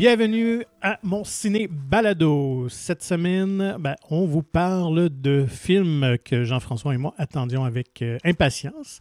Bienvenue 0.00 0.64
à 0.80 0.98
mon 1.02 1.24
ciné 1.24 1.68
balado. 1.70 2.70
Cette 2.70 3.02
semaine, 3.02 3.76
ben, 3.78 3.96
on 4.08 4.24
vous 4.24 4.42
parle 4.42 5.10
de 5.10 5.44
films 5.44 6.16
que 6.24 6.42
Jean-François 6.42 6.94
et 6.94 6.96
moi 6.96 7.12
attendions 7.18 7.66
avec 7.66 8.00
euh, 8.00 8.16
impatience. 8.24 9.00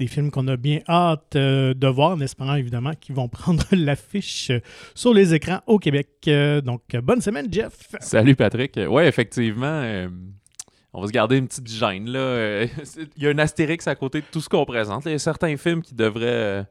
Des 0.00 0.08
films 0.08 0.32
qu'on 0.32 0.48
a 0.48 0.56
bien 0.56 0.80
hâte 0.88 1.36
euh, 1.36 1.72
de 1.72 1.86
voir, 1.86 2.16
en 2.16 2.20
espérant 2.20 2.56
évidemment 2.56 2.94
qu'ils 3.00 3.14
vont 3.14 3.28
prendre 3.28 3.62
l'affiche 3.70 4.50
sur 4.96 5.14
les 5.14 5.34
écrans 5.34 5.60
au 5.68 5.78
Québec. 5.78 6.08
Euh, 6.26 6.60
donc, 6.60 6.82
bonne 7.00 7.20
semaine, 7.20 7.46
Jeff. 7.48 7.94
Salut, 8.00 8.34
Patrick. 8.34 8.76
Ouais, 8.88 9.06
effectivement. 9.06 10.08
on 10.92 11.00
va 11.00 11.06
se 11.06 11.12
garder 11.12 11.36
une 11.36 11.46
petite 11.46 11.68
gêne. 11.68 12.10
Là. 12.10 12.64
Il 13.16 13.22
y 13.22 13.28
a 13.28 13.30
un 13.30 13.38
astérix 13.38 13.86
à 13.86 13.94
côté 13.94 14.20
de 14.20 14.26
tout 14.32 14.40
ce 14.40 14.48
qu'on 14.48 14.64
présente. 14.64 15.04
Il 15.06 15.12
y 15.12 15.14
a 15.14 15.18
certains 15.20 15.56
films 15.56 15.82
qui 15.82 15.94
devraient 15.94 16.66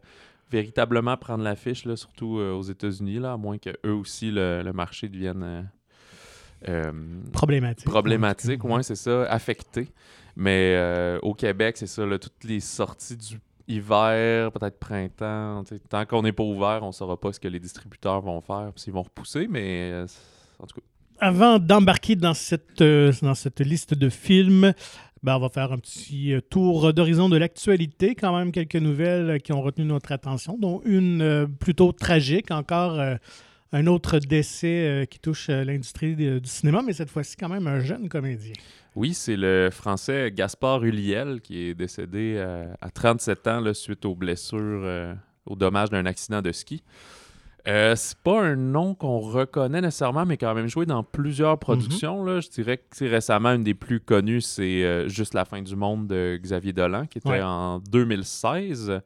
véritablement 0.51 1.15
prendre 1.17 1.43
l'affiche, 1.43 1.85
là, 1.85 1.95
surtout 1.95 2.39
euh, 2.39 2.51
aux 2.53 2.63
États-Unis, 2.63 3.19
là, 3.19 3.33
à 3.33 3.37
moins 3.37 3.57
qu'eux 3.57 3.91
aussi, 3.91 4.31
le, 4.31 4.61
le 4.63 4.73
marché 4.73 5.07
devienne 5.09 5.43
euh, 5.43 5.61
euh, 6.67 6.91
Problématique. 7.31 7.85
problématique. 7.87 8.63
Ouais, 8.63 8.83
c'est 8.83 8.95
ça, 8.95 9.23
affecté. 9.25 9.87
Mais 10.35 10.73
euh, 10.75 11.19
au 11.21 11.33
Québec, 11.33 11.77
c'est 11.77 11.87
ça, 11.87 12.05
là, 12.05 12.17
toutes 12.19 12.43
les 12.43 12.59
sorties 12.59 13.17
du 13.17 13.39
hiver, 13.67 14.51
peut-être 14.51 14.79
printemps. 14.79 15.63
Tant 15.89 16.05
qu'on 16.05 16.23
n'est 16.23 16.31
pas 16.31 16.43
ouvert, 16.43 16.79
on 16.81 16.87
ne 16.87 16.91
saura 16.91 17.19
pas 17.19 17.31
ce 17.33 17.39
que 17.39 17.47
les 17.47 17.59
distributeurs 17.59 18.21
vont 18.21 18.41
faire, 18.41 18.71
s'ils 18.75 18.93
vont 18.93 19.03
repousser, 19.03 19.47
mais 19.47 19.93
en 20.59 20.65
tout 20.65 20.79
cas. 20.79 20.85
Avant 21.21 21.59
d'embarquer 21.59 22.15
dans 22.15 22.33
cette, 22.33 22.81
dans 22.81 23.35
cette 23.35 23.59
liste 23.59 23.93
de 23.93 24.09
films, 24.09 24.73
ben, 25.23 25.35
on 25.35 25.39
va 25.39 25.49
faire 25.49 25.71
un 25.71 25.77
petit 25.77 26.33
euh, 26.33 26.41
tour 26.41 26.93
d'horizon 26.93 27.29
de 27.29 27.37
l'actualité. 27.37 28.15
Quand 28.15 28.37
même, 28.37 28.51
quelques 28.51 28.75
nouvelles 28.75 29.29
euh, 29.29 29.37
qui 29.37 29.51
ont 29.51 29.61
retenu 29.61 29.85
notre 29.85 30.11
attention, 30.11 30.57
dont 30.57 30.81
une 30.85 31.21
euh, 31.21 31.45
plutôt 31.45 31.91
tragique, 31.91 32.51
encore 32.51 32.99
un 33.71 33.87
autre 33.87 34.17
décès 34.19 35.07
qui 35.11 35.19
touche 35.19 35.49
l'industrie 35.49 36.15
du 36.15 36.39
cinéma, 36.43 36.81
mais 36.85 36.93
cette 36.93 37.11
fois-ci 37.11 37.35
quand 37.35 37.49
même 37.49 37.67
un 37.67 37.81
jeune 37.81 38.09
comédien. 38.09 38.53
Oui, 38.95 39.13
c'est 39.13 39.35
le 39.35 39.69
français 39.71 40.31
Gaspard 40.31 40.83
Huliel 40.83 41.39
qui 41.41 41.59
est 41.59 41.75
décédé 41.75 42.43
à 42.81 42.89
37 42.89 43.47
ans 43.47 43.73
suite 43.73 44.05
aux 44.05 44.15
blessures, 44.15 45.15
aux 45.45 45.55
dommages 45.55 45.91
d'un 45.91 46.07
accident 46.07 46.41
de 46.41 46.51
ski. 46.51 46.81
Euh, 47.67 47.95
c'est 47.95 48.17
pas 48.19 48.41
un 48.41 48.55
nom 48.55 48.95
qu'on 48.95 49.19
reconnaît 49.19 49.81
nécessairement, 49.81 50.25
mais 50.25 50.37
quand 50.37 50.53
même 50.55 50.67
joué 50.67 50.85
dans 50.85 51.03
plusieurs 51.03 51.57
productions. 51.59 52.23
là. 52.23 52.39
Je 52.39 52.49
dirais 52.49 52.77
que 52.77 53.05
récemment 53.05 53.49
une 53.49 53.63
des 53.63 53.73
plus 53.73 53.99
connues, 53.99 54.41
c'est 54.41 54.83
euh, 54.83 55.07
Juste 55.09 55.33
la 55.33 55.45
fin 55.45 55.61
du 55.61 55.75
monde 55.75 56.07
de 56.07 56.39
Xavier 56.41 56.73
Dolan, 56.73 57.05
qui 57.05 57.17
était 57.19 57.29
Ouais. 57.29 57.41
en 57.41 57.79
2016. 57.79 59.01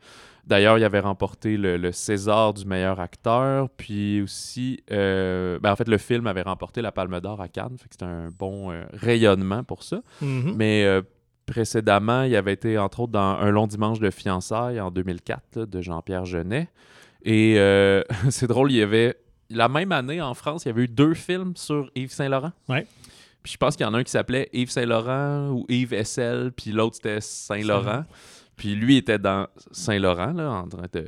D'ailleurs, 0.46 0.78
il 0.78 0.84
avait 0.84 1.00
remporté 1.00 1.56
le, 1.58 1.78
le 1.78 1.92
César 1.92 2.54
du 2.54 2.66
meilleur 2.66 3.00
acteur, 3.00 3.70
puis 3.70 4.22
aussi, 4.22 4.82
euh, 4.92 5.58
ben, 5.60 5.72
en 5.72 5.76
fait, 5.76 5.88
le 5.88 5.98
film 5.98 6.28
avait 6.28 6.42
remporté 6.42 6.82
la 6.82 6.92
Palme 6.92 7.20
d'Or 7.22 7.40
à 7.42 7.48
Cannes, 7.48 7.78
fait 7.78 7.88
que 7.88 7.94
c'était 7.94 8.06
un 8.06 8.30
bon 8.38 8.74
rayonnement 8.94 9.64
pour 9.64 9.84
ça. 9.84 10.02
Mhm. 10.22 10.54
Mais 10.58 10.86
précédemment, 11.46 12.24
il 12.24 12.36
avait 12.36 12.54
été 12.54 12.78
entre 12.78 13.02
autres 13.02 13.12
dans 13.12 13.38
Un 13.38 13.52
long 13.52 13.68
dimanche 13.68 14.00
de 14.00 14.10
fiançailles 14.10 14.80
en 14.80 14.92
2004 14.92 15.42
là, 15.56 15.66
de 15.66 15.82
Jean-Pierre 15.82 16.26
Jeunet. 16.26 16.70
Et 17.24 17.56
euh, 17.58 18.04
c'est 18.30 18.48
drôle, 18.48 18.72
il 18.72 18.78
y 18.78 18.82
avait 18.82 19.16
la 19.50 19.70
même 19.70 19.92
année 19.92 20.22
en 20.22 20.34
France, 20.34 20.66
il 20.66 20.70
y 20.70 20.72
avait 20.72 20.84
eu 20.84 20.88
deux 20.88 21.14
films 21.14 21.54
sur 21.56 21.90
Yves 21.96 22.12
Saint-Laurent. 22.12 22.52
Ouais. 22.70 22.88
Puis 23.44 23.54
je 23.54 23.58
pense 23.58 23.76
qu'il 23.76 23.86
y 23.86 23.90
en 23.90 23.94
a 23.94 23.98
un 23.98 24.04
qui 24.04 24.12
s'appelait 24.12 24.50
Yves 24.54 24.70
Saint-Laurent 24.72 25.50
ou 25.52 25.66
Yves 25.70 25.94
Essel, 25.94 26.52
puis 26.56 26.72
l'autre 26.72 26.96
c'était 26.96 27.20
Saint-Laurent. 27.22 28.06
Puis 28.56 28.76
lui 28.76 28.98
était 28.98 29.20
dans 29.20 29.48
Saint-Laurent, 29.72 30.32
là, 30.34 30.50
en 30.52 30.68
train 30.68 30.86
de. 30.94 31.00
de- 31.02 31.08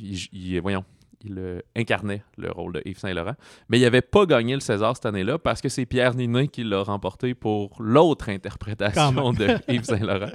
il, 0.00 0.28
il- 0.32 0.60
voyons, 0.60 0.84
il 1.24 1.34
euh, 1.38 1.60
incarnait 1.76 2.22
le 2.38 2.50
rôle 2.52 2.72
de 2.74 2.82
Yves 2.86 2.98
Saint-Laurent. 2.98 3.34
Mais 3.68 3.78
il 3.78 3.82
n'avait 3.82 4.00
pas 4.00 4.26
gagné 4.26 4.54
le 4.54 4.60
César 4.60 4.94
cette 4.96 5.06
année-là 5.06 5.38
parce 5.38 5.60
que 5.60 5.68
c'est 5.68 5.86
Pierre 5.86 6.14
Ninet 6.14 6.48
qui 6.48 6.64
l'a 6.64 6.82
remporté 6.82 7.34
pour 7.34 7.76
l'autre 7.80 8.28
interprétation 8.28 9.32
de 9.32 9.56
Yves 9.72 9.84
Saint-Laurent. 9.84 10.32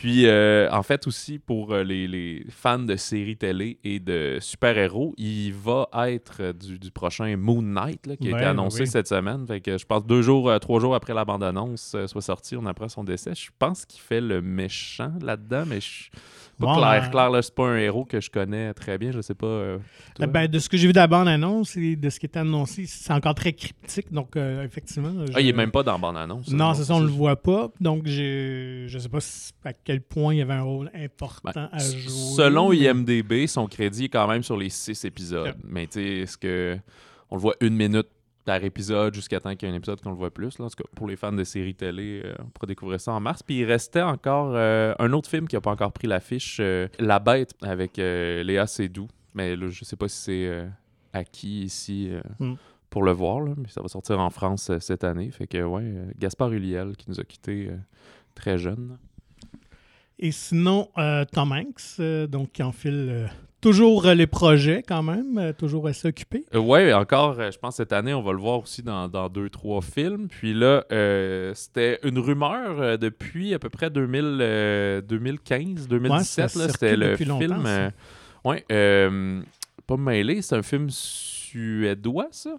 Puis, 0.00 0.26
euh, 0.26 0.66
en 0.72 0.82
fait, 0.82 1.06
aussi, 1.06 1.38
pour 1.38 1.74
euh, 1.74 1.84
les, 1.84 2.08
les 2.08 2.46
fans 2.48 2.78
de 2.78 2.96
séries 2.96 3.36
télé 3.36 3.78
et 3.84 4.00
de 4.00 4.38
super-héros, 4.40 5.12
il 5.18 5.52
va 5.52 5.90
être 6.06 6.36
euh, 6.40 6.52
du, 6.54 6.78
du 6.78 6.90
prochain 6.90 7.36
Moon 7.36 7.60
Knight, 7.60 8.06
là, 8.06 8.16
qui 8.16 8.32
a 8.32 8.38
été 8.38 8.46
annoncé 8.46 8.84
oui. 8.84 8.86
cette 8.86 9.08
semaine. 9.08 9.46
Fait 9.46 9.60
que 9.60 9.76
je 9.76 9.84
pense 9.84 10.06
deux 10.06 10.22
jours, 10.22 10.58
trois 10.58 10.80
jours 10.80 10.94
après 10.94 11.12
la 11.12 11.26
bande-annonce 11.26 11.94
soit 12.06 12.22
sortie, 12.22 12.56
on 12.56 12.64
apprend 12.64 12.88
son 12.88 13.04
décès. 13.04 13.34
Je 13.34 13.50
pense 13.58 13.84
qu'il 13.84 14.00
fait 14.00 14.22
le 14.22 14.40
méchant 14.40 15.12
là-dedans, 15.20 15.64
mais 15.66 15.82
je 15.82 16.08
pas 16.60 16.66
Bon, 16.66 16.76
clair. 16.76 17.10
euh, 17.12 17.30
là, 17.30 17.42
c'est 17.42 17.54
pas 17.54 17.66
un 17.68 17.76
héros 17.78 18.04
que 18.04 18.20
je 18.20 18.30
connais 18.30 18.72
très 18.74 18.98
bien. 18.98 19.10
Je 19.10 19.20
sais 19.20 19.34
pas. 19.34 19.46
euh. 19.46 19.78
Ben, 20.18 20.46
de 20.46 20.58
ce 20.58 20.68
que 20.68 20.76
j'ai 20.76 20.86
vu 20.86 20.92
de 20.92 20.98
la 20.98 21.06
bande-annonce 21.06 21.76
et 21.76 21.96
de 21.96 22.10
ce 22.10 22.20
qui 22.20 22.26
est 22.26 22.36
annoncé, 22.36 22.84
c'est 22.86 23.12
encore 23.12 23.34
très 23.34 23.52
cryptique. 23.52 24.12
Donc, 24.12 24.36
euh, 24.36 24.64
effectivement. 24.64 25.12
Ah, 25.34 25.40
il 25.40 25.48
est 25.48 25.52
même 25.52 25.70
pas 25.72 25.82
dans 25.82 25.92
la 25.92 25.98
bande-annonce. 25.98 26.48
Non, 26.52 26.74
c'est 26.74 26.84
ça, 26.84 26.94
on 26.94 27.00
le 27.00 27.06
voit 27.08 27.36
pas. 27.42 27.70
Donc, 27.80 28.02
je 28.06 28.84
je 28.86 28.98
sais 28.98 29.08
pas 29.08 29.18
à 29.64 29.72
quel 29.72 30.00
point 30.02 30.34
il 30.34 30.38
y 30.38 30.42
avait 30.42 30.54
un 30.54 30.62
rôle 30.62 30.90
important 30.94 31.50
Ben, 31.54 31.68
à 31.72 31.78
jouer. 31.78 32.08
Selon 32.36 32.72
IMDB, 32.72 33.46
son 33.46 33.66
crédit 33.66 34.04
est 34.04 34.08
quand 34.08 34.28
même 34.28 34.42
sur 34.42 34.56
les 34.56 34.68
six 34.70 35.04
épisodes. 35.04 35.54
Mais 35.66 35.86
tu 35.86 35.94
sais, 35.94 36.06
est-ce 36.18 36.38
que 36.38 36.78
on 37.30 37.36
le 37.36 37.40
voit 37.40 37.54
une 37.60 37.74
minute 37.76 38.08
par 38.44 38.62
épisode 38.64 39.14
jusqu'à 39.14 39.38
temps 39.40 39.54
qu'il 39.54 39.68
y 39.68 39.70
ait 39.70 39.74
un 39.74 39.76
épisode 39.76 40.00
qu'on 40.00 40.10
le 40.10 40.16
voit 40.16 40.30
plus? 40.30 40.58
Là? 40.58 40.64
En 40.64 40.68
tout 40.68 40.82
cas, 40.82 40.88
pour 40.94 41.06
les 41.08 41.16
fans 41.16 41.32
de 41.32 41.44
séries 41.44 41.74
télé, 41.74 42.22
euh, 42.24 42.34
on 42.40 42.46
pourra 42.46 42.66
découvrir 42.66 43.00
ça 43.00 43.12
en 43.12 43.20
mars. 43.20 43.42
Puis 43.42 43.58
il 43.58 43.64
restait 43.64 44.02
encore 44.02 44.52
euh, 44.54 44.94
un 44.98 45.12
autre 45.12 45.28
film 45.28 45.46
qui 45.46 45.56
n'a 45.56 45.60
pas 45.60 45.70
encore 45.70 45.92
pris 45.92 46.06
l'affiche, 46.08 46.58
euh, 46.60 46.88
La 46.98 47.18
Bête, 47.18 47.54
avec 47.62 47.96
Léa 47.96 48.66
Seydoux. 48.66 49.08
Mais 49.34 49.54
là, 49.56 49.68
je 49.68 49.84
sais 49.84 49.96
pas 49.96 50.08
si 50.08 50.16
c'est 50.16 50.68
acquis 51.12 51.62
ici 51.64 52.08
euh, 52.10 52.20
Mm. 52.38 52.54
pour 52.88 53.02
le 53.02 53.12
voir, 53.12 53.40
là, 53.40 53.52
mais 53.56 53.68
ça 53.68 53.82
va 53.82 53.88
sortir 53.88 54.18
en 54.18 54.30
France 54.30 54.70
cette 54.80 55.04
année. 55.04 55.30
Fait 55.30 55.46
que, 55.46 55.62
ouais, 55.62 55.92
Gaspard 56.18 56.52
Huliel 56.52 56.96
qui 56.96 57.08
nous 57.08 57.20
a 57.20 57.24
quittés 57.24 57.70
très 58.34 58.58
jeune. 58.58 58.98
Et 60.18 60.32
sinon, 60.32 60.88
Tom 61.32 61.52
Hanks, 61.52 62.00
donc 62.28 62.52
qui 62.52 62.62
enfile 62.62 63.30
toujours 63.60 64.06
euh, 64.06 64.14
les 64.14 64.26
projets 64.26 64.82
quand 64.86 65.02
même, 65.02 65.38
euh, 65.38 65.52
toujours 65.52 65.86
assez 65.86 66.08
occupé. 66.08 66.44
Euh, 66.54 66.58
ouais, 66.58 66.92
encore, 66.92 67.34
je 67.50 67.58
pense 67.58 67.76
cette 67.76 67.92
année, 67.92 68.14
on 68.14 68.22
va 68.22 68.32
le 68.32 68.38
voir 68.38 68.60
aussi 68.60 68.82
dans, 68.82 69.08
dans 69.08 69.28
deux, 69.28 69.50
trois 69.50 69.80
films. 69.80 70.28
Puis 70.28 70.54
là, 70.54 70.84
euh, 70.92 71.52
c'était 71.54 71.98
une 72.02 72.18
rumeur 72.18 72.98
depuis 72.98 73.54
à 73.54 73.58
peu 73.58 73.68
près 73.68 73.90
2000, 73.90 74.38
euh, 74.40 75.00
2015, 75.02 75.88
2017. 75.88 76.24
ça 76.24 76.42
là, 76.42 76.48
circule 76.48 76.72
c'était 76.72 76.96
le 76.96 77.16
film. 77.16 77.92
ouais, 78.44 78.64
euh, 78.72 79.42
pas 79.86 79.96
mêlé, 79.96 80.42
c'est 80.42 80.56
un 80.56 80.62
film 80.62 80.88
suédois, 80.90 82.28
ça. 82.30 82.56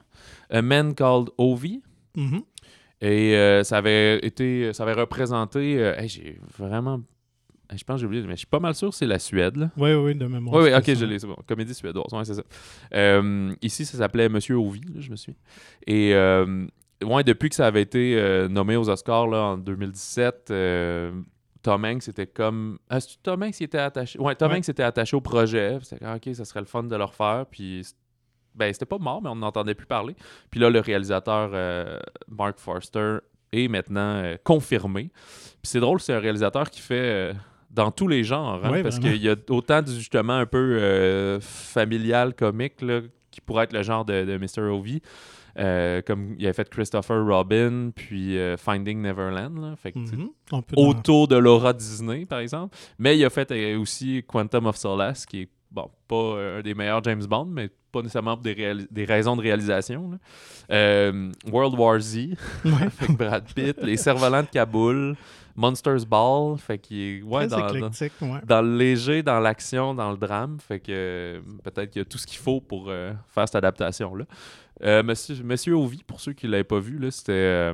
A 0.49 0.61
Man 0.61 0.93
Called 0.93 1.29
Ovi. 1.37 1.81
Mhm. 2.15 2.41
Et 3.03 3.33
ça 3.63 3.77
avait 3.77 4.19
été, 4.19 4.73
ça 4.73 4.83
avait 4.83 4.93
représenté. 4.93 5.73
hey, 5.77 6.07
j'ai 6.07 6.39
vraiment. 6.57 7.01
Je 7.75 7.83
pense 7.83 7.95
que 7.95 7.99
j'ai 8.01 8.05
oublié, 8.05 8.21
mais 8.23 8.33
je 8.33 8.39
suis 8.39 8.47
pas 8.47 8.59
mal 8.59 8.75
sûr 8.75 8.89
que 8.89 8.95
c'est 8.95 9.05
la 9.05 9.19
Suède. 9.19 9.55
là. 9.55 9.69
Oui, 9.77 9.93
oui, 9.93 10.13
de 10.15 10.25
mémoire. 10.27 10.55
Oui, 10.61 10.69
oui, 10.69 10.75
ok, 10.75 10.85
ça. 10.85 10.93
je 10.93 11.05
l'ai, 11.05 11.19
c'est 11.19 11.27
bon. 11.27 11.37
Comédie 11.47 11.73
suédoise, 11.73 12.11
ouais, 12.13 12.25
c'est 12.25 12.33
ça. 12.35 12.43
Euh, 12.93 13.53
ici, 13.61 13.85
ça 13.85 13.97
s'appelait 13.97 14.27
Monsieur 14.29 14.55
Ovi, 14.55 14.81
là, 14.81 14.99
je 14.99 15.09
me 15.09 15.15
suis. 15.15 15.35
Et 15.87 16.13
euh, 16.13 16.65
ouais, 17.03 17.23
depuis 17.23 17.49
que 17.49 17.55
ça 17.55 17.67
avait 17.67 17.81
été 17.81 18.15
euh, 18.17 18.47
nommé 18.47 18.75
aux 18.75 18.89
Oscars 18.89 19.27
là, 19.27 19.37
en 19.41 19.57
2017, 19.57 20.49
euh, 20.51 21.11
Tom 21.61 21.85
Hanks 21.85 22.07
était 22.09 22.27
comme. 22.27 22.77
Ah, 22.89 22.97
Tom 23.23 23.43
Hanks 23.43 23.61
était 23.61 23.77
attaché? 23.77 24.19
Ouais, 24.19 24.35
Tom 24.35 24.51
Ouais. 24.51 24.57
Hanks 24.57 24.67
était 24.69 24.83
attaché 24.83 25.15
au 25.15 25.21
projet. 25.21 25.77
C'était 25.83 26.03
comme, 26.03 26.15
ok, 26.15 26.29
ça 26.35 26.43
serait 26.45 26.59
le 26.61 26.65
fun 26.65 26.83
de 26.83 26.95
le 26.95 27.03
refaire. 27.03 27.45
Puis, 27.49 27.85
ben, 28.53 28.73
c'était 28.73 28.85
pas 28.85 28.97
mort, 28.97 29.21
mais 29.21 29.29
on 29.29 29.35
n'entendait 29.35 29.75
plus 29.75 29.87
parler. 29.87 30.15
Puis 30.49 30.59
là, 30.59 30.69
le 30.69 30.79
réalisateur 30.81 31.51
euh, 31.53 31.99
Mark 32.27 32.59
Forster 32.59 33.19
est 33.53 33.67
maintenant 33.67 34.15
euh, 34.23 34.35
confirmé. 34.43 35.11
Puis 35.13 35.69
c'est 35.71 35.79
drôle, 35.79 35.99
c'est 36.01 36.13
un 36.13 36.19
réalisateur 36.19 36.69
qui 36.69 36.81
fait. 36.81 37.31
euh, 37.31 37.33
dans 37.73 37.91
tous 37.91 38.07
les 38.07 38.23
genres, 38.23 38.59
hein, 38.63 38.69
parce 38.83 38.99
qu'il 38.99 39.21
y 39.21 39.29
a 39.29 39.35
autant 39.49 39.81
du 39.81 39.93
justement 39.93 40.33
un 40.33 40.45
peu 40.45 40.77
euh, 40.79 41.39
familial, 41.39 42.33
comique, 42.33 42.81
là, 42.81 43.01
qui 43.31 43.41
pourrait 43.41 43.63
être 43.65 43.73
le 43.73 43.81
genre 43.83 44.03
de, 44.05 44.25
de 44.25 44.37
Mr. 44.37 44.61
Ovi, 44.69 45.01
euh, 45.57 46.01
comme 46.01 46.35
il 46.37 46.45
a 46.47 46.53
fait 46.53 46.69
Christopher 46.69 47.25
Robin, 47.25 47.91
puis 47.95 48.37
euh, 48.37 48.57
Finding 48.57 49.01
Neverland, 49.01 49.57
là, 49.57 49.75
fait 49.75 49.91
que, 49.93 49.99
Mhm. 49.99 50.29
Autour 50.77 51.27
de 51.27 51.37
Laura 51.37 51.73
Disney, 51.73 52.25
par 52.25 52.39
exemple. 52.39 52.75
Mais 52.99 53.17
il 53.17 53.23
a 53.25 53.29
fait 53.29 53.51
euh, 53.51 53.79
aussi 53.79 54.23
Quantum 54.27 54.65
of 54.65 54.75
Solace, 54.75 55.25
qui 55.25 55.41
est, 55.43 55.49
bon, 55.71 55.89
pas 56.07 56.57
un 56.57 56.61
des 56.61 56.73
meilleurs 56.73 57.03
James 57.03 57.25
Bond, 57.25 57.45
mais 57.45 57.69
pas 57.91 58.01
nécessairement 58.01 58.35
pour 58.35 58.43
des, 58.43 59.05
raisons 59.05 59.35
de 59.35 59.41
réalisation. 59.41 60.19
Euh, 60.71 61.31
World 61.51 61.77
War 61.77 61.99
Z, 61.99 62.35
avec 62.65 63.11
Brad 63.17 63.43
Pitt, 63.53 63.77
Les 63.81 63.97
Cerfs-Volants 63.97 64.43
de 64.43 64.47
Kaboul, 64.47 65.15
Monsters 65.55 66.05
Ball, 66.05 66.57
fait 66.57 66.77
qu'il 66.77 66.97
est 66.97 67.21
ouais, 67.23 67.47
dans, 67.47 67.59
dans, 67.59 67.67
éclectique, 67.67 68.13
ouais. 68.21 68.39
dans 68.45 68.61
le 68.61 68.77
léger, 68.77 69.21
dans 69.21 69.39
l'action, 69.39 69.93
dans 69.93 70.11
le 70.11 70.17
drame. 70.17 70.57
Fait 70.65 70.79
que 70.79 70.91
euh, 70.91 71.41
peut-être 71.63 71.91
qu'il 71.91 72.01
y 72.01 72.03
a 72.03 72.05
tout 72.05 72.17
ce 72.17 72.25
qu'il 72.25 72.39
faut 72.39 72.61
pour 72.61 72.85
euh, 72.87 73.11
faire 73.29 73.47
cette 73.47 73.55
adaptation-là. 73.55 74.25
Monsieur, 75.03 75.35
Monsieur 75.43 75.73
Ovi, 75.75 76.03
pour 76.03 76.19
ceux 76.21 76.33
qui 76.33 76.47
ne 76.47 76.51
l'avaient 76.51 76.63
pas 76.63 76.79
vu, 76.79 76.99
c'était 77.11 77.71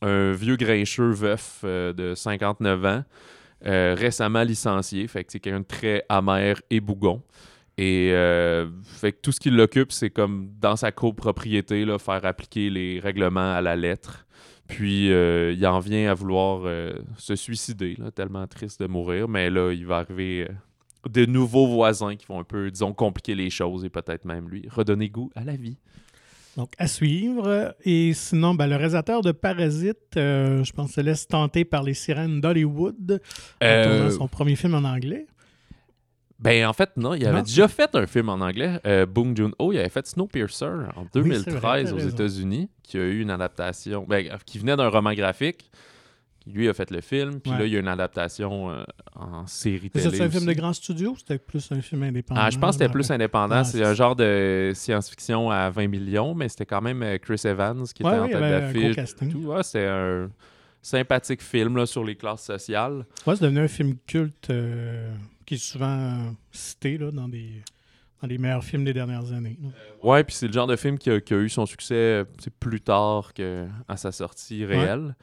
un 0.00 0.32
vieux 0.32 0.56
grincheux 0.56 1.10
veuf 1.10 1.62
de 1.64 2.14
59 2.14 2.84
ans, 2.86 3.04
récemment 3.62 4.42
licencié. 4.42 5.06
Fait 5.06 5.22
que 5.24 5.32
c'est 5.32 5.40
quelqu'un 5.40 5.60
de 5.60 5.66
très 5.66 6.04
amer 6.08 6.62
et 6.70 6.80
bougon. 6.80 7.22
Et 7.82 8.10
euh, 8.12 8.68
fait 8.82 9.12
que 9.12 9.20
tout 9.22 9.32
ce 9.32 9.40
qui 9.40 9.48
l'occupe, 9.48 9.90
c'est 9.90 10.10
comme 10.10 10.50
dans 10.60 10.76
sa 10.76 10.92
copropriété, 10.92 11.86
là, 11.86 11.98
faire 11.98 12.26
appliquer 12.26 12.68
les 12.68 13.00
règlements 13.00 13.54
à 13.54 13.62
la 13.62 13.74
lettre. 13.74 14.26
Puis 14.68 15.10
euh, 15.10 15.54
il 15.56 15.66
en 15.66 15.78
vient 15.78 16.10
à 16.10 16.12
vouloir 16.12 16.60
euh, 16.66 16.92
se 17.16 17.34
suicider, 17.36 17.96
là, 17.96 18.10
tellement 18.10 18.46
triste 18.46 18.82
de 18.82 18.86
mourir. 18.86 19.28
Mais 19.28 19.48
là, 19.48 19.72
il 19.72 19.86
va 19.86 19.96
arriver 19.96 20.46
euh, 20.46 21.08
de 21.08 21.24
nouveaux 21.24 21.68
voisins 21.68 22.16
qui 22.16 22.26
vont 22.26 22.38
un 22.40 22.44
peu, 22.44 22.70
disons, 22.70 22.92
compliquer 22.92 23.34
les 23.34 23.48
choses 23.48 23.82
et 23.82 23.88
peut-être 23.88 24.26
même 24.26 24.50
lui 24.50 24.68
redonner 24.68 25.08
goût 25.08 25.30
à 25.34 25.42
la 25.42 25.56
vie. 25.56 25.78
Donc, 26.58 26.72
à 26.76 26.86
suivre. 26.86 27.74
Et 27.86 28.12
sinon, 28.12 28.52
ben, 28.52 28.66
le 28.66 28.76
réalisateur 28.76 29.22
de 29.22 29.32
Parasite, 29.32 30.16
je 30.16 30.72
pense, 30.72 30.92
se 30.92 31.00
laisse 31.00 31.26
tenter 31.26 31.64
par 31.64 31.82
les 31.82 31.94
sirènes 31.94 32.42
d'Hollywood 32.42 33.22
en 33.62 33.82
tournant 33.84 34.10
son 34.10 34.28
premier 34.28 34.54
film 34.54 34.74
en 34.74 34.84
anglais. 34.84 35.24
Ben, 36.40 36.66
en 36.66 36.72
fait, 36.72 36.90
non, 36.96 37.12
il 37.14 37.26
avait 37.26 37.38
Non. 37.38 37.42
déjà 37.42 37.68
fait 37.68 37.94
un 37.94 38.06
film 38.06 38.30
en 38.30 38.40
anglais. 38.40 38.80
Euh, 38.86 39.04
Bong 39.04 39.36
Joon-ho, 39.36 39.72
il 39.72 39.78
avait 39.78 39.90
fait 39.90 40.06
Snowpiercer 40.06 40.64
en 40.96 41.04
c'est 41.12 41.20
2013 41.20 41.54
vrai, 41.56 41.84
t'as 41.84 41.92
aux. 41.92 41.98
États-Unis, 41.98 42.70
qui 42.82 42.96
a 42.96 43.02
eu 43.02 43.20
une 43.20 43.30
adaptation, 43.30 44.06
ben, 44.08 44.26
qui 44.46 44.58
venait 44.58 44.76
d'un 44.76 44.88
roman 44.88 45.12
graphique. 45.12 45.70
Lui 46.46 46.70
a 46.70 46.72
fait 46.72 46.90
le 46.90 47.02
film, 47.02 47.38
puis 47.40 47.52
Ouais. 47.52 47.58
là, 47.58 47.66
il 47.66 47.72
y 47.74 47.76
a 47.76 47.80
une 47.80 47.86
adaptation 47.88 48.70
euh, 48.70 48.82
en 49.14 49.46
série 49.46 49.90
télé. 49.90 50.10
ça, 50.16 50.24
un 50.24 50.30
film 50.30 50.46
de 50.46 50.52
grand 50.54 50.72
studio 50.72 51.10
ou 51.10 51.16
c'était 51.16 51.36
plus 51.38 51.70
un 51.70 51.82
film 51.82 52.02
indépendant? 52.04 52.40
Ah, 52.42 52.48
je 52.48 52.58
pense 52.58 52.76
que 52.76 52.82
c'était 52.82 52.90
plus 52.92 53.10
indépendant. 53.10 53.56
Ah, 53.56 53.64
c'est 53.64 53.84
un 53.84 53.92
genre 53.92 54.16
de 54.16 54.72
science-fiction 54.74 55.50
à 55.50 55.68
20 55.68 55.88
millions, 55.88 56.34
mais 56.34 56.48
c'était 56.48 56.64
quand 56.64 56.80
même 56.80 57.02
euh, 57.02 57.18
Chris 57.18 57.42
Evans 57.44 57.84
qui 57.94 58.02
Ouais, 58.02 58.12
était 58.12 58.18
en 58.18 58.26
tête 58.28 58.40
d'affiche. 58.40 58.96
Ouais, 59.44 59.62
c'était 59.62 59.86
un 59.86 60.30
sympathique 60.80 61.42
film 61.42 61.76
là, 61.76 61.84
sur 61.84 62.02
les 62.02 62.16
classes 62.16 62.44
sociales. 62.46 63.04
Ouais, 63.26 63.36
c'est 63.36 63.42
devenu 63.44 63.60
un 63.60 63.68
film 63.68 63.96
culte 64.06 64.48
euh, 64.48 65.12
qui 65.50 65.56
est 65.56 65.58
souvent 65.58 66.32
cité 66.52 66.96
là, 66.96 67.10
dans, 67.10 67.26
des, 67.26 67.50
dans 68.22 68.28
les 68.28 68.38
meilleurs 68.38 68.62
films 68.62 68.84
des 68.84 68.92
dernières 68.92 69.32
années. 69.32 69.58
là. 69.60 69.68
Ouais, 70.00 70.22
puis 70.22 70.36
c'est 70.36 70.46
le 70.46 70.52
genre 70.52 70.68
de 70.68 70.76
film 70.76 70.96
qui 70.96 71.10
a, 71.10 71.20
qui 71.20 71.34
a 71.34 71.38
eu 71.38 71.48
son 71.48 71.66
succès 71.66 71.94
euh, 71.96 72.24
plus 72.60 72.80
tard 72.80 73.34
qu'à 73.34 73.96
sa 73.96 74.12
sortie 74.12 74.64
réelle. 74.64 75.16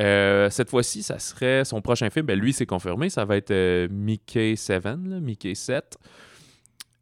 Euh, 0.00 0.48
cette 0.48 0.70
fois-ci, 0.70 1.02
ça 1.02 1.18
serait 1.18 1.64
son 1.64 1.80
prochain 1.80 2.08
film. 2.08 2.24
Ben, 2.24 2.38
lui, 2.38 2.52
c'est 2.52 2.66
confirmé. 2.66 3.10
Ça 3.10 3.24
va 3.24 3.36
être 3.36 3.50
euh, 3.50 3.88
Mickey 3.90 4.54
7, 4.54 4.84
là, 4.84 4.94
Mickey 5.20 5.56
7. 5.56 5.98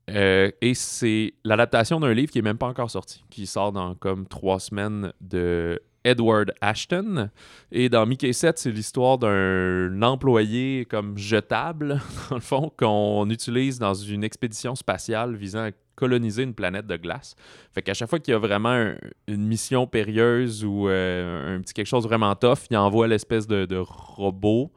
Euh, 0.09 0.51
et 0.63 0.73
c'est 0.73 1.35
l'adaptation 1.45 2.01
d'un 2.01 2.15
livre 2.15 2.33
qui 2.33 2.39
est 2.39 2.43
même 2.43 2.57
pas 2.57 2.69
encore 2.69 2.91
sorti, 2.91 3.23
qui 3.29 3.47
sort 3.47 3.73
dans 3.73 3.95
comme 3.97 4.27
trois 4.27 4.61
semaines 4.61 5.13
de 5.21 5.79
Edward 6.05 6.53
Ashton. 6.61 7.31
Et 7.71 7.89
dans 7.89 8.05
Mickey 8.07 8.33
7, 8.33 8.59
c'est 8.59 8.71
l'histoire 8.71 9.19
d'un 9.19 10.03
employé 10.03 10.85
comme 10.89 11.17
jetable, 11.19 12.01
dans 12.31 12.37
le 12.37 12.41
fond, 12.43 12.73
qu'on 12.77 13.29
utilise 13.31 13.79
dans 13.79 13.95
une 13.95 14.25
expédition 14.25 14.75
spatiale 14.75 15.35
visant 15.37 15.67
à 15.67 15.71
coloniser 15.95 16.43
une 16.43 16.55
planète 16.55 16.87
de 16.87 16.97
glace. 16.97 17.37
Fait 17.73 17.83
qu'à 17.83 17.95
chaque 17.95 18.09
fois 18.09 18.19
qu'il 18.19 18.33
y 18.33 18.35
a 18.35 18.39
vraiment 18.39 18.71
un- 18.71 18.95
une 19.29 19.47
mission 19.47 19.87
périlleuse 19.87 20.65
ou 20.65 20.89
euh, 20.89 21.57
un 21.57 21.61
petit 21.61 21.75
quelque 21.75 21.87
chose 21.87 22.05
vraiment 22.05 22.35
tough, 22.35 22.67
il 22.71 22.77
envoie 22.77 23.07
l'espèce 23.07 23.47
de 23.47 23.77
robot. 23.79 24.73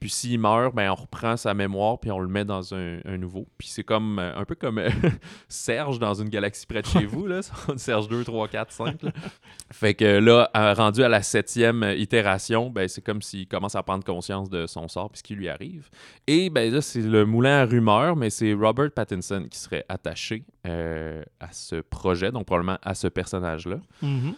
Puis 0.00 0.10
s'il 0.10 0.38
meurt, 0.38 0.74
ben 0.74 0.90
on 0.90 0.94
reprend 0.94 1.36
sa 1.36 1.54
mémoire 1.54 1.98
puis 1.98 2.10
on 2.10 2.20
le 2.20 2.28
met 2.28 2.44
dans 2.44 2.74
un, 2.74 2.98
un 3.04 3.16
nouveau. 3.18 3.46
Puis 3.58 3.68
c'est 3.68 3.82
comme 3.84 4.18
euh, 4.18 4.36
un 4.36 4.44
peu 4.44 4.54
comme 4.54 4.78
euh, 4.78 4.90
Serge 5.48 5.98
dans 5.98 6.14
une 6.14 6.28
galaxie 6.28 6.66
près 6.66 6.82
de 6.82 6.86
chez 6.86 7.04
vous, 7.06 7.26
là. 7.26 7.40
Serge 7.76 8.08
2, 8.08 8.24
3, 8.24 8.48
4, 8.48 8.72
5. 8.72 9.02
là. 9.02 9.10
Fait 9.72 9.94
que 9.94 10.04
là, 10.18 10.48
à- 10.54 10.74
rendu 10.74 11.02
à 11.02 11.08
la 11.08 11.22
septième 11.22 11.82
euh, 11.82 11.94
itération, 11.94 12.70
ben 12.70 12.88
c'est 12.88 13.02
comme 13.02 13.22
s'il 13.22 13.46
commence 13.48 13.74
à 13.74 13.82
prendre 13.82 14.04
conscience 14.04 14.48
de 14.50 14.66
son 14.66 14.88
sort 14.88 15.10
puis 15.10 15.18
ce 15.18 15.22
qui 15.22 15.34
lui 15.34 15.48
arrive. 15.48 15.88
Et 16.26 16.48
ben 16.50 16.72
là, 16.72 16.80
c'est 16.80 17.02
le 17.02 17.26
moulin 17.26 17.62
à 17.62 17.64
rumeurs, 17.64 18.16
mais 18.16 18.30
c'est 18.30 18.52
Robert 18.54 18.90
Pattinson 18.92 19.46
qui 19.50 19.58
serait 19.58 19.84
attaché 19.88 20.44
euh, 20.66 21.22
à 21.40 21.48
ce 21.52 21.76
projet, 21.80 22.30
donc 22.30 22.46
probablement 22.46 22.78
à 22.82 22.94
ce 22.94 23.08
personnage-là. 23.08 23.76
Mhm. 24.02 24.34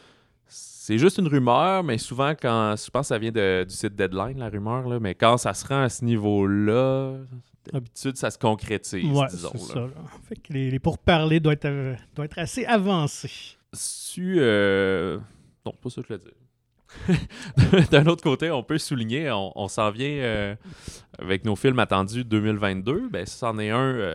C'est 0.52 0.99
juste 0.99 1.19
une 1.19 1.29
rumeur, 1.29 1.85
mais 1.85 1.99
souvent, 1.99 2.31
quand 2.31 2.75
je 2.76 2.91
pense 2.91 3.02
que 3.02 3.08
ça 3.08 3.19
vient 3.19 3.31
de- 3.31 3.64
du 3.69 3.75
site 3.75 3.94
Deadline, 3.94 4.38
la 4.38 4.49
rumeur, 4.49 4.88
là, 4.88 4.99
mais 4.99 5.14
quand 5.14 5.37
ça 5.37 5.55
se 5.55 5.67
rend 5.67 5.82
à 5.82 5.88
ce 5.88 6.05
niveau-là, 6.05 7.14
d'habitude, 7.73 8.17
ça 8.17 8.31
se 8.31 8.38
concrétise, 8.38 9.05
Ouais, 9.05 9.26
disons. 9.31 9.52
là. 9.52 9.58
ça. 9.61 9.81
là. 9.81 9.88
Fait 10.29 10.37
que 10.37 10.52
les, 10.52 10.70
les 10.70 10.79
pourparlers 10.81 11.38
doivent 11.41 11.55
être, 11.55 11.67
euh, 11.67 11.94
doivent 12.14 12.26
être 12.26 12.38
assez 12.38 12.64
avancés. 12.64 13.56
Su, 13.73 14.37
euh, 14.38 15.19
Non, 15.64 15.73
pas 15.81 15.91
ça 15.91 16.02
que 16.02 16.08
je 16.08 16.14
voulais 16.14 16.25
dire. 16.25 17.87
D'un 17.93 18.06
autre 18.06 18.23
côté, 18.25 18.50
on 18.50 18.64
peut 18.64 18.79
souligner, 18.79 19.31
on, 19.31 19.53
on 19.55 19.69
s'en 19.69 19.91
vient 19.93 20.08
euh, 20.08 20.56
avec 21.20 21.44
nos 21.44 21.55
films 21.55 21.79
attendus 21.79 22.25
2022. 22.25 23.08
Ben, 23.11 23.25
c'en 23.26 23.58
est 23.61 23.70
un 23.70 23.79
euh, 23.79 24.14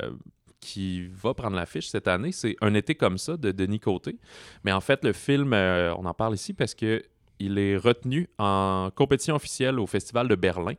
qui 0.66 1.08
va 1.08 1.34
prendre 1.34 1.56
l'affiche 1.56 1.88
cette 1.88 2.08
année. 2.08 2.32
C'est 2.32 2.56
Un 2.62 2.74
été 2.74 2.96
comme 2.96 3.18
ça 3.18 3.38
de 3.38 3.52
Denis 3.52 3.80
Côté. 3.80 4.18
Mais 4.64 4.72
en 4.72 4.82
fait, 4.82 5.04
le 5.04 5.14
film, 5.14 5.54
euh, 5.54 5.94
on 5.98 6.06
en 6.06 6.14
parle 6.14 6.34
ici 6.34 6.54
parce 6.54 6.74
que 6.74 7.02
il 7.40 7.58
est 7.60 7.76
retenu 7.78 8.28
en 8.40 8.90
compétition 8.96 9.36
officielle 9.36 9.80
au 9.80 9.86
Festival 9.88 10.28
de 10.28 10.36
Berlin. 10.36 10.74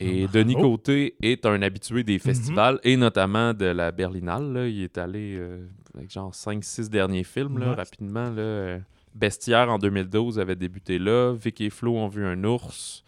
Et 0.00 0.24
Ah, 0.28 0.32
Denis 0.32 0.54
bravo. 0.54 0.70
Côté 0.72 1.14
est 1.22 1.44
un 1.46 1.60
habitué 1.62 2.02
des 2.04 2.18
festivals 2.18 2.80
et 2.84 2.96
notamment 2.96 3.52
de 3.54 3.66
la 3.66 3.92
Berlinale. 3.92 4.52
là. 4.52 4.66
Il 4.66 4.82
est 4.82 4.98
allé 4.98 5.36
euh, 5.38 5.66
avec 5.94 6.10
genre 6.10 6.32
5-6 6.34 6.88
derniers 6.88 7.24
films 7.24 7.58
là, 7.58 7.68
Ouais. 7.70 7.74
rapidement. 7.74 8.30
Là. 8.30 8.78
Bestiaire 9.14 9.68
en 9.70 9.78
2012 9.78 10.38
avait 10.38 10.56
débuté 10.56 10.98
là. 10.98 11.32
Vic 11.34 11.60
et 11.60 11.70
Flo 11.70 11.96
ont 11.96 12.08
vu 12.08 12.24
un 12.24 12.42
ours. 12.44 13.04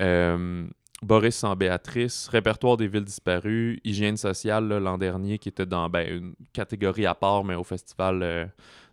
Euh, 0.00 0.66
Boris 1.02 1.36
sans 1.36 1.54
Béatrice. 1.54 2.28
Répertoire 2.28 2.76
des 2.76 2.88
villes 2.88 3.04
disparues. 3.04 3.80
Hygiène 3.84 4.16
sociale 4.16 4.66
l'an 4.68 4.98
dernier 4.98 5.38
qui 5.38 5.48
était 5.48 5.66
dans 5.66 5.88
ben, 5.88 6.06
une 6.08 6.34
catégorie 6.52 7.06
à 7.06 7.14
part 7.14 7.44
mais 7.44 7.54
au 7.54 7.62
festival 7.64 8.20
euh, 8.22 8.46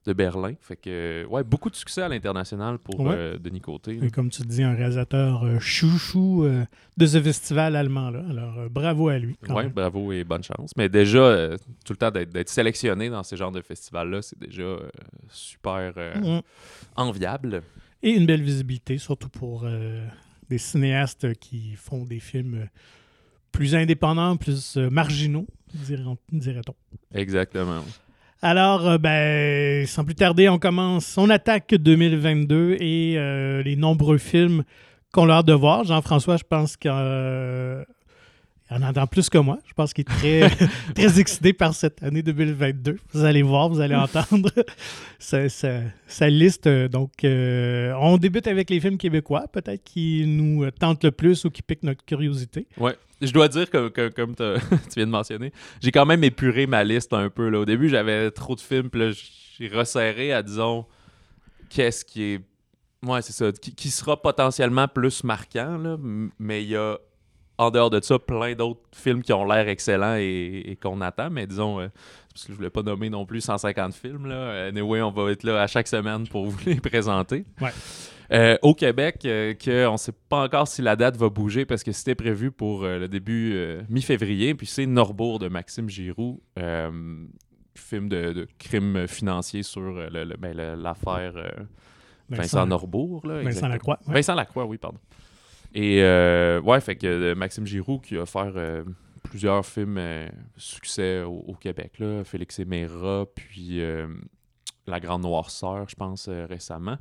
de 0.05 0.13
Berlin. 0.13 0.53
Fait 0.61 0.75
que, 0.75 1.25
ouais, 1.25 1.43
beaucoup 1.43 1.71
de 1.71 1.75
succès 1.75 2.03
à 2.03 2.07
l'international 2.07 2.77
pour 2.77 2.99
Ouais. 2.99 3.15
euh, 3.17 3.37
Denis 3.39 3.59
Côté. 3.61 3.97
Et 4.03 4.11
comme 4.11 4.29
tu 4.29 4.43
dis, 4.43 4.61
un 4.61 4.75
réalisateur 4.75 5.43
euh, 5.45 5.57
chouchou 5.59 6.47
de 6.95 7.05
ce 7.07 7.19
festival 7.19 7.75
allemand-là. 7.75 8.23
Alors, 8.29 8.69
bravo 8.69 9.09
à 9.09 9.17
lui. 9.17 9.35
Oui, 9.49 9.67
bravo 9.69 10.11
et 10.11 10.23
bonne 10.23 10.43
chance. 10.43 10.69
Mais 10.77 10.89
déjà, 10.89 11.49
tout 11.83 11.93
le 11.93 11.97
temps 11.97 12.11
d'être 12.11 12.49
sélectionné 12.49 13.09
dans 13.09 13.23
ces 13.23 13.35
genres 13.35 13.51
de 13.51 13.61
festivals-là, 13.61 14.21
c'est 14.21 14.37
déjà 14.37 14.77
super 15.29 15.91
Mhm. 16.21 16.41
enviable. 16.97 17.63
Et 18.03 18.11
une 18.11 18.27
belle 18.27 18.43
visibilité, 18.43 18.99
surtout 18.99 19.29
pour 19.29 19.65
des 20.49 20.57
cinéastes 20.57 21.33
qui 21.35 21.73
font 21.75 22.05
des 22.05 22.19
films 22.19 22.55
euh, 22.55 22.65
plus 23.51 23.73
indépendants, 23.75 24.35
plus 24.37 24.77
euh, 24.77 24.89
marginaux, 24.89 25.47
dirait-on. 25.73 26.75
Exactement. 27.13 27.83
Alors, 28.41 28.87
euh, 28.87 28.97
ben, 28.97 29.87
sans 29.87 30.03
plus 30.03 30.15
tarder, 30.15 30.49
on 30.49 30.59
commence, 30.59 31.17
on 31.17 31.29
attaque 31.29 31.73
2022 31.73 32.77
et 32.79 33.15
euh, 33.17 33.63
les 33.63 33.75
nombreux 33.75 34.17
films 34.17 34.63
qu'on 35.13 35.29
a 35.29 35.35
hâte 35.35 35.47
de 35.47 35.53
voir. 35.53 35.85
Jean-François, 35.85 36.37
je 36.37 36.43
pense 36.43 36.75
qu'il 38.67 38.77
en 38.77 38.81
entend 38.81 39.05
plus 39.07 39.29
que 39.29 39.37
moi. 39.37 39.59
Je 39.67 39.73
pense 39.73 39.93
qu'il 39.93 40.01
est 40.03 40.05
très, 40.49 40.49
très 40.95 41.19
excité 41.19 41.53
par 41.53 41.73
cette 41.73 42.01
année 42.03 42.23
2022. 42.23 42.97
Vous 43.13 43.23
allez 43.23 43.41
voir, 43.43 43.69
vous 43.69 43.79
allez 43.79 43.95
entendre 43.95 44.49
sa, 45.19 45.47
sa- 45.49 45.81
sa 46.07 46.29
liste. 46.29 46.67
Donc, 46.67 47.11
euh, 47.23 47.93
on 47.99 48.17
débute 48.17 48.47
avec 48.47 48.69
les 48.69 48.79
films 48.79 48.97
québécois, 48.97 49.45
peut-être 49.51 49.83
qui 49.83 50.25
nous 50.27 50.69
tentent 50.71 51.03
le 51.03 51.11
plus 51.11 51.45
ou 51.45 51.51
qui 51.51 51.61
piquent 51.61 51.83
notre 51.83 52.03
curiosité. 52.05 52.67
Ouais. 52.77 52.95
Je 53.21 53.31
dois 53.31 53.47
dire 53.47 53.69
que, 53.69 53.89
que- 53.89 54.09
comme 54.09 54.35
tu 54.35 54.43
viens 54.95 55.05
de 55.05 55.11
mentionner, 55.11 55.53
j'ai 55.81 55.91
quand 55.91 56.05
même 56.05 56.23
épuré 56.23 56.67
ma 56.67 56.83
liste 56.83 57.13
un 57.13 57.29
peu. 57.29 57.49
Là. 57.49 57.59
Au 57.59 57.65
début, 57.65 57.87
j'avais 57.89 58.29
trop 58.31 58.55
de 58.55 58.59
films, 58.61 58.89
puis 58.89 58.99
là, 59.01 59.11
j'ai 59.57 59.67
resserré 59.69 60.33
à, 60.33 60.41
disons, 60.43 60.85
qu'est-ce 61.69 62.03
qui 62.03 62.23
est. 62.23 62.39
Ouais, 63.05 63.21
c'est 63.21 63.33
ça. 63.33 63.51
Qui, 63.51 63.73
qui 63.75 63.89
sera 63.91 64.19
potentiellement 64.21 64.87
plus 64.87 65.23
marquant, 65.23 65.77
là, 65.77 65.95
mais 66.39 66.63
il 66.63 66.69
y 66.69 66.75
a, 66.75 66.97
en 67.57 67.71
dehors 67.71 67.89
de 67.89 68.01
ça, 68.01 68.19
plein 68.19 68.53
d'autres 68.53 68.81
films 68.93 69.21
qui 69.23 69.31
ont 69.33 69.45
l'air 69.45 69.67
excellents 69.67 70.15
et, 70.17 70.63
et 70.65 70.75
qu'on 70.75 70.99
attend. 71.01 71.29
Mais 71.29 71.47
disons, 71.47 71.79
euh, 71.79 71.87
c'est 72.29 72.33
parce 72.33 72.45
que 72.47 72.51
je 72.53 72.57
voulais 72.57 72.69
pas 72.69 72.81
nommer 72.83 73.09
non 73.09 73.25
plus 73.25 73.41
150 73.41 73.93
films. 73.93 74.25
Là. 74.27 74.65
Anyway, 74.67 75.01
on 75.01 75.11
va 75.11 75.31
être 75.31 75.43
là 75.43 75.61
à 75.61 75.67
chaque 75.67 75.87
semaine 75.87 76.27
pour 76.27 76.45
vous 76.45 76.57
les 76.65 76.81
présenter. 76.81 77.45
Ouais. 77.61 77.69
Euh, 78.31 78.57
au 78.63 78.73
Québec, 78.73 79.21
euh, 79.25 79.53
que 79.53 79.85
on 79.87 79.93
ne 79.93 79.97
sait 79.97 80.11
pas 80.29 80.43
encore 80.45 80.67
si 80.67 80.81
la 80.81 80.95
date 80.95 81.15
va 81.15 81.29
bouger 81.29 81.63
parce 81.65 81.83
que 81.83 81.91
c'était 81.91 82.15
prévu 82.15 82.49
pour 82.51 82.83
euh, 82.83 82.97
le 82.97 83.07
début 83.07 83.53
euh, 83.53 83.83
mi-février. 83.87 84.55
Puis 84.55 84.65
c'est 84.67 84.87
Norbourg 84.87 85.37
de 85.39 85.47
Maxime 85.47 85.87
Giroux, 85.89 86.41
film 87.75 88.09
de, 88.09 88.33
de 88.33 88.47
crime 88.57 89.07
financier 89.07 89.61
sur 89.63 89.81
le- 89.81 90.09
le- 90.09 90.37
ben, 90.37 90.55
l'affaire 90.75 91.33
Vincent, 92.29 92.65
Norbourg. 92.65 93.27
Là, 93.27 93.41
Vincent. 93.43 93.67
Lacroix. 93.67 93.99
ouais. 94.07 94.13
Vincent 94.15 94.33
Lacroix, 94.35 94.65
oui, 94.65 94.77
pardon. 94.77 94.97
Et 95.75 96.01
euh, 96.01 96.61
ouais, 96.61 96.79
fait 96.79 96.95
que 96.95 97.05
euh, 97.05 97.35
Maxime 97.35 97.65
Giroux 97.67 97.99
qui 97.99 98.17
a 98.17 98.25
fait 98.25 98.39
euh, 98.55 98.83
plusieurs 99.23 99.65
films 99.65 99.99
succès 100.55 101.21
au, 101.21 101.43
au 101.47 101.53
Québec, 101.53 101.99
là, 101.99 102.23
Félix 102.23 102.59
et 102.59 102.65
puis 103.35 103.81
La 104.87 104.99
Grande 104.99 105.23
Noirceur, 105.23 105.87
je 105.89 105.95
pense, 105.95 106.29
récemment. 106.29 106.97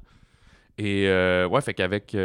Et 0.76 1.06
ouais, 1.50 1.60
fait 1.60 1.74
qu'avec 1.74 2.16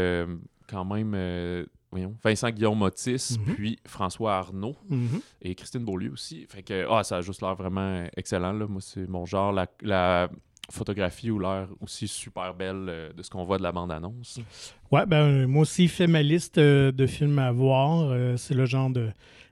quand 0.68 0.86
même 0.86 1.66
voyons, 1.92 2.16
Vincent 2.24 2.50
Guillaume 2.52 2.78
Motis, 2.78 3.38
Mhm. 3.46 3.56
puis 3.56 3.80
François 3.86 4.36
Arnaud 4.38 4.76
Mhm. 4.90 5.22
et 5.42 5.54
Christine 5.56 5.84
Beaulieu 5.84 6.12
aussi. 6.14 6.46
Fait 6.48 6.64
que, 6.64 6.86
ah, 6.90 7.04
ça 7.04 7.18
a 7.18 7.22
juste 7.22 7.42
l'air 7.42 7.56
vraiment 7.56 8.08
excellent. 8.16 8.54
Là. 8.54 8.68
Moi, 8.68 8.80
c'est 8.82 9.08
mon 9.08 9.26
genre. 9.26 9.52
La, 9.52 9.68
la 9.82 10.30
photographie 10.70 11.32
ou 11.32 11.40
l'air 11.40 11.68
aussi 11.82 12.08
super 12.08 12.54
belle 12.54 12.86
euh, 12.88 13.14
de 13.14 13.24
ce 13.24 13.30
qu'on 13.30 13.44
voit 13.44 13.58
de 13.58 13.64
la 13.64 13.72
bande-annonce? 13.72 14.40
Ouais, 14.92 15.06
ben, 15.06 15.46
moi 15.48 15.62
aussi, 15.64 15.88
fait 15.88 16.08
ma 16.08 16.24
liste 16.24 16.58
euh, 16.58 16.92
de 16.92 17.06
films 17.06 17.40
à 17.40 17.52
voir. 17.52 18.10
Euh, 18.10 18.38
c'est 18.38 18.56
le 18.56 18.66
genre 18.66 18.90
de 18.90 19.10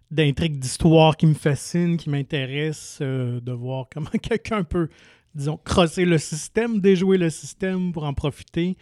d'intrigue 0.09 0.57
d'histoire 0.57 1.17
qui 1.17 1.25
me 1.25 1.33
fascine, 1.33 1.97
qui 1.97 2.09
m'intéresse, 2.09 2.99
euh, 3.01 3.39
de 3.41 3.51
voir 3.51 3.87
comment 3.93 4.09
quelqu'un 4.21 4.63
peut, 4.63 4.89
disons, 5.35 5.57
crosser 5.57 6.05
le 6.05 6.17
système, 6.17 6.79
déjouer 6.79 7.17
le 7.17 7.29
système 7.29 7.91
pour 7.91 8.05
en 8.05 8.13
profiter. 8.13 8.77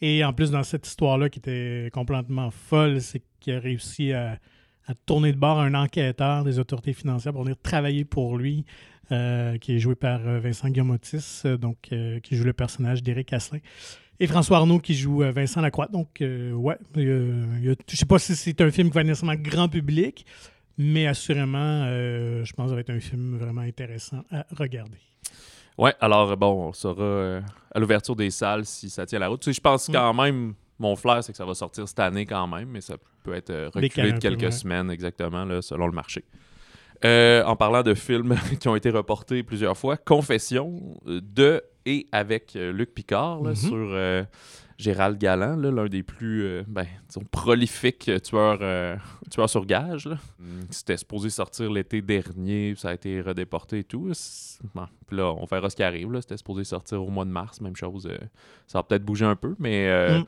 Et 0.00 0.24
en 0.24 0.32
plus, 0.32 0.50
dans 0.50 0.62
cette 0.62 0.86
histoire-là 0.86 1.28
qui 1.28 1.40
était 1.40 1.90
complètement 1.92 2.50
folle, 2.50 3.00
c'est 3.00 3.22
qu'il 3.40 3.54
a 3.54 3.60
réussi 3.60 4.12
à, 4.12 4.38
à 4.86 4.94
tourner 5.06 5.32
de 5.32 5.38
bord 5.38 5.60
un 5.60 5.74
enquêteur 5.74 6.44
des 6.44 6.58
autorités 6.58 6.92
financières 6.92 7.32
pour 7.32 7.42
venir 7.42 7.56
travailler 7.62 8.04
pour 8.04 8.36
lui, 8.36 8.64
euh, 9.12 9.58
qui 9.58 9.74
est 9.74 9.78
joué 9.78 9.94
par 9.94 10.20
euh, 10.26 10.38
Vincent 10.40 10.68
Guillemottis, 10.68 11.42
euh, 11.44 11.56
donc, 11.56 11.76
euh, 11.92 12.20
qui 12.20 12.36
joue 12.36 12.44
le 12.44 12.52
personnage 12.52 13.02
d'Éric 13.02 13.32
Asselin. 13.32 13.60
Et 14.18 14.26
François 14.26 14.58
Arnaud 14.58 14.78
qui 14.80 14.94
joue 14.94 15.20
Vincent 15.32 15.60
Lacroix. 15.62 15.88
Donc, 15.88 16.20
euh, 16.20 16.52
ouais, 16.52 16.76
je 16.94 17.74
sais 17.88 18.04
pas 18.06 18.18
si 18.18 18.36
c'est 18.36 18.60
un 18.60 18.70
film 18.70 18.88
qui 18.88 18.94
va 18.94 19.00
être 19.00 19.06
nécessairement 19.06 19.40
grand 19.40 19.68
public, 19.68 20.26
mais 20.76 21.06
assurément, 21.06 21.84
je 21.86 22.52
pense 22.52 22.66
que 22.66 22.68
ça 22.70 22.74
va 22.74 22.80
être 22.82 22.90
un 22.90 23.00
film 23.00 23.38
vraiment 23.38 23.62
intéressant 23.62 24.22
à 24.30 24.44
regarder. 24.54 24.98
Ouais, 25.78 25.94
alors, 26.00 26.36
bon, 26.36 26.68
on 26.68 26.72
saura 26.74 27.40
à 27.74 27.78
l'ouverture 27.78 28.14
des 28.14 28.30
salles 28.30 28.66
si 28.66 28.90
ça 28.90 29.06
tient 29.06 29.18
la 29.18 29.28
route. 29.28 29.40
Tu 29.40 29.46
sais, 29.46 29.52
je 29.54 29.60
pense 29.62 29.88
Mm. 29.88 29.92
quand 29.92 30.12
même, 30.14 30.54
mon 30.80 30.96
flair, 30.96 31.22
c'est 31.22 31.30
que 31.32 31.38
ça 31.38 31.44
va 31.44 31.54
sortir 31.54 31.86
cette 31.86 32.00
année 32.00 32.26
quand 32.26 32.46
même, 32.48 32.68
mais 32.70 32.80
ça 32.80 32.96
peut 33.22 33.34
être 33.34 33.50
euh, 33.50 33.70
reculé 33.72 34.12
de 34.12 34.18
quelques 34.18 34.40
ouais. 34.42 34.50
semaines 34.50 34.90
exactement, 34.90 35.44
là, 35.44 35.62
selon 35.62 35.86
le 35.86 35.92
marché. 35.92 36.24
Euh, 37.04 37.42
en 37.44 37.56
parlant 37.56 37.82
de 37.82 37.94
films 37.94 38.36
qui 38.60 38.68
ont 38.68 38.76
été 38.76 38.90
reportés 38.90 39.42
plusieurs 39.42 39.76
fois, 39.76 39.96
Confession 39.96 41.00
euh, 41.06 41.20
de 41.22 41.62
et 41.86 42.06
avec 42.12 42.52
Luc 42.54 42.92
Picard 42.94 43.42
là, 43.42 43.50
Mhm. 43.50 43.56
sur 43.56 43.74
euh, 43.76 44.22
Gérald 44.76 45.16
Galland, 45.18 45.56
l'un 45.56 45.86
des 45.86 46.02
plus 46.02 46.42
euh, 46.44 46.62
ben, 46.68 46.86
disons, 47.08 47.24
prolifiques 47.30 48.10
tueurs, 48.22 48.58
euh, 48.60 48.96
tueurs 49.30 49.48
sur 49.48 49.64
gage. 49.64 50.06
Mm, 50.38 50.60
C'était 50.70 50.98
supposé 50.98 51.30
sortir 51.30 51.70
l'été 51.70 52.02
dernier, 52.02 52.74
ça 52.76 52.90
a 52.90 52.94
été 52.94 53.22
redéporté 53.22 53.78
et 53.78 53.84
tout. 53.84 54.12
Bon, 54.74 54.86
puis 55.06 55.16
là, 55.16 55.32
on 55.32 55.46
verra 55.46 55.70
ce 55.70 55.76
qui 55.76 55.82
arrive. 55.82 56.12
là. 56.12 56.20
C'était 56.20 56.36
supposé 56.36 56.64
sortir 56.64 57.02
au 57.02 57.08
mois 57.08 57.24
de 57.24 57.30
mars, 57.30 57.60
même 57.62 57.76
chose. 57.76 58.06
euh, 58.10 58.18
ça 58.66 58.78
va 58.78 58.82
peut-être 58.82 59.04
bouger 59.04 59.24
un 59.24 59.36
peu, 59.36 59.54
mais 59.58 59.88
euh, 59.88 60.18
Mm. 60.20 60.24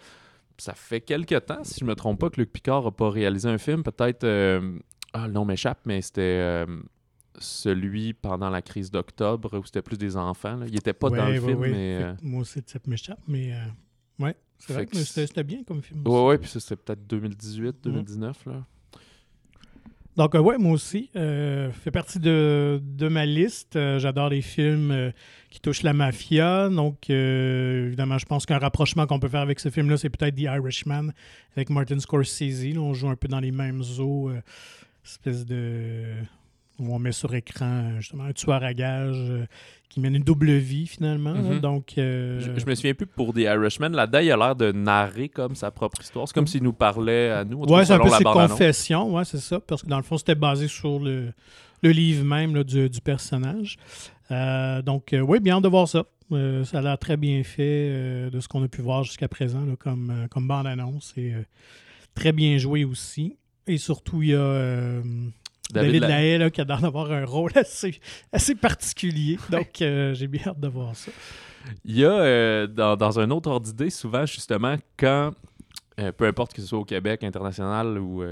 Ça 0.59 0.75
fait 0.75 1.01
quelques 1.01 1.47
temps, 1.47 1.65
si 1.65 1.81
je 1.81 1.85
me 1.85 1.95
trompe 1.95 2.21
pas, 2.21 2.31
que 2.31 2.41
Luc 2.41 2.53
Picard 2.53 2.85
n'a 2.85 2.91
pas 2.91 3.11
réalisé 3.11 3.49
un 3.49 3.59
film. 3.59 3.83
Peut-être, 3.83 4.25
euh, 4.25 4.79
ah, 5.13 5.27
le 5.27 5.33
nom 5.33 5.45
m'échappe, 5.45 5.81
mais 5.85 6.03
c'était 6.03 6.21
euh, 6.23 6.67
celui 7.39 8.13
pendant 8.15 8.51
la 8.51 8.63
crise 8.63 8.91
d'octobre 8.91 9.59
où 9.59 9.65
c'était 9.65 9.83
plus 9.83 9.99
des 9.99 10.17
enfants. 10.17 10.57
là. 10.57 10.67
Il 10.67 10.77
était 10.77 10.93
pas 10.93 11.11
dans 11.11 11.27
le 11.27 11.41
ouais, 11.41 11.41
film, 11.41 11.61
ouais. 11.61 11.71
mais... 11.71 12.03
Euh, 12.03 12.15
Moi 12.23 12.43
aussi, 12.43 12.61
ça 12.67 12.79
m'échappe, 12.87 13.21
mais 13.27 13.53
euh, 13.53 14.25
ouais, 14.25 14.37
c'est 14.59 14.73
vrai 14.73 14.87
que 14.87 14.93
que 14.93 14.99
c'était 15.03 15.45
bien 15.45 15.65
comme 15.65 15.83
film. 15.83 16.03
Aussi. 16.07 16.25
ouais, 16.25 16.39
puis 16.39 16.49
ça, 16.49 16.61
c'était 16.61 16.77
peut-être 16.77 17.07
2018, 17.07 17.77
2019, 17.83 18.47
là. 18.47 18.67
Donc, 20.17 20.35
euh, 20.35 20.41
ouais, 20.41 20.59
moi 20.59 20.73
aussi, 20.73 21.09
euh, 21.17 21.71
fait 21.71 21.91
partie 21.91 22.19
de, 22.19 22.81
de 22.83 23.09
ma 23.09 23.25
liste. 23.25 23.77
Euh, 23.77 23.99
J'adore 23.99 24.29
les 24.29 24.43
films 24.43 25.13
qui 25.51 25.61
touchent 25.61 25.83
la 25.83 25.95
mafia. 25.95 26.69
Donc, 26.69 27.09
évidemment, 27.09 28.19
je 28.19 28.27
pense 28.27 28.45
qu'un 28.45 28.59
rapprochement 28.59 29.07
qu'on 29.07 29.19
peut 29.19 29.29
faire 29.29 29.41
avec 29.41 29.59
ce 29.59 29.71
film-là, 29.71 29.97
c'est 29.97 30.11
peut-être 30.11 30.35
The 30.35 30.43
Irishman 30.43 31.13
avec 31.57 31.71
Martin 31.71 31.99
Scorsese. 31.99 32.75
Là, 32.75 32.81
on 32.81 32.93
joue 32.93 33.09
un 33.09 33.17
peu 33.17 33.29
dans 33.29 33.41
les 33.41 33.53
mêmes 33.53 33.83
eaux. 33.99 34.31
espèce 35.05 35.47
de. 35.47 36.05
Où 36.79 36.95
on 36.95 36.99
met 36.99 37.13
sur 37.13 37.35
écran 37.35 38.01
justement 38.01 38.25
un 38.25 38.33
tueur 38.33 38.63
à 38.63 38.75
gages 38.75 39.15
euh, 39.17 39.47
qui 39.89 40.01
mène 40.01 40.15
une 40.15 40.23
double 40.23 40.53
vie 40.53 40.87
finalement. 40.87 41.35
Mhm. 41.35 41.61
Donc, 41.61 41.95
euh, 41.99 42.41
Je, 42.41 42.61
je 42.61 42.67
me 42.67 42.75
souviens 42.75 42.95
plus 42.95 43.07
pour 43.07 43.35
The 43.35 43.39
Irishman. 43.41 43.91
Là-dedans, 43.91 44.19
il 44.21 44.33
a 44.33 44.37
l'air 44.37 44.57
de 44.57 44.73
narrer 44.73 45.29
comme 45.29 45.55
sa 45.55 45.71
propre 45.71 46.01
histoire. 46.01 46.27
C'est 46.27 46.35
comme 46.35 46.47
s'il 46.47 46.63
nous 46.63 46.73
parlait 46.73 47.31
à 47.31 47.45
nous. 47.45 47.65
cas, 47.67 47.85
c'est 47.85 47.93
un 47.93 47.99
peu 47.99 48.09
ses 48.11 48.25
confessions, 48.25 49.15
ouais, 49.15 49.25
c'est 49.25 49.39
ça, 49.41 49.61
parce 49.61 49.83
que 49.83 49.89
dans 49.89 49.99
le 49.99 50.03
fond, 50.03 50.17
c'était 50.17 50.35
basé 50.35 50.67
sur 50.67 50.99
le, 50.99 51.33
le 51.83 51.91
livre 51.91 52.25
même 52.25 52.55
là, 52.55 52.65
du, 52.65 52.89
du 52.89 53.01
personnage. 53.01 53.77
Euh, 54.31 54.81
donc, 54.83 55.15
oui, 55.15 55.41
bien 55.41 55.61
de 55.61 55.69
voir 55.69 55.89
ça. 55.89 56.05
Ça 56.65 56.79
a 56.79 56.81
l'air 56.81 56.99
très 56.99 57.19
bien 57.19 57.43
fait 57.45 58.31
de 58.31 58.41
ce 58.41 58.49
qu'on 58.49 58.65
a 58.65 58.69
pu 58.69 58.81
voir 58.81 59.05
jusqu'à 59.05 59.29
présent 59.29 59.67
là, 59.67 59.75
comme, 59.79 60.27
comme 60.31 60.49
bande-annonce 60.49 61.13
et 61.19 61.35
très 62.15 62.33
bien 62.33 62.57
joué 62.57 62.85
aussi. 62.85 63.37
Et 63.67 63.77
surtout, 63.77 64.23
il 64.23 64.31
y 64.31 64.35
a 64.35 65.03
David 65.73 65.93
David, 65.93 66.03
La- 66.03 66.09
Lahaye 66.09 66.39
là, 66.39 66.51
qui 66.51 66.61
a 66.61 66.65
l'air 66.65 66.81
d'avoir 66.81 67.11
un 67.11 67.25
rôle 67.25 67.51
assez, 67.57 67.99
assez 68.33 68.55
particulier. 68.55 69.39
Donc, 69.51 69.81
euh, 69.83 70.15
j'ai 70.15 70.27
bien 70.29 70.43
hâte 70.47 70.61
de 70.61 70.69
voir 70.69 70.95
ça. 70.95 71.11
Il 71.85 71.97
y 71.97 72.05
a, 72.05 72.11
euh, 72.13 72.67
dans, 72.67 72.97
dans 72.97 73.19
un 73.19 73.31
autre 73.31 73.51
ordre 73.51 73.67
d'idée, 73.67 73.91
souvent, 73.91 74.27
justement, 74.27 74.77
quand, 74.99 75.33
euh, 76.01 76.13
peu 76.13 76.27
importe 76.27 76.53
que 76.53 76.61
ce 76.61 76.69
soit 76.69 76.79
au 76.79 76.85
Québec, 76.85 77.25
international 77.25 77.99
ou 77.99 78.23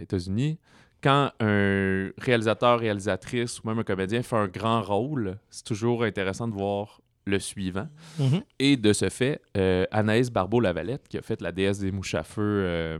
États-Unis, 0.00 0.58
quand 1.02 1.30
un 1.40 2.10
réalisateur, 2.18 2.80
réalisatrice 2.80 3.60
ou 3.62 3.68
même 3.68 3.78
un 3.78 3.84
comédien 3.84 4.22
fait 4.22 4.36
un 4.36 4.48
grand 4.48 4.82
rôle, 4.82 5.38
c'est 5.50 5.64
toujours 5.64 6.02
intéressant 6.02 6.48
de 6.48 6.54
voir 6.54 7.00
le 7.28 7.38
suivant. 7.38 7.88
Mhm. 8.18 8.42
Et 8.58 8.76
de 8.76 8.92
ce 8.92 9.08
fait, 9.08 9.40
euh, 9.56 9.84
Anaïs 9.90 10.30
Barbeau-Lavalette, 10.30 11.06
qui 11.08 11.18
a 11.18 11.22
fait 11.22 11.40
La 11.40 11.52
déesse 11.52 11.78
des 11.78 11.92
mouches 11.92 12.14
à 12.14 12.22
feu 12.22 12.42
euh, 12.42 12.98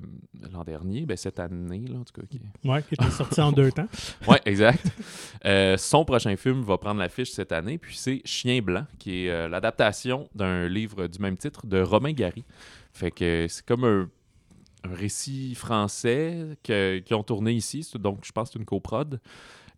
l'an 0.53 0.65
dernier, 0.65 1.07
ben, 1.07 1.17
cette 1.17 1.41
année, 1.41 1.85
là, 1.89 1.99
en 1.99 2.05
tout 2.05 2.21
cas. 2.21 2.27
Qui... 2.31 2.41
Ouais, 2.69 2.83
qui 2.83 2.95
était 2.95 3.11
sorti 3.11 3.41
en 3.41 3.53
deux 3.53 3.73
temps. 3.73 3.89
Ouais, 4.29 4.41
exact. 4.45 4.85
Euh, 5.45 5.77
son 5.77 6.05
prochain 6.05 6.37
film 6.37 6.63
va 6.63 6.77
prendre 6.79 7.01
l'affiche 7.01 7.31
cette 7.31 7.53
année, 7.53 7.79
puis 7.79 7.97
c'est 7.97 8.21
Chien 8.25 8.61
blanc, 8.61 8.85
qui 8.99 9.27
est 9.27 9.49
l'adaptation 9.49 10.29
d'un 10.35 10.69
livre 10.69 11.07
du 11.07 11.19
même 11.19 11.37
titre 11.37 11.67
de 11.67 11.81
Romain 11.81 12.13
Gary. 12.13 12.45
Fait 12.93 13.11
que 13.11 13.47
c'est 13.49 13.65
comme 13.65 13.85
un, 13.85 14.09
un 14.85 14.95
récit 14.95 15.55
français 15.55 16.57
que- 16.63 16.99
qu'ils 16.99 17.17
ont 17.17 17.23
tourné 17.23 17.53
ici, 17.53 17.89
donc 17.99 18.21
je 18.25 18.33
pense 18.33 18.49
que 18.49 18.53
c'est 18.55 18.59
une 18.59 18.65
coprode. 18.65 19.21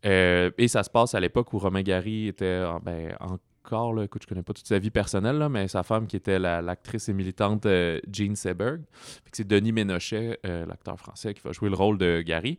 Euh, 0.07 0.51
et 0.57 0.67
ça 0.69 0.83
se 0.83 0.89
passe 0.89 1.15
à 1.15 1.21
l'époque 1.21 1.53
où 1.53 1.59
Romain 1.59 1.83
Gary 1.83 2.29
était 2.29 2.63
en- 2.67 2.81
ben, 2.81 3.15
encore, 3.65 3.93
là, 3.93 4.05
écoute, 4.05 4.23
je 4.23 4.27
connais 4.29 4.43
pas 4.43 4.53
toute 4.53 4.67
sa 4.67 4.79
vie 4.79 4.91
personnelle, 4.91 5.37
là, 5.39 5.49
mais 5.49 5.69
sa 5.69 5.83
femme 5.83 6.07
qui 6.07 6.17
était 6.17 6.39
la- 6.39 6.63
l'actrice 6.63 7.09
et 7.09 7.13
militante 7.13 7.67
euh, 7.67 8.01
Jean 8.11 8.35
Seberg. 8.35 8.83
C'est 9.33 9.47
Denis 9.47 9.73
Ménochet, 9.73 10.39
euh, 10.47 10.67
l'acteur 10.67 10.99
français, 10.99 11.35
qui 11.35 11.41
va 11.43 11.53
jouer 11.53 11.69
le 11.69 11.77
rôle 11.77 11.99
de 11.99 12.23
Gary. 12.23 12.59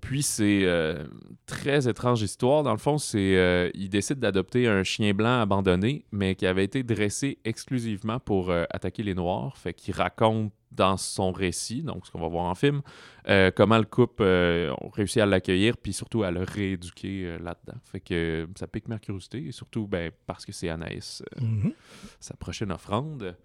Puis 0.00 0.24
c'est 0.24 0.62
euh, 0.64 1.04
très 1.46 1.88
étrange 1.88 2.20
histoire. 2.20 2.64
Dans 2.64 2.72
le 2.72 2.78
fond, 2.78 2.98
c'est 2.98 3.36
euh, 3.36 3.70
il 3.74 3.88
décide 3.88 4.18
d'adopter 4.18 4.66
un 4.66 4.82
chien 4.82 5.14
blanc 5.14 5.40
abandonné, 5.40 6.04
mais 6.10 6.34
qui 6.34 6.44
avait 6.46 6.64
été 6.64 6.82
dressé 6.82 7.38
exclusivement 7.44 8.18
pour 8.18 8.50
attaquer 8.50 9.04
les 9.04 9.14
Noirs. 9.14 9.56
Fait 9.56 9.74
qu'il 9.74 9.94
raconte 9.94 10.52
dans 10.76 10.96
son 10.96 11.32
récit, 11.32 11.82
donc 11.82 12.06
ce 12.06 12.10
qu'on 12.10 12.20
va 12.20 12.28
voir 12.28 12.44
en 12.44 12.54
film, 12.54 12.82
euh, 13.28 13.50
comment 13.54 13.78
le 13.78 13.84
couple 13.84 14.22
euh, 14.22 14.72
ont 14.80 14.88
réussi 14.90 15.20
à 15.20 15.26
l'accueillir, 15.26 15.76
puis 15.76 15.92
surtout 15.92 16.22
à 16.22 16.30
le 16.30 16.42
rééduquer 16.42 17.24
euh, 17.26 17.38
là-dedans. 17.38 17.78
Fait 17.84 18.00
que 18.00 18.14
euh, 18.14 18.46
ça 18.56 18.66
pique 18.66 18.88
ma 18.88 18.98
curiosité, 18.98 19.44
et 19.46 19.52
surtout 19.52 19.86
ben, 19.86 20.10
parce 20.26 20.44
que 20.44 20.52
c'est 20.52 20.68
Anaïs, 20.68 21.22
Mhm. 21.40 21.72
sa 22.20 22.34
prochaine 22.34 22.70
offrande. 22.72 23.36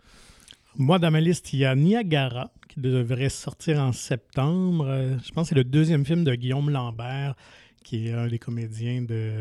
Moi, 0.78 1.00
dans 1.00 1.12
ma 1.12 1.20
liste, 1.20 1.52
il 1.54 1.60
y 1.60 1.66
a 1.66 1.76
Niagara, 1.76 2.52
qui 2.70 2.80
devrait 2.80 3.28
sortir 3.30 3.80
en 3.80 3.92
septembre. 3.92 4.86
Je 5.22 5.32
pense 5.32 5.48
que 5.48 5.50
c'est 5.50 5.56
le 5.56 5.66
deuxième 5.66 6.06
film 6.06 6.24
de 6.24 6.34
Guillaume 6.36 6.70
Lambert, 6.70 7.36
qui 7.84 8.08
est 8.08 8.14
un 8.14 8.28
des 8.28 8.40
comédiens 8.40 9.02
de 9.02 9.34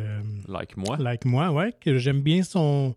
Like 0.49 0.77
moi. 0.77 0.97
Like 0.99 1.25
Moi, 1.25 1.51
ouais, 1.53 1.73
que 1.81 1.99
j'aime 1.99 2.21
bien 2.23 2.43
son, 2.43 2.97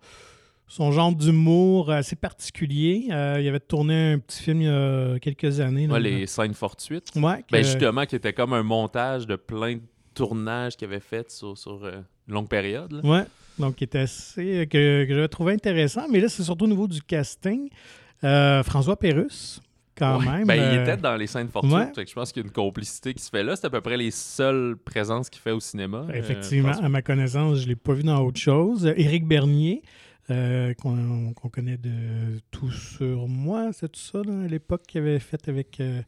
son 0.67 0.91
genre 0.91 1.13
d'humour 1.13 1.91
assez 1.91 2.15
particulier. 2.15 3.07
Euh, 3.11 3.37
il 3.41 3.47
avait 3.47 3.59
tourné 3.59 4.13
un 4.13 4.19
petit 4.19 4.41
film 4.41 4.61
il 4.61 4.67
y 4.67 4.69
a 4.69 5.19
quelques 5.19 5.59
années. 5.59 5.87
là. 5.87 5.93
Ouais, 5.93 5.99
les 5.99 6.25
scènes 6.27 6.53
fortuites. 6.53 7.09
Ouais, 7.15 7.43
Ben 7.51 7.63
justement, 7.63 8.05
qui 8.05 8.15
était 8.15 8.33
comme 8.33 8.53
un 8.53 8.63
montage 8.63 9.27
de 9.27 9.35
plein 9.35 9.75
de 9.75 9.81
tournages 10.13 10.75
qu'il 10.75 10.87
avait 10.87 10.99
fait 10.99 11.29
sur, 11.31 11.57
sur 11.57 11.83
euh, 11.83 12.01
une 12.27 12.33
longue 12.33 12.47
période. 12.49 12.91
là. 12.91 13.01
Ouais, 13.03 13.23
donc 13.59 13.75
qui 13.75 13.83
était 13.83 13.99
assez. 13.99 14.67
que, 14.69 15.05
que 15.05 15.13
j'avais 15.13 15.27
trouvé 15.27 15.53
intéressant. 15.53 16.07
Mais 16.09 16.19
là, 16.19 16.29
c'est 16.29 16.43
surtout 16.43 16.65
au 16.65 16.69
niveau 16.69 16.87
du 16.87 17.01
casting. 17.01 17.69
Euh, 18.23 18.63
François 18.63 18.97
Pérusse, 18.97 19.61
quand 19.97 20.19
Ouais. 20.19 20.25
même. 20.25 20.47
Ben, 20.47 20.55
il 20.55 20.77
euh, 20.79 20.83
était 20.83 20.97
dans 20.97 21.15
les 21.17 21.27
scènes 21.27 21.49
fortuites. 21.49 21.73
ouais. 21.73 21.91
fait 21.93 22.03
que 22.05 22.09
je 22.09 22.15
pense 22.15 22.31
qu'il 22.31 22.41
y 22.41 22.45
a 22.45 22.47
une 22.47 22.53
complicité 22.53 23.13
qui 23.13 23.21
se 23.21 23.29
fait 23.29 23.43
là. 23.43 23.55
C'est 23.55 23.65
à 23.67 23.69
peu 23.69 23.81
près 23.81 23.97
les 23.97 24.11
seules 24.11 24.75
présences 24.77 25.29
qu'il 25.29 25.41
fait 25.41 25.51
au 25.51 25.59
cinéma. 25.59 26.05
euh, 26.09 26.13
Effectivement, 26.13 26.71
à 26.71 26.89
ma 26.89 27.01
connaissance, 27.01 27.57
je 27.59 27.63
ne 27.63 27.69
l'ai 27.69 27.75
pas 27.75 27.93
vu 27.93 28.03
dans 28.03 28.21
autre 28.23 28.39
chose. 28.39 28.85
Euh, 28.87 28.93
Éric 28.95 29.27
Bernier, 29.27 29.81
euh, 30.29 30.73
qu'on 30.75 31.33
connaît 31.51 31.77
de 31.77 32.39
Tout 32.51 32.71
sur 32.71 33.27
moi, 33.27 33.71
c'est 33.73 33.91
tout 33.91 33.99
ça, 33.99 34.21
là, 34.25 34.43
à 34.45 34.47
l'époque, 34.47 34.83
qu'il 34.87 35.01
avait 35.01 35.19
fait 35.19 35.47
avec. 35.49 35.79
euh, 35.79 36.01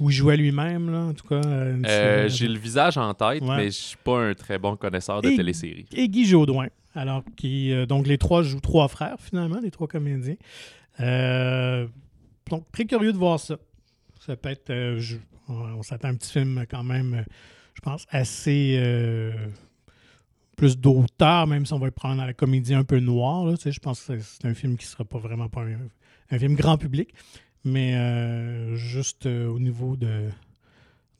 où 0.00 0.10
il 0.10 0.14
jouait 0.14 0.36
lui-même, 0.36 0.90
là, 0.90 1.00
en 1.04 1.12
tout 1.14 1.26
cas. 1.28 1.40
euh, 1.46 2.28
J'ai 2.28 2.48
le 2.48 2.58
visage 2.58 2.96
en 2.98 3.12
tête, 3.14 3.42
Ouais. 3.42 3.56
mais 3.56 3.64
je 3.66 3.70
suis 3.80 3.96
pas 4.02 4.18
un 4.20 4.34
très 4.34 4.58
bon 4.58 4.76
connaisseur 4.76 5.20
de 5.22 5.28
Et- 5.28 5.36
téléséries. 5.36 5.86
Et 5.92 6.08
Guy 6.08 6.24
Jodoin. 6.24 6.66
Alors, 6.94 7.22
qui, 7.36 7.72
donc, 7.86 8.06
les 8.06 8.18
trois 8.18 8.42
jouent 8.42 8.60
trois 8.60 8.88
frères, 8.88 9.16
finalement, 9.20 9.58
les 9.60 9.70
trois 9.70 9.86
comédiens. 9.88 10.36
Donc, 12.50 12.70
très 12.72 12.84
curieux 12.84 13.12
de 13.12 13.18
voir 13.18 13.38
ça. 13.40 13.56
Ça 14.20 14.36
peut 14.36 14.48
être. 14.50 14.96
je- 14.98 15.16
on 15.48 15.54
on 15.54 15.82
s'attend 15.82 16.08
à 16.08 16.10
un 16.12 16.14
petit 16.16 16.32
film 16.32 16.64
quand 16.70 16.82
même, 16.84 17.24
je 17.74 17.80
pense, 17.80 18.06
assez. 18.10 18.78
Plus 20.56 20.78
d'auteur, 20.78 21.46
même 21.46 21.66
si 21.66 21.72
on 21.72 21.78
va 21.78 21.86
le 21.86 21.92
prendre 21.92 22.22
à 22.22 22.26
la 22.26 22.32
comédie 22.34 22.74
un 22.74 22.84
peu 22.84 22.98
noire. 23.00 23.44
là, 23.44 23.56
tu 23.56 23.62
sais, 23.64 23.72
je 23.72 23.80
pense 23.80 24.02
que 24.04 24.18
c'est- 24.20 24.44
un 24.46 24.54
film 24.54 24.76
qui 24.76 24.86
sera 24.86 25.04
pas 25.04 25.18
vraiment 25.18 25.48
pas 25.48 25.62
un, 25.62 25.78
un 26.30 26.38
film 26.38 26.54
grand 26.54 26.78
public. 26.78 27.14
Mais 27.64 27.94
euh, 27.96 28.74
juste 28.76 29.24
euh, 29.26 29.46
au 29.48 29.58
niveau 29.58 29.96
de, 29.96 30.28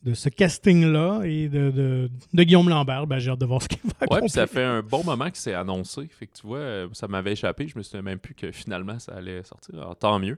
de 0.02 0.12
ce 0.12 0.28
casting-là 0.28 1.22
et 1.24 1.48
de, 1.48 1.70
de, 1.70 2.10
de 2.34 2.42
Guillaume 2.42 2.68
Lambert, 2.68 3.06
ben, 3.06 3.18
j'ai 3.18 3.30
hâte 3.30 3.38
de 3.38 3.46
voir 3.46 3.62
ce 3.62 3.68
qu'il 3.68 3.80
va 3.82 4.06
Ouais, 4.14 4.20
puis 4.20 4.28
ça 4.28 4.46
fait 4.46 4.62
un 4.62 4.82
bon 4.82 5.02
moment 5.04 5.30
que 5.30 5.38
c'est 5.38 5.54
annoncé. 5.54 6.06
Fait 6.08 6.26
que 6.26 6.34
tu 6.38 6.46
vois, 6.46 6.58
euh, 6.58 6.88
ça 6.92 7.08
m'avait 7.08 7.32
échappé. 7.32 7.66
Je 7.66 7.78
me 7.78 7.82
souviens 7.82 8.02
même 8.02 8.18
plus 8.18 8.34
que 8.34 8.52
finalement 8.52 8.98
ça 8.98 9.12
allait 9.14 9.42
sortir. 9.42 9.74
Alors, 9.76 9.96
tant 9.96 10.18
mieux. 10.18 10.36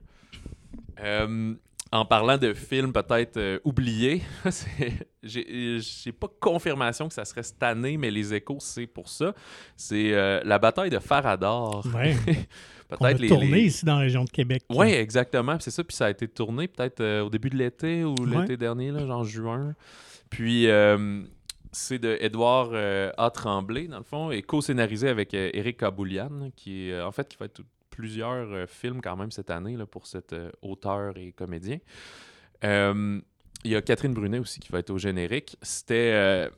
Euh, 1.02 1.54
en 1.92 2.04
parlant 2.04 2.36
de 2.36 2.52
films 2.52 2.92
peut-être 2.92 3.36
euh, 3.36 3.58
oubliés, 3.64 4.22
j'ai 5.22 6.12
pas 6.12 6.28
confirmation 6.40 7.08
que 7.08 7.14
ça 7.14 7.24
serait 7.24 7.42
cette 7.42 7.62
année, 7.62 7.96
mais 7.96 8.10
les 8.10 8.34
échos, 8.34 8.58
c'est 8.60 8.86
pour 8.86 9.08
ça. 9.08 9.34
C'est 9.76 10.12
euh, 10.12 10.40
la 10.44 10.58
bataille 10.58 10.90
de 10.90 10.98
Farador. 10.98 11.84
Ouais. 11.94 12.16
Peut-être 12.88 13.18
les, 13.18 13.28
tourné 13.28 13.46
les- 13.50 13.62
ici 13.62 13.84
dans 13.84 13.94
la 13.94 14.00
région 14.02 14.24
de 14.24 14.30
Québec. 14.30 14.62
Oui, 14.70 14.88
exactement. 14.92 15.56
C'est 15.58 15.72
ça. 15.72 15.82
Puis 15.82 15.96
ça 15.96 16.06
a 16.06 16.10
été 16.10 16.28
tourné 16.28 16.68
peut-être 16.68 17.00
euh, 17.00 17.22
au 17.22 17.30
début 17.30 17.50
de 17.50 17.56
l'été 17.56 18.04
ou 18.04 18.14
Ouais. 18.20 18.40
l'été 18.42 18.56
dernier, 18.56 18.92
là, 18.92 19.04
genre 19.06 19.24
juin. 19.24 19.74
Puis 20.30 20.68
euh, 20.68 21.22
c'est 21.72 21.98
de 21.98 22.16
Édouard 22.20 22.70
A. 23.16 23.30
Tremblay, 23.30 23.88
dans 23.88 23.98
le 23.98 24.04
fond, 24.04 24.30
et 24.30 24.42
co-scénarisé 24.42 25.08
avec 25.08 25.34
Éric 25.34 25.78
Kaboulian, 25.78 26.50
qui 26.54 26.90
est 26.90 27.00
en 27.00 27.10
fait 27.10 27.28
qui 27.28 27.36
va 27.38 27.46
être 27.46 27.60
plusieurs 27.96 28.52
euh, 28.52 28.66
films 28.66 29.00
quand 29.00 29.16
même 29.16 29.30
cette 29.30 29.50
année 29.50 29.74
pour 29.90 30.06
cet 30.06 30.34
euh, 30.34 30.50
auteur 30.60 31.16
et 31.16 31.32
comédien. 31.32 31.78
Euh, 32.62 33.20
Il 33.64 33.70
y 33.70 33.76
a 33.76 33.80
Catherine 33.80 34.12
Brunet 34.12 34.38
aussi 34.38 34.60
qui 34.60 34.70
va 34.70 34.80
être 34.80 34.90
au 34.90 34.98
générique. 34.98 35.56
C'était. 35.62 36.48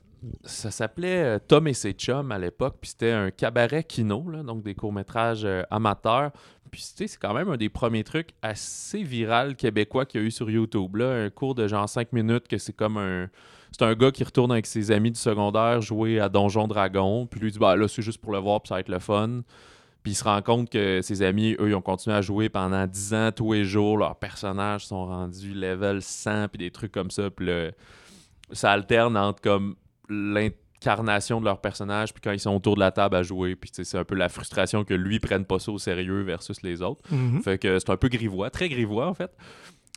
ça 0.43 0.73
s'appelait 0.73 1.39
Tom 1.41 1.69
et 1.69 1.75
ses 1.75 1.93
chums 1.93 2.33
à 2.33 2.39
l'époque, 2.39 2.79
puis 2.81 2.91
c'était 2.91 3.13
un 3.13 3.31
cabaret 3.31 3.85
kino, 3.85 4.21
donc 4.43 4.65
des 4.65 4.75
courts-métrages 4.75 5.47
amateurs. 5.71 6.33
Puis 6.71 6.83
c'est 6.83 7.17
quand 7.17 7.33
même 7.33 7.49
un 7.49 7.57
des 7.57 7.69
premiers 7.69 8.05
trucs 8.05 8.31
assez 8.43 9.03
viral 9.03 9.55
québécois 9.55 10.05
qu'il 10.05 10.21
y 10.21 10.25
a 10.25 10.27
eu 10.27 10.31
sur 10.31 10.51
YouTube. 10.51 10.97
Là. 10.97 11.25
Un 11.25 11.31
cours 11.31 11.55
de 11.55 11.67
genre 11.69 11.89
5 11.89 12.13
minutes 12.13 12.49
que 12.49 12.59
c'est 12.59 12.75
comme 12.75 12.99
un. 12.99 13.29
C'est 13.71 13.85
un 13.85 13.95
gars 13.95 14.11
qui 14.11 14.25
retourne 14.25 14.51
avec 14.51 14.67
ses 14.67 14.91
amis 14.91 15.13
du 15.13 15.21
secondaire 15.21 15.81
jouer 15.81 16.21
à 16.21 16.29
Donjon 16.29 16.67
Dragon. 16.67 17.27
Puis 17.27 17.41
lui 17.41 17.53
dit 17.53 17.59
bah 17.59 17.77
là, 17.77 17.87
c'est 17.87 18.03
juste 18.03 18.21
pour 18.21 18.33
le 18.33 18.39
voir, 18.39 18.61
puis 18.61 18.69
ça 18.69 18.75
va 18.75 18.81
être 18.81 18.89
le 18.89 18.99
fun. 18.99 19.43
Puis 20.09 20.13
il 20.13 20.15
se 20.15 20.25
rend 20.25 20.41
compte 20.41 20.71
que 20.71 21.03
ses 21.03 21.21
amis, 21.21 21.55
eux, 21.61 21.69
ils 21.69 21.75
ont 21.75 21.83
continué 21.83 22.17
à 22.17 22.23
jouer 22.23 22.49
pendant 22.49 22.87
10 22.87 23.13
ans, 23.13 23.31
tous 23.31 23.53
les 23.53 23.67
jours. 23.67 23.99
Leurs 23.99 24.17
personnages 24.17 24.87
sont 24.87 25.05
rendus 25.05 25.53
level 25.53 26.01
100, 26.01 26.49
puis 26.49 26.57
des 26.59 26.71
trucs 26.71 26.93
comme 26.93 27.11
ça. 27.11 27.31
Puis 27.31 27.45
le- 27.45 27.73
ça 28.53 28.73
alterne 28.73 29.19
entre 29.19 29.43
comme 29.43 29.77
l'incarnation 30.09 31.41
de 31.41 31.45
leur 31.45 31.61
personnage, 31.61 32.13
puis 32.15 32.21
quand 32.23 32.33
ils 32.33 32.41
sont 32.41 32.55
autour 32.55 32.75
de 32.77 32.81
la 32.81 32.91
table 32.91 33.17
à 33.17 33.23
jouer. 33.23 33.57
Puis 33.57 33.71
c'est 33.73 33.99
un 33.99 34.05
peu 34.05 34.15
la 34.15 34.29
frustration 34.29 34.83
que 34.85 34.95
lui 34.95 35.19
prenne 35.19 35.45
pas 35.45 35.59
ça 35.59 35.73
au 35.73 35.79
sérieux 35.79 36.23
versus 36.23 36.63
les 36.63 36.81
autres. 36.81 37.03
Mhm. 37.13 37.43
Fait 37.43 37.59
que 37.59 37.79
c'est 37.79 37.91
un 37.91 37.97
peu 37.97 38.09
grivois, 38.09 38.49
très 38.51 38.69
grivois 38.69 39.07
en 39.09 39.15
fait. 39.15 39.31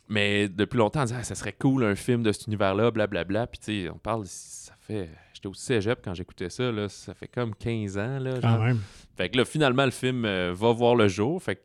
Mais 0.08 0.48
depuis 0.48 0.76
longtemps, 0.76 1.00
on 1.00 1.04
disait, 1.04 1.16
Ah, 1.20 1.24
ça 1.24 1.34
serait 1.34 1.54
cool 1.58 1.84
un 1.84 1.94
film 1.94 2.22
de 2.22 2.32
cet 2.32 2.48
univers-là, 2.48 2.90
blablabla. 2.90 3.46
Puis 3.46 3.60
tu 3.60 3.84
sais, 3.84 3.90
on 3.90 3.98
parle, 3.98 4.24
ça 4.26 4.74
fait. 4.80 5.08
J'étais 5.42 5.50
au 5.50 5.54
cégep 5.54 5.98
quand 6.04 6.14
j'écoutais 6.14 6.50
ça, 6.50 6.70
là, 6.70 6.88
ça 6.88 7.14
fait 7.14 7.26
comme 7.26 7.52
15 7.56 7.98
ans. 7.98 8.20
Là, 8.20 8.34
Quand 8.40 8.48
genre. 8.48 8.60
même. 8.64 8.78
Fait 9.16 9.28
que 9.28 9.36
là, 9.36 9.44
finalement, 9.44 9.84
le 9.84 9.90
film 9.90 10.24
euh, 10.24 10.52
va 10.54 10.70
voir 10.70 10.94
le 10.94 11.08
jour. 11.08 11.42
Fait 11.42 11.56
que 11.56 11.60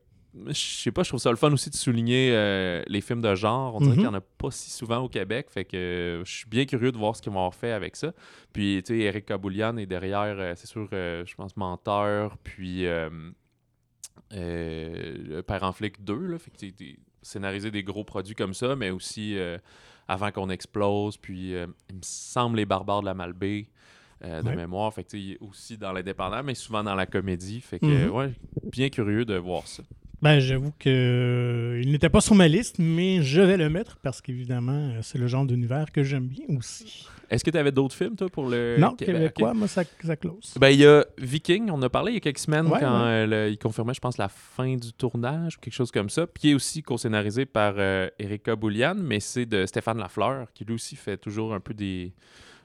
je 0.48 0.54
sais 0.54 0.92
pas, 0.92 1.04
je 1.04 1.10
trouve 1.10 1.20
ça 1.20 1.30
le 1.30 1.36
fun 1.36 1.52
aussi 1.52 1.70
de 1.70 1.76
souligner 1.76 2.32
euh, 2.34 2.82
les 2.88 3.02
films 3.02 3.22
de 3.22 3.36
genre. 3.36 3.76
On 3.76 3.80
dirait 3.80 3.92
Mhm. 3.92 3.96
qu'il 3.98 4.04
y 4.06 4.08
en 4.08 4.14
a 4.16 4.22
pas 4.22 4.50
si 4.50 4.72
souvent 4.72 4.98
au 5.04 5.10
Québec. 5.10 5.48
Fait 5.52 5.64
que 5.64 5.78
euh, 5.78 6.26
je 6.26 6.32
suis 6.38 6.48
bien 6.50 6.66
curieux 6.66 6.92
de 6.92 6.98
voir 6.98 7.16
ce 7.16 7.22
qu'ils 7.22 7.32
vont 7.32 7.38
avoir 7.38 7.54
fait 7.54 7.72
avec 7.72 7.96
ça. 7.96 8.14
Puis, 8.52 8.82
tu 8.84 8.96
sais, 8.96 9.00
Eric 9.04 9.28
Kaboulian 9.28 9.78
est 9.78 9.86
derrière, 9.86 10.36
euh, 10.40 10.54
c'est 10.56 10.66
sûr, 10.68 10.88
je 10.92 11.36
pense, 11.36 11.56
Menteur, 11.56 12.36
puis 12.40 12.86
Père 14.30 15.64
en 15.64 15.72
flic 15.72 16.04
2. 16.04 16.16
Là, 16.16 16.40
fait 16.40 16.50
que 16.52 16.76
scénariser 17.22 17.70
des 17.72 17.84
gros 17.84 18.04
produits 18.04 18.36
comme 18.36 18.54
ça, 18.56 18.76
mais 18.76 18.90
aussi 18.90 19.38
Avant 20.08 20.32
qu'on 20.32 20.50
explose, 20.50 21.18
puis 21.18 21.54
euh, 21.56 21.68
il 21.90 21.96
me 21.98 22.02
semble 22.02 22.58
Les 22.58 22.66
Barbares 22.66 23.02
de 23.02 23.06
la 23.08 23.14
Malbaie. 23.14 23.68
euh, 24.24 24.42
de 24.42 24.48
Ouais. 24.48 24.56
mémoire, 24.56 24.92
fait 24.92 25.04
que 25.04 25.44
aussi 25.44 25.78
dans 25.78 25.92
l'indépendant, 25.92 26.42
mais 26.42 26.56
souvent 26.56 26.84
dans 26.84 26.96
la 26.96 27.06
comédie. 27.06 27.62
Fait 27.62 27.80
que, 27.80 28.08
Mhm. 28.08 28.12
ouais, 28.16 28.34
bien 28.72 28.90
curieux 28.90 29.26
de 29.26 29.36
voir 29.38 29.68
ça. 29.68 29.84
Ben, 30.20 30.40
j'avoue 30.40 30.72
que 30.80 30.90
euh, 30.90 31.82
il 31.84 31.92
n'était 31.92 32.10
pas 32.10 32.22
sur 32.22 32.34
ma 32.34 32.48
liste, 32.48 32.78
mais 32.80 33.22
je 33.22 33.40
vais 33.40 33.56
le 33.56 33.70
mettre 33.70 33.98
parce 33.98 34.20
qu'évidemment, 34.20 34.72
euh, 34.96 35.00
c'est 35.04 35.20
le 35.20 35.28
genre 35.28 35.46
d'univers 35.46 35.92
que 35.92 36.02
j'aime 36.04 36.26
bien 36.28 36.46
aussi. 36.58 37.08
Est-ce 37.30 37.44
que 37.44 37.52
tu 37.52 37.58
avais 37.58 37.72
d'autres 37.72 37.94
films, 37.94 38.16
toi, 38.16 38.28
pour 38.28 38.48
le 38.50 38.78
non, 38.80 38.96
Québec? 38.96 39.16
québécois, 39.16 39.52
Ok. 39.52 39.58
moi, 39.58 39.68
ça, 39.68 39.84
ça 40.04 40.16
close. 40.16 40.56
Ben, 40.60 40.70
il 40.70 40.80
y 40.80 40.88
a 40.88 41.06
Viking, 41.20 41.70
on 41.70 41.74
en 41.76 41.82
a 41.84 41.90
parlé 41.90 42.14
il 42.14 42.16
y 42.16 42.18
a 42.18 42.22
quelques 42.22 42.40
semaines 42.40 42.66
Ouais, 42.68 42.80
quand 42.80 43.00
ouais. 43.04 43.10
euh, 43.10 43.28
le- 43.28 43.52
il 43.52 43.60
confirmait, 43.60 43.94
je 43.94 44.00
pense, 44.00 44.18
la 44.18 44.30
fin 44.30 44.76
du 44.76 44.92
tournage 44.92 45.58
ou 45.58 45.60
quelque 45.60 45.74
chose 45.76 45.92
comme 45.92 46.10
ça. 46.10 46.26
Puis 46.26 46.46
il 46.46 46.52
est 46.52 46.56
aussi 46.56 46.82
co-scénarisé 46.82 47.46
par 47.46 47.76
euh, 47.78 48.10
Erika 48.18 48.56
Boulian, 48.56 48.96
mais 48.96 49.20
c'est 49.20 49.46
de 49.46 49.68
Stéphane 49.68 50.00
Lafleur, 50.00 50.48
qui 50.54 50.66
lui 50.66 50.74
aussi 50.74 50.96
fait 50.96 51.18
toujours 51.18 51.54
un 51.54 51.60
peu 51.60 51.76
des. 51.76 52.14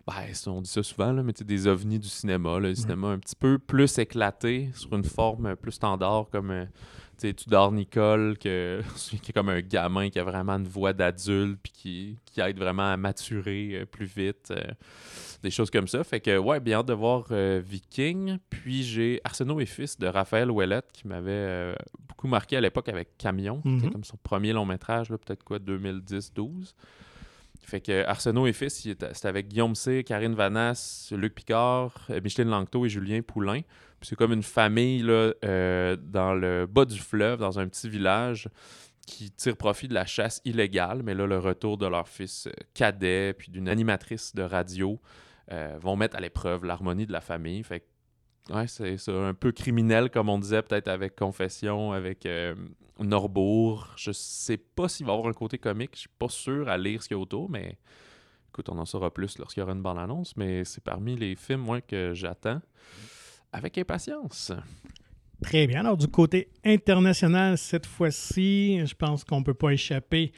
Ben, 0.07 0.15
on 0.47 0.63
dit 0.63 0.71
ça 0.71 0.83
souvent, 0.83 1.13
là, 1.13 1.23
mais 1.23 1.33
tu 1.35 1.41
sais, 1.41 1.45
des 1.45 1.67
ovnis 1.67 1.99
du 1.99 2.09
cinéma. 2.09 2.55
là, 2.59 2.71
le 2.71 2.75
cinéma 2.75 3.09
un 3.09 3.19
petit 3.19 3.37
peu 3.37 3.59
plus 3.59 3.99
éclaté, 3.99 4.71
sur 4.75 4.95
une 4.95 5.05
forme 5.05 5.55
plus 5.55 5.73
standard, 5.73 6.27
comme 6.33 6.51
euh, 6.51 6.65
sais, 7.29 7.35
Tudor 7.35 7.73
Nicole, 7.73 8.37
que, 8.39 8.83
qui 9.23 9.31
est 9.31 9.33
comme 9.33 9.49
un 9.49 9.61
gamin 9.61 10.11
qui 10.11 10.19
a 10.19 10.25
vraiment 10.25 10.53
une 10.55 10.67
voix 10.69 10.93
d'adulte, 10.93 11.59
puis 11.63 11.73
qui, 11.73 12.19
qui 12.27 12.41
aide 12.41 12.59
vraiment 12.59 12.91
à 12.93 12.97
maturer 12.97 13.71
euh, 13.81 13.87
plus 13.87 14.07
vite. 14.07 14.51
euh, 14.51 14.63
des 15.43 15.51
choses 15.51 15.71
comme 15.71 15.89
ça. 15.89 16.05
Fait 16.05 16.21
que, 16.21 16.39
ouais, 16.39 16.61
bien 16.61 16.79
hâte 16.79 16.87
de 16.87 16.93
voir 16.93 17.27
euh, 17.33 17.61
Viking. 17.65 18.39
Puis 18.49 18.85
j'ai 18.85 19.21
Arsenault 19.25 19.59
et 19.59 19.67
Fils 19.67 19.99
de 19.99 20.07
Raphaël 20.07 20.49
Ouellette 20.53 20.91
qui 20.93 21.09
m'avait 21.09 21.75
beaucoup 22.09 22.29
marqué 22.29 22.57
à 22.57 22.61
l'époque 22.61 22.89
avec 22.89 23.19
Camion. 23.19 23.61
C'était 23.65 23.87
Mhm. 23.87 23.93
comme 23.93 24.05
son 24.05 24.17
premier 24.23 24.53
long 24.53 24.65
métrage, 24.65 25.09
peut-être 25.09 25.43
quoi, 25.43 25.59
2010-12. 25.59 26.75
Fait 27.65 27.81
que 27.81 28.05
Arsenault 28.07 28.47
et 28.47 28.53
Fils, 28.53 28.85
il 28.85 28.93
était- 28.93 29.15
c'était 29.15 29.29
avec 29.29 29.49
Guillaume 29.49 29.75
C, 29.75 30.05
Karine 30.05 30.35
Vanasse, 30.35 31.13
Luc 31.17 31.35
Picard, 31.35 32.07
Micheline 32.23 32.51
Langto 32.51 32.85
et 32.87 32.89
Julien 32.89 33.21
Poulain. 33.23 33.61
C'est 34.03 34.17
comme 34.17 34.33
une 34.33 34.43
famille 34.43 35.03
là, 35.03 35.33
euh, 35.45 35.97
dans 35.97 36.35
le 36.35 36.67
bas 36.67 36.85
du 36.85 36.99
fleuve, 36.99 37.39
dans 37.39 37.59
un 37.59 37.69
petit 37.69 37.89
village, 37.89 38.49
qui 39.07 39.31
tire 39.31 39.57
profit 39.57 39.89
de 39.89 39.95
la 39.95 40.07
chasse 40.07 40.41
illégale. 40.45 41.03
Mais 41.03 41.15
là, 41.15 41.27
le 41.27 41.39
retour 41.39 41.79
de 41.79 41.87
leur 41.87 42.09
fils 42.09 42.47
euh, 42.47 42.53
cadet, 42.75 43.35
puis 43.35 43.51
d'une 43.51 43.69
animatrice 43.69 44.35
de 44.35 44.43
radio, 44.43 45.01
euh, 45.53 45.77
vont 45.81 45.97
mettre 45.97 46.17
à 46.17 46.21
l'épreuve 46.21 46.65
l'harmonie 46.65 47.07
de 47.07 47.13
la 47.13 47.21
famille. 47.21 47.63
Fait 47.63 47.81
que, 47.81 48.55
ouais, 48.55 48.67
c'est 48.67 49.09
un 49.09 49.35
peu 49.35 49.53
criminel, 49.53 50.11
comme 50.11 50.29
on 50.29 50.39
disait, 50.39 50.63
peut-être 50.63 50.89
avec 50.89 51.15
Confession, 51.15 51.93
avec 51.93 52.29
Norbourg. 52.99 53.93
Je 53.97 54.11
sais 54.13 54.57
pas 54.57 54.89
s'il 54.89 55.07
va 55.07 55.13
avoir 55.13 55.29
un 55.29 55.33
côté 55.33 55.59
comique. 55.59 55.91
Je 55.95 56.01
suis 56.01 56.11
pas 56.19 56.29
sûr 56.29 56.69
à 56.69 56.77
lire 56.77 57.03
ce 57.03 57.09
qu'il 57.09 57.17
y 57.17 57.21
a 57.21 57.23
autour, 57.23 57.49
mais 57.51 57.79
écoute, 58.49 58.69
on 58.69 58.79
en 58.79 58.85
saura 58.85 59.13
plus 59.13 59.39
lorsqu'il 59.39 59.61
y 59.61 59.65
aura 59.65 59.73
une 59.73 59.83
bande-annonce. 59.83 60.37
Mais 60.37 60.65
c'est 60.65 60.83
parmi 60.83 61.17
les 61.17 61.37
films, 61.37 61.81
que 61.87 62.15
j'attends 62.15 62.61
avec 63.53 63.79
impatience. 63.79 64.53
Très 65.43 65.67
bien. 65.67 65.81
Alors, 65.81 65.97
du 65.97 66.07
côté 66.07 66.49
international, 66.65 67.59
cette 67.59 67.87
fois-ci, 67.87 68.81
je 68.87 68.95
pense 68.95 69.25
qu'on 69.25 69.41
ne 69.41 69.45
peut 69.45 69.55
pas 69.55 69.71
échapper 69.71 70.33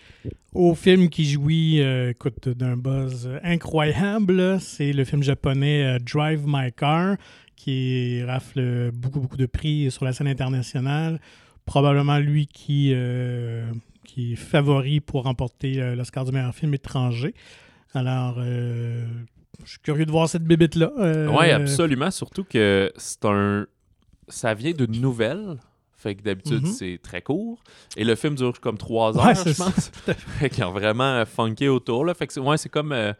au 0.55 0.74
film 0.74 1.11
qui 1.11 1.27
jouit 1.27 1.83
euh, 1.83 2.12
d'un 2.46 2.77
buzz 2.77 3.29
incroyable. 3.42 4.59
C'est 4.61 4.92
le 4.92 5.05
film 5.05 5.22
japonais 5.22 5.85
euh, 5.85 5.98
Drive 5.98 6.44
My 6.46 6.72
Car, 6.72 7.16
qui 7.55 8.22
rafle 8.24 8.90
beaucoup, 8.92 9.20
beaucoup 9.20 9.37
de 9.37 9.46
prix 9.46 9.90
sur 9.90 10.07
la 10.07 10.14
scène 10.14 10.29
internationale. 10.29 11.20
Probablement 11.66 12.18
lui 12.18 12.46
qui, 12.46 12.92
euh, 12.94 13.70
qui 14.05 14.33
est 14.33 14.37
favori 14.37 15.00
pour 15.00 15.24
remporter 15.24 15.94
l'Oscar 15.94 16.24
du 16.24 16.33
meilleur 16.33 16.55
film 16.55 16.72
étranger. 16.72 17.35
Alors, 17.94 18.38
je 19.64 19.70
suis 19.70 19.78
curieux 19.80 20.06
de 20.06 20.10
voir 20.10 20.28
cette 20.28 20.44
bébête-là. 20.44 20.90
Euh, 20.98 21.28
Oui, 21.28 21.50
absolument. 21.50 22.10
Surtout 22.10 22.44
que 22.44 22.92
c'est 22.96 23.24
un. 23.24 23.66
Ça 24.28 24.54
vient 24.54 24.72
d'une 24.72 25.00
nouvelle. 25.00 25.58
Fait 25.96 26.14
que 26.16 26.22
d'habitude, 26.22 26.64
Mhm. 26.64 26.72
c'est 26.72 26.98
très 27.02 27.22
court. 27.22 27.62
Et 27.96 28.04
le 28.04 28.14
film 28.14 28.34
dure 28.34 28.60
comme 28.60 28.76
trois 28.76 29.16
heures, 29.16 29.34
je 29.34 29.56
pense. 29.56 29.90
fait 30.38 30.50
qu'ils 30.50 30.64
ont 30.64 30.70
vraiment 30.72 31.24
funké 31.24 31.68
autour. 31.70 32.04
Là. 32.04 32.12
Fait 32.12 32.26
que 32.26 32.32
c'est 32.34 32.40
ouais, 32.40 32.58
c'est 32.58 32.68
comme 32.68 32.92
euh, 32.92 33.14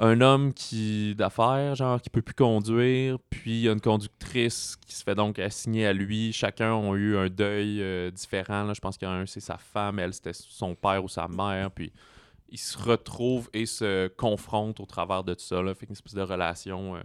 un 0.00 0.20
homme 0.20 0.52
qui 0.52 1.14
d'affaires, 1.14 1.76
genre, 1.76 2.00
qui 2.02 2.10
peut 2.10 2.22
plus 2.22 2.34
conduire. 2.34 3.18
Puis 3.30 3.58
il 3.58 3.60
y 3.60 3.68
a 3.68 3.72
une 3.72 3.80
conductrice 3.80 4.76
qui 4.84 4.96
se 4.96 5.04
fait 5.04 5.14
donc 5.14 5.38
assigner 5.38 5.86
à 5.86 5.92
lui. 5.92 6.32
Chacun 6.32 6.72
ont 6.72 6.96
eu 6.96 7.16
un 7.16 7.28
deuil 7.28 7.80
euh, 7.80 8.10
différent. 8.10 8.64
Là. 8.64 8.74
Je 8.74 8.80
pense 8.80 8.98
qu'il 8.98 9.06
y 9.06 9.10
en 9.10 9.14
a 9.14 9.18
un, 9.18 9.26
c'est 9.26 9.38
sa 9.38 9.56
femme. 9.58 10.00
Elle, 10.00 10.12
c'était 10.12 10.32
son 10.34 10.74
père 10.74 11.04
ou 11.04 11.08
sa 11.08 11.28
mère. 11.28 11.70
Puis 11.70 11.92
ils 12.50 12.58
se 12.58 12.78
retrouvent 12.78 13.48
et 13.52 13.66
se 13.66 14.08
confrontent 14.08 14.80
au 14.80 14.86
travers 14.86 15.24
de 15.24 15.34
tout 15.34 15.40
ça. 15.44 15.62
Là. 15.62 15.74
Fait 15.74 15.86
qu'une 15.86 15.92
espèce 15.94 16.14
de 16.14 16.22
relation 16.22 16.96
euh, 16.96 17.00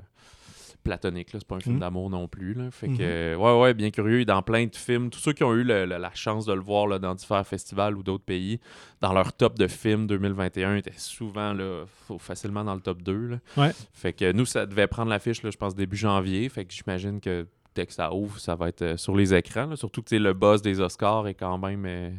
platonique. 0.84 1.30
C'est 1.32 1.46
pas 1.46 1.56
un 1.56 1.60
film 1.62 1.76
Mhm. 1.76 1.80
d'amour 1.82 2.10
non 2.10 2.28
plus, 2.28 2.54
là. 2.54 2.70
Fait 2.72 2.90
Mhm. 2.90 2.98
que, 2.98 3.36
ouais, 3.36 3.62
ouais, 3.62 3.74
bien 3.74 3.90
curieux. 3.90 4.26
Dans 4.26 4.42
plein 4.42 4.66
de 4.66 4.76
films. 4.76 5.10
Tous 5.10 5.20
ceux 5.20 5.32
qui 5.32 5.44
ont 5.44 5.54
eu 5.54 5.64
le- 5.64 5.86
le- 5.86 5.98
la 5.98 6.14
chance 6.14 6.46
de 6.46 6.52
le 6.54 6.60
voir 6.60 6.88
là, 6.88 7.00
dans 7.00 7.16
différents 7.16 7.44
festivals 7.46 7.96
ou 7.98 8.04
d'autres 8.04 8.26
pays, 8.26 8.60
dans 9.00 9.14
leur 9.14 9.32
top 9.32 9.58
de 9.58 9.68
films 9.68 10.08
2021, 10.08 10.76
étaient 10.76 10.92
souvent, 10.98 11.54
là, 11.54 11.86
facilement 12.20 12.66
dans 12.66 12.76
le 12.76 12.82
top 12.82 13.02
2, 13.02 13.28
là. 13.28 13.38
Ouais. 13.56 13.72
Fait 13.94 14.12
que 14.12 14.32
nous, 14.34 14.46
ça 14.46 14.66
devait 14.66 14.88
prendre 14.88 15.10
l'affiche, 15.10 15.40
je 15.42 15.58
pense, 15.58 15.74
début 15.74 15.96
janvier. 15.98 16.50
Fait 16.50 16.66
que 16.66 16.74
j'imagine 16.74 17.22
que 17.22 17.48
dès 17.76 17.86
que 17.86 17.94
ça 17.94 18.14
ouvre, 18.14 18.38
ça 18.40 18.56
va 18.56 18.68
être 18.68 18.82
euh, 18.82 18.98
sur 18.98 19.16
les 19.16 19.34
écrans. 19.34 19.68
là. 19.68 19.76
Surtout 19.78 20.04
que 20.04 20.14
le 20.16 20.34
buzz 20.34 20.62
des 20.62 20.82
Oscars 20.82 21.28
est 21.28 21.34
quand 21.34 21.58
même 21.58 21.86
euh, 21.88 22.10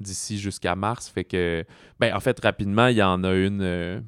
d'ici 0.00 0.38
jusqu'à 0.38 0.74
mars. 0.76 1.08
Fait 1.08 1.24
que, 1.24 1.64
ben, 1.98 2.14
en 2.14 2.20
fait, 2.20 2.38
rapidement, 2.40 2.88
il 2.88 2.96
y 2.96 3.02
en 3.02 3.24
a 3.24 3.32
une. 3.32 3.62
euh, 3.62 4.00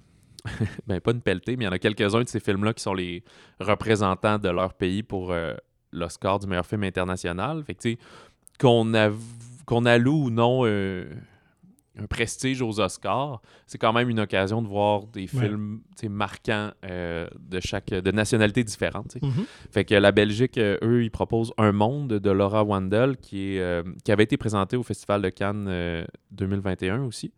ben, 0.87 1.01
pas 1.01 1.13
une 1.13 1.21
pelletée, 1.21 1.57
mais 1.57 1.65
il 1.65 1.67
y 1.67 1.69
en 1.69 1.73
a 1.73 1.79
quelques-uns 1.79 2.23
de 2.23 2.29
ces 2.29 2.41
films-là 2.41 2.73
qui 2.73 2.83
sont 2.83 2.95
les 2.95 3.25
représentants 3.61 4.39
de 4.39 4.49
leur 4.49 4.75
pays 4.75 5.03
pour 5.03 5.33
euh, 5.33 5.55
l'Oscar 5.93 6.39
du 6.39 6.47
meilleur 6.47 6.67
film 6.67 6.85
international. 6.85 7.63
Fait 7.65 7.75
que, 7.75 7.83
tu 7.83 7.93
sais, 7.93 7.99
qu'on 8.59 9.85
alloue 9.85 10.25
ou 10.25 10.31
non 10.31 10.63
euh, 10.65 11.07
un 11.99 12.07
prestige 12.07 12.63
aux 12.63 12.81
Oscars, 12.81 13.41
c'est 13.67 13.79
quand 13.79 13.93
même 13.93 14.09
une 14.09 14.21
occasion 14.21 14.63
de 14.63 14.69
voir 14.69 15.07
des 15.07 15.27
films 15.27 15.81
marquants 16.09 16.71
euh, 16.85 17.29
de 17.39 17.61
chaque 17.61 17.91
de 17.91 18.11
nationalités 18.11 18.65
différentes. 18.65 19.17
Mhm. 19.21 19.45
Fait 19.71 19.85
que 19.85 19.95
la 19.95 20.13
Belgique, 20.13 20.59
euh, 20.59 20.79
eux, 20.83 21.03
ils 21.03 21.11
proposent 21.11 21.53
Un 21.59 21.73
Monde 21.73 22.15
de 22.15 22.31
Laura 22.31 22.63
Wandel 22.65 23.17
qui, 23.17 23.55
est, 23.55 23.61
euh, 23.61 23.83
qui 24.05 24.13
avait 24.13 24.25
été 24.25 24.37
présenté 24.37 24.77
au 24.77 24.83
Festival 24.83 25.23
de 25.23 25.29
Cannes 25.29 25.67
euh, 25.69 26.05
2021 26.33 27.03
aussi, 27.05 27.33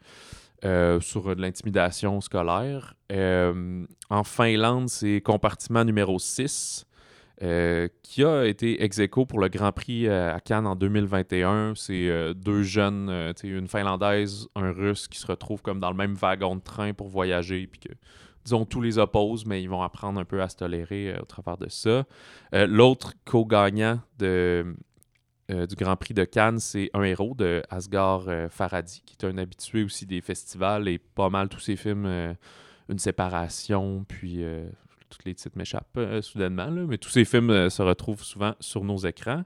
sur 0.62 1.34
de 1.34 1.40
l'intimidation 1.40 2.20
scolaire. 2.20 2.94
En 3.10 4.24
Finlande, 4.24 4.88
c'est 4.88 5.20
Compartiment 5.20 5.84
numéro 5.84 6.18
6. 6.18 6.86
Euh, 7.42 7.88
qui 8.02 8.22
a 8.22 8.44
été 8.44 8.82
ex 8.84 9.00
pour 9.26 9.40
le 9.40 9.48
Grand 9.48 9.72
Prix 9.72 10.06
euh, 10.06 10.34
à 10.34 10.40
Cannes 10.40 10.66
en 10.66 10.76
2021. 10.76 11.72
C'est 11.74 12.10
euh, 12.10 12.34
deux 12.34 12.62
jeunes, 12.62 13.32
une 13.42 13.66
Finlandaise, 13.66 14.46
un 14.54 14.72
Russe, 14.72 15.08
qui 15.08 15.18
se 15.18 15.26
retrouvent 15.26 15.62
comme 15.62 15.80
dans 15.80 15.88
le 15.88 15.96
même 15.96 16.12
wagon 16.12 16.56
de 16.56 16.60
train 16.60 16.92
pour 16.92 17.08
voyager, 17.08 17.66
puis 17.66 17.80
que 17.80 17.94
disons, 18.44 18.66
tous 18.66 18.82
les 18.82 18.98
opposent, 18.98 19.46
mais 19.46 19.62
ils 19.62 19.70
vont 19.70 19.80
apprendre 19.80 20.20
un 20.20 20.26
peu 20.26 20.42
à 20.42 20.50
se 20.50 20.56
tolérer 20.56 21.18
au 21.18 21.24
travers 21.24 21.56
de 21.56 21.70
ça. 21.70 22.04
L'autre 22.52 23.14
co-gagnant 23.24 24.00
de, 24.18 24.74
du 25.48 25.76
Grand 25.76 25.96
Prix 25.96 26.14
de 26.14 26.24
Cannes, 26.24 26.58
c'est 26.58 26.90
Un 26.92 27.02
héros 27.02 27.34
de 27.34 27.62
Asghar 27.70 28.24
Farhadi, 28.50 29.02
qui 29.04 29.16
est 29.18 29.26
un 29.26 29.36
habitué 29.38 29.82
aussi 29.82 30.04
des 30.04 30.20
festivals 30.20 30.88
et 30.88 30.98
pas 30.98 31.28
mal 31.30 31.48
tous 31.48 31.60
ses 31.60 31.76
films, 31.76 32.34
Une 32.88 32.98
séparation, 32.98 34.04
puis 34.08 34.42
tous 35.10 35.18
les 35.26 35.34
titres 35.34 35.56
m'échappent 35.56 35.96
euh, 35.96 36.22
soudainement, 36.22 36.70
mais 36.70 36.98
tous 36.98 37.10
ces 37.10 37.24
films 37.24 37.50
euh, 37.50 37.68
se 37.68 37.82
retrouvent 37.82 38.22
souvent 38.22 38.54
sur 38.60 38.84
nos 38.84 38.96
écrans. 38.98 39.44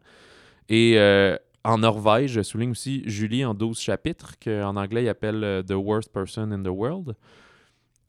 Et 0.69 0.95
euh, 0.99 1.37
en 1.65 1.79
Norvège, 1.79 2.33
je 2.33 2.43
souligne 2.43 2.71
aussi 2.71 3.03
Julie 3.07 3.45
en 3.45 3.55
12 3.55 3.79
chapitres, 3.79 4.35
qu'en 4.43 4.77
anglais, 4.77 5.05
il 5.05 5.09
appelle 5.09 5.65
The 5.67 5.73
Worst 5.73 6.13
Person 6.13 6.53
in 6.53 6.63
the 6.63 6.69
World. 6.69 7.17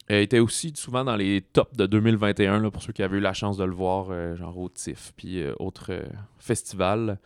Elle 0.08 0.22
était 0.22 0.38
aussi 0.38 0.72
souvent 0.76 1.02
dans 1.02 1.16
les 1.16 1.40
tops 1.40 1.76
de 1.76 1.86
2021, 1.86 2.60
là, 2.60 2.70
pour 2.70 2.82
ceux 2.82 2.92
qui 2.92 3.02
avaient 3.02 3.16
eu 3.16 3.20
la 3.20 3.32
chance 3.32 3.56
de 3.56 3.64
le 3.64 3.72
voir, 3.72 4.36
genre 4.36 4.56
au 4.56 4.68
TIFF, 4.68 5.12
puis 5.16 5.42
autres 5.58 6.04
festivals. 6.38 7.18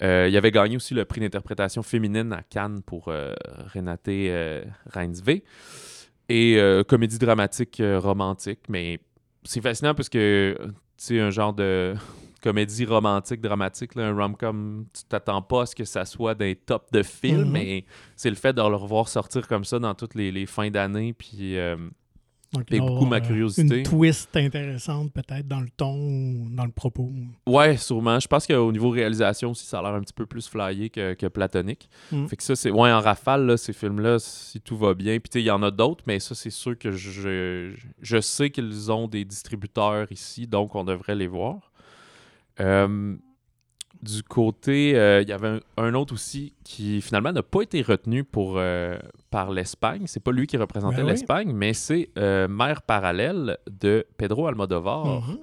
Il 0.00 0.36
avait 0.36 0.50
gagné 0.50 0.76
aussi 0.76 0.92
le 0.92 1.04
prix 1.04 1.20
d'interprétation 1.20 1.82
féminine 1.82 2.32
à 2.32 2.42
Cannes 2.42 2.82
pour 2.82 3.04
Renate 3.06 4.08
euh, 4.08 4.64
Reinsve. 4.92 5.40
Et 6.28 6.82
comédie 6.88 7.18
dramatique 7.18 7.80
romantique, 7.80 8.60
mais 8.68 9.00
c'est 9.46 9.60
fascinant 9.60 9.94
parce 9.94 10.08
que 10.08 10.56
c'est 10.96 11.20
un 11.20 11.30
genre 11.30 11.52
de 11.52 11.94
comédie 12.42 12.84
romantique 12.84 13.40
dramatique, 13.40 13.94
là, 13.94 14.08
un 14.08 14.14
rom-com, 14.14 14.86
tu 14.92 15.02
t'attends 15.04 15.42
pas 15.42 15.62
à 15.62 15.66
ce 15.66 15.74
que 15.74 15.84
ça 15.84 16.04
soit 16.04 16.34
des 16.34 16.54
tops 16.54 16.90
de 16.92 17.02
films, 17.02 17.44
Mhm. 17.46 17.50
mais 17.52 17.84
c'est 18.14 18.30
le 18.30 18.36
fait 18.36 18.52
de 18.52 18.60
le 18.60 18.76
revoir 18.76 19.08
sortir 19.08 19.48
comme 19.48 19.64
ça 19.64 19.78
dans 19.78 19.94
toutes 19.94 20.14
les, 20.14 20.30
les 20.30 20.46
fins 20.46 20.70
d'année, 20.70 21.12
puis 21.12 21.58
euh, 21.58 21.76
Donc, 22.52 22.64
il 22.70 22.76
y 22.76 22.80
beaucoup 22.80 22.92
avoir, 22.92 23.10
ma 23.10 23.20
curiosité. 23.20 23.78
Une 23.78 23.82
twist 23.82 24.36
intéressante, 24.36 25.12
peut-être, 25.12 25.46
dans 25.48 25.60
le 25.60 25.68
ton 25.76 25.94
ou 25.94 26.48
dans 26.50 26.64
le 26.64 26.70
propos. 26.70 27.10
Ouais, 27.46 27.76
sûrement. 27.76 28.20
Je 28.20 28.28
pense 28.28 28.46
qu'au 28.46 28.72
niveau 28.72 28.90
réalisation 28.90 29.50
aussi, 29.50 29.66
ça 29.66 29.80
a 29.80 29.82
l'air 29.82 29.94
un 29.94 30.00
petit 30.00 30.12
peu 30.12 30.26
plus 30.26 30.48
flyé 30.48 30.88
que, 30.88 31.14
que 31.14 31.26
platonique. 31.26 31.88
Mm. 32.12 32.26
Fait 32.26 32.36
que 32.36 32.42
ça, 32.42 32.56
c'est. 32.56 32.70
Ouais, 32.70 32.92
en 32.92 33.00
rafale, 33.00 33.46
là, 33.46 33.56
ces 33.56 33.72
films-là, 33.72 34.18
si 34.18 34.60
tout 34.60 34.76
va 34.76 34.94
bien. 34.94 35.18
Puis, 35.18 35.28
tu 35.28 35.38
sais, 35.38 35.42
il 35.42 35.46
y 35.46 35.50
en 35.50 35.62
a 35.62 35.70
d'autres, 35.70 36.04
mais 36.06 36.20
ça, 36.20 36.34
c'est 36.34 36.50
sûr 36.50 36.78
que 36.78 36.92
je, 36.92 37.74
je 38.00 38.20
sais 38.20 38.50
qu'ils 38.50 38.92
ont 38.92 39.08
des 39.08 39.24
distributeurs 39.24 40.10
ici, 40.10 40.46
donc 40.46 40.74
on 40.74 40.84
devrait 40.84 41.16
les 41.16 41.26
voir. 41.26 41.72
Euh, 42.60 43.16
du 44.02 44.22
côté, 44.22 44.96
euh, 44.96 45.22
il 45.22 45.28
y 45.28 45.32
avait 45.32 45.48
un, 45.48 45.60
un 45.76 45.94
autre 45.94 46.14
aussi 46.14 46.52
qui 46.64 47.00
finalement 47.00 47.32
n'a 47.32 47.42
pas 47.42 47.62
été 47.62 47.82
retenu 47.82 48.24
pour, 48.24 48.54
euh, 48.56 48.98
par 49.30 49.50
l'Espagne. 49.50 50.02
C'est 50.06 50.22
pas 50.22 50.32
lui 50.32 50.46
qui 50.46 50.56
représentait 50.56 50.98
Ben 50.98 51.04
oui. 51.04 51.10
l'Espagne, 51.10 51.52
mais 51.52 51.72
c'est 51.72 52.10
euh, 52.18 52.48
Mère 52.48 52.82
parallèle 52.82 53.58
de 53.70 54.06
Pedro 54.16 54.46
Almodovar. 54.46 55.06
Mhm. 55.22 55.38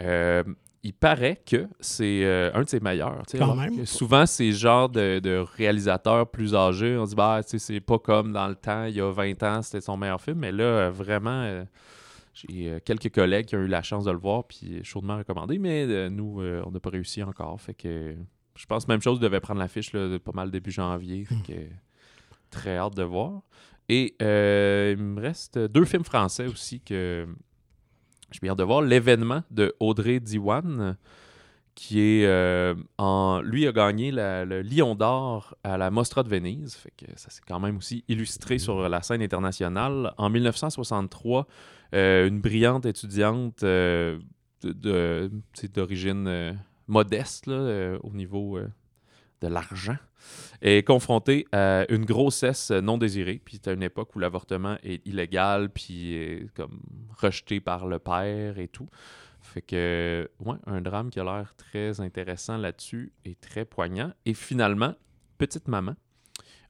Euh, 0.00 0.42
il 0.84 0.94
paraît 0.94 1.40
que 1.46 1.68
c'est 1.78 2.24
un 2.54 2.62
de 2.62 2.68
ses 2.68 2.80
meilleurs. 2.80 3.22
Quand 3.38 3.54
même. 3.54 3.86
Souvent, 3.86 4.26
ces 4.26 4.50
genres 4.50 4.88
de, 4.88 5.20
de 5.20 5.44
réalisateurs 5.56 6.26
plus 6.28 6.56
âgés, 6.56 6.96
on 6.96 7.04
dit, 7.04 7.14
bah, 7.14 7.40
c'est 7.46 7.80
pas 7.80 8.00
comme 8.00 8.32
dans 8.32 8.48
le 8.48 8.56
temps, 8.56 8.86
il 8.86 8.96
y 8.96 9.00
a 9.00 9.08
20 9.08 9.42
ans, 9.44 9.62
c'était 9.62 9.80
son 9.80 9.96
meilleur 9.96 10.20
film. 10.20 10.38
Mais 10.38 10.50
là, 10.50 10.90
vraiment, 10.90 11.64
j'ai 12.32 12.70
euh, 12.70 12.78
quelques 12.84 13.10
collègues 13.14 13.46
qui 13.46 13.56
ont 13.56 13.60
eu 13.60 13.66
la 13.68 13.82
chance 13.82 14.04
de 14.04 14.10
le 14.10 14.18
voir, 14.18 14.44
puis 14.46 14.82
chaudement 14.84 15.18
recommandé. 15.18 15.58
Mais 15.58 15.84
euh, 15.86 16.08
nous, 16.08 16.40
euh, 16.40 16.62
on 16.66 16.70
n'a 16.70 16.80
pas 16.80 16.90
réussi 16.90 17.22
encore. 17.22 17.60
Fait 17.60 17.74
que 17.74 18.14
je 18.56 18.66
pense 18.66 18.84
que 18.86 18.92
même 18.92 19.02
chose 19.02 19.20
devait 19.20 19.40
prendre 19.40 19.60
l'affiche 19.60 19.92
de 19.92 20.18
pas 20.18 20.32
mal 20.32 20.50
début 20.50 20.70
janvier. 20.70 21.22
Hmm. 21.30 21.36
Fait 21.44 21.52
que 21.54 21.60
très 22.50 22.76
hâte 22.76 22.94
de 22.96 23.02
voir. 23.02 23.42
Et 23.88 24.14
euh, 24.22 24.94
il 24.96 25.02
me 25.02 25.20
reste 25.20 25.58
deux 25.58 25.84
films 25.84 26.04
français 26.04 26.46
aussi 26.46 26.80
que 26.80 27.26
je 28.30 28.38
viens 28.42 28.54
de 28.54 28.62
voir. 28.62 28.80
L'événement 28.82 29.42
de 29.50 29.74
Audrey 29.80 30.20
Diwan, 30.20 30.96
qui 31.74 32.00
est 32.00 32.26
euh, 32.26 32.74
en. 32.98 33.40
Lui 33.42 33.66
a 33.66 33.72
gagné 33.72 34.10
la- 34.10 34.44
le 34.44 34.62
Lion 34.62 34.94
d'Or 34.94 35.54
à 35.64 35.76
la 35.76 35.90
Mostra 35.90 36.22
de 36.22 36.28
Venise. 36.28 36.74
Fait 36.76 36.92
que 36.96 37.06
ça 37.16 37.28
s'est 37.30 37.42
quand 37.46 37.60
même 37.60 37.76
aussi 37.78 38.04
illustré 38.08 38.58
sur 38.58 38.88
la 38.88 39.02
scène 39.02 39.22
internationale. 39.22 40.14
En 40.16 40.30
1963, 40.30 41.40
euh, 41.40 41.44
une 41.92 42.40
brillante 42.40 42.86
étudiante 42.86 43.62
euh, 43.62 44.18
de- 44.62 44.72
de- 44.72 45.66
d'origine 45.74 46.26
euh, 46.26 46.52
modeste 46.86 47.46
là, 47.46 47.54
euh, 47.54 47.98
au 48.02 48.10
niveau 48.10 48.58
euh, 48.58 48.68
de 49.40 49.48
l'argent 49.48 49.96
est 50.60 50.86
confrontée 50.86 51.46
à 51.50 51.84
une 51.88 52.04
grossesse 52.04 52.70
non 52.70 52.96
désirée. 52.96 53.42
Puis 53.44 53.56
c'est 53.56 53.68
à 53.70 53.72
une 53.72 53.82
époque 53.82 54.14
où 54.14 54.20
l'avortement 54.20 54.76
est 54.84 55.04
illégal, 55.06 55.68
puis 55.68 56.14
est 56.14 56.54
comme 56.54 56.80
rejeté 57.18 57.60
par 57.60 57.86
le 57.88 57.98
père 57.98 58.58
et 58.58 58.68
tout. 58.68 58.88
Fait 59.40 59.62
que, 59.62 60.30
ouais, 60.38 60.56
un 60.66 60.80
drame 60.80 61.10
qui 61.10 61.18
a 61.18 61.24
l'air 61.24 61.54
très 61.56 62.00
intéressant 62.00 62.56
là-dessus 62.56 63.12
et 63.24 63.34
très 63.34 63.64
poignant. 63.64 64.12
Et 64.24 64.34
finalement, 64.34 64.94
Petite 65.38 65.66
Maman, 65.66 65.96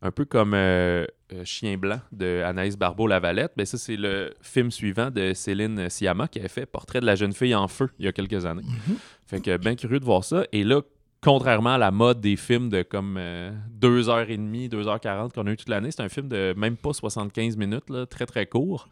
un 0.03 0.11
peu 0.11 0.25
comme 0.25 0.53
euh, 0.55 1.07
euh, 1.33 1.45
Chien 1.45 1.77
Blanc 1.79 2.01
de 2.11 2.43
Anaïs 2.45 2.77
Barbeau-Lavalette, 2.77 3.53
mais 3.57 3.65
ça, 3.65 3.79
c'est 3.79 3.97
le 3.97 4.35
film 4.43 4.71
suivant 4.71 5.11
de 5.11 5.33
Céline 5.33 5.89
Sciamma 5.89 6.29
qui 6.29 6.41
avait 6.41 6.49
fait 6.49 6.67
Portrait 6.67 7.01
de 7.01 7.07
la 7.07 7.15
jeune 7.15 7.33
fille 7.33 7.55
en 7.55 7.69
feu 7.69 7.89
il 7.99 8.05
y 8.05 8.09
a 8.09 8.13
quelques 8.13 8.45
années. 8.45 8.63
Mhm. 8.65 8.97
Fait 9.27 9.41
que 9.41 9.57
bien 9.57 9.77
curieux 9.77 10.01
de 10.01 10.05
voir 10.05 10.25
ça. 10.25 10.45
Et 10.53 10.65
là, 10.65 10.81
contrairement 11.23 11.75
à 11.75 11.79
la 11.79 11.91
mode 11.91 12.21
des 12.21 12.37
films 12.37 12.69
de 12.69 12.83
comme 12.83 13.19
2h30, 13.81 14.69
2h40 14.69 15.33
qu'on 15.33 15.47
a 15.47 15.51
eu 15.53 15.57
toute 15.57 15.69
l'année, 15.69 15.91
c'est 15.91 16.03
un 16.03 16.09
film 16.09 16.29
de 16.29 16.53
même 16.57 16.77
pas 16.77 16.93
75 16.93 17.57
minutes, 17.57 17.89
là, 17.89 18.07
très 18.07 18.27
très 18.27 18.47
court. 18.47 18.89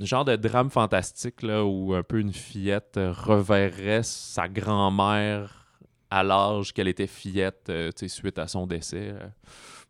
Genre 0.00 0.26
de 0.26 0.36
drame 0.36 0.70
fantastique 0.70 1.42
là, 1.42 1.64
où 1.64 1.94
un 1.94 2.02
peu 2.02 2.20
une 2.20 2.32
fillette 2.32 2.96
euh, 2.98 3.12
reverrait 3.12 4.02
sa 4.02 4.46
grand-mère 4.46 5.66
à 6.10 6.22
l'âge 6.22 6.74
qu'elle 6.74 6.88
était 6.88 7.06
fillette 7.06 7.68
euh, 7.70 7.90
suite 8.06 8.38
à 8.38 8.46
son 8.46 8.66
décès. 8.66 9.14
euh, 9.14 9.26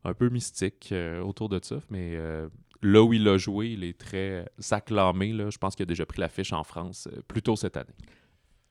un 0.06 0.14
peu 0.14 0.28
mystique 0.28 0.90
euh, 0.92 1.20
autour 1.20 1.48
de 1.48 1.58
ça. 1.62 1.76
Mais 1.90 2.12
euh, 2.14 2.48
là 2.82 3.02
où 3.02 3.12
il 3.12 3.26
a 3.28 3.36
joué, 3.36 3.68
il 3.70 3.84
est 3.84 3.98
très 3.98 4.44
acclamé. 4.70 5.32
Là. 5.32 5.50
Je 5.50 5.58
pense 5.58 5.74
qu'il 5.74 5.82
a 5.84 5.86
déjà 5.86 6.06
pris 6.06 6.20
l'affiche 6.20 6.52
en 6.52 6.64
France 6.64 7.08
euh, 7.12 7.20
plus 7.26 7.42
tôt 7.42 7.56
cette 7.56 7.76
année. 7.76 7.94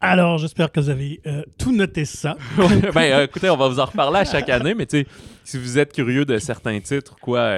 Alors, 0.02 0.38
j'espère 0.38 0.72
que 0.72 0.80
vous 0.80 0.90
avez 0.90 1.22
tout 1.58 1.72
noté 1.76 2.06
ça. 2.06 2.38
Ben, 2.94 3.24
écoutez, 3.24 3.50
on 3.50 3.58
va 3.58 3.70
vous 3.70 3.80
en 3.80 3.86
reparler 3.86 4.20
à 4.20 4.26
chaque 4.26 4.50
année, 4.50 4.76
mais 4.76 4.86
tu 4.86 5.00
sais, 5.00 5.08
si 5.44 5.58
vous 5.58 5.80
êtes 5.80 5.94
curieux 5.94 6.26
de 6.26 6.38
certains 6.38 6.80
titres, 6.82 7.16
quoi, 7.22 7.50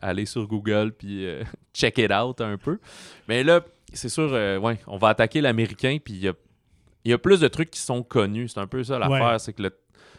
allez 0.00 0.26
sur 0.26 0.46
Google 0.46 0.92
puis 0.92 1.26
check 1.74 1.98
it 1.98 2.12
out 2.12 2.42
un 2.42 2.58
peu. 2.58 2.78
Mais 3.28 3.42
là, 3.42 3.62
c'est 3.92 4.10
sûr, 4.10 4.30
ouais, 4.30 4.78
on 4.86 4.98
va 4.98 5.08
attaquer 5.08 5.40
l'américain, 5.40 5.96
puis 6.04 6.14
il 6.14 6.20
y 6.20 6.28
a, 6.28 6.34
il 7.04 7.10
y 7.10 7.14
a 7.14 7.18
plus 7.18 7.40
de 7.40 7.48
trucs 7.48 7.70
qui 7.70 7.80
sont 7.80 8.02
connus. 8.02 8.48
C'est 8.48 8.60
un 8.60 8.66
peu 8.66 8.84
ça 8.84 8.98
l'affaire, 8.98 9.32
Ouais. 9.32 9.38
c'est 9.38 9.54
que 9.54 9.62
le- 9.62 9.76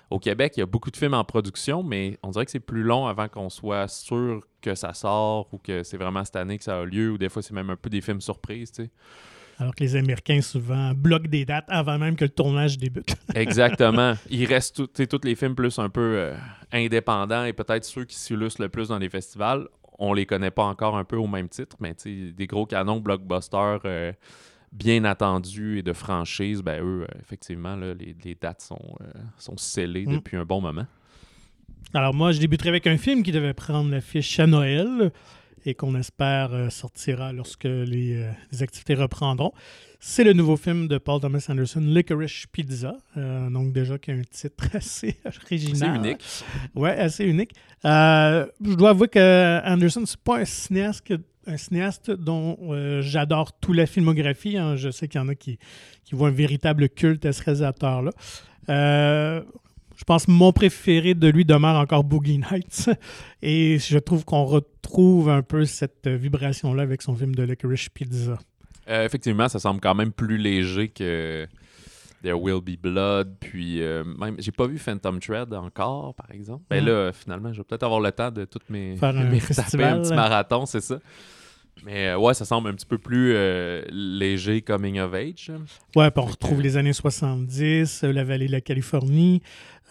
au 0.09 0.19
Québec, 0.19 0.53
il 0.57 0.61
y 0.61 0.63
a 0.63 0.65
beaucoup 0.65 0.89
de 0.91 0.97
films 0.97 1.13
en 1.13 1.23
production, 1.23 1.83
mais 1.83 2.17
on 2.23 2.29
dirait 2.31 2.45
que 2.45 2.51
c'est 2.51 2.59
plus 2.59 2.83
long 2.83 3.05
avant 3.07 3.27
qu'on 3.27 3.49
soit 3.49 3.87
sûr 3.87 4.41
que 4.61 4.75
ça 4.75 4.93
sort 4.93 5.47
ou 5.53 5.57
que 5.57 5.83
c'est 5.83 5.97
vraiment 5.97 6.25
cette 6.25 6.35
année 6.35 6.57
que 6.57 6.63
ça 6.63 6.79
a 6.79 6.85
lieu, 6.85 7.11
ou 7.11 7.17
des 7.17 7.29
fois, 7.29 7.41
c'est 7.41 7.53
même 7.53 7.69
un 7.69 7.75
peu 7.75 7.89
des 7.89 8.01
films 8.01 8.21
surprises, 8.21 8.71
tu 8.71 8.83
sais. 8.83 8.89
Alors 9.59 9.75
que 9.75 9.83
les 9.83 9.97
Américains, 9.97 10.39
souvent, 10.41 10.93
bloquent 10.93 11.27
des 11.27 11.43
dates 11.43 11.65
avant 11.67 11.97
même 11.99 12.15
que 12.15 12.23
le 12.23 12.29
tournage 12.29 12.77
débute. 12.77 13.13
Exactement. 13.35 14.13
Il 14.29 14.45
reste 14.45 14.77
tout- 14.93 15.05
tous 15.05 15.25
les 15.25 15.35
films 15.35 15.53
plus 15.53 15.77
un 15.79 15.89
peu 15.89 15.99
euh, 16.17 16.35
indépendants 16.71 17.43
et 17.43 17.51
peut-être 17.53 17.83
ceux 17.83 18.05
qui 18.05 18.15
s'illustrent 18.15 18.61
le 18.61 18.69
plus 18.69 18.87
dans 18.87 18.97
les 18.99 19.09
festivals. 19.09 19.67
On 19.97 20.13
les 20.13 20.25
connaît 20.25 20.49
pas 20.51 20.63
encore 20.63 20.95
un 20.97 21.03
peu 21.03 21.17
au 21.17 21.27
même 21.27 21.49
titre, 21.49 21.75
mais 21.81 21.93
des 22.05 22.47
gros 22.47 22.65
canons 22.65 23.01
blockbusters 23.01 23.81
euh, 23.83 24.13
bien 24.71 25.03
attendus 25.03 25.79
et 25.79 25.83
de 25.83 25.93
franchise, 25.93 26.61
ben 26.61 26.81
eux, 26.83 27.03
euh, 27.03 27.19
effectivement, 27.21 27.75
là, 27.75 27.93
les, 27.93 28.15
les 28.23 28.35
dates 28.35 28.61
sont, 28.61 28.79
euh, 29.01 29.05
sont 29.37 29.57
scellées 29.57 30.05
Mm. 30.05 30.15
depuis 30.15 30.37
un 30.37 30.45
bon 30.45 30.61
moment. 30.61 30.85
Alors 31.93 32.13
moi, 32.13 32.31
je 32.31 32.39
débuterai 32.39 32.69
avec 32.69 32.85
un 32.87 32.97
film 32.97 33.23
qui 33.23 33.31
devait 33.31 33.53
prendre 33.53 33.89
l'affiche 33.89 34.39
à 34.39 34.45
Noël 34.47 35.11
et 35.65 35.73
qu'on 35.73 35.95
espère 35.95 36.53
euh, 36.53 36.69
sortira 36.69 37.33
lorsque 37.33 37.63
les, 37.65 38.29
les 38.51 38.63
activités 38.63 38.93
reprendront. 38.95 39.51
C'est 40.01 40.23
le 40.23 40.31
nouveau 40.31 40.55
film 40.55 40.87
de 40.87 40.97
Paul 40.97 41.19
Thomas 41.19 41.45
Anderson, 41.49 41.81
Licorice 41.81 42.45
Pizza. 42.51 42.95
Euh, 43.17 43.49
donc 43.49 43.73
déjà 43.73 43.97
qui 43.97 44.11
a 44.11 44.13
un 44.13 44.21
titre 44.21 44.67
assez 44.73 45.17
original. 45.25 45.99
C'est 46.01 46.07
unique. 46.09 46.21
Ouais, 46.75 46.91
assez 46.97 47.25
unique. 47.25 47.51
Euh, 47.85 48.45
je 48.63 48.75
dois 48.75 48.91
avouer 48.91 49.07
que 49.09 49.59
Anderson, 49.65 50.03
c'est 50.05 50.19
pas 50.21 50.37
un 50.39 50.45
cinéaste, 50.45 51.05
que- 51.05 51.19
un 51.49 51.57
cinéaste 51.57 52.11
dont 52.11 52.57
euh, 52.69 53.01
j'adore 53.01 53.51
toute 53.59 53.75
la 53.75 53.85
filmographie. 53.85 54.57
hein. 54.57 54.75
Je 54.75 54.89
sais 54.89 55.07
qu'il 55.07 55.19
y 55.19 55.23
en 55.23 55.27
a 55.27 55.35
qui, 55.35 55.57
qui 56.05 56.15
voient 56.15 56.29
un 56.29 56.31
véritable 56.31 56.89
culte 56.89 57.25
à 57.25 57.33
ce 57.33 57.43
réalisateur-là. 57.43 58.11
Euh, 58.69 59.41
je 59.95 60.03
pense 60.05 60.27
que 60.27 60.31
mon 60.31 60.53
préféré 60.53 61.13
de 61.13 61.27
lui 61.27 61.43
demeure 61.43 61.75
encore 61.75 62.03
Boogie 62.03 62.37
Nights. 62.37 62.89
Et 63.41 63.79
je 63.79 63.97
trouve 63.97 64.23
qu'on 64.25 64.45
retrouve 64.45 65.29
un 65.29 65.41
peu 65.41 65.65
cette 65.65 66.07
vibration-là 66.07 66.83
avec 66.83 67.01
son 67.01 67.15
film 67.15 67.35
de 67.35 67.43
Licorice 67.43 67.89
Pizza. 67.89 68.37
Euh, 68.87 69.05
effectivement, 69.05 69.47
ça 69.49 69.59
semble 69.59 69.81
quand 69.81 69.95
même 69.95 70.11
plus 70.11 70.37
léger 70.37 70.87
que 70.87 71.47
There 72.23 72.39
Will 72.39 72.61
Be 72.61 72.79
Blood. 72.81 73.35
Puis, 73.39 73.81
euh, 73.83 74.03
même, 74.03 74.35
j'ai 74.39 74.51
pas 74.51 74.67
vu 74.67 74.77
Phantom 74.77 75.19
Thread 75.19 75.53
encore, 75.53 76.13
par 76.15 76.31
exemple. 76.31 76.63
Ben 76.69 76.83
Mm. 76.83 76.87
là, 76.87 77.11
finalement, 77.13 77.53
je 77.53 77.57
vais 77.59 77.63
peut-être 77.65 77.83
avoir 77.83 77.99
le 77.99 78.11
temps 78.11 78.31
de 78.31 78.45
toutes 78.45 78.69
mes. 78.69 78.95
Faire 78.97 79.15
un 79.17 79.25
mes 79.25 79.39
petit 79.39 80.13
marathon, 80.13 80.65
c'est 80.65 80.81
ça. 80.81 80.97
Mais 81.85 82.09
euh, 82.09 82.17
ouais, 82.17 82.33
ça 82.33 82.45
semble 82.45 82.69
un 82.69 82.73
petit 82.73 82.85
peu 82.85 82.97
plus 82.97 83.33
euh, 83.35 83.83
léger 83.91 84.61
coming 84.61 84.99
of 84.99 85.13
age. 85.13 85.51
Ouais, 85.95 86.11
puis 86.11 86.23
on 86.23 86.27
retrouve 86.27 86.61
les 86.61 86.77
années 86.77 86.93
70, 86.93 88.03
euh, 88.03 88.11
la 88.11 88.23
vallée 88.23 88.47
de 88.47 88.51
la 88.51 88.61
Californie. 88.61 89.41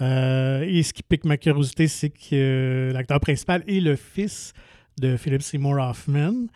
Euh, 0.01 0.62
et 0.62 0.83
ce 0.83 0.92
qui 0.92 1.03
pique 1.03 1.24
ma 1.24 1.37
curiosité, 1.37 1.88
c'est 1.88 2.11
que 2.11 2.90
l'acteur 2.92 3.20
principal 3.20 3.64
est 3.66 3.81
le 3.81 3.96
fils 3.96 4.53
de 5.01 5.16
Philip 5.16 5.42
Seymour 5.42 5.79
Hoffman. 5.79 6.46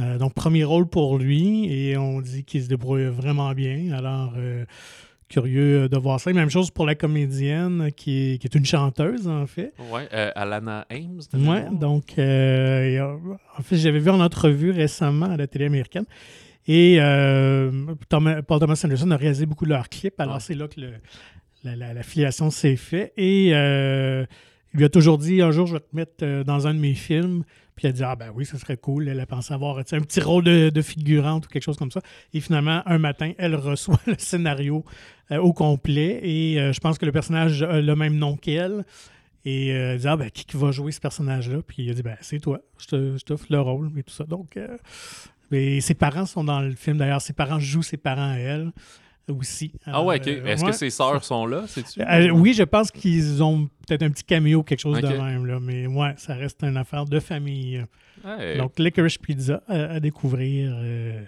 Euh, 0.00 0.18
donc, 0.18 0.34
premier 0.34 0.64
rôle 0.64 0.86
pour 0.86 1.18
lui. 1.18 1.72
Et 1.72 1.96
on 1.96 2.20
dit 2.20 2.44
qu'il 2.44 2.62
se 2.62 2.68
débrouille 2.68 3.06
vraiment 3.06 3.52
bien. 3.52 3.92
Alors, 3.92 4.34
curieux 5.32 5.88
de 5.88 5.96
voir 5.96 6.20
ça. 6.20 6.32
Même 6.32 6.50
chose 6.50 6.70
pour 6.70 6.84
la 6.86 6.94
comédienne 6.94 7.90
qui 7.96 8.34
est, 8.34 8.38
qui 8.38 8.46
est 8.46 8.54
une 8.54 8.64
chanteuse, 8.64 9.26
en 9.26 9.46
fait. 9.46 9.72
Ouais, 9.90 10.06
euh, 10.12 10.30
Alana 10.34 10.86
Ames. 10.90 11.20
mémoire. 11.32 11.72
donc, 11.72 12.18
euh, 12.18 12.98
euh, 13.00 13.16
en 13.58 13.62
fait, 13.62 13.76
j'avais 13.76 13.98
vu 13.98 14.10
en 14.10 14.20
entrevue 14.20 14.70
récemment 14.70 15.26
à 15.26 15.36
la 15.36 15.46
télé 15.46 15.64
américaine. 15.66 16.04
Et 16.68 16.98
euh, 17.00 17.70
Thomas- 18.08 18.42
Paul 18.42 18.60
Thomas 18.60 18.80
Anderson 18.84 19.10
a 19.10 19.16
réalisé 19.16 19.46
beaucoup 19.46 19.64
de 19.64 19.70
leurs 19.70 19.88
clips. 19.88 20.20
Alors, 20.20 20.34
Ouais. 20.34 20.40
c'est 20.40 20.54
là 20.54 20.68
que 20.68 20.80
le- 20.80 20.92
la, 21.64 21.74
la- 21.76 21.94
la 21.94 22.02
filiation 22.02 22.50
s'est 22.50 22.76
faite. 22.76 23.12
Et 23.16 23.50
euh, 23.54 24.24
il 24.74 24.78
lui 24.78 24.84
a 24.84 24.88
toujours 24.88 25.18
dit 25.18 25.42
un 25.42 25.50
jour, 25.50 25.66
je 25.66 25.74
vais 25.74 25.80
te 25.80 25.94
mettre 25.96 26.22
euh, 26.22 26.44
dans 26.44 26.66
un 26.66 26.74
de 26.74 26.78
mes 26.78 26.94
films. 26.94 27.42
Puis 27.76 27.86
elle 27.86 27.94
dit 27.94 28.04
Ah, 28.04 28.16
ben 28.16 28.30
oui, 28.34 28.44
ça 28.44 28.58
serait 28.58 28.76
cool. 28.76 29.08
Elle 29.08 29.20
a 29.20 29.26
pensé 29.26 29.54
avoir 29.54 29.78
un 29.78 29.82
petit 29.82 30.20
rôle 30.20 30.44
de, 30.44 30.70
de 30.70 30.82
figurante 30.82 31.46
ou 31.46 31.48
quelque 31.48 31.62
chose 31.62 31.76
comme 31.76 31.90
ça. 31.90 32.00
Et 32.32 32.40
finalement, 32.40 32.82
un 32.86 32.98
matin, 32.98 33.32
elle 33.38 33.54
reçoit 33.54 34.00
le 34.06 34.16
scénario 34.18 34.84
euh, 35.30 35.38
au 35.38 35.52
complet. 35.52 36.20
Et 36.22 36.60
euh, 36.60 36.72
je 36.72 36.80
pense 36.80 36.98
que 36.98 37.06
le 37.06 37.12
personnage 37.12 37.62
a 37.62 37.80
le 37.80 37.96
même 37.96 38.16
nom 38.16 38.36
qu'elle. 38.36 38.84
Et 39.44 39.72
euh, 39.72 39.92
elle 39.92 39.98
dit 39.98 40.08
Ah, 40.08 40.16
ben 40.16 40.30
qui, 40.30 40.56
va 40.56 40.70
jouer 40.70 40.92
ce 40.92 41.00
personnage-là? 41.00 41.58
Puis 41.66 41.84
il 41.84 41.90
a 41.90 41.94
dit 41.94 42.02
Ben 42.02 42.16
c'est 42.20 42.40
toi, 42.40 42.60
je 42.78 43.24
t'offre 43.24 43.46
le 43.50 43.60
rôle 43.60 43.90
et 43.96 44.02
tout 44.02 44.14
ça. 44.14 44.24
Donc, 44.24 44.58
et 45.50 45.80
ses 45.82 45.94
parents 45.94 46.26
sont 46.26 46.44
dans 46.44 46.60
le 46.60 46.74
film 46.74 46.96
d'ailleurs. 46.96 47.20
Ses 47.20 47.34
parents 47.34 47.60
jouent 47.60 47.82
ses 47.82 47.98
parents 47.98 48.32
à 48.32 48.36
elle 48.36 48.72
aussi. 49.30 49.72
Ah 49.86 50.02
ouais, 50.02 50.20
ok. 50.20 50.26
Euh, 50.28 50.44
Est-ce 50.46 50.64
ouais. 50.64 50.70
que 50.70 50.76
ses 50.76 50.90
sœurs 50.90 51.22
sont 51.24 51.46
là, 51.46 51.66
sais-tu? 51.66 52.00
Euh, 52.02 52.30
oui, 52.30 52.52
je 52.54 52.62
pense 52.64 52.90
qu'ils 52.90 53.42
ont 53.42 53.68
peut-être 53.86 54.02
un 54.02 54.10
petit 54.10 54.24
caméo, 54.24 54.62
quelque 54.62 54.80
chose 54.80 55.00
de 55.00 55.06
même. 55.06 55.46
Là, 55.46 55.58
mais 55.60 55.86
ouais, 55.86 56.14
ça 56.16 56.34
reste 56.34 56.62
une 56.62 56.76
affaire 56.76 57.04
de 57.04 57.20
famille. 57.20 57.84
Donc, 58.58 58.78
Licorice 58.78 59.18
Pizza 59.18 59.62
à, 59.68 59.94
à 59.94 60.00
découvrir 60.00 60.72
euh, 60.76 61.22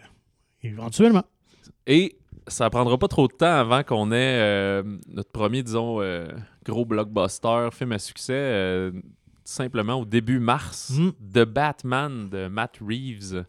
éventuellement. 0.62 1.24
Et 1.86 2.16
ça 2.46 2.68
prendra 2.70 2.98
pas 2.98 3.08
trop 3.08 3.26
de 3.28 3.32
temps 3.32 3.46
avant 3.54 3.82
qu'on 3.82 4.12
ait 4.12 4.38
euh, 4.40 4.82
notre 5.08 5.30
premier, 5.30 5.62
disons, 5.62 6.00
euh, 6.00 6.28
gros 6.64 6.84
blockbuster, 6.84 7.68
film 7.72 7.92
à 7.92 7.98
succès, 7.98 8.32
euh, 8.34 8.92
simplement 9.44 9.94
au 9.94 10.04
début 10.04 10.38
mars, 10.38 10.90
Mm. 10.90 11.10
The 11.32 11.44
Batman 11.44 12.28
de 12.30 12.48
Matt 12.48 12.78
Reeves. 12.86 13.44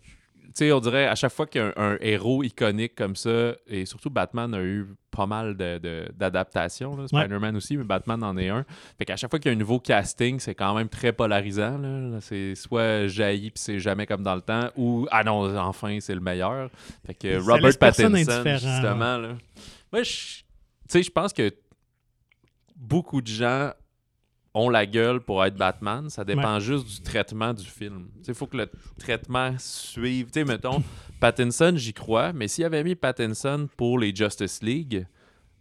Tu 0.57 0.59
sais, 0.59 0.71
on 0.71 0.79
dirait 0.79 1.05
à 1.07 1.15
chaque 1.15 1.33
fois 1.33 1.45
qu'il 1.47 1.59
y 1.59 1.63
a 1.65 1.73
un, 1.75 1.93
un 1.95 1.97
héros 1.99 2.41
iconique 2.41 2.95
comme 2.95 3.17
ça, 3.17 3.55
et 3.67 3.85
surtout 3.85 4.09
Batman 4.09 4.53
a 4.53 4.61
eu 4.61 4.87
pas 5.11 5.25
mal 5.25 5.57
de- 5.57 5.79
de- 5.79 6.07
d'adaptations, 6.15 6.95
là. 6.95 7.07
Spider-Man 7.09 7.57
aussi, 7.57 7.75
mais 7.75 7.83
Batman 7.83 8.23
en 8.23 8.37
est 8.37 8.47
un. 8.47 8.65
Fait 8.97 9.03
qu'à 9.03 9.17
chaque 9.17 9.29
fois 9.29 9.37
qu'il 9.39 9.51
y 9.51 9.53
a 9.53 9.55
un 9.55 9.59
nouveau 9.59 9.79
casting, 9.81 10.39
c'est 10.39 10.55
quand 10.55 10.73
même 10.73 10.87
très 10.87 11.11
polarisant. 11.11 11.77
C'est 12.21 12.55
soit 12.55 13.07
jailli 13.07 13.51
puis 13.51 13.61
c'est 13.61 13.79
jamais 13.79 14.05
comme 14.05 14.23
dans 14.23 14.35
le 14.35 14.39
temps, 14.41 14.69
ou 14.77 15.05
ah 15.11 15.25
non, 15.25 15.57
enfin 15.57 15.97
c'est 15.99 16.15
le 16.15 16.21
meilleur. 16.21 16.69
Fait 17.05 17.13
que 17.13 17.37
Ça 17.41 17.51
Robert 17.51 17.71
Pattinson, 17.77 18.41
justement, 18.57 19.17
là. 19.17 19.29
Moi, 19.91 20.03
je- 20.03 20.37
tu 20.39 20.43
sais, 20.87 21.03
je 21.03 21.11
pense 21.11 21.33
que 21.33 21.51
beaucoup 22.75 23.21
de 23.21 23.27
gens 23.27 23.71
ont 24.55 24.69
la 24.69 24.85
gueule 24.87 25.19
pour 25.19 25.43
être 25.45 25.55
Batman. 25.57 26.09
Ça 26.09 26.23
dépend 26.23 26.59
juste 26.59 26.87
du 26.87 27.01
traitement 27.01 27.53
du 27.53 27.65
film. 27.65 28.07
Il 28.27 28.33
faut 28.33 28.47
que 28.47 28.57
le 28.57 28.69
traitement 28.97 29.53
suive. 29.59 30.29
Sais, 30.33 30.45
mettons, 30.45 30.81
Pattinson, 31.19 31.73
j'y 31.75 31.93
crois, 31.93 32.33
mais 32.33 32.47
s'il 32.47 32.63
avait 32.63 32.83
mis 32.83 32.95
Pattinson 32.95 33.67
pour 33.77 33.99
les 33.99 34.15
Justice 34.15 34.63
League, 34.63 35.05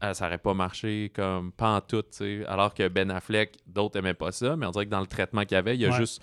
euh, 0.02 0.14
ça 0.14 0.26
aurait 0.26 0.38
pas 0.38 0.54
marché 0.54 1.10
comme 1.14 1.50
pas 1.52 1.76
en 1.76 1.80
tout. 1.80 2.04
Alors 2.46 2.72
que 2.72 2.86
Ben 2.88 3.10
Affleck, 3.10 3.56
d'autres 3.66 3.98
aimaient 3.98 4.14
pas 4.14 4.32
ça, 4.32 4.56
mais 4.56 4.64
on 4.66 4.70
dirait 4.70 4.86
que 4.86 4.90
dans 4.90 5.00
le 5.00 5.06
traitement 5.06 5.42
qu'il 5.42 5.56
y 5.56 5.58
avait, 5.58 5.76
il 5.76 5.84
a 5.84 5.90
Ouais. 5.90 5.96
juste 5.96 6.22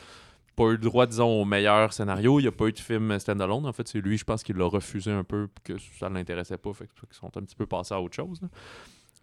pas 0.55 0.63
eu 0.65 0.71
le 0.71 0.77
droit, 0.79 1.05
disons, 1.07 1.41
au 1.41 1.45
meilleur 1.45 1.91
scénario. 1.93 2.39
Il 2.39 2.43
n'y 2.43 2.47
a 2.47 2.51
pas 2.51 2.67
eu 2.67 2.73
de 2.73 2.79
film 2.79 3.17
stand-alone. 3.19 3.65
En 3.65 3.73
fait, 3.73 3.87
c'est 3.87 3.99
lui, 3.99 4.17
je 4.17 4.23
pense 4.25 4.43
qu'il 4.43 4.55
l'a 4.57 4.65
refusé 4.65 5.11
un 5.11 5.23
peu, 5.23 5.47
que 5.63 5.73
ça 5.99 6.09
ne 6.09 6.15
l'intéressait 6.15 6.57
pas. 6.57 6.71
Fait 6.73 6.85
qu'ils 6.87 7.17
sont 7.17 7.35
un 7.37 7.41
petit 7.41 7.55
peu 7.55 7.65
passés 7.65 7.93
à 7.93 8.01
autre 8.01 8.15
chose. 8.15 8.41
là. 8.41 8.47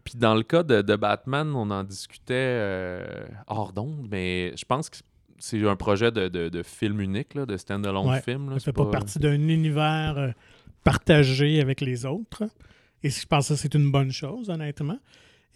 Puis 0.04 0.14
dans 0.16 0.34
le 0.34 0.42
cas 0.42 0.62
de, 0.62 0.80
de 0.82 0.96
Batman, 0.96 1.52
on 1.54 1.70
en 1.70 1.84
discutait 1.84 2.34
euh, 2.34 3.26
hors 3.46 3.72
d'onde, 3.72 4.06
mais 4.10 4.52
je 4.56 4.64
pense 4.64 4.88
que 4.88 4.96
c'est 5.38 5.62
un 5.68 5.76
projet 5.76 6.10
de, 6.10 6.28
de- 6.28 6.48
de 6.48 6.62
film 6.62 7.00
unique, 7.00 7.34
là, 7.34 7.46
de 7.46 7.56
stand-alone 7.56 8.08
Ouais. 8.08 8.20
film. 8.22 8.50
là. 8.50 8.58
Ça 8.58 8.66
fait 8.66 8.72
pas 8.72 8.86
partie 8.86 9.18
d'un 9.18 9.34
univers 9.34 10.14
euh, 10.18 10.30
partagé 10.84 11.60
avec 11.60 11.80
les 11.80 12.06
autres. 12.06 12.44
Et 13.02 13.10
je 13.10 13.26
pense 13.26 13.48
que 13.48 13.54
c'est 13.54 13.74
une 13.74 13.90
bonne 13.92 14.10
chose, 14.10 14.50
honnêtement. 14.50 14.98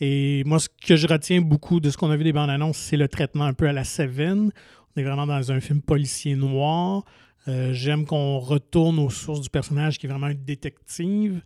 Et 0.01 0.43
moi, 0.45 0.59
ce 0.59 0.69
que 0.69 0.97
je 0.97 1.07
retiens 1.07 1.41
beaucoup 1.41 1.81
de 1.81 1.91
ce 1.91 1.97
qu'on 1.97 2.11
a 2.11 2.17
vu 2.17 2.25
des 2.25 2.33
bandes 2.33 2.51
annonces, 2.51 2.77
c'est 2.77 2.97
le 2.97 3.09
traitement 3.09 3.45
un 3.45 3.55
peu 3.55 3.67
à 3.69 3.73
la 3.73 3.85
Seven. 3.85 4.51
On 4.97 5.01
est 5.01 5.05
vraiment 5.05 5.27
dans 5.27 5.51
un 5.51 5.61
film 5.61 5.81
policier 5.81 6.37
noir. 6.37 7.05
Euh, 7.49 7.73
J'aime 7.73 8.05
qu'on 8.07 8.39
retourne 8.39 8.99
aux 8.99 9.11
sources 9.11 9.41
du 9.41 9.51
personnage 9.51 9.99
qui 9.99 10.07
est 10.07 10.09
vraiment 10.09 10.27
un 10.27 10.35
détective. 10.35 11.41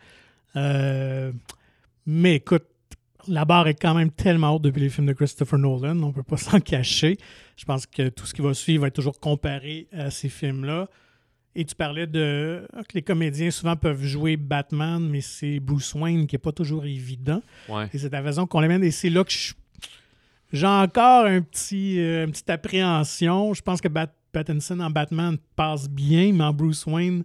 Euh, 0.56 1.32
mais 2.06 2.34
écoute, 2.36 2.64
la 3.28 3.44
barre 3.44 3.68
est 3.68 3.74
quand 3.74 3.94
même 3.94 4.10
tellement 4.10 4.54
haute 4.56 4.62
depuis 4.62 4.80
les 4.80 4.88
films 4.88 5.06
de 5.06 5.12
Christopher 5.12 5.58
Nolan, 5.58 6.00
on 6.02 6.08
ne 6.08 6.12
peut 6.12 6.22
pas 6.22 6.36
s'en 6.36 6.60
cacher. 6.60 7.16
Je 7.56 7.64
pense 7.64 7.86
que 7.86 8.08
tout 8.08 8.26
ce 8.26 8.34
qui 8.34 8.42
va 8.42 8.54
suivre 8.54 8.82
va 8.82 8.88
être 8.88 8.94
toujours 8.94 9.18
comparé 9.20 9.88
à 9.92 10.10
ces 10.10 10.28
films-là. 10.28 10.88
Et 11.58 11.64
tu 11.64 11.74
parlais 11.74 12.06
de 12.06 12.66
que 12.74 12.92
les 12.94 13.00
comédiens 13.02 13.50
souvent 13.50 13.76
peuvent 13.76 14.02
jouer 14.02 14.36
Batman, 14.36 15.08
mais 15.08 15.22
c'est 15.22 15.58
Bruce 15.58 15.94
Wayne 15.94 16.26
qui 16.26 16.34
n'est 16.34 16.38
pas 16.40 16.52
toujours 16.52 16.84
évident. 16.84 17.40
Ouais. 17.68 17.88
Et 17.94 17.98
c'est 17.98 18.10
ta 18.10 18.20
raison 18.20 18.46
qu'on 18.46 18.60
l'amène. 18.60 18.84
Et 18.84 18.90
c'est 18.90 19.08
là 19.08 19.24
que 19.24 19.32
j'ai 20.52 20.66
encore 20.66 21.24
un 21.26 21.40
petit, 21.40 21.98
euh, 21.98 22.24
une 22.26 22.30
petite 22.30 22.50
appréhension. 22.50 23.54
Je 23.54 23.62
pense 23.62 23.80
que 23.80 23.88
Bat- 23.88 24.12
Pattinson 24.32 24.80
en 24.80 24.90
Batman 24.90 25.38
passe 25.56 25.88
bien, 25.88 26.32
mais 26.34 26.44
en 26.44 26.52
Bruce 26.52 26.84
Wayne, 26.86 27.24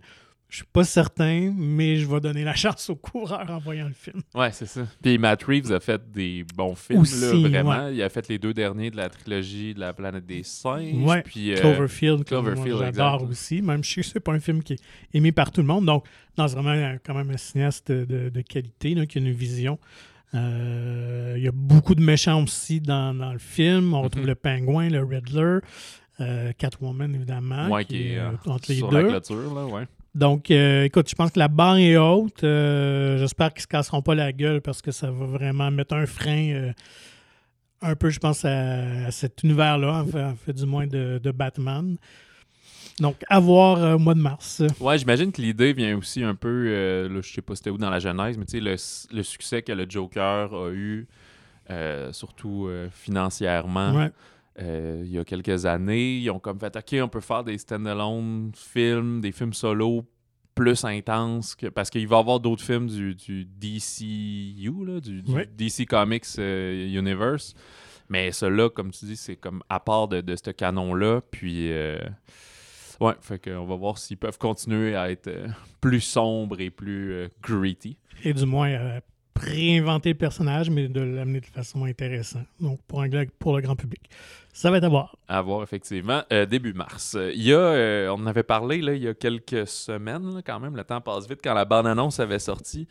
je 0.51 0.57
suis 0.57 0.65
pas 0.65 0.83
certain, 0.83 1.51
mais 1.57 1.95
je 1.95 2.05
vais 2.05 2.19
donner 2.19 2.43
la 2.43 2.53
chance 2.55 2.89
au 2.91 2.95
coureur 2.95 3.49
en 3.49 3.57
voyant 3.57 3.87
le 3.87 3.93
film. 3.93 4.21
Ouais, 4.35 4.51
c'est 4.51 4.67
ça. 4.67 4.85
Puis 5.01 5.17
Matt 5.17 5.41
Reeves 5.43 5.71
a 5.71 5.79
fait 5.79 5.99
des 6.11 6.45
bons 6.55 6.75
films, 6.75 6.99
Aussi, 6.99 7.41
là, 7.41 7.49
vraiment. 7.49 7.85
ouais. 7.85 7.95
Il 7.95 8.03
a 8.03 8.09
fait 8.09 8.27
les 8.27 8.37
deux 8.37 8.53
derniers 8.53 8.91
de 8.91 8.97
la 8.97 9.09
trilogie 9.09 9.73
de 9.73 9.79
la 9.79 9.93
planète 9.93 10.25
des 10.27 10.43
singes. 10.43 10.93
Ouais, 11.03 11.21
Puis, 11.23 11.53
euh, 11.53 11.55
Cloverfield, 11.59 12.25
Cloverfield, 12.25 12.77
j'adore 12.77 13.23
aussi. 13.23 13.61
Même 13.63 13.81
que 13.81 14.01
c'est 14.03 14.19
pas 14.19 14.33
un 14.33 14.39
film 14.39 14.61
qui 14.61 14.73
est 14.73 14.81
aimé 15.13 15.31
par 15.31 15.51
tout 15.51 15.61
le 15.61 15.67
monde. 15.67 15.85
Donc, 15.85 16.05
non, 16.37 16.47
c'est 16.47 16.55
vraiment 16.55 16.69
euh, 16.71 16.97
quand 17.03 17.15
même 17.15 17.31
un 17.31 17.37
cinéaste 17.37 17.91
de, 17.91 18.29
de 18.29 18.41
qualité 18.41 18.93
là, 18.93 19.05
qui 19.07 19.17
a 19.17 19.21
une 19.21 19.31
vision. 19.31 19.79
Euh, 20.33 21.33
il 21.37 21.43
y 21.43 21.47
a 21.47 21.51
beaucoup 21.53 21.95
de 21.95 22.01
méchants 22.01 22.43
aussi 22.43 22.79
dans, 22.79 23.13
dans 23.13 23.33
le 23.33 23.39
film. 23.39 23.93
On 23.93 24.01
retrouve 24.01 24.23
Mhm. 24.23 24.27
le 24.29 24.35
pingouin, 24.35 24.89
le 24.89 25.03
Riddler, 25.03 25.59
euh, 26.19 26.51
Catwoman, 26.57 27.13
évidemment, 27.15 27.69
ouais, 27.69 27.85
qui 27.85 27.95
qui 27.95 28.07
est 28.09 28.17
euh, 28.19 28.31
entre 28.45 28.65
les 28.69 28.75
sur 28.77 28.89
deux. 28.89 29.01
la 29.01 29.09
clôture, 29.09 29.53
là, 29.53 29.65
ouais. 29.65 29.87
Donc, 30.13 30.51
euh, 30.51 30.83
écoute, 30.83 31.09
je 31.09 31.15
pense 31.15 31.31
que 31.31 31.39
la 31.39 31.47
barre 31.47 31.77
est 31.77 31.97
haute. 31.97 32.43
Euh, 32.43 33.17
j'espère 33.17 33.53
qu'ils 33.53 33.59
ne 33.59 33.63
se 33.63 33.67
casseront 33.67 34.01
pas 34.01 34.15
la 34.15 34.33
gueule 34.33 34.61
parce 34.61 34.81
que 34.81 34.91
ça 34.91 35.09
va 35.09 35.25
vraiment 35.25 35.71
mettre 35.71 35.95
un 35.95 36.05
frein 36.05 36.49
euh, 36.49 36.73
un 37.81 37.95
peu, 37.95 38.09
je 38.09 38.19
pense, 38.19 38.43
à, 38.43 39.09
cet 39.11 39.43
univers-là, 39.43 40.03
en 40.03 40.35
fait, 40.35 40.53
du 40.53 40.65
moins 40.65 40.85
de, 40.85 41.31
Batman. 41.31 41.95
Donc, 42.99 43.15
à 43.29 43.39
voir 43.39 43.95
au 43.95 43.99
mois 43.99 44.13
de 44.13 44.19
mars. 44.19 44.61
Ouais, 44.79 44.97
j'imagine 44.97 45.31
que 45.31 45.41
l'idée 45.41 45.71
vient 45.73 45.97
aussi 45.97 46.23
un 46.23 46.35
peu, 46.35 47.07
là, 47.07 47.21
je 47.21 47.33
sais 47.33 47.41
pas 47.41 47.55
si 47.55 47.59
c'était 47.59 47.69
où 47.69 47.77
dans 47.77 47.89
la 47.89 47.99
genèse, 47.99 48.37
mais 48.37 48.45
tu 48.45 48.59
sais, 48.59 49.07
le, 49.11 49.23
succès 49.23 49.61
que 49.61 49.71
le 49.71 49.85
Joker 49.89 50.53
a 50.53 50.71
eu, 50.71 51.07
surtout 52.11 52.69
financièrement. 52.91 53.93
Ouais. 53.95 54.11
Euh, 54.61 55.01
il 55.05 55.11
y 55.11 55.17
a 55.17 55.23
quelques 55.23 55.65
années. 55.65 56.17
Ils 56.17 56.29
ont 56.29 56.39
comme 56.39 56.59
fait 56.59 56.75
OK, 56.75 56.95
on 57.01 57.07
peut 57.07 57.21
faire 57.21 57.43
des 57.43 57.57
stand-alone 57.57 58.51
films, 58.55 59.21
des 59.21 59.31
films 59.31 59.53
solo 59.53 60.05
plus 60.53 60.83
intenses 60.83 61.55
que, 61.55 61.67
parce 61.67 61.89
qu'il 61.89 62.07
va 62.07 62.17
y 62.17 62.19
avoir 62.19 62.39
d'autres 62.39 62.63
films 62.63 62.87
du, 62.87 63.15
du 63.15 63.45
DCU, 63.45 64.85
là, 64.85 64.99
du, 64.99 65.23
DC 65.57 65.87
Comics 65.87 66.25
euh, 66.39 66.87
Universe. 66.87 67.53
Mais 68.09 68.31
ceux-là, 68.31 68.69
comme 68.69 68.91
tu 68.91 69.05
dis, 69.05 69.15
c'est 69.15 69.37
comme 69.37 69.63
à 69.69 69.79
part 69.79 70.09
de, 70.09 70.19
de 70.19 70.35
ce 70.35 70.51
canon-là. 70.51 71.21
Puis, 71.31 71.71
euh, 71.71 71.97
ouais, 72.99 73.13
fait 73.21 73.39
qu'on 73.39 73.65
va 73.65 73.75
voir 73.75 73.97
s'ils 73.97 74.17
peuvent 74.17 74.37
continuer 74.37 74.95
à 74.95 75.09
être 75.09 75.31
plus 75.79 76.01
sombres 76.01 76.59
et 76.59 76.69
plus 76.69 77.29
gritty. 77.41 77.97
Et 78.23 78.33
du 78.33 78.45
moins 78.45 78.99
réinventer 79.41 80.09
le 80.09 80.17
personnage, 80.17 80.69
mais 80.69 80.87
de 80.87 81.01
l'amener 81.01 81.39
de 81.41 81.45
façon 81.45 81.85
intéressante. 81.85 82.45
Donc, 82.59 82.79
pour, 82.87 83.01
un, 83.01 83.09
pour 83.39 83.55
le 83.55 83.61
grand 83.61 83.75
public. 83.75 84.09
Ça 84.53 84.69
va 84.69 84.77
être 84.77 84.83
à 84.83 84.89
voir. 84.89 85.15
À 85.27 85.41
voir, 85.41 85.63
effectivement. 85.63 86.23
Euh, 86.31 86.45
début 86.45 86.73
mars. 86.73 87.17
Il 87.33 87.41
y 87.41 87.53
a, 87.53 87.57
euh, 87.57 88.09
on 88.09 88.21
en 88.21 88.27
avait 88.27 88.43
parlé 88.43 88.81
là, 88.81 88.93
il 88.93 89.03
y 89.03 89.07
a 89.07 89.13
quelques 89.13 89.67
semaines, 89.67 90.41
quand 90.45 90.59
même. 90.59 90.75
Le 90.75 90.83
temps 90.83 91.01
passe 91.01 91.27
vite. 91.27 91.39
Quand 91.43 91.53
la 91.53 91.65
bande-annonce 91.65 92.19
avait 92.19 92.39
sorti, 92.39 92.87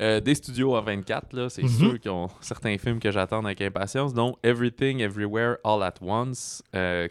euh, 0.00 0.20
des 0.20 0.34
studios 0.34 0.74
A24, 0.76 1.50
c'est 1.50 1.62
mhm. 1.62 1.68
sûr 1.68 2.00
qu'ils 2.00 2.10
ont 2.10 2.28
certains 2.40 2.76
films 2.78 2.98
que 2.98 3.10
j'attends 3.10 3.44
avec 3.44 3.60
impatience, 3.60 4.14
dont 4.14 4.36
Everything, 4.42 5.00
Everywhere, 5.00 5.56
All 5.62 5.82
at 5.82 5.94
Once, 6.00 6.62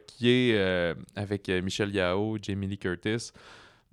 qui 0.08 0.30
est 0.30 0.96
avec 1.16 1.50
Michel 1.50 1.94
Yao, 1.94 2.38
Jamie 2.42 2.68
Lee 2.68 2.78
Curtis 2.78 3.32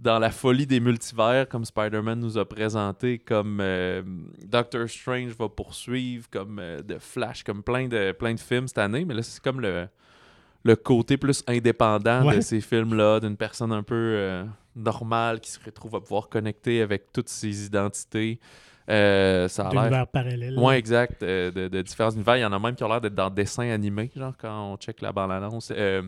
dans 0.01 0.19
la 0.19 0.31
folie 0.31 0.67
des 0.67 0.81
multivers, 0.81 1.47
comme 1.49 1.65
Spider-Man 1.65 2.19
nous 2.19 2.39
a 2.39 2.49
présenté, 2.49 3.19
comme 3.19 3.59
euh, 3.61 4.03
Doctor 4.47 4.89
Strange 4.89 5.33
va 5.33 5.49
poursuivre, 5.49 6.27
comme 6.31 6.59
euh, 6.59 6.81
The 6.83 6.99
Flash, 6.99 7.45
comme 7.45 7.63
plein 7.63 7.87
de, 7.87 8.13
plein 8.13 8.33
de 8.33 8.41
films 8.41 8.67
cette 8.67 8.79
année. 8.79 9.05
Mais 9.05 9.13
là, 9.13 9.23
c'est 9.23 9.43
comme 9.43 9.61
le, 9.61 9.89
le 10.65 10.77
côté 10.77 11.19
plus 11.19 11.45
indépendant 11.47 12.33
de 12.33 12.41
ces 12.41 12.63
films-là, 12.63 13.21
d'une 13.21 13.37
personne 13.37 13.73
un 13.73 13.83
peu 13.83 13.95
euh, 13.95 14.45
normale 14.75 15.39
qui 15.39 15.51
se 15.51 15.59
retrouve 15.63 15.95
à 15.97 16.01
pouvoir 16.01 16.31
connecter 16.31 16.81
avec 16.81 17.13
toutes 17.13 17.29
ses 17.29 17.67
identités. 17.67 18.41
Euh, 18.91 19.47
ça 19.47 19.69
a 19.69 19.71
D'univers 19.71 20.07
parallèles. 20.09 20.59
Oui, 20.59 20.75
exact. 20.75 21.23
Euh, 21.23 21.51
de, 21.51 21.83
différents 21.83 22.11
univers. 22.11 22.37
Il 22.39 22.41
y 22.41 22.45
en 22.45 22.53
a 22.53 22.59
même 22.59 22.75
qui 22.75 22.83
ont 22.83 22.89
l'air 22.89 23.01
d'être 23.01 23.15
dans 23.15 23.31
dessin 23.31 23.71
animé, 23.71 24.11
genre 24.17 24.35
quand 24.37 24.73
on 24.73 24.77
check 24.77 25.01
la 25.01 25.13
bande-annonce, 25.13 25.73
euh, 25.77 26.03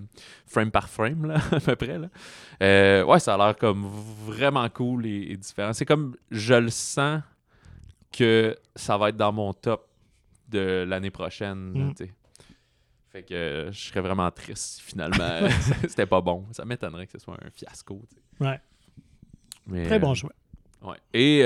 frame 0.47 0.71
par 0.71 0.89
frame, 0.89 1.27
là, 1.27 1.37
à 1.53 1.61
peu 1.61 1.77
près. 1.77 1.99
Là. 1.99 3.05
ouais, 3.05 3.21
ça 3.21 3.35
a 3.35 3.39
l'air 3.39 3.57
comme 3.57 3.87
vraiment 4.27 4.69
cool 4.69 5.07
et, 5.07 5.37
différent. 5.37 5.73
C'est 5.73 5.87
comme, 5.87 6.17
je 6.31 6.55
le 6.55 6.71
sens 6.71 7.23
que 8.11 8.57
ça 8.75 8.99
va 8.99 9.11
être 9.11 9.17
dans 9.17 9.33
mon 9.33 9.53
top 9.53 9.89
de 10.49 10.85
l'année 10.87 11.11
prochaine. 11.11 11.91
Mm. 11.91 11.95
Fait 13.11 13.23
que 13.23 13.69
je 13.71 13.79
serais 13.79 14.01
vraiment 14.01 14.31
triste 14.31 14.81
si 14.81 14.83
finalement 14.83 15.49
c'était 15.89 16.07
pas 16.07 16.21
bon. 16.21 16.47
Ça 16.51 16.65
m'étonnerait 16.65 17.07
que 17.07 17.13
ce 17.13 17.19
soit 17.19 17.37
un 17.43 17.51
fiasco. 17.51 18.03
Ouais. 18.41 18.61
Très 19.85 20.01
bon 20.01 20.15
choix. 20.15 20.33
Ouais. 20.83 20.97
Et 21.15 21.45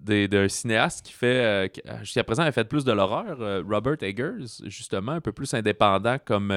d'un 0.00 0.48
cinéaste 0.48 1.06
qui 1.06 1.12
fait, 1.12 1.26
euh, 1.44 1.68
euh, 1.88 1.98
jusqu'à 2.00 2.24
présent, 2.24 2.42
a 2.42 2.52
fait 2.52 2.64
plus 2.64 2.84
de 2.84 2.92
l'horreur, 2.92 3.40
euh, 3.40 3.62
Robert 3.68 4.02
Eggers, 4.02 4.62
justement, 4.64 5.12
un 5.12 5.20
peu 5.20 5.32
plus 5.32 5.52
indépendant 5.54 6.16
comme 6.24 6.54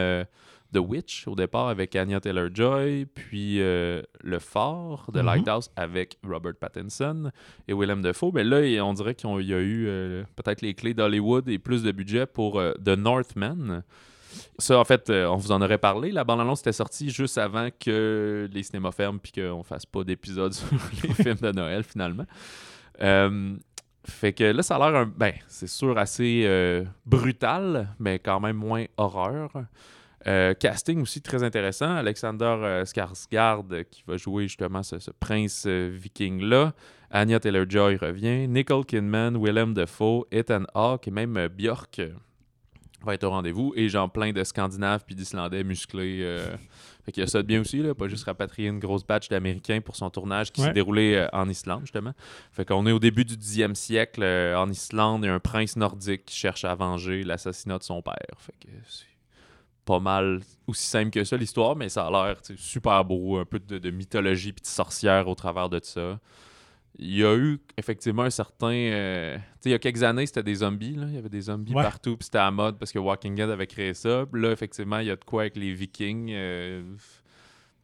The 0.73 0.77
Witch 0.77 1.27
au 1.27 1.36
départ 1.36 1.67
avec 1.67 1.95
Anya 1.95 2.19
Taylor-Joy, 2.19 3.06
puis 3.13 3.58
Le 3.58 4.39
Fort 4.39 5.10
de 5.13 5.19
mm-hmm. 5.19 5.25
Lighthouse 5.25 5.71
avec 5.75 6.17
Robert 6.23 6.56
Pattinson 6.60 7.32
et 7.67 7.73
Willem 7.73 8.01
Dafoe. 8.01 8.32
Mais 8.34 8.43
là, 8.43 8.84
on 8.84 8.93
dirait 8.93 9.15
qu'il 9.15 9.29
y 9.41 9.53
a 9.53 9.62
eu 9.62 10.23
peut-être 10.36 10.62
les 10.62 10.73
clés 10.73 10.93
d'Hollywood 10.93 11.47
et 11.49 11.60
plus 11.60 11.84
de 11.84 11.91
budget 11.91 12.25
pour 12.25 12.62
The 12.84 12.97
Northman. 12.97 13.84
Ça, 14.58 14.79
en 14.79 14.84
fait, 14.84 15.12
on 15.12 15.36
vous 15.36 15.51
en 15.51 15.62
aurait 15.62 15.77
parlé. 15.77 16.12
La 16.12 16.23
bande-annonce 16.23 16.62
était 16.62 16.71
sortie 16.71 17.12
juste 17.12 17.38
avant 17.38 17.69
que 17.79 18.49
les 18.51 18.63
cinémas 18.63 18.91
ferment 18.91 19.19
puis 19.19 19.32
qu'on 19.32 19.62
fasse 19.62 19.86
pas 19.86 20.03
d'épisode 20.03 20.53
sur 20.53 20.67
les 21.03 21.13
films 21.13 21.38
de 21.39 21.51
Noël, 21.51 21.84
finalement. 21.84 22.25
Euh, 23.01 23.56
fait 24.06 24.34
que 24.34 24.43
là, 24.43 24.63
ça 24.63 24.75
a 24.75 24.91
l'air, 24.91 25.06
ben, 25.06 25.34
c'est 25.47 25.67
sûr, 25.67 25.97
assez 25.97 26.43
euh, 26.45 26.84
brutal, 27.06 27.89
mais 27.99 28.19
quand 28.19 28.39
même 28.39 28.58
moins 28.58 28.86
horreur. 28.97 29.51
Euh, 30.25 30.53
casting 30.53 31.01
aussi 31.01 31.21
très 31.21 31.43
intéressant. 31.43 31.95
Alexander 31.95 32.84
Skarsgård 32.86 33.86
qui 33.89 34.03
va 34.08 34.17
jouer 34.17 34.43
justement 34.43 34.84
ce, 34.84 35.12
prince 35.19 35.65
viking-là. 35.67 36.73
Anya 37.12 37.39
Taylor-Joy 37.39 37.97
revient. 37.97 38.47
Nicole 38.47 38.86
Kidman, 38.86 39.38
Willem 39.38 39.73
Dafoe, 39.73 40.25
Ethan 40.32 40.63
Hawke 40.73 41.08
et 41.08 41.12
même 41.12 41.47
Björk 41.49 42.01
va 43.03 43.13
être 43.13 43.23
au 43.23 43.29
rendez-vous. 43.29 43.73
Et 43.75 43.89
genre 43.89 44.11
plein 44.11 44.31
de 44.31 44.43
Scandinaves 44.43 45.03
puis 45.05 45.15
d'Islandais 45.15 45.63
musclés 45.63 46.23
fait 47.03 47.11
qu'il 47.11 47.21
y 47.21 47.23
a 47.23 47.27
ça 47.27 47.41
de 47.41 47.47
bien 47.47 47.59
aussi, 47.59 47.79
là, 47.79 47.93
pas 47.93 48.07
juste 48.07 48.23
rapatrier 48.23 48.69
une 48.69 48.79
grosse 48.79 49.05
batch 49.05 49.27
d'Américains 49.27 49.81
pour 49.81 49.97
son 49.97 50.09
tournage 50.09 50.53
qui 50.53 50.61
s'est 50.61 50.71
déroulé 50.71 51.15
euh, 51.15 51.27
en 51.33 51.49
Islande, 51.49 51.81
justement. 51.81 52.13
Fait 52.53 52.63
qu'on 52.63 52.87
est 52.87 52.93
au 52.93 52.99
début 52.99 53.25
du 53.25 53.35
10e 53.35 53.75
siècle 53.75 54.23
euh, 54.23 54.57
en 54.57 54.69
Islande 54.69 55.25
et 55.25 55.27
un 55.27 55.39
prince 55.39 55.75
nordique 55.75 56.25
qui 56.25 56.35
cherche 56.37 56.63
à 56.63 56.73
venger 56.75 57.23
l'assassinat 57.23 57.77
de 57.77 57.83
son 57.83 58.01
père. 58.01 58.15
Fait 58.37 58.53
que 58.53 58.69
c'est 58.87 59.05
pas 59.83 59.99
mal 59.99 60.39
aussi 60.65 60.87
simple 60.87 61.09
que 61.09 61.25
ça, 61.25 61.35
l'histoire, 61.35 61.75
mais 61.75 61.89
ça 61.89 62.07
a 62.07 62.11
l'air 62.11 62.37
super 62.55 63.03
beau, 63.03 63.37
un 63.37 63.43
peu 63.43 63.59
de, 63.59 63.89
mythologie 63.89 64.53
puis 64.53 64.61
de 64.61 64.67
sorcière 64.67 65.27
au 65.27 65.35
travers 65.35 65.67
de 65.67 65.81
ça 65.83 66.19
il 66.99 67.17
y 67.17 67.23
a 67.23 67.36
eu 67.36 67.60
effectivement 67.77 68.23
un 68.23 68.29
certain. 68.29 68.73
Euh, 68.73 69.36
tu 69.36 69.41
sais, 69.62 69.69
il 69.69 69.71
y 69.71 69.75
a 69.75 69.79
quelques 69.79 70.03
années, 70.03 70.25
c'était 70.25 70.43
des 70.43 70.56
zombies. 70.56 70.95
Là. 70.95 71.06
Il 71.08 71.15
y 71.15 71.17
avait 71.17 71.29
des 71.29 71.41
zombies 71.41 71.73
partout, 71.73 72.17
puis 72.17 72.25
c'était 72.25 72.38
à 72.38 72.51
mode 72.51 72.77
parce 72.77 72.91
que 72.91 72.99
Walking 72.99 73.36
Dead 73.36 73.49
avait 73.49 73.67
créé 73.67 73.93
ça. 73.93 74.25
là, 74.34 74.51
effectivement, 74.51 74.99
il 74.99 75.08
y 75.08 75.12
a 75.12 75.15
de 75.15 75.23
quoi 75.23 75.41
avec 75.43 75.56
les 75.56 75.73
Vikings. 75.73 76.29
Euh, 76.32 76.84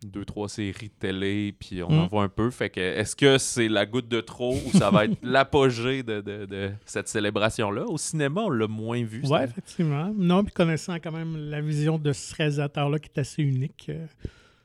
deux, 0.05 0.23
trois 0.23 0.47
séries 0.47 0.87
de 0.87 0.93
télé, 0.97 1.53
puis 1.59 1.83
on 1.83 1.89
en 1.89 2.05
mm. 2.05 2.07
voit 2.07 2.23
un 2.23 2.29
peu. 2.29 2.49
Fait 2.51 2.69
que, 2.69 2.79
est-ce 2.79 3.15
que 3.15 3.37
c'est 3.37 3.67
la 3.67 3.85
goutte 3.85 4.07
de 4.07 4.21
trop 4.21 4.55
ou 4.65 4.71
ça 4.71 4.89
va 4.91 5.05
être 5.05 5.17
l'apogée 5.23 6.03
de, 6.03 6.21
de, 6.21 6.71
cette 6.85 7.07
célébration-là? 7.07 7.85
Au 7.85 7.97
cinéma, 7.97 8.41
on 8.41 8.49
l'a 8.49 8.67
moins 8.67 9.03
vu. 9.03 9.21
Oui, 9.25 9.39
effectivement. 9.43 10.13
Non, 10.15 10.43
puis 10.43 10.53
connaissant 10.53 10.95
quand 10.95 11.11
même 11.11 11.35
la 11.35 11.61
vision 11.61 11.97
de 11.97 12.13
ce 12.13 12.33
réalisateur-là 12.35 12.99
qui 12.99 13.09
est 13.13 13.19
assez 13.19 13.43
unique. 13.43 13.87
Euh, 13.89 14.05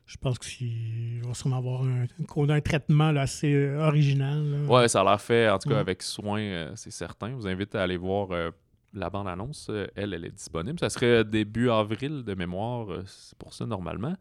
je 0.07 0.17
pense 0.19 0.39
qu'il 0.39 1.23
va 1.25 1.33
sûrement 1.35 1.59
avoir 1.59 1.83
un, 1.83 2.07
un 2.51 2.61
traitement 2.61 3.09
assez 3.17 3.55
euh, 3.55 3.87
original. 3.87 4.67
Ouais, 4.69 4.87
ça 4.89 5.01
a 5.01 5.05
l'air 5.05 5.21
fait, 5.21 5.49
en 5.49 5.59
tout 5.59 5.71
cas, 5.71 5.79
avec 5.79 6.03
soin, 6.03 6.41
euh, 6.41 6.73
c'est 6.77 6.91
certain. 6.91 7.31
Je 7.31 7.35
vous 7.35 7.47
invite 7.47 7.75
à 7.75 7.83
aller 7.83 7.97
voir 7.97 8.31
euh, 8.33 8.51
la 8.93 9.09
bande-annonce. 9.09 9.71
Elle, 9.97 10.13
elle 10.13 10.27
est 10.27 10.35
disponible. 10.35 10.79
Ça 10.79 10.91
serait 10.91 11.25
début 11.25 11.71
avril 11.71 12.23
de 12.23 12.35
mémoire, 12.35 12.89
c'est 13.07 13.37
pour 13.39 13.55
ça 13.55 13.65
normalement. 13.65 14.15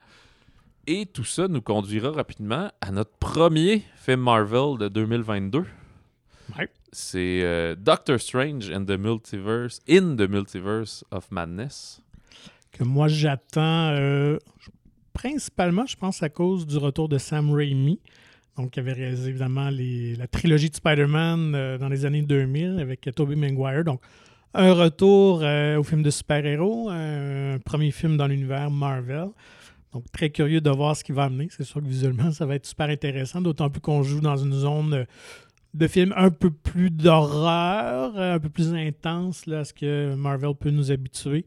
Et 0.87 1.05
tout 1.05 1.23
ça 1.23 1.47
nous 1.47 1.61
conduira 1.61 2.11
rapidement 2.11 2.71
à 2.81 2.91
notre 2.91 3.15
premier 3.17 3.83
film 3.95 4.21
Marvel 4.21 4.77
de 4.79 4.87
2022. 4.87 5.65
C'est 6.91 7.75
Doctor 7.77 8.19
Strange 8.19 8.69
and 8.69 8.85
the 8.85 8.99
Multiverse, 8.99 9.79
in 9.89 10.15
the 10.15 10.29
Multiverse 10.29 11.03
of 11.09 11.31
Madness. 11.31 12.01
Que 12.71 12.83
moi 12.83 13.07
j'attends 13.07 14.37
principalement, 15.13 15.85
je 15.85 15.95
pense, 15.95 16.23
à 16.23 16.29
cause 16.29 16.67
du 16.67 16.77
retour 16.77 17.09
de 17.09 17.17
Sam 17.17 17.51
Raimi. 17.51 17.99
Qui 18.71 18.79
avait 18.79 18.93
réalisé 18.93 19.29
évidemment 19.29 19.71
la 19.71 20.27
trilogie 20.27 20.69
de 20.69 20.75
Spider-Man 20.75 21.55
euh, 21.55 21.77
dans 21.79 21.89
les 21.89 22.05
années 22.05 22.21
2000 22.21 22.77
avec 22.79 23.09
Tobey 23.15 23.35
Maguire. 23.35 23.83
Donc, 23.83 23.99
un 24.53 24.73
retour 24.73 25.41
euh, 25.41 25.79
au 25.79 25.83
film 25.83 26.03
de 26.03 26.11
super-héros, 26.11 26.89
un 26.91 27.57
premier 27.65 27.89
film 27.89 28.15
dans 28.15 28.27
l'univers 28.27 28.69
Marvel. 28.69 29.29
Donc, 29.91 30.03
très 30.11 30.29
curieux 30.29 30.61
de 30.61 30.69
voir 30.69 30.95
ce 30.95 31.03
qu'il 31.03 31.15
va 31.15 31.23
amener. 31.23 31.47
C'est 31.49 31.63
sûr 31.63 31.81
que 31.81 31.87
visuellement, 31.87 32.31
ça 32.31 32.45
va 32.45 32.53
être 32.53 32.67
super 32.67 32.89
intéressant, 32.89 33.41
d'autant 33.41 33.71
plus 33.71 33.81
qu'on 33.81 34.03
joue 34.03 34.21
dans 34.21 34.37
une 34.37 34.53
zone 34.53 35.07
de 35.73 35.87
film 35.87 36.13
un 36.15 36.29
peu 36.29 36.51
plus 36.51 36.91
d'horreur, 36.91 38.15
un 38.15 38.39
peu 38.39 38.49
plus 38.49 38.73
intense 38.75 39.47
là, 39.47 39.59
à 39.59 39.65
ce 39.65 39.73
que 39.73 40.13
Marvel 40.13 40.53
peut 40.53 40.69
nous 40.69 40.91
habituer. 40.91 41.45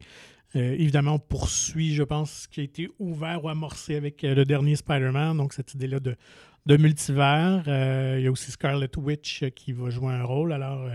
Euh, 0.55 0.73
évidemment, 0.73 1.15
on 1.15 1.19
poursuit, 1.19 1.93
je 1.93 2.03
pense, 2.03 2.31
ce 2.43 2.47
qui 2.47 2.61
a 2.61 2.63
été 2.63 2.89
ouvert 2.99 3.43
ou 3.43 3.49
amorcé 3.49 3.95
avec 3.95 4.23
euh, 4.23 4.33
le 4.33 4.45
dernier 4.45 4.75
Spider-Man, 4.75 5.37
donc 5.37 5.53
cette 5.53 5.73
idée-là 5.73 5.99
de, 5.99 6.15
de 6.65 6.77
multivers. 6.77 7.63
Euh, 7.67 8.15
il 8.19 8.23
y 8.23 8.27
a 8.27 8.31
aussi 8.31 8.51
Scarlet 8.51 8.89
Witch 8.97 9.43
qui 9.55 9.73
va 9.73 9.89
jouer 9.89 10.13
un 10.13 10.23
rôle. 10.23 10.53
Alors, 10.53 10.87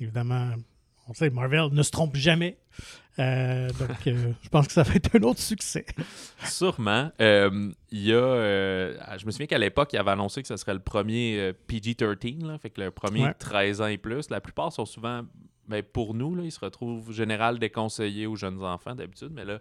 évidemment, 0.00 0.50
on 1.08 1.14
sait, 1.14 1.30
Marvel 1.30 1.68
ne 1.72 1.82
se 1.82 1.90
trompe 1.90 2.16
jamais. 2.16 2.56
Euh, 3.18 3.68
donc, 3.78 4.06
euh, 4.06 4.32
je 4.42 4.48
pense 4.48 4.66
que 4.66 4.72
ça 4.72 4.82
va 4.82 4.94
être 4.94 5.16
un 5.16 5.22
autre 5.22 5.40
succès. 5.40 5.86
Sûrement. 6.44 7.10
Euh, 7.20 7.70
Il 7.90 8.02
y 8.02 8.12
a. 8.12 9.16
je 9.16 9.24
me 9.26 9.30
souviens 9.30 9.46
qu'à 9.46 9.58
l'époque, 9.58 9.92
il 9.92 9.98
avait 9.98 10.10
annoncé 10.10 10.42
que 10.42 10.48
ce 10.48 10.56
serait 10.56 10.74
le 10.74 10.80
premier 10.80 11.38
euh, 11.38 11.52
PG-13, 11.68 12.46
là, 12.46 12.58
fait 12.58 12.70
que 12.70 12.80
le 12.80 12.90
premier 12.90 13.24
Ouais. 13.24 13.34
13 13.38 13.80
ans 13.80 13.86
et 13.86 13.98
plus. 13.98 14.28
La 14.30 14.40
plupart 14.40 14.72
sont 14.72 14.84
souvent. 14.86 15.22
Ben, 15.68 15.82
pour 15.82 16.14
nous, 16.14 16.34
là, 16.34 16.44
ils 16.44 16.52
se 16.52 16.60
retrouvent 16.60 17.12
général 17.12 17.58
déconseillés 17.58 18.26
aux 18.26 18.36
jeunes 18.36 18.62
enfants 18.62 18.94
d'habitude, 18.94 19.30
mais 19.32 19.44
là, 19.44 19.58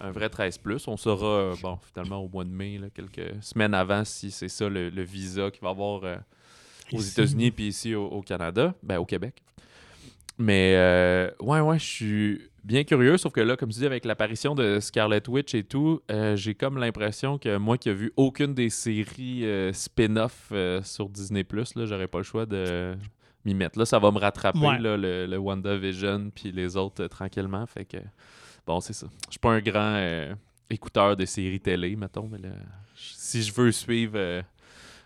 un 0.00 0.10
vrai 0.10 0.28
13 0.28 0.58
plus. 0.58 0.86
On 0.86 0.96
saura, 0.96 1.26
euh, 1.26 1.54
bon, 1.62 1.78
finalement, 1.92 2.18
au 2.18 2.28
mois 2.28 2.44
de 2.44 2.50
mai, 2.50 2.78
là, 2.78 2.88
quelques 2.90 3.42
semaines 3.42 3.74
avant, 3.74 4.04
si 4.04 4.30
c'est 4.30 4.48
ça 4.48 4.68
le, 4.68 4.90
le 4.90 5.02
visa 5.02 5.50
qu'il 5.50 5.62
va 5.62 5.70
avoir 5.70 6.04
euh, 6.04 6.16
aux. 6.92 7.00
États-Unis 7.00 7.50
puis 7.50 7.68
ici 7.68 7.94
au, 7.94 8.06
au 8.06 8.22
Canada, 8.22 8.74
ben 8.82 8.98
au 8.98 9.06
Québec. 9.06 9.42
Mais 10.38 10.74
euh, 10.76 11.30
ouais, 11.40 11.60
ouais, 11.60 11.78
je 11.78 11.84
suis 11.84 12.40
bien 12.62 12.84
curieux, 12.84 13.16
sauf 13.16 13.32
que 13.32 13.40
là, 13.40 13.56
comme 13.56 13.70
tu 13.70 13.78
dis, 13.78 13.86
avec 13.86 14.04
l'apparition 14.04 14.54
de 14.54 14.80
Scarlet 14.80 15.26
Witch 15.28 15.54
et 15.54 15.62
tout, 15.62 16.02
j'ai 16.34 16.54
comme 16.54 16.76
l'impression 16.78 17.38
que 17.38 17.56
moi 17.56 17.78
qui 17.78 17.88
ai 17.88 17.94
vu 17.94 18.12
aucune 18.16 18.52
des 18.52 18.68
séries 18.68 19.46
spin-off 19.72 20.52
sur 20.82 21.08
Disney 21.08 21.46
j'aurais 21.86 22.08
pas 22.08 22.18
le 22.18 22.24
choix 22.24 22.44
de 22.44 22.96
m'y 23.46 23.54
mettre. 23.54 23.78
Là, 23.78 23.86
ça 23.86 23.98
va 23.98 24.10
me 24.10 24.18
rattraper, 24.18 24.58
Ouais. 24.58 24.78
là, 24.78 24.96
le, 24.98 25.26
le 25.26 25.36
WandaVision 25.38 26.30
puis 26.34 26.52
les 26.52 26.76
autres 26.76 27.04
euh, 27.04 27.08
tranquillement. 27.08 27.64
Fait 27.66 27.84
que, 27.86 27.96
bon, 28.66 28.80
c'est 28.80 28.92
ça. 28.92 29.06
Je 29.26 29.32
suis 29.32 29.38
pas 29.40 29.52
un 29.52 29.60
grand 29.60 29.94
euh, 29.96 30.34
écouteur 30.68 31.16
de 31.16 31.24
séries 31.24 31.60
télé, 31.60 31.96
mettons, 31.96 32.28
mais 32.30 32.38
là, 32.38 32.50
si 32.94 33.42
je 33.42 33.52
veux 33.54 33.72
suivre 33.72 34.14
euh, 34.16 34.42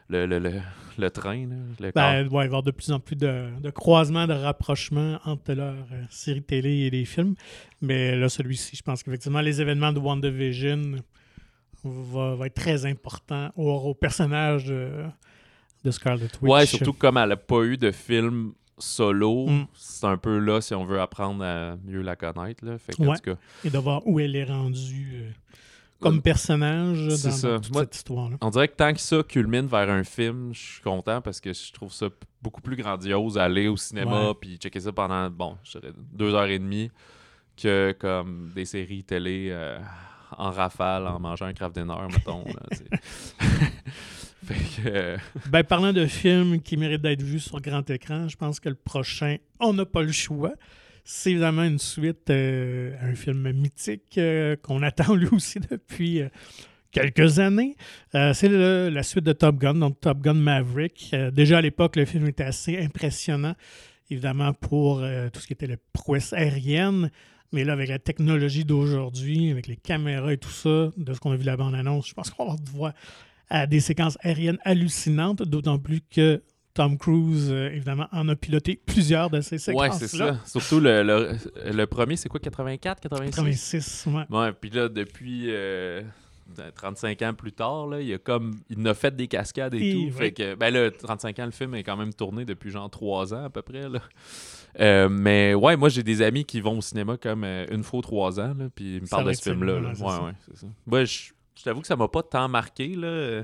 le, 0.09 0.27
le, 0.27 0.39
le, 0.39 0.61
le 0.99 1.11
train, 1.11 1.47
là, 1.47 1.57
le 1.81 1.93
Ben, 1.95 2.15
ouais, 2.15 2.23
il 2.25 2.31
va 2.31 2.43
y 2.43 2.47
avoir 2.47 2.63
de 2.65 2.71
plus 2.73 2.91
en 2.91 2.99
plus 2.99 3.15
de, 3.17 3.49
de 3.61 3.71
croisements, 3.71 4.27
de 4.27 4.33
rapprochements 4.33 5.19
entre 5.25 5.53
leurs 5.53 5.75
euh, 5.93 6.03
séries 6.11 6.43
télé 6.43 6.71
et 6.87 6.91
les 6.91 7.05
films. 7.05 7.35
Mais 7.81 8.17
là, 8.17 8.29
celui-ci, 8.29 8.75
je 8.77 8.83
pense 8.83 9.03
qu'effectivement, 9.03 9.41
les 9.41 9.61
événements 9.61 9.93
de 9.93 10.01
WandaVision 10.01 10.97
va, 11.85 12.35
va 12.35 12.47
être 12.47 12.55
très 12.55 12.87
important 12.87 13.51
au, 13.57 13.71
au 13.71 13.95
personnage 13.95 14.73
de 15.85 15.91
Scarlet 15.91 16.29
Witch. 16.43 16.51
Ouais, 16.53 16.67
surtout 16.67 16.93
comme 16.93 17.17
elle 17.17 17.29
n'a 17.31 17.37
pas 17.37 17.63
eu 17.63 17.77
de 17.77 17.91
film 17.91 18.53
solo, 18.79 19.47
Mm. 19.49 19.67
c'est 19.75 20.07
un 20.07 20.17
peu 20.17 20.39
là 20.39 20.61
si 20.61 20.75
on 20.75 20.85
veut 20.85 21.01
apprendre 21.01 21.45
à 21.45 21.77
mieux 21.85 22.01
la 22.03 22.17
connaître. 22.17 22.65
Là. 22.65 22.79
Fait 22.79 22.95
que, 22.95 23.03
en 23.03 23.07
Ouais. 23.11 23.17
tout 23.17 23.35
cas, 23.35 23.37
Et 23.65 23.71
de 23.71 23.79
voir 23.79 24.07
où 24.07 24.19
elle 24.21 24.35
est 24.37 24.45
rendue 24.45 25.11
euh, 25.15 25.31
comme 26.01 26.23
personnage 26.23 27.07
dans, 27.07 27.59
toute 27.61 27.73
Moi- 27.73 27.83
cette 27.83 27.97
histoire-là. 27.97 28.37
on 28.41 28.49
dirait 28.51 28.69
que 28.69 28.77
tant 28.77 28.93
que 28.95 29.01
ça 29.01 29.23
culmine 29.23 29.67
vers 29.67 29.91
un 29.91 30.03
film, 30.05 30.55
je 30.55 30.59
suis 30.75 30.81
content 30.83 31.21
parce 31.21 31.41
que 31.43 31.53
je 31.53 31.73
trouve 31.73 31.93
ça 31.93 32.07
beaucoup 32.41 32.63
plus 32.63 32.77
grandiose 32.77 33.37
aller 33.37 33.69
au 33.69 33.77
cinéma 33.77 34.33
puis 34.41 34.57
checker 34.57 34.81
ça 34.81 34.93
pendant, 34.93 35.29
bon, 35.29 35.59
je 35.63 35.79
dirais 35.79 35.93
deux 36.13 36.35
heures 36.35 36.47
et 36.47 36.59
demie 36.59 36.91
que 37.63 37.95
comme 37.99 38.51
des 38.55 38.65
séries 38.65 39.05
télé 39.05 39.49
euh, 39.51 39.79
en 40.39 40.51
rafale 40.51 41.07
en 41.07 41.21
mangeant 41.21 41.45
un 41.47 41.53
craft 41.53 41.75
dinner, 41.75 41.95
mettons. 42.11 42.45
là. 42.47 42.79
euh, 44.87 45.17
Ben, 45.51 45.65
parlant 45.65 45.93
de 45.93 46.07
films 46.07 46.61
qui 46.61 46.77
méritent 46.77 47.03
d'être 47.03 47.23
vus 47.23 47.41
sur 47.41 47.61
grand 47.61 47.89
écran, 47.91 48.29
je 48.29 48.37
pense 48.37 48.61
que 48.61 48.69
le 48.69 48.75
prochain, 48.75 49.37
on 49.59 49.73
n'a 49.73 49.85
pas 49.85 50.03
le 50.03 50.13
choix. 50.13 50.53
C'est 51.05 51.33
évidemment 51.33 51.65
une 51.65 51.79
suite 51.79 52.31
euh, 52.31 52.95
un 53.03 53.15
film 53.15 53.51
mythique 53.53 54.19
euh, 54.19 54.57
qu'on 54.57 54.83
attend 54.83 55.15
lui 55.17 55.29
aussi 55.33 55.59
depuis 55.61 56.23
quelques 56.93 57.39
années. 57.39 57.77
C'est 58.13 58.49
la 58.49 59.03
suite 59.03 59.25
de 59.25 59.33
Top 59.33 59.59
Gun, 59.59 59.75
donc 59.75 60.01
Top 60.01 60.21
Gun 60.21 60.35
Maverick. 60.35 61.15
Déjà 61.33 61.59
à 61.59 61.61
l'époque, 61.61 61.97
le 61.97 62.05
film 62.05 62.27
était 62.27 62.45
assez 62.45 62.79
impressionnant, 62.79 63.55
évidemment, 64.11 64.53
pour 64.53 65.01
tout 65.33 65.41
ce 65.41 65.47
qui 65.47 65.53
était 65.53 65.69
la 65.69 65.77
prouesse 65.93 66.33
aérienne. 66.33 67.11
Mais 67.53 67.65
là, 67.65 67.73
avec 67.73 67.89
la 67.89 67.99
technologie 67.99 68.65
d'aujourd'hui, 68.65 69.51
avec 69.51 69.67
les 69.67 69.77
caméras 69.77 70.33
et 70.33 70.39
tout 70.39 70.51
ça, 70.51 70.91
de 70.97 71.15
ce 71.15 71.19
qu'on 71.19 71.33
a 71.33 71.37
vu 71.37 71.45
la 71.45 71.57
bande-annonce, 71.57 72.09
je 72.09 72.15
pense 72.15 72.31
qu'on 72.31 72.47
va 72.47 72.57
voir 72.73 72.93
à 73.51 73.67
des 73.67 73.81
séquences 73.81 74.17
aériennes 74.23 74.59
hallucinantes, 74.65 75.43
d'autant 75.43 75.79
plus 75.79 76.01
que 76.01 76.43
Tom 76.73 76.97
Cruise, 76.97 77.49
euh, 77.51 77.69
évidemment, 77.73 78.07
en 78.13 78.29
a 78.29 78.37
piloté 78.37 78.81
plusieurs 78.87 79.29
de 79.29 79.41
ces 79.41 79.59
séquences-là. 79.59 79.91
ouais, 79.91 79.99
c'est 79.99 80.17
ça. 80.17 80.39
Surtout 80.61 80.81
le, 80.81 81.03
le, 81.03 81.37
le 81.73 81.87
premier, 81.87 82.17
c'est 82.17 82.29
quoi, 82.29 82.39
84, 82.41 83.01
86? 83.01 83.35
86, 83.37 84.07
ouais. 84.07 84.25
Ouais, 84.39 84.53
puis 84.53 84.71
là, 84.71 84.89
depuis 84.89 85.47
euh, 85.49 86.01
35 86.77 87.23
ans 87.23 87.35
plus 87.35 87.53
tard, 87.53 87.89
là, 87.89 88.01
il 88.01 88.13
a 88.15 88.19
comme 88.19 88.55
il 88.71 88.87
a 88.87 88.95
fait 88.95 89.15
des 89.15 89.27
cascades 89.27 89.75
et, 89.75 89.91
Et 89.91 89.93
tout. 89.95 89.99
oui. 90.05 90.11
Fait 90.13 90.33
que, 90.33 90.55
ben 90.55 90.73
là, 90.73 90.91
35 90.93 91.39
ans, 91.41 91.45
le 91.47 91.51
film 91.51 91.75
est 91.75 91.83
quand 91.83 91.97
même 91.97 92.15
tourné 92.15 92.45
depuis 92.45 92.71
genre 92.71 92.89
3 92.89 93.35
ans 93.35 93.45
à 93.47 93.51
peu 93.51 93.63
près. 93.63 93.89
Là. 93.89 93.99
Euh, 94.79 95.09
mais 95.09 95.53
ouais, 95.55 95.77
moi 95.77 95.89
j'ai 95.89 96.05
des 96.05 96.23
amis 96.23 96.45
qui 96.45 96.61
vont 96.61 96.79
au 96.79 96.81
cinéma 96.81 97.17
comme 97.17 97.43
euh, 97.43 97.67
une 97.73 97.83
fois 97.83 97.99
ou 97.99 98.03
trois 98.03 98.39
ans, 98.39 98.55
là, 98.57 98.67
puis 98.73 98.95
ils 98.97 99.01
me 99.03 99.07
Ça 99.07 99.17
parlent 99.17 99.29
de 99.31 99.33
ce 99.35 99.43
film-là. 99.43 99.81
là. 99.81 99.89
Ouais, 99.99 100.25
ouais, 100.27 100.33
c'est 100.49 100.57
ça. 100.59 100.67
Moi, 100.87 101.05
je, 101.05 101.31
je 101.61 101.65
t'avoue 101.65 101.81
que 101.83 101.87
ça 101.87 101.97
m'a 101.97 102.09
pas 102.09 102.23
tant 102.23 102.49
marqué, 102.49 102.89
là, 102.97 103.43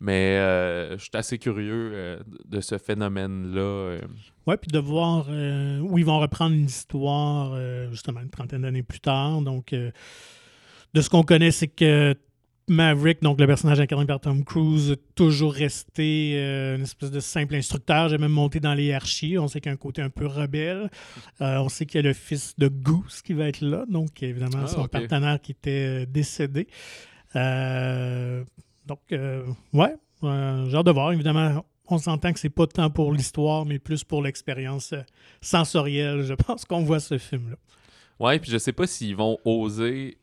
mais 0.00 0.36
euh, 0.38 0.96
je 0.98 1.02
suis 1.02 1.10
assez 1.14 1.38
curieux 1.38 1.90
euh, 1.94 2.18
de 2.46 2.60
ce 2.60 2.78
phénomène-là. 2.78 3.60
euh. 3.60 4.00
Ouais, 4.46 4.56
puis 4.56 4.70
de 4.70 4.78
voir 4.78 5.26
euh, 5.30 5.80
où 5.80 5.98
ils 5.98 6.04
vont 6.04 6.20
reprendre 6.20 6.54
une 6.54 6.66
histoire, 6.66 7.58
justement, 7.90 8.20
une 8.20 8.30
trentaine 8.30 8.62
d'années 8.62 8.82
plus 8.82 9.00
tard. 9.00 9.40
Donc, 9.42 9.74
de 9.74 11.00
ce 11.00 11.10
qu'on 11.10 11.22
connaît, 11.22 11.50
c'est 11.50 11.68
que 11.68 12.14
Maverick, 12.70 13.22
donc 13.22 13.40
le 13.40 13.46
personnage 13.46 13.80
incarné 13.80 14.04
par 14.04 14.20
Tom 14.20 14.44
Cruise, 14.44 14.92
a 14.92 14.96
toujours 15.14 15.54
resté 15.54 16.34
euh, 16.36 16.76
une 16.76 16.82
espèce 16.82 17.10
de 17.10 17.18
simple 17.20 17.54
instructeur. 17.54 18.10
J'ai 18.10 18.18
même 18.18 18.30
monté 18.32 18.60
dans 18.60 18.74
les 18.74 18.84
hiérarchies. 18.84 19.38
On 19.38 19.48
sait 19.48 19.60
qu'il 19.60 19.70
y 19.70 19.72
a 19.72 19.74
un 19.74 19.78
côté 19.78 20.02
un 20.02 20.10
peu 20.10 20.26
rebelle. 20.26 20.90
Euh, 21.40 21.58
on 21.60 21.70
sait 21.70 21.86
qu'il 21.86 21.96
y 22.02 22.04
a 22.04 22.08
le 22.08 22.12
fils 22.12 22.54
de 22.58 22.68
Goose 22.68 23.22
qui 23.22 23.32
va 23.32 23.48
être 23.48 23.62
là. 23.62 23.84
Donc, 23.88 24.22
évidemment, 24.22 24.64
Ah, 24.64 24.66
son 24.66 24.86
partenaire 24.86 25.40
qui 25.40 25.52
était 25.52 26.04
décédé. 26.04 26.68
Euh, 27.36 28.44
donc, 28.86 29.00
euh, 29.12 29.44
ouais, 29.72 29.94
euh, 30.24 30.68
j'ai 30.68 30.76
hâte 30.76 30.86
de 30.86 30.90
voir. 30.90 31.12
Évidemment, 31.12 31.64
on 31.88 31.98
s'entend 31.98 32.32
que 32.32 32.38
c'est 32.38 32.48
pas 32.48 32.66
tant 32.66 32.90
pour 32.90 33.12
l'histoire, 33.12 33.64
mais 33.64 33.78
plus 33.78 34.04
pour 34.04 34.22
l'expérience 34.22 34.94
sensorielle. 35.40 36.22
Je 36.22 36.34
pense 36.34 36.64
qu'on 36.64 36.82
voit 36.82 37.00
ce 37.00 37.18
film-là. 37.18 37.56
Ouais, 38.18 38.38
puis 38.38 38.50
je 38.50 38.58
sais 38.58 38.72
pas 38.72 38.86
s'ils 38.86 39.14
vont 39.14 39.38
oser, 39.44 40.18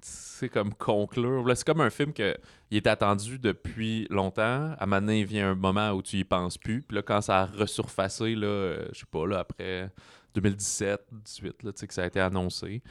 c'est 0.00 0.48
comme 0.48 0.72
conclure. 0.74 1.44
C'est 1.56 1.66
comme 1.66 1.80
un 1.80 1.90
film 1.90 2.12
que 2.12 2.36
il 2.70 2.76
est 2.76 2.86
attendu 2.86 3.38
depuis 3.38 4.06
longtemps. 4.10 4.74
À 4.78 4.86
maintenant, 4.86 5.12
il 5.12 5.24
vient 5.24 5.50
un 5.50 5.54
moment 5.54 5.90
où 5.90 6.02
tu 6.02 6.18
y 6.18 6.24
penses 6.24 6.58
plus. 6.58 6.82
Puis 6.82 6.96
là, 6.96 7.02
quand 7.02 7.20
ça 7.20 7.42
a 7.42 7.46
resurfacé, 7.46 8.34
là, 8.34 8.84
je 8.92 9.00
sais 9.00 9.06
pas, 9.10 9.26
là, 9.26 9.40
après 9.40 9.90
2017, 10.34 11.00
18, 11.12 11.62
là, 11.62 11.72
que 11.72 11.94
ça 11.94 12.02
a 12.02 12.06
été 12.06 12.20
annoncé. 12.20 12.82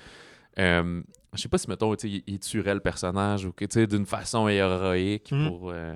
Euh, 0.60 1.02
je 1.34 1.42
sais 1.42 1.50
pas 1.50 1.58
si, 1.58 1.70
mettons, 1.70 1.94
il, 1.96 2.40
tuerait 2.40 2.76
le 2.76 2.80
personnage 2.80 3.46
ou 3.46 3.52
que, 3.52 3.86
d'une 3.86 4.06
façon 4.06 4.48
héroïque 4.48 5.32
Mm. 5.32 5.48
pour... 5.48 5.72
euh, 5.72 5.96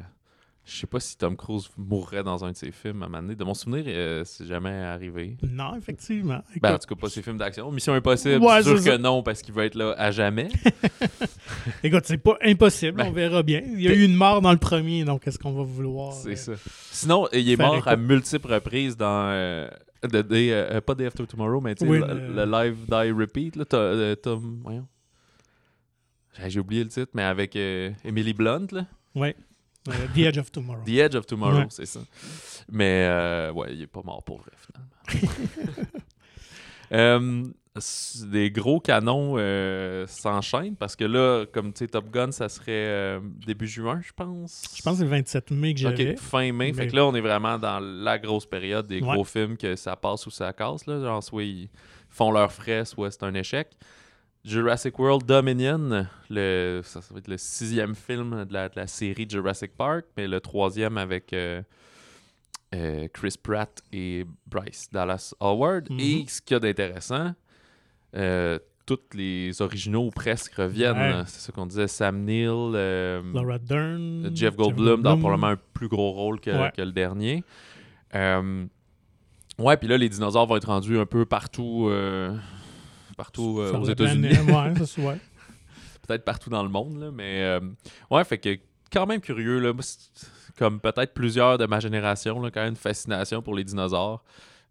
je 0.67 0.75
sais 0.75 0.87
pas 0.87 0.99
si 0.99 1.17
Tom 1.17 1.37
Cruise 1.37 1.69
mourrait 1.77 2.23
dans 2.23 2.43
un 2.43 2.51
de 2.51 2.57
ses 2.57 2.71
films 2.71 3.01
à 3.01 3.05
un 3.05 3.09
moment 3.09 3.21
donné. 3.23 3.35
De 3.35 3.43
mon 3.45 3.53
souvenir, 3.53 3.85
euh, 3.87 4.23
c'est 4.25 4.45
jamais 4.45 4.73
arrivé. 4.73 5.37
Non, 5.41 5.75
effectivement. 5.77 6.41
Ben, 6.61 6.73
en 6.73 6.77
tout 6.77 6.93
cas, 6.93 6.99
pas 6.99 7.09
ses 7.09 7.21
films 7.21 7.37
d'action. 7.37 7.71
Mission 7.71 7.93
Impossible, 7.93 8.43
Ouais, 8.43 8.61
sûr 8.63 8.83
que 8.83 8.97
non, 8.97 9.23
parce 9.23 9.41
qu'il 9.41 9.53
va 9.53 9.63
être 9.63 9.75
là 9.75 9.95
à 9.97 10.11
jamais. 10.11 10.49
écoute, 11.83 12.03
c'est 12.03 12.17
pas 12.17 12.37
impossible. 12.43 12.97
Ben, 12.97 13.07
on 13.07 13.11
verra 13.13 13.43
bien. 13.43 13.61
Il 13.65 13.81
y 13.81 13.87
a 13.87 13.93
eu 13.93 14.03
une 14.03 14.15
mort 14.15 14.41
dans 14.41 14.51
le 14.51 14.57
premier, 14.57 15.05
donc 15.05 15.25
est-ce 15.25 15.39
qu'on 15.39 15.53
va 15.53 15.63
vouloir. 15.63 16.11
c'est 16.11 16.31
euh, 16.31 16.35
ça. 16.35 16.51
Sinon, 16.91 17.29
il 17.31 17.49
est 17.49 17.55
Faire 17.55 17.67
mort 17.67 17.87
à 17.87 17.95
multiples 17.95 18.51
reprises 18.51 18.97
dans... 18.97 19.69
euh, 20.05 20.07
The 20.07 20.27
Day, 20.27 20.49
euh, 20.51 20.81
pas 20.81 20.95
Day 20.95 21.05
After 21.05 21.25
Tomorrow, 21.25 21.61
mais 21.61 21.75
tu 21.75 21.85
sais, 21.85 21.89
Oui, 21.89 21.99
le, 21.99 22.45
Live 22.45 22.85
Die 22.87 23.11
Repeat. 23.11 23.55
Là, 23.55 23.65
t'as, 23.65 23.77
euh, 23.77 24.15
Tom... 24.15 24.61
Voyons. 24.63 24.87
J'ai 26.47 26.59
oublié 26.59 26.83
le 26.83 26.89
titre, 26.89 27.11
mais 27.13 27.23
avec 27.23 27.55
euh, 27.55 27.91
Emily 28.03 28.33
Blunt, 28.33 28.67
là. 28.71 28.85
Ouais. 29.15 29.35
Euh, 29.89 29.91
The 30.13 30.19
Edge 30.19 30.37
of 30.37 30.51
Tomorrow. 30.51 30.83
The 30.85 30.89
Edge 30.89 31.15
of 31.15 31.25
Tomorrow, 31.25 31.57
Ouais. 31.59 31.67
c'est 31.69 31.85
ça. 31.85 32.01
Mais 32.69 33.07
euh, 33.09 33.51
ouais, 33.53 33.73
il 33.73 33.81
est 33.81 33.87
pas 33.87 34.01
mort 34.03 34.21
pour 34.23 34.39
vrai, 34.39 34.51
finalement. 34.57 35.87
Euh, 36.93 37.43
des 38.25 38.51
gros 38.51 38.79
canons 38.79 39.35
euh, 39.37 40.05
s'enchaînent 40.07 40.75
parce 40.75 40.95
que 40.95 41.03
là, 41.05 41.45
comme 41.51 41.73
tu 41.73 41.79
sais, 41.79 41.87
Top 41.87 42.09
Gun, 42.11 42.31
ça 42.31 42.49
serait 42.49 42.65
euh, 42.71 43.19
début 43.45 43.67
juin, 43.67 44.01
je 44.03 44.11
pense. 44.13 44.63
Je 44.75 44.81
pense 44.81 44.93
que 44.93 44.97
c'est 44.99 45.03
le 45.03 45.09
27 45.09 45.51
mai 45.51 45.73
que 45.73 45.79
j'avais. 45.79 46.11
Ok, 46.13 46.19
fin 46.19 46.51
mai. 46.51 46.73
Fait 46.73 46.85
Mais- 46.85 46.87
que 46.91 46.95
là, 46.95 47.05
on 47.05 47.15
est 47.15 47.21
vraiment 47.21 47.57
dans 47.57 47.79
la 47.79 48.17
grosse 48.19 48.45
période 48.45 48.87
des 48.87 49.01
Ouais. 49.01 49.13
gros 49.13 49.23
films 49.23 49.57
que 49.57 49.75
ça 49.75 49.95
passe 49.95 50.25
ou 50.27 50.31
ça 50.31 50.51
casse. 50.53 50.85
Là. 50.85 50.99
Genre, 51.01 51.23
soit 51.23 51.43
ils 51.43 51.69
font 52.09 52.31
leurs 52.31 52.51
frais, 52.51 52.85
soit 52.85 53.11
c'est 53.11 53.23
un 53.23 53.33
échec. 53.33 53.69
Jurassic 54.45 54.97
World 54.97 55.25
Dominion, 55.25 56.07
le, 56.29 56.81
ça, 56.83 57.01
ça 57.01 57.13
va 57.13 57.19
être 57.19 57.27
le 57.27 57.37
sixième 57.37 57.95
film 57.95 58.45
de 58.45 58.53
la, 58.53 58.69
de 58.69 58.75
la 58.77 58.87
série 58.87 59.27
Jurassic 59.29 59.75
Park, 59.75 60.05
mais 60.15 60.25
le 60.27 60.39
troisième 60.39 60.97
avec 60.97 61.33
euh, 61.33 61.61
Chris 63.13 63.35
Pratt 63.41 63.81
et 63.91 64.25
Bryce 64.45 64.89
Dallas 64.91 65.33
Howard. 65.39 65.89
Mhm. 65.91 65.99
Et 65.99 66.25
ce 66.27 66.41
qu'il 66.41 66.55
y 66.55 66.57
a 66.57 66.59
d'intéressant, 66.59 67.33
euh, 68.15 68.59
tous 68.85 68.99
les 69.13 69.61
originaux 69.61 70.05
ou 70.05 70.09
presque 70.11 70.53
reviennent. 70.55 70.97
Ouais. 70.97 71.23
C'est 71.27 71.41
ça 71.41 71.51
qu'on 71.51 71.65
disait. 71.65 71.87
Sam 71.87 72.23
Neill, 72.23 72.47
euh, 72.73 73.21
Laura 73.33 73.59
Dern. 73.59 74.31
Jeff 74.33 74.55
Goldblum 74.55 75.01
dans 75.01 75.17
probablement 75.17 75.47
un 75.47 75.57
plus 75.73 75.87
gros 75.89 76.11
rôle 76.11 76.39
que, 76.39 76.51
Ouais. 76.51 76.71
que 76.75 76.81
le 76.81 76.91
dernier. 76.93 77.43
Euh, 78.15 78.65
ouais, 79.59 79.75
puis 79.77 79.87
là, 79.87 79.97
les 79.97 80.07
dinosaures 80.09 80.45
vont 80.47 80.55
être 80.57 80.67
rendus 80.69 80.97
un 80.97 81.05
peu 81.05 81.25
partout 81.25 81.91
partout 83.17 83.59
aux 83.59 83.85
États-Unis. 83.85 84.29
ouais, 84.29 84.73
ouais. 85.05 85.19
peut-être 86.07 86.23
partout 86.23 86.49
dans 86.49 86.63
le 86.63 86.69
monde, 86.69 86.99
là, 86.99 87.11
mais 87.11 87.59
ouais, 88.11 88.23
fait 88.23 88.37
que 88.37 88.57
quand 88.91 89.05
même 89.05 89.19
curieux, 89.19 89.59
là, 89.59 89.73
comme 90.57 90.79
peut-être 90.79 91.13
plusieurs 91.13 91.57
de 91.57 91.65
ma 91.65 91.79
génération, 91.79 92.39
là, 92.41 92.51
quand 92.51 92.61
même 92.61 92.69
une 92.69 92.75
fascination 92.75 93.41
pour 93.41 93.53
les 93.55 93.63
dinosaures. 93.63 94.23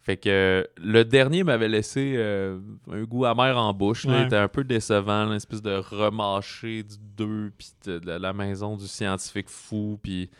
Fait 0.06 0.16
que 0.16 0.64
le 0.76 1.04
dernier 1.04 1.42
m'avait 1.42 1.68
laissé 1.68 2.14
euh, 2.16 2.60
un 2.88 3.02
goût 3.02 3.24
amer 3.24 3.58
en 3.58 3.74
bouche. 3.74 4.04
là. 4.06 4.12
Ouais. 4.12 4.20
Il 4.22 4.26
était 4.26 4.36
un 4.36 4.46
peu 4.46 4.62
décevant, 4.62 5.26
une 5.26 5.32
espèce 5.34 5.60
de 5.62 5.74
remâché 5.74 6.84
du 6.84 6.94
2, 7.16 7.50
puis 7.58 7.72
de, 7.86 7.98
de 7.98 8.12
la 8.12 8.32
maison 8.32 8.76
du 8.76 8.86
scientifique 8.86 9.48
fou, 9.48 9.98
puis 10.00 10.30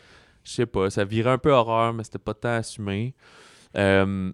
je 0.45 0.53
sais 0.53 0.67
pas, 0.67 0.89
ça 0.91 1.05
virait 1.05 1.31
un 1.33 1.39
peu 1.39 1.51
horreur, 1.51 1.93
mais 1.95 2.05
c'était 2.05 2.21
pas 2.21 2.35
tant 2.35 2.51
assumé. 2.55 3.13
Euh, 3.77 4.31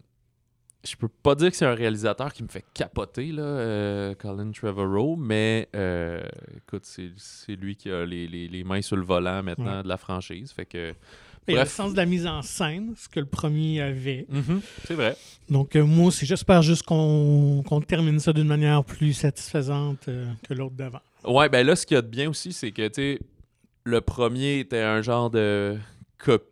je 0.84 0.96
peux 0.96 1.08
pas 1.08 1.34
dire 1.34 1.50
que 1.50 1.56
c'est 1.56 1.64
un 1.64 1.74
réalisateur 1.74 2.32
qui 2.34 2.42
me 2.42 2.48
fait 2.48 2.64
capoter, 2.74 3.32
là, 3.32 3.42
euh, 3.42 4.14
Colin 4.16 4.50
Trevorrow, 4.50 5.16
mais 5.16 5.68
euh, 5.74 6.20
écoute, 6.56 6.84
c'est 6.84 7.10
c'est 7.16 7.54
lui 7.54 7.76
qui 7.76 7.90
a 7.90 8.04
les, 8.04 8.26
les- 8.26 8.48
les 8.48 8.64
mains 8.64 8.82
sur 8.82 8.96
le 8.96 9.04
volant 9.04 9.42
maintenant 9.42 9.76
Ouais. 9.78 9.82
de 9.84 9.88
la 9.88 9.96
franchise. 9.96 10.52
Fait 10.52 10.66
que. 10.66 10.92
Il 11.48 11.54
y 11.54 11.58
a 11.58 11.64
le 11.64 11.68
sens 11.68 11.92
de 11.92 11.96
la 11.96 12.06
mise 12.06 12.26
en 12.26 12.40
scène, 12.42 12.94
ce 12.96 13.08
que 13.08 13.18
le 13.20 13.26
premier 13.26 13.80
avait. 13.80 14.26
C'est 14.86 14.94
vrai. 14.94 15.16
Donc, 15.48 15.74
euh, 15.74 15.84
moi 15.84 16.06
aussi, 16.06 16.24
j'espère 16.24 16.62
juste 16.62 16.84
qu'on 16.84 17.62
qu'on 17.66 17.80
termine 17.80 18.20
ça 18.20 18.32
d'une 18.32 18.46
manière 18.46 18.84
plus 18.84 19.12
satisfaisante 19.12 20.06
euh, 20.08 20.26
que 20.48 20.54
l'autre 20.54 20.76
d'avant. 20.76 21.00
Ouais, 21.24 21.48
ben 21.48 21.66
là, 21.66 21.76
ce 21.76 21.84
qu'il 21.84 21.96
y 21.96 21.98
a 21.98 22.02
de 22.02 22.06
bien 22.06 22.30
aussi, 22.30 22.52
c'est 22.52 22.70
que, 22.70 22.86
tu 22.88 22.94
sais, 22.94 23.18
le 23.84 24.00
premier 24.00 24.60
était 24.60 24.80
un 24.80 25.02
genre 25.02 25.30
de 25.30 25.76
copie, 26.18 26.46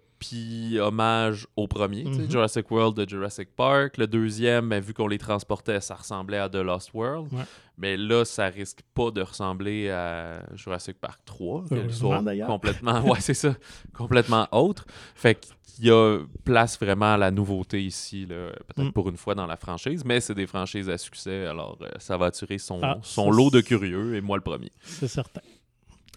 hommage 0.80 1.46
au 1.56 1.66
premier, 1.66 2.04
Mhm. 2.04 2.30
Jurassic 2.30 2.70
World 2.70 2.96
de 2.96 3.08
Jurassic 3.08 3.48
Park. 3.54 3.96
Le 3.98 4.06
deuxième, 4.06 4.68
ben, 4.68 4.80
vu 4.82 4.94
qu'on 4.94 5.08
les 5.08 5.18
transportait, 5.18 5.80
ça 5.80 5.94
ressemblait 5.94 6.38
à 6.38 6.48
The 6.48 6.56
Lost 6.56 6.90
World. 6.94 7.32
Ouais. 7.32 7.42
Mais 7.78 7.96
là, 7.96 8.24
ça 8.24 8.46
risque 8.46 8.80
pas 8.94 9.10
de 9.10 9.22
ressembler 9.22 9.88
à 9.90 10.42
Jurassic 10.54 10.98
Park 11.00 11.20
3, 11.24 11.64
qu'elle 11.68 11.92
soit 11.92 12.22
complètement, 12.46 13.00
ouais, 13.10 13.20
c'est 13.20 13.34
ça, 13.34 13.54
complètement 13.94 14.46
autre. 14.52 14.84
Fait 15.14 15.34
qu'il 15.40 15.86
y 15.86 15.90
a 15.90 16.18
place 16.44 16.78
vraiment 16.78 17.14
à 17.14 17.16
la 17.16 17.30
nouveauté 17.30 17.82
ici, 17.82 18.26
peut-être 18.28 18.88
Mm. 18.88 18.92
pour 18.92 19.08
une 19.08 19.16
fois 19.16 19.34
dans 19.34 19.46
la 19.46 19.56
franchise, 19.56 20.04
mais 20.04 20.20
c'est 20.20 20.34
des 20.34 20.46
franchises 20.46 20.90
à 20.90 20.98
succès, 20.98 21.46
alors 21.46 21.78
euh, 21.80 21.88
ça 21.98 22.18
va 22.18 22.26
attirer 22.26 22.58
son, 22.58 22.80
Ah, 22.82 22.98
son 23.02 23.30
lot 23.30 23.50
de 23.50 23.62
curieux, 23.62 24.14
et 24.14 24.20
moi 24.20 24.36
le 24.36 24.42
premier. 24.42 24.70
C'est 24.82 25.08
certain. 25.08 25.40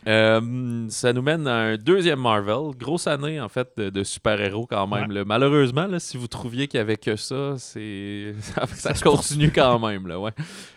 Euh, 0.08 0.86
ça 0.90 1.14
nous 1.14 1.22
mène 1.22 1.48
à 1.48 1.56
un 1.56 1.78
deuxième 1.78 2.20
Marvel. 2.20 2.76
Grosse 2.78 3.08
année, 3.08 3.40
en 3.40 3.50
fait, 3.50 3.70
de, 3.78 3.90
de 3.90 4.04
super-héros 4.04 4.66
quand 4.68 4.86
même. 4.88 5.08
Ouais. 5.10 5.16
là. 5.16 5.24
Malheureusement, 5.26 5.86
là, 5.88 6.00
si 6.00 6.18
vous 6.18 6.28
trouviez 6.28 6.68
qu'il 6.68 6.80
n'y 6.80 6.82
avait 6.82 6.98
que 6.98 7.16
ça, 7.16 7.56
c'est 7.58 8.34
ça, 8.42 8.66
ça 8.68 8.94
se 8.96 9.04
continue 9.04 9.52
quand 9.52 9.80
même. 9.80 10.08
Là, 10.08 10.20
ouais. 10.20 10.32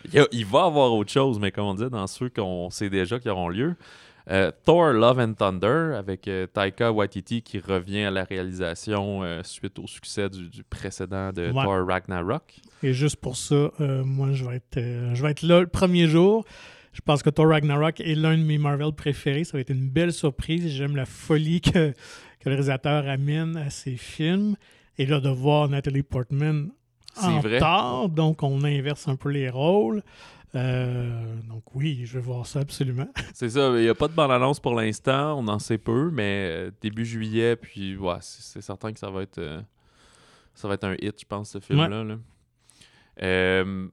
il, 0.05 0.13
y 0.13 0.19
a- 0.19 0.27
il 0.31 0.45
va 0.45 0.59
y 0.59 0.63
avoir 0.63 0.93
autre 0.93 1.11
chose, 1.11 1.39
mais 1.39 1.51
comme 1.51 1.65
on 1.65 1.73
dit, 1.75 1.89
dans 1.89 2.07
ceux 2.07 2.29
qu'on 2.29 2.69
sait 2.69 2.89
déjà 2.89 3.19
qui 3.19 3.29
auront 3.29 3.49
lieu. 3.49 3.75
euh, 4.29 4.51
Thor 4.65 4.91
Love 4.93 5.19
and 5.19 5.33
Thunder 5.33 5.95
avec 5.97 6.27
euh, 6.27 6.47
Taika 6.47 6.91
Waititi 6.91 7.41
qui 7.41 7.59
revient 7.59 8.03
à 8.03 8.11
la 8.11 8.23
réalisation 8.25 9.23
euh, 9.23 9.41
suite 9.43 9.79
au 9.79 9.87
succès 9.87 10.29
du, 10.29 10.49
du 10.49 10.63
précédent 10.63 11.31
de 11.31 11.47
Ouais. 11.51 11.63
Thor 11.63 11.85
Ragnarok. 11.87 12.43
Et 12.83 12.93
juste 12.93 13.15
pour 13.17 13.35
ça, 13.37 13.71
moi, 13.79 14.29
je 14.33 14.45
vais, 14.45 14.57
être, 14.57 14.79
je 15.15 15.21
vais 15.23 15.31
être 15.31 15.41
là 15.43 15.61
le 15.61 15.67
premier 15.67 16.07
jour. 16.07 16.45
Je 16.97 17.01
pense 17.03 17.21
que 17.21 17.29
Thor 17.29 17.49
Ragnarok 17.49 18.01
est 18.01 18.15
l'un 18.15 18.35
de 18.35 18.43
mes 18.43 18.57
Marvel 18.57 18.91
préférés. 18.91 19.43
Ça 19.43 19.55
va 19.55 19.61
être 19.61 19.69
une 19.69 19.87
belle 19.87 20.11
surprise. 20.11 20.67
J'aime 20.67 20.95
la 20.95 21.05
folie 21.05 21.61
que, 21.61 21.91
que 21.91 22.45
le 22.45 22.51
réalisateur 22.53 23.07
amène 23.07 23.55
à 23.55 23.69
ses 23.69 23.97
films. 23.97 24.55
Et 24.97 25.05
là, 25.05 25.19
de 25.19 25.29
voir 25.29 25.69
Nathalie 25.69 26.01
Portman 26.01 26.71
en 27.21 27.39
vrai. 27.39 27.59
tort, 27.59 28.09
donc 28.09 28.41
on 28.41 28.63
inverse 28.63 29.07
un 29.07 29.15
peu 29.15 29.29
les 29.29 29.47
rôles. 29.47 30.01
Euh, 30.55 31.35
donc 31.47 31.75
oui, 31.75 32.01
je 32.05 32.15
vais 32.17 32.25
voir 32.25 32.47
ça 32.47 32.61
absolument. 32.61 33.07
C'est 33.35 33.49
ça, 33.49 33.69
il 33.75 33.83
n'y 33.83 33.89
a 33.89 33.95
pas 33.95 34.07
de 34.07 34.13
bande-annonce 34.13 34.59
pour 34.59 34.73
l'instant, 34.73 35.37
on 35.37 35.47
en 35.49 35.59
sait 35.59 35.77
peu, 35.77 36.09
mais 36.11 36.49
euh, 36.49 36.71
début 36.81 37.05
juillet, 37.05 37.55
puis 37.57 37.95
ouais, 37.95 38.15
c'est 38.21 38.61
certain 38.61 38.91
que 38.91 38.97
ça 38.97 39.11
va 39.11 39.21
être 39.21 39.37
euh, 39.37 39.61
ça 40.55 40.67
va 40.67 40.73
être 40.73 40.85
un 40.85 40.95
hit, 40.99 41.19
je 41.19 41.25
pense, 41.25 41.51
ce 41.51 41.59
film-là. 41.59 42.03
là. 42.03 42.17
Euh, 43.21 43.87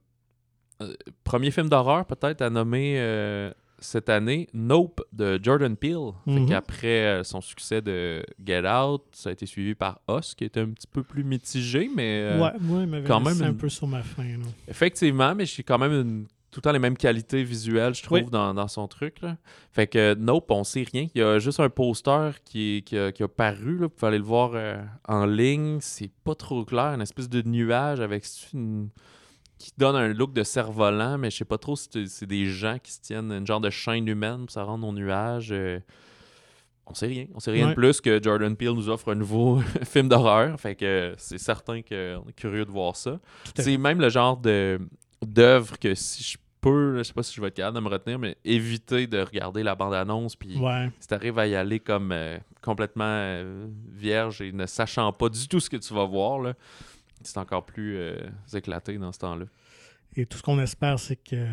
premier 1.23 1.51
film 1.51 1.69
d'horreur, 1.69 2.05
peut-être, 2.05 2.41
à 2.41 2.49
nommer 2.49 2.95
euh, 2.99 3.51
cette 3.79 4.09
année, 4.09 4.47
Nope 4.53 5.01
de 5.13 5.39
Jordan 5.41 5.75
Peele. 5.75 6.11
Fait 6.25 6.31
Mhm. 6.39 6.49
qu'après 6.49 6.87
euh, 7.05 7.23
son 7.23 7.41
succès 7.41 7.81
de 7.81 8.23
Get 8.43 8.67
Out, 8.67 9.03
ça 9.11 9.29
a 9.29 9.31
été 9.33 9.45
suivi 9.45 9.75
par 9.75 9.99
Us, 10.09 10.33
qui 10.35 10.43
était 10.45 10.61
un 10.61 10.69
petit 10.69 10.87
peu 10.87 11.03
plus 11.03 11.23
mitigé, 11.23 11.89
mais 11.95 12.21
euh, 12.23 12.41
ouais, 12.41 12.51
moi, 12.59 12.79
il 12.81 12.87
m'avait 12.87 13.07
quand 13.07 13.19
même 13.19 13.41
un 13.41 13.49
une- 13.49 13.57
peu 13.57 13.69
sur 13.69 13.87
ma 13.87 14.01
fin. 14.03 14.23
là. 14.23 14.45
Effectivement, 14.67 15.33
mais 15.35 15.45
j'ai 15.45 15.63
quand 15.63 15.77
même 15.77 15.91
une- 15.93 16.25
tout 16.51 16.59
le 16.59 16.61
temps 16.61 16.71
les 16.71 16.79
mêmes 16.79 16.95
qualités 16.95 17.43
visuelles, 17.43 17.93
je 17.93 18.01
trouve, 18.01 18.19
Oui. 18.19 18.25
dans, 18.31 18.53
dans 18.53 18.69
son 18.69 18.87
truc. 18.87 19.19
Là. 19.21 19.35
Fait 19.73 19.87
que 19.87 20.13
Nope, 20.13 20.49
on 20.51 20.63
sait 20.63 20.85
rien. 20.89 21.07
Il 21.13 21.19
y 21.19 21.21
a 21.21 21.37
juste 21.37 21.59
un 21.59 21.69
poster 21.69 22.31
qui, 22.45 22.81
a, 22.93 23.11
qui 23.11 23.23
a 23.23 23.27
paru. 23.27 23.73
Là. 23.77 23.81
Vous 23.87 23.89
pouvez 23.89 24.07
aller 24.07 24.19
le 24.19 24.23
voir 24.23 24.51
euh, 24.53 24.81
en 25.05 25.25
ligne. 25.25 25.79
C'est 25.81 26.09
pas 26.23 26.33
trop 26.33 26.63
clair. 26.63 26.93
Une 26.93 27.01
espèce 27.01 27.27
de 27.27 27.41
nuage 27.41 27.99
avec 27.99 28.23
une- 28.53 28.87
qui 29.57 29.71
donne 29.77 29.95
un 29.95 30.07
look 30.13 30.33
de 30.33 30.43
cerf-volant, 30.43 31.17
mais 31.17 31.29
je 31.31 31.37
sais 31.37 31.45
pas 31.45 31.57
trop 31.57 31.75
si 31.75 31.89
c'est- 32.07 32.25
des 32.25 32.45
gens 32.45 32.77
qui 32.81 32.91
se 32.91 33.01
tiennent 33.01 33.31
une 33.31 33.47
genre 33.47 33.61
de 33.61 33.69
chaîne 33.69 34.07
humaine 34.07 34.41
pour 34.45 34.51
se 34.51 34.59
rendre 34.59 34.87
au 34.87 34.91
nuage. 34.93 35.51
euh, 35.51 35.79
on 36.87 36.93
sait 36.93 37.07
rien. 37.07 37.25
On 37.33 37.39
sait 37.39 37.51
rien 37.51 37.63
Ouais. 37.65 37.69
de 37.71 37.75
plus 37.75 37.99
que 37.99 38.21
Jordan 38.21 38.55
Peele 38.55 38.73
nous 38.73 38.89
offre 38.89 39.11
un 39.11 39.15
nouveau 39.15 39.59
film 39.85 40.07
d'horreur. 40.07 40.59
Fait 40.59 40.75
que 40.75 41.15
c'est 41.17 41.39
certain 41.39 41.81
qu'on 41.81 42.25
est 42.29 42.35
curieux 42.35 42.63
de 42.65 42.69
voir 42.71 42.95
ça. 42.95 43.19
C'est 43.55 43.77
même 43.77 43.99
le 43.99 44.09
genre 44.09 44.37
de 44.37 44.79
d'œuvre 45.25 45.79
que 45.79 45.95
si 45.95 46.21
je 46.23 46.37
peux, 46.61 46.97
je 46.99 47.03
sais 47.03 47.13
pas 47.13 47.23
si 47.23 47.33
je 47.33 47.41
vais 47.41 47.47
être 47.47 47.55
capable 47.55 47.77
de 47.77 47.81
me 47.83 47.89
retenir, 47.89 48.19
mais 48.19 48.37
éviter 48.45 49.07
de 49.07 49.19
regarder 49.19 49.63
la 49.63 49.73
bande-annonce. 49.73 50.35
Puis 50.35 50.57
Ouais. 50.59 50.91
si 50.99 51.07
t'arrives 51.07 51.39
à 51.39 51.47
y 51.47 51.55
aller 51.55 51.79
comme 51.79 52.11
euh, 52.11 52.37
complètement 52.61 53.05
euh, 53.07 53.65
vierge 53.91 54.41
et 54.41 54.51
ne 54.51 54.65
sachant 54.67 55.11
pas 55.11 55.29
du 55.29 55.47
tout 55.47 55.59
ce 55.59 55.69
que 55.71 55.77
tu 55.77 55.93
vas 55.93 56.05
voir, 56.05 56.37
là, 56.39 56.53
c'est 57.27 57.37
encore 57.39 57.65
plus 57.65 57.97
euh, 57.97 58.17
éclaté 58.53 58.97
dans 58.97 59.11
ce 59.11 59.19
temps-là. 59.19 59.45
Et 60.15 60.25
tout 60.25 60.37
ce 60.37 60.43
qu'on 60.43 60.59
espère, 60.59 60.97
c'est 60.99 61.17
que 61.17 61.45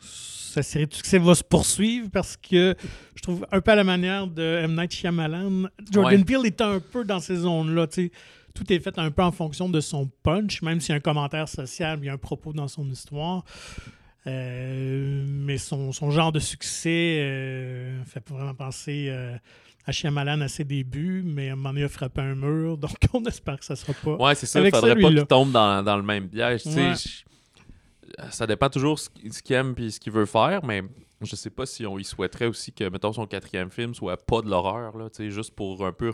sa 0.00 0.62
série 0.62 0.86
de 0.86 0.94
succès 0.94 1.18
va 1.18 1.34
se 1.34 1.44
poursuivre 1.44 2.10
parce 2.10 2.36
que 2.36 2.74
je 3.14 3.22
trouve 3.22 3.46
un 3.50 3.60
peu 3.60 3.70
à 3.70 3.76
la 3.76 3.84
manière 3.84 4.26
de 4.26 4.60
M. 4.62 4.74
Night 4.76 4.92
Shyamalan, 4.92 5.68
Jordan 5.90 6.18
Ouais. 6.18 6.24
Peele 6.24 6.46
est 6.46 6.60
un 6.60 6.80
peu 6.80 7.04
dans 7.04 7.20
ces 7.20 7.36
zones-là. 7.36 7.86
Tout 8.54 8.72
est 8.72 8.80
fait 8.80 8.98
un 8.98 9.10
peu 9.10 9.22
en 9.22 9.32
fonction 9.32 9.68
de 9.68 9.80
son 9.80 10.10
punch, 10.22 10.60
même 10.62 10.80
s'il 10.80 10.90
y 10.90 10.92
a 10.92 10.96
un 10.96 11.00
commentaire 11.00 11.48
social, 11.48 11.98
il 12.02 12.06
y 12.06 12.08
a 12.08 12.12
un 12.12 12.18
propos 12.18 12.52
dans 12.52 12.68
son 12.68 12.88
histoire. 12.90 13.44
Euh, 14.26 15.24
mais 15.26 15.56
son, 15.56 15.92
son 15.92 16.10
genre 16.10 16.30
de 16.30 16.40
succès 16.40 17.20
euh, 17.20 18.04
fait 18.04 18.28
vraiment 18.28 18.54
penser 18.54 19.06
euh, 19.08 19.36
à 19.86 19.92
Shyamalan 19.92 20.40
à 20.42 20.48
ses 20.48 20.64
débuts, 20.64 21.22
mais 21.24 21.48
à 21.48 21.52
un 21.52 21.56
moment 21.56 21.70
donné, 21.70 21.80
il 21.82 21.84
a 21.84 21.88
frappé 21.88 22.20
un 22.20 22.34
mur, 22.34 22.76
donc 22.78 22.96
on 23.12 23.24
espère 23.24 23.58
que 23.58 23.64
ça 23.64 23.76
sera 23.76 23.92
pas. 23.94 24.16
Ouais, 24.16 24.34
c'est 24.34 24.46
ça. 24.46 24.58
Il 24.60 24.62
Avec 24.62 24.74
faudrait 24.76 24.94
pas 25.00 25.08
qu'il 25.08 25.26
tombe 25.26 25.52
dans, 25.52 25.82
dans 25.82 25.96
le 25.96 26.02
même 26.02 26.28
piège. 26.28 26.66
Ouais. 26.66 26.94
je- 26.96 27.24
Ça 28.30 28.46
dépend 28.46 28.68
toujours 28.68 28.98
ce 28.98 29.08
qu'il 29.10 29.32
ce 29.32 29.42
qu'il 29.42 29.56
aime 29.56 29.74
et 29.78 29.90
ce 29.90 29.98
qu'il 30.00 30.12
veut 30.12 30.26
faire, 30.26 30.64
mais 30.64 30.82
je 31.22 31.34
sais 31.36 31.50
pas 31.50 31.66
si 31.66 31.86
on 31.86 31.98
y 31.98 32.04
souhaiterait 32.04 32.46
aussi 32.46 32.72
que, 32.72 32.88
mettons, 32.88 33.12
son 33.12 33.26
quatrième 33.26 33.70
film 33.70 33.94
soit 33.94 34.16
pas 34.16 34.42
de 34.42 34.48
l'horreur, 34.50 34.92
juste 35.18 35.54
pour 35.54 35.84
un 35.86 35.92
peu 35.92 36.12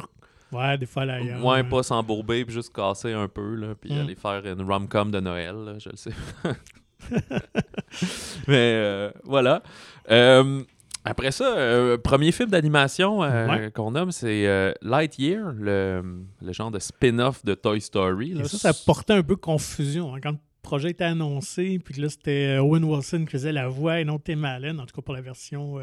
Ouais, 0.52 0.78
des 0.78 0.86
fois, 0.86 1.04
là, 1.04 1.14
ailleurs. 1.14 1.44
Ouais, 1.44 1.64
pas 1.64 1.82
s'embourber 1.82 2.44
puis 2.44 2.54
juste 2.54 2.72
casser 2.72 3.12
un 3.12 3.26
peu, 3.28 3.56
là, 3.56 3.74
puis 3.74 3.92
Mm. 3.92 3.98
aller 3.98 4.14
faire 4.14 4.46
une 4.46 4.62
rom-com 4.62 5.10
de 5.10 5.18
Noël, 5.20 5.56
là, 5.56 5.78
je 5.78 5.88
le 5.90 5.96
sais. 5.96 6.10
Mais 8.48 8.74
euh, 8.76 9.10
voilà. 9.24 9.62
Euh, 10.10 10.62
après 11.07 11.30
ça, 11.32 11.57
euh, 11.57 11.96
premier 11.98 12.32
film 12.32 12.50
d'animation 12.50 13.22
euh, 13.22 13.48
Ouais. 13.48 13.70
qu'on 13.72 13.92
nomme, 13.92 14.11
c'est 14.12 14.46
euh, 14.46 14.72
Lightyear, 14.82 15.52
le, 15.59 16.02
le 16.42 16.52
genre 16.52 16.70
de 16.70 16.78
spin-off 16.78 17.44
de 17.44 17.54
Toy 17.54 17.80
Story. 17.80 18.32
Et 18.38 18.44
ça, 18.44 18.72
ça 18.72 18.84
portait 18.84 19.14
un 19.14 19.22
peu 19.22 19.36
confusion. 19.36 20.14
hein. 20.14 20.18
Quand 20.22 20.32
le 20.32 20.38
projet 20.62 20.90
était 20.90 21.04
annoncé, 21.04 21.78
puis 21.84 21.94
que 21.94 22.00
là, 22.00 22.09
c'était 22.09 22.59
Owen 22.59 22.84
Wilson 22.84 23.24
qui 23.24 23.30
faisait 23.32 23.52
la 23.52 23.68
voix 23.68 24.00
et 24.00 24.04
non 24.04 24.18
Tim 24.18 24.42
Allen, 24.44 24.80
en 24.80 24.86
tout 24.86 24.94
cas 24.96 25.02
pour 25.02 25.14
la 25.14 25.20
version 25.20 25.78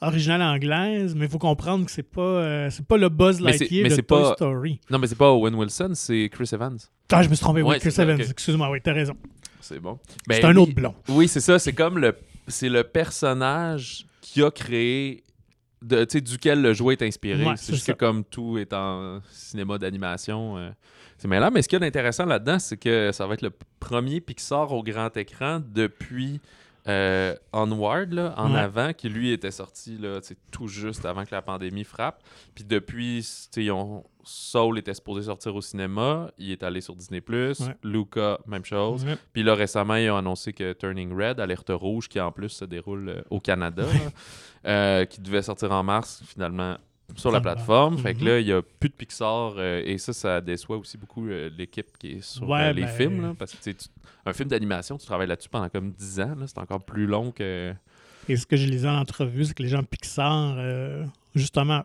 originale 0.00 0.42
anglaise. 0.42 1.14
Mais 1.14 1.26
il 1.26 1.30
faut 1.30 1.38
comprendre 1.38 1.84
que 1.84 1.90
c'est 1.92 2.02
pas, 2.02 2.20
euh, 2.22 2.70
c'est 2.70 2.84
pas 2.86 2.96
le 2.96 3.08
Buzz 3.08 3.40
Lightyear 3.40 3.88
de 3.88 3.94
Toy 3.96 4.02
pas- 4.02 4.32
Story. 4.34 4.80
Non, 4.90 4.98
mais 4.98 5.06
c'est 5.06 5.14
pas 5.18 5.30
Owen 5.32 5.54
Wilson, 5.54 5.90
c'est 5.94 6.28
Chris 6.32 6.48
Evans. 6.52 6.76
Ah, 7.12 7.22
je 7.22 7.28
me 7.28 7.34
suis 7.34 7.42
trompé, 7.42 7.62
Ouais, 7.62 7.74
oui, 7.74 7.80
Chris 7.80 7.94
Evans. 8.02 8.20
Excuse-moi, 8.20 8.70
oui, 8.70 8.78
t'as 8.82 8.92
raison. 8.94 9.14
C'est 9.60 9.78
bon. 9.78 9.98
c'est 10.28 10.40
Ben, 10.42 10.50
un 10.50 10.56
autre 10.56 10.74
blond. 10.74 10.94
Oui, 11.08 11.28
c'est 11.28 11.40
ça. 11.40 11.58
C'est 11.58 11.72
comme 11.74 11.98
le, 11.98 12.16
c'est 12.48 12.68
le 12.68 12.82
personnage 12.82 14.06
qui 14.20 14.42
a 14.42 14.50
créé, 14.50 15.24
de, 15.82 16.04
duquel 16.04 16.62
le 16.62 16.72
jouet 16.72 16.94
est 16.94 17.02
inspiré. 17.02 17.44
Ouais, 17.44 17.56
c'est 17.56 17.66
c'est 17.66 17.72
juste 17.74 17.86
ça. 17.86 17.92
que 17.92 17.98
comme 17.98 18.24
tout 18.24 18.58
est 18.58 18.72
en 18.72 19.20
cinéma 19.30 19.78
d'animation, 19.78 20.58
euh, 20.58 20.70
c'est 21.16 21.28
mêlant. 21.28 21.50
Mais 21.50 21.62
ce 21.62 21.68
qu'il 21.68 21.76
y 21.76 21.82
a 21.82 21.86
d'intéressant 21.86 22.26
là-dedans, 22.26 22.58
c'est 22.58 22.76
que 22.76 23.10
ça 23.12 23.26
va 23.26 23.34
être 23.34 23.42
le 23.42 23.52
premier 23.78 24.20
Pixar 24.20 24.72
au 24.72 24.82
grand 24.82 25.14
écran 25.16 25.60
depuis 25.64 26.40
euh, 26.88 27.34
Onward, 27.52 28.12
là, 28.12 28.34
en 28.36 28.52
Ouais. 28.54 28.58
avant, 28.60 28.92
qui 28.92 29.08
lui 29.08 29.32
était 29.32 29.50
sorti 29.50 29.98
là, 29.98 30.20
tout 30.50 30.66
juste 30.68 31.04
avant 31.04 31.24
que 31.24 31.32
la 31.34 31.42
pandémie 31.42 31.84
frappe. 31.84 32.22
Puis 32.54 32.64
depuis, 32.64 33.26
ont- 33.70 34.04
Soul 34.22 34.78
était 34.78 34.92
supposé 34.94 35.26
sortir 35.26 35.54
au 35.54 35.60
cinéma, 35.62 36.30
il 36.38 36.50
est 36.52 36.62
allé 36.62 36.80
sur 36.82 36.94
Disney+. 36.94 37.22
Ouais. 37.28 37.52
Luca, 37.82 38.38
même 38.46 38.64
chose. 38.64 39.04
Ouais. 39.04 39.16
Puis 39.32 39.42
là, 39.42 39.54
récemment, 39.54 39.94
ils 39.96 40.10
ont 40.10 40.16
annoncé 40.16 40.52
que 40.52 40.72
Turning 40.74 41.12
Red, 41.18 41.40
Alerte 41.40 41.70
Rouge, 41.70 42.08
qui 42.08 42.20
en 42.20 42.30
plus 42.30 42.50
se 42.50 42.64
déroule 42.66 43.08
euh, 43.08 43.22
au 43.30 43.40
Canada, 43.40 43.82
là, 43.84 44.70
euh, 44.70 45.04
qui 45.06 45.20
devait 45.22 45.42
sortir 45.42 45.72
en 45.72 45.82
mars, 45.82 46.22
finalement, 46.26 46.76
sur 47.16 47.30
la 47.30 47.40
plateforme. 47.40 47.98
Fait 47.98 48.14
que 48.14 48.20
Mhm. 48.20 48.26
là, 48.26 48.38
il 48.40 48.46
n'y 48.46 48.52
a 48.52 48.62
plus 48.62 48.88
de 48.88 48.94
Pixar. 48.94 49.54
euh, 49.56 49.82
et 49.84 49.98
ça, 49.98 50.12
ça 50.12 50.40
déçoit 50.40 50.76
aussi 50.78 50.96
beaucoup 50.98 51.26
euh, 51.28 51.50
l'équipe 51.56 51.96
qui 51.98 52.12
est 52.12 52.20
sur 52.22 52.48
Ouais, 52.48 52.64
euh, 52.68 52.72
les 52.72 52.82
ben- 52.82 52.88
films. 52.88 53.22
là, 53.22 53.34
parce 53.38 53.52
que 53.52 53.56
tu 53.58 53.62
sais, 53.64 53.74
tu- 53.74 53.88
un 54.26 54.32
film 54.32 54.48
d'animation, 54.48 54.96
tu 54.98 55.06
travailles 55.06 55.28
là-dessus 55.28 55.48
pendant 55.48 55.68
comme 55.68 55.90
10 55.92 56.20
ans. 56.20 56.34
là, 56.38 56.46
C'est 56.46 56.58
encore 56.58 56.82
plus 56.84 57.06
long 57.06 57.30
que. 57.32 57.74
Et 58.28 58.36
ce 58.36 58.46
que 58.46 58.56
je 58.56 58.66
lisais 58.66 58.88
en 58.88 58.98
entrevue, 58.98 59.44
c'est 59.44 59.54
que 59.54 59.62
les 59.62 59.68
gens 59.68 59.80
de 59.82 59.86
Pixar, 59.86 60.54
euh, 60.58 61.04
justement, 61.34 61.84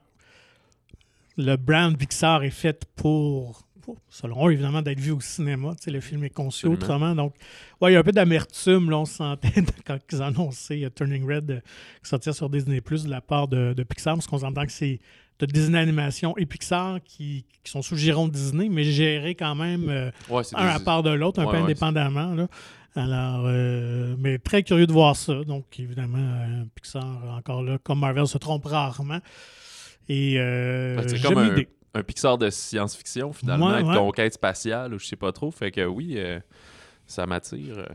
le 1.38 1.56
brand 1.58 1.98
Pixar 1.98 2.44
est 2.44 2.50
fait 2.50 2.86
pour, 2.96 3.62
pour, 3.86 3.98
selon 4.10 4.48
eux, 4.48 4.52
évidemment, 4.52 4.82
d'être 4.82 5.00
vu 5.00 5.12
au 5.12 5.20
cinéma. 5.22 5.74
Tu 5.78 5.84
sais, 5.86 5.92
le 5.92 6.00
film 6.02 6.24
est 6.24 6.30
conçu 6.30 6.66
Absolument. 6.66 6.76
autrement. 6.76 7.16
Donc, 7.16 7.34
ouais, 7.82 7.92
il 7.92 7.94
y 7.94 7.98
a 7.98 8.00
un 8.00 8.04
peu 8.04 8.12
d'amertume, 8.12 8.90
là, 8.90 8.98
on 8.98 9.06
sentait 9.06 9.54
quand 9.86 9.98
ils 10.12 10.22
annoncé 10.22 10.84
euh, 10.84 10.90
Turning 10.90 11.26
Red 11.28 11.52
euh, 11.52 11.60
qui 12.04 12.10
sortir 12.10 12.34
sur 12.34 12.50
Disney 12.50 12.82
Plus 12.82 13.04
de 13.06 13.10
la 13.10 13.22
part 13.22 13.48
de, 13.48 13.74
de 13.74 13.84
Pixar, 13.84 14.16
parce 14.16 14.28
qu'on 14.28 14.40
s'entend 14.40 14.66
que 14.66 14.72
c'est 14.72 15.00
de 15.40 15.46
Disney 15.46 15.78
Animation 15.78 16.36
et 16.38 16.46
Pixar 16.46 17.00
qui, 17.04 17.46
qui 17.64 17.72
sont 17.72 17.82
sous 17.82 17.96
le 17.96 18.00
giron 18.00 18.28
de 18.28 18.34
Disney, 18.34 18.70
mais 18.70 18.84
gérés 18.86 19.36
quand 19.36 19.54
même 19.56 19.90
euh, 19.90 20.10
Ouais, 20.30 20.44
un 20.56 20.66
des- 20.66 20.72
à 20.76 20.80
part 20.80 21.04
de 21.04 21.10
l'autre, 21.12 21.40
un 21.42 21.46
Ouais, 21.46 21.52
peu 21.52 21.58
indépendamment. 21.58 22.34
Là. 22.34 22.48
Alors, 22.96 23.44
euh, 23.48 24.16
mais 24.18 24.38
très 24.40 24.64
curieux 24.64 24.88
de 24.88 24.94
voir 24.94 25.16
ça. 25.18 25.44
Donc, 25.44 25.66
évidemment, 25.80 26.66
Pixar, 26.76 27.06
encore 27.38 27.62
là, 27.64 27.78
comme 27.84 28.00
Marvel, 28.00 28.26
se 28.28 28.38
trompe 28.38 28.64
rarement. 28.66 29.20
Et 30.08 30.36
euh, 30.38 31.02
que 31.02 31.10
c'est 31.10 31.22
comme 31.22 31.38
un. 31.40 31.56
Un 31.96 32.04
Pixar 32.04 32.38
de 32.38 32.50
science-fiction, 32.50 33.34
finalement, 33.34 33.68
Ouais, 33.72 33.82
ouais. 33.84 33.96
conquête 33.96 34.34
spatiale, 34.34 34.94
ou 34.94 35.00
je 35.00 35.06
sais 35.08 35.16
pas 35.16 35.32
trop. 35.32 35.50
Fait 35.50 35.72
que 35.72 35.86
oui, 35.86 36.16
euh, 36.18 36.40
ça 37.08 37.26
m'attire. 37.26 37.80
euh. 37.80 37.86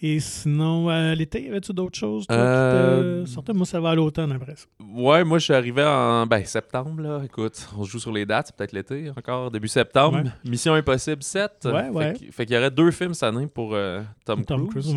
Et 0.00 0.20
sinon, 0.20 0.88
euh, 0.90 1.12
l'été, 1.16 1.42
y 1.44 1.48
avait-tu 1.48 1.72
d'autres 1.72 1.98
choses 1.98 2.24
toi, 2.28 2.36
Euh, 2.36 3.24
qui 3.24 3.28
te 3.30 3.34
sortaient? 3.34 3.52
Moi, 3.52 3.66
ça 3.66 3.80
va 3.80 3.90
à 3.90 3.94
l'automne 3.96 4.30
après 4.30 4.54
ça. 4.54 4.66
Ouais, 4.80 5.24
moi, 5.24 5.38
je 5.38 5.44
suis 5.44 5.54
arrivé 5.54 5.82
en 5.84 6.24
ben, 6.24 6.44
septembre, 6.44 7.02
là. 7.02 7.20
Écoute, 7.24 7.68
on 7.76 7.82
se 7.84 7.90
joue 7.90 7.98
sur 7.98 8.12
les 8.12 8.24
dates, 8.24 8.46
c'est 8.46 8.56
peut-être 8.56 8.72
l'été 8.72 9.10
encore, 9.16 9.50
début 9.50 9.66
septembre. 9.66 10.18
Ouais. 10.22 10.30
Mission 10.50 10.74
Impossible 10.74 11.22
7. 11.24 11.50
Ouais, 11.64 11.82
fait 11.82 11.88
ouais. 11.90 12.14
Fait 12.30 12.46
qu'il 12.46 12.54
y 12.54 12.58
aurait 12.58 12.70
deux 12.70 12.92
films 12.92 13.12
cette 13.12 13.24
année 13.34 13.48
pour 13.48 13.74
euh, 13.74 14.00
Tom, 14.24 14.44
Tom 14.44 14.68
Cruise. 14.68 14.94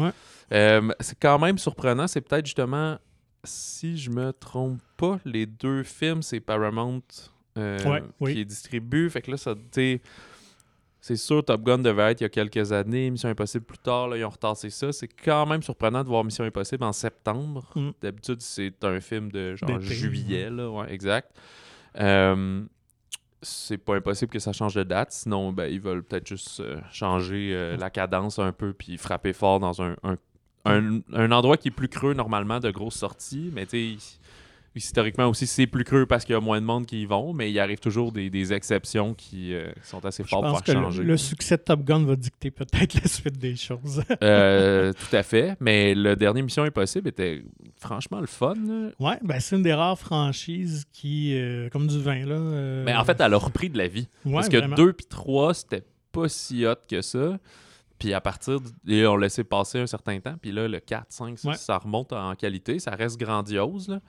C'est 0.52 1.20
quand 1.20 1.40
même 1.40 1.58
surprenant. 1.58 2.06
C'est 2.08 2.22
peut-être 2.22 2.46
justement, 2.46 2.98
si 3.44 3.98
je 3.98 4.12
me 4.12 4.32
trompe 4.32 4.80
pas, 4.98 5.18
les 5.26 5.48
deux 5.48 5.82
films, 5.82 6.22
c'est 6.22 6.40
Paramount 6.40 7.02
euh, 7.58 7.84
Ouais, 7.90 8.04
oui. 8.20 8.34
qui 8.36 8.42
est 8.42 8.46
distribué. 8.46 9.10
Fait 9.10 9.22
que 9.22 9.32
là, 9.32 9.38
ça, 9.38 9.56
c'est 11.04 11.16
sûr, 11.16 11.44
Top 11.44 11.64
Gun 11.64 11.80
devait 11.80 12.12
être 12.12 12.22
il 12.22 12.26
y 12.26 12.28
a 12.28 12.30
quelques 12.30 12.72
années. 12.72 13.10
Mission 13.10 13.30
Impossible 13.30 13.66
plus 13.66 13.80
tard, 13.80 14.08
là, 14.08 14.18
ils 14.18 14.24
ont 14.26 14.30
retassé 14.30 14.70
ça. 14.70 14.92
C'est 14.92 15.08
quand 15.08 15.46
même 15.48 15.64
surprenant 15.64 16.04
de 16.04 16.08
voir 16.08 16.24
Mission 16.24 16.44
Impossible 16.44 16.84
en 16.84 16.94
septembre. 16.94 17.66
Mm. 17.76 17.90
D'habitude, 18.02 18.42
c'est 18.42 18.84
un 18.84 19.00
film 19.00 19.32
de 19.32 19.56
genre 19.56 19.80
juillet, 19.82 20.50
là, 20.52 20.70
ouais, 20.70 20.94
exact. 20.94 21.32
Euh, 22.00 22.64
c'est 23.42 23.80
pas 23.80 23.96
impossible 23.96 24.32
que 24.32 24.38
ça 24.40 24.54
change 24.54 24.76
de 24.76 24.84
date, 24.84 25.12
sinon 25.12 25.52
ben, 25.52 25.66
ils 25.66 25.82
veulent 25.82 26.04
peut-être 26.04 26.28
juste 26.28 26.60
euh, 26.60 26.80
changer 26.92 27.52
euh, 27.56 27.76
la 27.76 27.90
cadence 27.90 28.38
un 28.38 28.52
peu 28.52 28.72
puis 28.72 28.98
frapper 28.98 29.34
fort 29.34 29.60
dans 29.60 29.82
un, 29.82 29.96
un, 30.04 30.16
un- 30.66 31.00
un 31.12 31.32
endroit 31.32 31.58
qui 31.58 31.70
est 31.70 31.72
plus 31.72 31.88
creux 31.90 32.14
normalement 32.14 32.60
de 32.60 32.70
grosses 32.70 32.98
sorties, 33.00 33.50
mais 33.52 33.66
tu 33.66 33.98
sais, 33.98 34.20
historiquement 34.76 35.28
aussi 35.28 35.48
c'est 35.48 35.68
plus 35.68 35.84
creux 35.84 36.06
parce 36.06 36.24
qu'il 36.24 36.34
y 36.34 36.38
a 36.38 36.40
moins 36.40 36.62
de 36.62 36.66
monde 36.66 36.86
qui 36.86 37.02
y 37.02 37.06
vont, 37.06 37.34
mais 37.34 37.52
il 37.52 37.60
arrive 37.60 37.80
toujours 37.80 38.12
des, 38.12 38.30
des 38.30 38.54
exceptions 38.54 39.14
qui 39.14 39.54
euh, 39.54 39.72
sont 39.84 40.06
assez 40.06 40.24
fortes 40.24 40.48
pour 40.48 40.64
que 40.64 40.72
changer. 40.72 41.04
le 41.04 41.18
succès 41.18 41.58
de 41.58 41.62
Top 41.62 41.84
Gun 41.84 42.06
va 42.06 42.16
dicter 42.16 42.52
peut-être 42.52 42.94
la 43.02 43.08
suite 43.08 43.38
des 43.38 43.56
choses. 43.56 44.02
Euh, 44.24 44.94
tout 44.94 45.16
à 45.16 45.24
fait, 45.24 45.58
mais 45.60 45.94
le 45.94 46.16
dernier 46.16 46.42
Mission 46.42 46.64
Impossible 46.64 47.10
était 47.10 47.44
franchement 47.78 48.22
le 48.22 48.28
fun. 48.28 48.56
ouais, 49.00 49.18
ben 49.24 49.40
c'est 49.40 49.56
une 49.56 49.64
des 49.64 49.74
rares 49.74 50.00
franchises 50.00 50.86
qui, 50.94 51.36
euh, 51.38 51.70
comme 51.70 51.88
du 51.88 52.00
vin, 52.02 52.26
là. 52.26 52.40
Mais 52.86 52.96
en 52.96 53.04
fait, 53.04 53.20
elle 53.20 53.34
a 53.34 53.38
repris 53.38 53.70
de 53.70 53.78
la 53.78 53.88
vie. 53.88 54.08
ouais, 54.26 54.34
Parce 54.34 54.50
que 54.50 54.58
vraiment. 54.58 54.76
2 54.76 54.94
puis 54.94 55.06
3, 55.10 55.54
c'était 55.54 55.84
pas 56.12 56.30
si 56.30 56.66
hot 56.66 56.76
que 56.90 57.02
ça. 57.02 57.38
Puis 58.00 58.14
à 58.14 58.22
partir. 58.22 58.60
de- 58.60 58.70
Et 58.92 59.06
on 59.06 59.16
laissait 59.16 59.44
passer 59.44 59.80
un 59.80 59.86
certain 59.86 60.20
temps. 60.20 60.36
Puis 60.42 60.52
là, 60.52 60.68
le 60.68 60.80
4, 60.80 61.06
5, 61.10 61.38
ça, 61.38 61.50
Ouais. 61.50 61.56
ça 61.56 61.78
remonte 61.78 62.14
en 62.14 62.34
qualité. 62.36 62.80
Ça 62.80 62.92
reste 62.92 63.20
grandiose. 63.20 63.90
Là. 63.90 64.00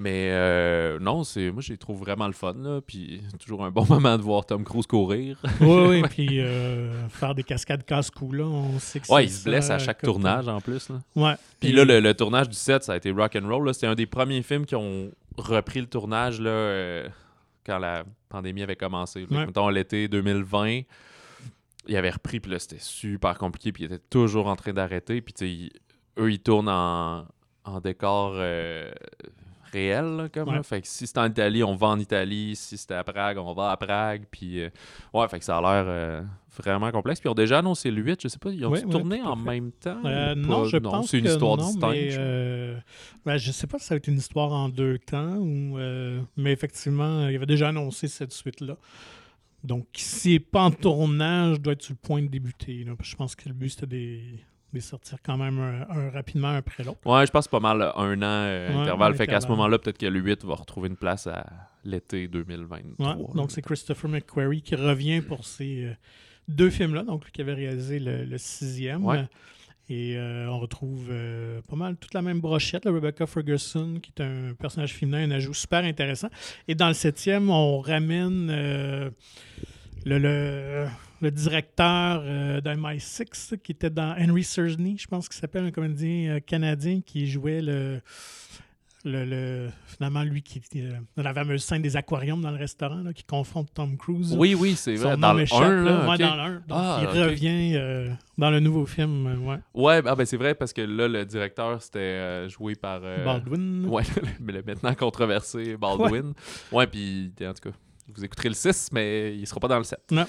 Mais 0.00 0.30
euh, 0.30 1.00
non, 1.00 1.24
c'est 1.24 1.50
moi, 1.50 1.60
je 1.60 1.72
les 1.72 1.76
trouve 1.76 1.98
vraiment 1.98 2.28
le 2.28 2.32
fun. 2.32 2.54
Là. 2.56 2.80
Puis 2.80 3.20
toujours 3.40 3.64
un 3.64 3.70
bon 3.72 3.84
moment 3.88 4.16
de 4.16 4.22
voir 4.22 4.46
Tom 4.46 4.62
Cruise 4.62 4.86
courir. 4.86 5.40
Oui, 5.60 5.86
oui, 5.88 6.02
puis 6.10 6.40
euh, 6.40 7.08
faire 7.08 7.34
des 7.34 7.42
cascades 7.42 7.84
casse-cou, 7.84 8.32
là, 8.32 8.44
on 8.44 8.78
sait 8.78 9.00
que 9.00 9.12
ouais, 9.12 9.24
il 9.24 9.30
se 9.30 9.42
blesse 9.44 9.70
à 9.70 9.78
chaque 9.78 10.00
tournage 10.00 10.46
en 10.46 10.60
plus. 10.60 10.88
Là. 10.88 11.00
Ouais. 11.16 11.34
Puis 11.58 11.72
là, 11.72 11.84
le, 11.84 11.98
le 11.98 12.14
tournage 12.14 12.48
du 12.48 12.56
set, 12.56 12.84
ça 12.84 12.92
a 12.92 12.96
été 12.96 13.10
rock 13.10 13.36
and 13.36 13.48
roll. 13.48 13.74
C'était 13.74 13.88
un 13.88 13.96
des 13.96 14.06
premiers 14.06 14.42
films 14.42 14.66
qui 14.66 14.76
ont 14.76 15.10
repris 15.36 15.80
le 15.80 15.86
tournage 15.88 16.40
là, 16.40 16.50
euh, 16.50 17.08
quand 17.66 17.78
la 17.78 18.04
pandémie 18.28 18.62
avait 18.62 18.76
commencé. 18.76 19.26
Là. 19.28 19.38
Ouais. 19.38 19.46
Mettons 19.46 19.68
l'été 19.68 20.06
2020, 20.06 20.82
ils 21.88 21.96
avaient 21.96 22.10
repris, 22.10 22.38
puis 22.38 22.52
là, 22.52 22.60
c'était 22.60 22.78
super 22.78 23.36
compliqué, 23.36 23.72
puis 23.72 23.82
ils 23.82 23.86
étaient 23.86 24.04
toujours 24.10 24.46
en 24.46 24.54
train 24.54 24.72
d'arrêter. 24.72 25.20
Puis 25.22 25.34
tu 25.34 25.70
eux, 26.20 26.30
ils 26.30 26.38
tournent 26.38 26.68
en, 26.68 27.26
en 27.64 27.80
décor 27.80 28.34
euh, 28.36 28.90
réel, 29.72 30.04
là, 30.16 30.28
comme 30.28 30.48
Ouais. 30.48 30.54
là. 30.56 30.62
Fait 30.62 30.80
que 30.82 30.86
si 30.88 31.06
c'est 31.06 31.18
en 31.18 31.26
Italie, 31.26 31.62
on 31.62 31.74
va 31.76 31.88
en 31.88 31.98
Italie. 31.98 32.54
Si 32.56 32.76
c'était 32.76 32.94
à 32.94 33.04
Prague, 33.04 33.38
on 33.38 33.52
va 33.54 33.70
à 33.70 33.76
Prague. 33.76 34.24
Puis 34.30 34.60
euh, 34.62 34.70
ouais, 35.14 35.28
fait 35.28 35.38
que 35.38 35.44
ça 35.44 35.58
a 35.58 35.60
l'air 35.60 35.84
euh, 35.86 36.22
vraiment 36.56 36.90
complexe. 36.90 37.20
Puis 37.20 37.28
ils 37.28 37.30
ont 37.30 37.34
déjà 37.34 37.58
annoncé 37.58 37.90
le 37.90 38.02
8, 38.02 38.20
je 38.22 38.28
sais 38.28 38.38
pas, 38.38 38.50
ils 38.50 38.64
ont 38.66 38.70
ouais, 38.70 38.82
tourné 38.82 39.22
en 39.22 39.36
fait. 39.36 39.42
même 39.44 39.72
temps? 39.72 40.00
Euh, 40.04 40.34
non, 40.34 40.64
je 40.64 40.76
pense 40.78 41.10
c'est 41.10 41.18
une 41.18 41.24
que 41.24 41.30
histoire 41.30 41.56
non, 41.56 41.66
distincte. 41.66 41.92
mais, 41.92 42.10
je- 42.10 42.74
ben, 43.24 43.36
je 43.36 43.50
sais 43.52 43.66
pas 43.66 43.78
si 43.78 43.86
ça 43.86 43.94
va 43.94 43.96
être 43.98 44.08
une 44.08 44.18
histoire 44.18 44.52
en 44.52 44.68
deux 44.68 44.98
temps, 44.98 45.36
ou, 45.36 45.78
mais 46.36 46.52
effectivement, 46.52 47.28
il 47.28 47.36
avait 47.36 47.46
déjà 47.46 47.68
annoncé 47.68 48.08
cette 48.08 48.32
suite-là. 48.32 48.76
Donc, 49.64 49.86
s'il 49.94 50.32
n'est 50.34 50.38
pas 50.40 50.62
en 50.62 50.70
tournage, 50.70 51.60
doit 51.60 51.72
être 51.72 51.82
sur 51.82 51.92
le 51.94 51.98
point 52.06 52.22
de 52.22 52.28
débuter. 52.28 52.84
là. 52.84 52.92
Je 53.02 53.16
pense 53.16 53.34
que 53.34 53.48
le 53.48 53.54
but, 53.54 53.70
c'était 53.70 53.86
des, 53.88 54.22
des 54.72 54.80
sortir 54.80 55.18
quand 55.22 55.36
même 55.36 55.58
un, 55.58 55.86
un 55.88 56.10
rapidement 56.10 56.48
un 56.48 56.56
après 56.56 56.84
l'autre. 56.84 56.98
Ouais, 57.06 57.26
je 57.26 57.30
pense 57.30 57.48
pas 57.48 57.60
mal 57.60 57.80
euh, 57.82 57.92
un 57.96 58.18
an 58.20 58.24
euh, 58.24 58.68
Ouais, 58.68 58.80
intervalle. 58.82 59.12
un 59.12 59.16
Fait 59.16 59.26
qu'à 59.26 59.40
ce 59.40 59.48
moment-là, 59.48 59.78
peut-être 59.78 59.98
que 59.98 60.06
le 60.06 60.20
8 60.20 60.44
va 60.44 60.54
retrouver 60.56 60.88
une 60.88 60.96
place 60.96 61.26
à 61.26 61.46
l'été 61.84 62.28
2023. 62.28 63.16
Ouais, 63.16 63.24
donc, 63.34 63.50
c'est 63.50 63.62
Christopher 63.62 64.10
McQuarrie 64.10 64.62
qui 64.62 64.74
revient 64.76 65.20
pour 65.22 65.44
ces 65.46 65.84
euh, 65.84 65.92
deux 66.48 66.70
films-là, 66.70 67.02
donc 67.02 67.24
lui 67.24 67.32
qui 67.32 67.40
avait 67.40 67.54
réalisé 67.54 67.98
le, 67.98 68.24
le 68.24 68.38
sixième. 68.38 69.04
Ouais. 69.04 69.24
Et 69.90 70.18
euh, 70.18 70.46
on 70.50 70.58
retrouve 70.58 71.06
euh, 71.10 71.62
pas 71.66 71.76
mal 71.76 71.96
toute 71.96 72.12
la 72.12 72.20
même 72.20 72.40
brochette, 72.40 72.84
là, 72.84 72.92
Rebecca 72.92 73.26
Ferguson, 73.26 74.00
qui 74.02 74.12
est 74.18 74.22
un 74.22 74.52
personnage 74.52 74.92
féminin, 74.92 75.22
un 75.26 75.30
ajout 75.30 75.54
super 75.54 75.82
intéressant. 75.82 76.28
Et 76.68 76.74
dans 76.74 76.88
le 76.88 76.92
septième, 76.94 77.48
on 77.48 77.80
ramène 77.80 78.50
euh, 78.50 79.10
le, 80.04 80.18
le, 80.18 80.86
le 81.20 81.30
directeur 81.30 82.22
euh, 82.24 82.60
d'MI6, 82.60 83.58
qui 83.58 83.72
était 83.72 83.90
dans 83.90 84.14
Henry 84.18 84.44
Surgny, 84.44 84.96
je 84.98 85.06
pense 85.06 85.28
qu'il 85.28 85.38
s'appelle 85.40 85.64
un 85.64 85.70
comédien 85.70 86.36
euh, 86.36 86.40
canadien 86.40 87.00
qui 87.04 87.26
jouait 87.26 87.60
le, 87.60 88.00
le, 89.04 89.24
le- 89.24 89.68
finalement 89.86 90.22
lui 90.22 90.42
qui 90.42 90.60
euh, 90.76 90.92
dans 91.16 91.22
la 91.22 91.32
fameuse 91.34 91.62
scène 91.64 91.82
des 91.82 91.96
aquariums 91.96 92.40
dans 92.40 92.50
le 92.50 92.56
restaurant, 92.56 93.00
là, 93.02 93.12
qui 93.12 93.24
confronte 93.24 93.72
Tom 93.74 93.96
Cruise. 93.96 94.34
Oui, 94.36 94.54
oui, 94.54 94.74
c'est 94.76 94.94
vrai. 94.96 95.16
Dans 95.16 95.32
le 95.32 95.40
m'échappe, 95.40 95.60
1, 95.62 95.82
là. 95.84 96.08
Ouais, 96.08 96.18
dans 96.18 96.36
le 96.36 96.42
1. 96.42 96.52
Donc, 96.54 96.62
Ah, 96.70 97.00
il 97.02 97.22
revient 97.22 97.72
euh, 97.76 98.10
dans 98.36 98.50
le 98.50 98.60
nouveau 98.60 98.86
film. 98.86 99.44
ouais. 99.46 99.58
Ouais, 99.74 100.02
ah, 100.06 100.14
ben 100.14 100.24
c'est 100.24 100.36
vrai 100.36 100.54
parce 100.54 100.72
que 100.72 100.82
là, 100.82 101.08
le 101.08 101.24
directeur, 101.24 101.80
c'était 101.82 101.98
euh, 101.98 102.48
joué 102.48 102.74
par. 102.74 103.00
Baldwin. 103.00 103.86
Ouais, 103.86 104.02
le, 104.40 104.52
le 104.52 104.62
maintenant 104.62 104.94
controversé 104.94 105.76
Baldwin. 105.76 106.32
Ouais, 106.72 106.86
puis 106.86 107.32
en 107.42 107.54
tout 107.54 107.70
cas, 107.70 107.76
vous 108.14 108.24
écouterez 108.24 108.48
le 108.48 108.54
6, 108.54 108.90
mais 108.92 109.36
il 109.36 109.46
sera 109.46 109.60
pas 109.60 109.68
dans 109.68 109.78
le 109.78 109.84
7. 109.84 110.00
Non. 110.10 110.26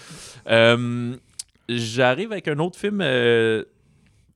Euh, 0.48 1.16
J'arrive 1.68 2.32
avec 2.32 2.48
un 2.48 2.58
autre 2.60 2.80
film 2.80 3.00
euh, 3.02 3.64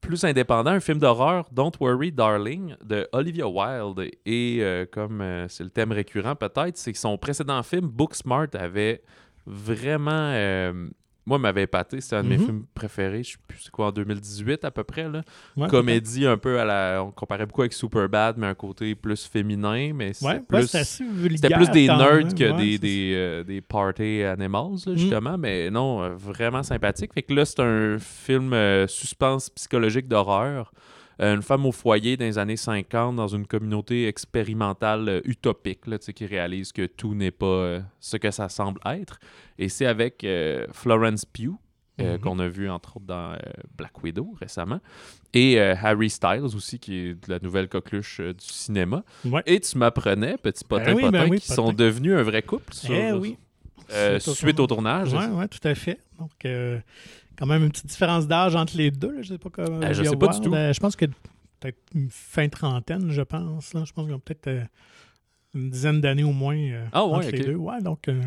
plus 0.01 0.23
indépendant, 0.23 0.71
un 0.71 0.79
film 0.79 0.99
d'horreur, 0.99 1.45
Don't 1.51 1.71
Worry 1.79 2.11
Darling, 2.11 2.75
de 2.83 3.07
Olivia 3.11 3.47
Wilde. 3.47 4.11
Et 4.25 4.59
euh, 4.61 4.85
comme 4.91 5.23
c'est 5.49 5.63
le 5.63 5.71
thème 5.71 5.91
récurrent 5.91 6.35
peut-être, 6.35 6.77
c'est 6.77 6.93
que 6.93 6.99
son 6.99 7.17
précédent 7.17 7.63
film, 7.63 7.87
Booksmart, 7.87 8.49
avait 8.53 9.01
vraiment... 9.45 10.73
moi, 11.25 11.37
m'avait 11.39 11.63
épaté. 11.63 12.01
C'était 12.01 12.17
un 12.17 12.23
de 12.23 12.29
mes 12.29 12.37
Mhm. 12.37 12.45
films 12.45 12.65
préférés. 12.73 13.23
Je 13.23 13.31
sais 13.31 13.37
plus 13.47 13.59
c'est 13.61 13.71
quoi, 13.71 13.87
en 13.87 13.91
2018 13.91 14.65
à 14.65 14.71
peu 14.71 14.83
près. 14.83 15.07
Là. 15.09 15.21
Ouais, 15.55 15.67
Comédie 15.69 16.25
un 16.25 16.37
peu 16.37 16.59
à 16.59 16.65
la... 16.65 17.03
On 17.03 17.11
comparait 17.11 17.45
beaucoup 17.45 17.61
avec 17.61 17.73
Superbad, 17.73 18.37
mais 18.37 18.47
un 18.47 18.53
côté 18.55 18.93
plus 18.95 19.25
féminin. 19.25 19.91
Mais 19.93 20.07
Ouais, 20.07 20.13
c'est 20.13 20.25
ouais, 20.27 20.39
plus... 20.41 20.67
C'était 20.67 21.55
plus 21.55 21.69
des 21.71 21.87
nerds 21.87 22.15
même. 22.15 22.33
que 22.33 22.51
Ouais, 22.51 22.57
des, 22.57 22.77
des, 22.77 23.13
euh, 23.15 23.43
des 23.43 23.61
party 23.61 24.23
animals, 24.23 24.77
là, 24.85 24.93
Mm. 24.93 24.97
justement. 24.97 25.37
Mais 25.37 25.69
non, 25.69 26.01
euh, 26.03 26.09
vraiment 26.15 26.63
sympathique. 26.63 27.13
Fait 27.13 27.23
que 27.23 27.33
là, 27.33 27.45
c'est 27.45 27.59
un 27.61 27.97
film 27.99 28.53
euh, 28.53 28.87
suspense 28.87 29.49
psychologique 29.49 30.07
d'horreur 30.07 30.71
une 31.19 31.41
femme 31.41 31.65
au 31.65 31.71
foyer 31.71 32.17
dans 32.17 32.25
les 32.25 32.37
années 32.37 32.57
50 32.57 33.15
dans 33.15 33.27
une 33.27 33.45
communauté 33.47 34.07
expérimentale 34.07 35.07
euh, 35.09 35.21
utopique 35.25 35.87
là, 35.87 35.99
tu 35.99 36.05
sais, 36.05 36.13
qui 36.13 36.25
réalise 36.25 36.71
que 36.71 36.85
tout 36.85 37.13
n'est 37.15 37.31
pas 37.31 37.45
euh, 37.45 37.79
ce 37.99 38.17
que 38.17 38.31
ça 38.31 38.49
semble 38.49 38.79
être. 38.85 39.19
Et 39.59 39.69
c'est 39.69 39.85
avec 39.85 40.23
euh, 40.23 40.65
Florence 40.71 41.25
Pugh, 41.25 41.55
euh, 42.01 42.13
Mhm. 42.15 42.19
qu'on 42.21 42.39
a 42.39 42.47
vu 42.47 42.69
entre 42.69 42.97
autres 42.97 43.05
dans 43.05 43.33
euh, 43.33 43.37
Black 43.77 44.03
Widow 44.03 44.33
récemment, 44.39 44.79
et 45.33 45.59
euh, 45.61 45.75
Harry 45.79 46.09
Styles 46.09 46.41
aussi, 46.55 46.79
qui 46.79 46.95
est 46.97 47.13
de 47.13 47.31
la 47.31 47.37
nouvelle 47.39 47.69
coqueluche 47.69 48.19
euh, 48.19 48.33
du 48.33 48.45
cinéma. 48.45 49.03
Ouais. 49.25 49.43
Et 49.45 49.59
tu 49.59 49.77
m'apprenais, 49.77 50.35
petit 50.37 50.63
potin 50.63 50.85
Ben 50.85 50.95
oui, 50.95 51.11
ben 51.11 51.29
oui, 51.29 51.39
qui 51.39 51.51
sont 51.51 51.71
devenus 51.71 52.13
un 52.15 52.23
vrai 52.23 52.41
couple 52.41 52.73
sur- 52.73 52.93
Eh 52.95 53.11
oui. 53.11 53.37
euh, 53.91 54.17
Suite 54.19 54.27
au 54.27 54.33
suite 54.35 54.59
au 54.59 54.65
tournage. 54.65 55.09
c'est 55.11 55.17
Oui, 55.17 55.25
ouais, 55.35 55.47
tout 55.47 55.59
à 55.67 55.75
fait. 55.75 55.99
Donc, 56.17 56.31
euh, 56.45 56.79
quand 57.37 57.45
même 57.45 57.63
une 57.63 57.71
petite 57.71 57.87
différence 57.87 58.27
d'âge 58.27 58.55
entre 58.55 58.77
les 58.77 58.91
deux. 58.91 59.11
là. 59.15 59.21
Je 59.21 59.29
sais 59.29 59.37
pas 59.37 59.49
comment. 59.49 59.81
Euh, 59.81 59.93
je 59.93 60.03
sais 60.03 60.15
pas 60.15 60.27
du 60.27 60.39
tout. 60.41 60.53
euh, 60.53 60.73
je 60.73 60.79
pense 60.79 60.95
que 60.95 61.05
peut-être 61.59 61.79
une 61.95 62.09
fin 62.09 62.47
trentaine, 62.49 63.09
je 63.11 63.21
pense. 63.21 63.73
là. 63.73 63.83
Je 63.85 63.93
pense 63.93 64.05
qu'ils 64.05 64.13
ont 64.15 64.19
peut-être 64.19 64.47
euh, 64.47 64.63
une 65.55 65.69
dizaine 65.69 66.01
d'années 66.01 66.23
au 66.23 66.31
moins 66.33 66.57
euh, 66.57 66.85
Ah 66.91 67.05
ouais, 67.05 67.13
entre 67.17 67.29
les 67.29 67.39
deux. 67.39 67.55
Ouais, 67.55 67.81
donc, 67.81 68.07
euh, 68.07 68.21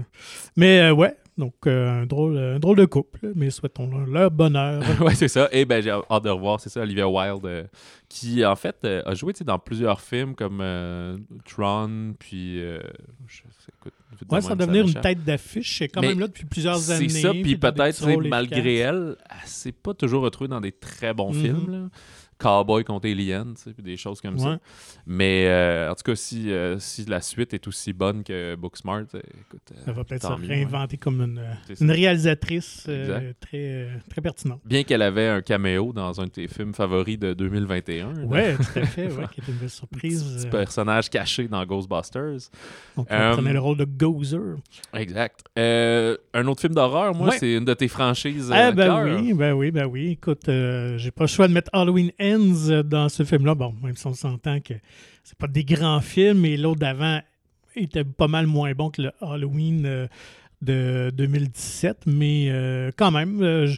mais 0.57 0.91
ouais, 0.91 1.17
donc 1.39 1.55
euh, 1.67 2.03
un, 2.03 2.07
drôle, 2.07 2.37
un 2.39 2.59
drôle 2.59 2.79
de 2.79 2.85
couple. 2.87 3.33
Mais 3.35 3.51
souhaitons-leur 3.51 4.07
leur 4.07 4.31
bonheur. 4.31 4.83
ouais, 5.01 5.15
c'est 5.15 5.29
ça. 5.29 5.49
Et 5.53 5.65
ben 5.65 5.83
j'ai 5.83 5.91
hâte 5.91 6.25
de 6.25 6.31
revoir, 6.31 6.61
c'est 6.61 6.71
ça, 6.71 6.81
Olivia 6.81 7.09
Wilde, 7.09 7.45
euh, 7.45 7.65
qui 8.09 8.45
en 8.45 8.57
fait 8.57 8.77
euh, 8.85 9.03
a 9.05 9.15
joué 9.15 9.33
dans 9.45 9.59
plusieurs 9.59 10.01
films 10.01 10.35
comme 10.35 10.63
Tron, 11.45 12.15
puis. 12.19 12.59
je 12.61 13.37
sais, 13.37 13.73
écoute, 13.79 13.93
Ouais, 14.31 14.41
ça 14.41 14.51
va 14.51 14.55
même, 14.57 14.67
devenir 14.69 14.87
une 14.87 15.01
tête 15.03 15.23
d'affiche. 15.25 15.83
Elle 15.83 15.85
est 15.87 15.89
quand 15.89 16.01
Mais 16.01 16.09
même 16.09 16.21
là 16.21 16.27
depuis 16.29 16.47
plusieurs 16.47 16.91
années. 16.91 17.09
C'est 17.09 17.21
ça, 17.21 17.33
puis 17.33 17.57
peut-être, 17.57 18.07
malgré 18.29 18.77
efficaces. 18.77 18.95
elle, 18.95 19.17
elle 19.31 19.49
s'est 19.49 19.73
pas 19.73 19.93
toujours 19.93 20.23
retrouvée 20.23 20.49
dans 20.49 20.61
des 20.61 20.73
très 20.73 21.13
bons 21.13 21.33
Mhm. 21.35 21.43
films. 21.43 21.71
Là. 21.71 21.89
Cowboy 22.39 22.85
contre 22.85 23.09
Alien, 23.09 23.55
puis 23.55 23.83
des 23.83 23.97
choses 23.97 24.21
comme 24.21 24.35
Ouais. 24.35 24.41
ça. 24.43 24.59
Mais 25.07 25.47
euh, 25.47 25.91
en 25.91 25.95
tout 25.95 26.03
cas, 26.05 26.15
si, 26.17 26.51
euh, 26.53 26.79
si 26.79 27.05
la 27.07 27.21
suite 27.21 27.55
est 27.55 27.67
aussi 27.67 27.93
bonne 27.93 28.23
que 28.25 28.55
Booksmart, 28.57 29.05
euh, 29.15 29.21
écoute. 29.41 29.63
euh, 29.73 29.81
Elle 29.87 29.95
va 29.95 30.05
peut-être 30.05 30.27
se 30.29 30.47
réinventer 30.47 30.97
comme 30.99 31.21
une, 31.23 31.41
ça. 31.75 31.85
réalisatrice 31.87 32.89
très, 33.41 33.89
très 34.11 34.21
pertinente. 34.21 34.61
Bien 34.65 34.83
qu'elle 34.85 35.03
avait 35.03 35.29
un 35.29 35.41
caméo 35.41 35.93
dans 35.93 36.21
un 36.21 36.25
de 36.25 36.31
tes 36.31 36.49
films 36.49 36.75
favoris 36.75 37.19
de 37.19 37.33
2021. 37.35 38.13
là. 38.13 38.25
Ouais, 38.25 38.55
tout 38.57 38.79
à 38.81 38.85
fait, 38.87 39.07
ouais, 39.11 39.25
qui 39.35 39.41
est 39.41 39.49
une 39.49 39.55
belle 39.59 39.71
surprise. 39.71 40.25
petit 40.43 40.51
personnage 40.51 41.09
caché 41.09 41.49
dans 41.49 41.65
Ghostbusters. 41.65 42.51
donc, 42.97 43.07
elle 43.09 43.33
prenait 43.33 43.53
le 43.53 43.61
rôle 43.61 43.79
de 43.79 43.85
Gozer. 43.85 44.57
Exact. 44.95 45.45
Un 45.57 46.47
autre 46.47 46.61
film 46.61 46.75
d'horreur, 46.75 47.15
moi, 47.15 47.33
c'est 47.33 47.55
une 47.55 47.65
de 47.65 47.75
tes 47.75 47.89
franchises. 47.89 48.51
Ah, 48.53 48.73
ben 48.73 48.87
cœur. 48.87 49.21
oui, 49.21 49.33
ben 49.33 49.53
oui, 49.55 49.71
ben 49.71 49.87
oui. 49.87 50.11
Écoute, 50.13 50.43
j'ai 50.47 51.11
pas 51.11 51.25
le 51.25 51.29
choix 51.29 51.49
de 51.49 51.53
mettre 51.53 51.71
Halloween 51.73 52.11
Dans 52.85 53.09
ce 53.09 53.25
film-là. 53.25 53.55
Bon, 53.55 53.75
même 53.83 53.97
si 53.97 54.07
on 54.07 54.15
s'entend 54.15 54.61
que 54.61 54.75
c'est 55.23 55.39
pas 55.39 55.47
des 55.47 55.65
grands 55.65 56.01
films, 56.01 56.41
mais 56.41 56.57
l'autre 56.57 56.81
d'avant 56.81 57.21
était 57.77 58.05
pas 58.05 58.29
mal 58.29 58.47
moins 58.47 58.73
bon 58.73 58.91
que 58.91 59.03
le 59.03 59.13
Halloween 59.21 59.85
euh, 59.87 60.07
de 60.63 61.11
2017. 61.15 62.03
Mais 62.07 62.49
euh, 62.51 62.91
quand 62.97 63.11
même, 63.11 63.43
euh, 63.43 63.73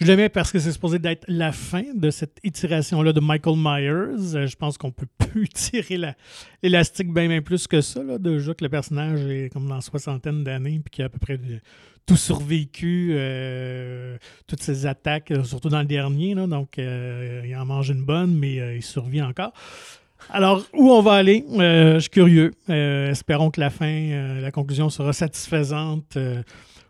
je, 0.00 0.04
je 0.04 0.10
l'aimais 0.10 0.28
parce 0.28 0.50
que 0.52 0.58
c'est 0.58 0.72
supposé 0.72 0.98
d'être 0.98 1.24
la 1.28 1.52
fin 1.52 1.82
de 1.94 2.10
cette 2.10 2.38
itération-là 2.44 3.12
de 3.12 3.20
Michael 3.20 3.56
Myers. 3.56 4.34
Euh, 4.36 4.46
je 4.46 4.56
pense 4.56 4.76
qu'on 4.78 4.90
peut 4.90 5.06
plus 5.18 5.48
tirer 5.48 5.96
la- 5.96 6.14
l'élastique 6.62 7.12
bien, 7.12 7.28
bien 7.28 7.42
plus 7.42 7.66
que 7.66 7.80
ça. 7.80 8.02
Là, 8.02 8.18
déjà 8.18 8.54
que 8.54 8.64
le 8.64 8.70
personnage 8.70 9.20
est 9.26 9.50
comme 9.52 9.68
dans 9.68 9.80
soixantaine 9.80 10.44
d'années 10.44 10.80
puis 10.84 10.90
qu'il 10.90 11.02
a 11.02 11.06
à 11.06 11.08
peu 11.10 11.18
près 11.18 11.38
de- 11.38 11.60
tout 12.06 12.16
survécu, 12.16 13.12
euh, 13.14 14.18
toutes 14.46 14.60
ces 14.62 14.84
attaques, 14.84 15.30
euh, 15.30 15.42
surtout 15.42 15.70
dans 15.70 15.78
le 15.80 15.86
dernier. 15.86 16.34
là. 16.34 16.46
donc, 16.46 16.78
euh, 16.78 17.42
il 17.46 17.56
en 17.56 17.64
mange 17.64 17.88
une 17.88 18.04
bonne, 18.04 18.34
mais 18.36 18.60
euh, 18.60 18.76
il 18.76 18.82
survit 18.82 19.22
encore. 19.22 19.52
Alors, 20.30 20.62
où 20.74 20.90
on 20.90 21.00
va 21.02 21.12
aller? 21.14 21.44
Euh, 21.52 21.94
je 21.94 22.00
suis 22.00 22.10
curieux. 22.10 22.52
Euh, 22.70 23.10
espérons 23.10 23.50
que 23.50 23.60
la 23.60 23.70
fin, 23.70 23.86
euh, 23.86 24.40
la 24.40 24.50
conclusion 24.50 24.88
sera 24.90 25.12
satisfaisante 25.12 26.16
euh, 26.16 26.42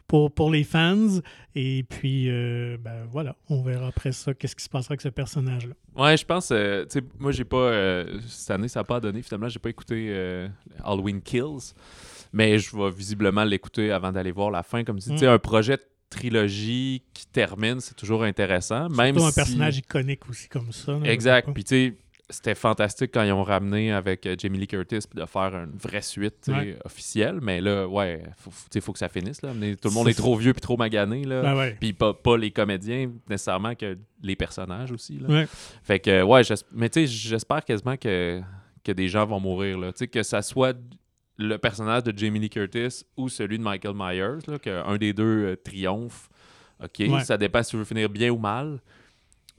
pour, 0.07 0.33
pour 0.33 0.51
les 0.51 0.65
fans. 0.65 1.21
Et 1.55 1.85
puis, 1.89 2.29
euh, 2.29 2.77
ben, 2.81 3.05
voilà, 3.11 3.37
on 3.49 3.63
verra 3.63 3.89
après 3.89 4.13
ça 4.13 4.35
qu'est-ce 4.35 4.55
qui 4.57 4.65
se 4.65 4.69
passera 4.69 4.93
avec 4.93 5.01
ce 5.01 5.09
personnage-là. 5.09 5.75
Ouais, 5.97 6.17
je 6.17 6.25
pense, 6.25 6.51
euh, 6.53 6.85
tu 6.85 6.99
sais, 6.99 7.05
moi, 7.19 7.33
j'ai 7.33 7.45
pas. 7.45 7.57
euh, 7.57 8.19
cette 8.29 8.51
année, 8.51 8.69
ça 8.69 8.81
n'a 8.81 8.85
pas 8.85 9.01
donné. 9.01 9.23
Finalement, 9.23 9.49
j'ai 9.49 9.59
pas 9.61 9.71
écouté 9.71 10.15
Halloween 10.83 11.21
Kills. 11.23 11.73
Mais 12.33 12.59
je 12.59 12.77
vais 12.77 12.91
visiblement 12.91 13.45
l'écouter 13.45 13.93
avant 13.93 14.11
d'aller 14.11 14.33
voir 14.33 14.51
la 14.51 14.65
fin. 14.65 14.83
Comme 14.83 14.99
tu 14.99 15.05
dis, 15.09 15.13
Mm. 15.13 15.17
tu 15.17 15.21
sais, 15.21 15.27
un 15.29 15.39
projet 15.39 15.77
de 15.77 15.83
trilogie 16.11 17.03
qui 17.13 17.27
termine, 17.27 17.81
c'est 17.81 17.95
toujours 17.95 18.25
intéressant. 18.25 18.89
Même 18.89 19.15
Surtout 19.15 19.27
un 19.27 19.31
si- 19.31 19.35
personnage 19.37 19.79
iconique 19.79 20.29
aussi 20.29 20.49
comme 20.49 20.73
ça. 20.73 20.99
là, 20.99 21.07
Exact. 21.13 21.49
Puis, 21.55 21.63
tu 21.65 21.69
sais, 21.69 21.95
c'était 22.31 22.55
fantastique 22.55 23.11
quand 23.13 23.23
ils 23.23 23.33
ont 23.33 23.43
ramené 23.43 23.93
avec 23.93 24.25
euh, 24.25 24.35
Jamie 24.39 24.59
Lee 24.59 24.67
Curtis 24.67 25.01
de 25.15 25.27
faire 25.27 25.55
une 25.55 25.77
vraie 25.77 26.01
suite 26.01 26.49
Ouais. 26.49 26.77
officielle. 26.85 27.39
Mais 27.43 27.61
là, 27.61 27.87
ouais, 27.87 28.23
faut, 28.39 28.51
faut- 28.51 28.93
que 28.93 28.99
ça 28.99 29.09
finisse. 29.09 29.43
Là. 29.43 29.53
Mais 29.55 29.77
tout 29.77 29.89
le 29.89 29.95
monde 29.95 30.09
est 30.09 30.15
trop 30.15 30.35
vieux 30.37 30.53
puis 30.55 30.61
trop 30.63 30.77
magané. 30.79 31.25
Là. 31.25 31.43
Ben 31.43 31.57
ouais. 31.57 31.77
Puis 31.79 31.93
pas, 31.93 32.15
pas 32.15 32.37
les 32.39 32.51
comédiens 32.51 33.11
nécessairement 33.29 33.75
que 33.75 33.99
les 34.23 34.37
personnages 34.37 34.91
aussi. 34.91 35.19
Là. 35.19 35.29
Ouais. 35.29 35.47
Fait 35.83 36.01
que, 36.01 36.23
ouais, 36.23 36.43
mais 36.73 36.89
tu 36.89 37.01
sais, 37.01 37.07
j'espère 37.07 37.65
quasiment 37.65 37.97
que, 37.97 38.41
que 38.83 38.93
des 38.93 39.09
gens 39.09 39.27
vont 39.27 39.41
mourir. 39.41 39.79
Là. 39.79 39.93
Que 39.93 40.23
ça 40.23 40.41
soit 40.41 40.77
le 41.37 41.59
personnage 41.59 42.05
de 42.05 42.17
Jamie 42.17 42.39
Lee 42.39 42.49
Curtis 42.51 43.05
ou 43.17 43.29
celui 43.29 43.59
de 43.59 43.63
Michael 43.63 43.95
Myers, 43.95 44.59
qu'un 44.63 44.97
des 44.97 45.13
deux 45.13 45.45
euh, 45.45 45.57
triomphe. 45.57 46.29
OK, 46.83 47.03
ça 47.25 47.37
dépend 47.37 47.63
si 47.63 47.71
tu 47.71 47.77
veux 47.77 47.85
finir 47.85 48.09
bien 48.09 48.31
ou 48.31 48.39
mal. 48.39 48.81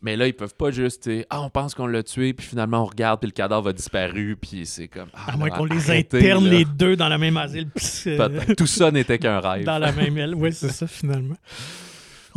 Mais 0.06 0.16
là, 0.16 0.28
ils 0.28 0.36
peuvent 0.36 0.54
pas 0.54 0.70
juste, 0.70 1.10
ah, 1.32 1.42
on 1.42 1.50
pense 1.50 1.74
qu'on 1.74 1.88
l'a 1.88 2.04
tué, 2.04 2.34
puis 2.34 2.46
finalement, 2.46 2.84
on 2.84 2.86
regarde, 2.86 3.20
puis 3.22 3.28
le 3.28 3.34
cadavre 3.34 3.70
a 3.70 3.74
disparu, 3.74 4.38
puis 4.40 4.68
c'est 4.68 4.88
comme. 4.88 5.08
Ah, 5.16 5.32
À 5.34 5.36
moins 5.36 5.50
qu'on 5.50 5.66
les 5.66 5.90
interne 5.90 6.44
là. 6.46 6.52
les 6.52 6.64
deux 6.64 6.96
dans 6.96 7.10
la 7.10 7.18
même 7.18 7.36
asile. 7.38 7.70
pis, 7.72 8.04
euh. 8.06 8.30
Tout 8.56 8.68
ça 8.68 8.92
n'était 8.92 9.18
qu'un 9.18 9.40
rêve. 9.42 9.66
dans 9.66 9.80
la 9.80 9.92
même 9.92 10.16
aile. 10.16 10.36
Oui, 10.36 10.54
c'est 10.54 10.70
ça, 10.72 10.86
finalement. 10.86 11.34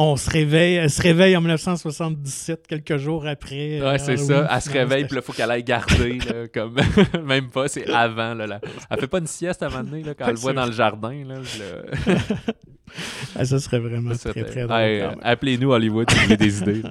On 0.00 0.16
se 0.16 0.30
réveille, 0.30 0.76
elle 0.76 0.90
se 0.90 1.02
réveille 1.02 1.36
en 1.36 1.40
1977, 1.40 2.66
quelques 2.68 2.98
jours 2.98 3.26
après. 3.26 3.80
euh, 3.80 3.90
Ouais, 3.90 3.98
c'est 3.98 4.12
Halloween, 4.12 4.26
ça. 4.28 4.48
Elle 4.54 4.62
se 4.62 4.70
réveille, 4.70 5.04
puis 5.06 5.16
là, 5.16 5.22
faut 5.22 5.32
qu'elle 5.32 5.50
aille 5.50 5.64
garder, 5.64 6.18
là, 6.20 6.46
comme... 6.54 6.76
Même 7.26 7.50
pas, 7.50 7.66
c'est 7.66 7.88
avant, 7.90 8.32
là, 8.34 8.46
là. 8.46 8.60
Elle 8.90 9.00
fait 9.00 9.06
pas 9.08 9.18
une 9.18 9.26
sieste 9.26 9.60
à 9.62 9.66
un 9.66 9.70
moment 9.70 9.82
donné, 9.82 10.02
là, 10.04 10.14
quand 10.14 10.26
elle 10.26 10.34
le 10.34 10.38
voit 10.38 10.52
C'est 10.52 10.56
dans 10.56 10.66
le 10.66 10.72
jardin, 10.72 11.24
là. 11.26 11.34
le- 11.38 12.14
Ah, 13.36 13.44
ça 13.44 13.58
serait 13.58 13.80
vraiment 13.80 14.10
très, 14.10 14.18
C'était- 14.18 14.44
très 14.44 14.62
drôle. 14.62 14.78
Hey, 14.80 15.00
euh. 15.02 15.10
Appelez-nous 15.22 15.70
Hollywood 15.72 16.08
si 16.10 16.16
vous 16.16 16.24
avez 16.24 16.36
des 16.38 16.58
idées. 16.62 16.82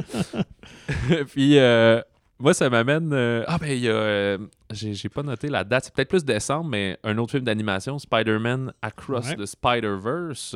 Puis, 1.34 1.58
euh, 1.58 2.02
moi, 2.40 2.54
ça 2.54 2.70
m'amène... 2.70 3.12
euh, 3.14 3.44
Ah, 3.48 3.58
ben, 3.58 3.72
il 3.72 3.80
y 3.80 3.90
a... 3.90 3.94
euh, 3.94 4.38
J'ai 4.72 5.10
pas 5.10 5.24
noté 5.24 5.48
la 5.50 5.64
date. 5.64 5.86
C'est 5.86 5.94
peut-être 5.94 6.10
plus 6.10 6.24
décembre, 6.26 6.70
mais 6.70 6.98
un 7.04 7.18
autre 7.18 7.32
film 7.32 7.44
d'animation, 7.44 7.98
Spider-Man 8.00 8.74
Across 8.82 9.30
Ouais. 9.30 9.36
the 9.38 9.46
Spider-Verse. 9.46 10.56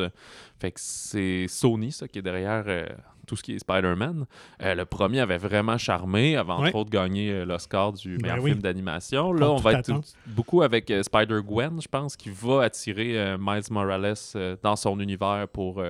Fait 0.59 0.71
que 0.71 0.79
c'est 0.81 1.45
Sony, 1.47 1.91
ça, 1.91 2.07
qui 2.07 2.19
est 2.19 2.21
derrière... 2.21 2.63
euh, 2.67 2.85
tout 3.27 3.35
ce 3.37 3.43
qui 3.43 3.53
est 3.53 3.59
Spider-Man. 3.59 4.25
Le 4.59 4.83
premier 4.83 5.21
avait 5.21 5.37
vraiment 5.37 5.77
charmé, 5.77 6.35
avant 6.35 6.57
entre 6.65 6.75
autres 6.75 6.89
gagné 6.89 7.31
euh, 7.31 7.45
l'Oscar 7.45 7.93
du 7.93 8.17
Ben 8.17 8.23
meilleur 8.23 8.43
oui. 8.43 8.49
film 8.51 8.61
d'animation. 8.61 9.31
Là, 9.31 9.49
on 9.49 9.55
va 9.55 9.73
être 9.73 9.91
beaucoup 10.25 10.63
avec 10.63 10.91
Spider-Gwen, 11.01 11.79
je 11.81 11.87
pense, 11.87 12.17
qui 12.17 12.29
va 12.29 12.63
attirer 12.63 13.37
Miles 13.39 13.63
Morales 13.69 14.15
dans 14.61 14.75
son 14.75 14.99
univers 14.99 15.47
pour 15.47 15.81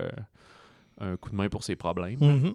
un 1.00 1.16
coup 1.18 1.32
de 1.32 1.36
main 1.36 1.50
pour 1.50 1.64
ses 1.64 1.76
problèmes. 1.76 2.20
Mhm. 2.20 2.54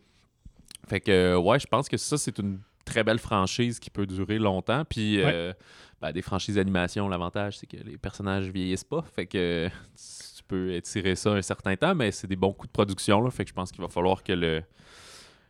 Fait 0.86 1.00
que, 1.00 1.34
ouais, 1.36 1.58
je 1.58 1.66
pense 1.66 1.88
que 1.88 1.96
ça, 1.96 2.16
c'est 2.16 2.38
une 2.38 2.60
très 2.86 3.04
belle 3.04 3.18
franchise 3.18 3.78
qui 3.78 3.90
peut 3.90 4.06
durer 4.06 4.38
longtemps. 4.38 4.84
Puis, 4.88 5.20
euh, 5.20 5.52
ben, 6.00 6.12
des 6.12 6.22
franchises 6.22 6.54
d'animation, 6.54 7.08
l'avantage, 7.08 7.58
c'est 7.58 7.66
que 7.66 7.76
les 7.76 7.98
personnages 7.98 8.48
vieillissent 8.48 8.84
pas. 8.84 9.02
Fait 9.14 9.26
que 9.26 9.68
tu 10.36 10.42
peux 10.48 10.72
étirer 10.72 11.14
ça 11.16 11.32
un 11.32 11.42
certain 11.42 11.76
temps, 11.76 11.94
mais 11.94 12.10
c'est 12.12 12.26
des 12.26 12.36
bons 12.36 12.52
coups 12.54 12.68
de 12.68 12.72
production. 12.72 13.20
Là, 13.20 13.30
fait 13.30 13.44
que 13.44 13.50
je 13.50 13.54
pense 13.54 13.70
qu'il 13.72 13.82
va 13.82 13.88
falloir 13.88 14.22
que 14.22 14.32
le, 14.32 14.62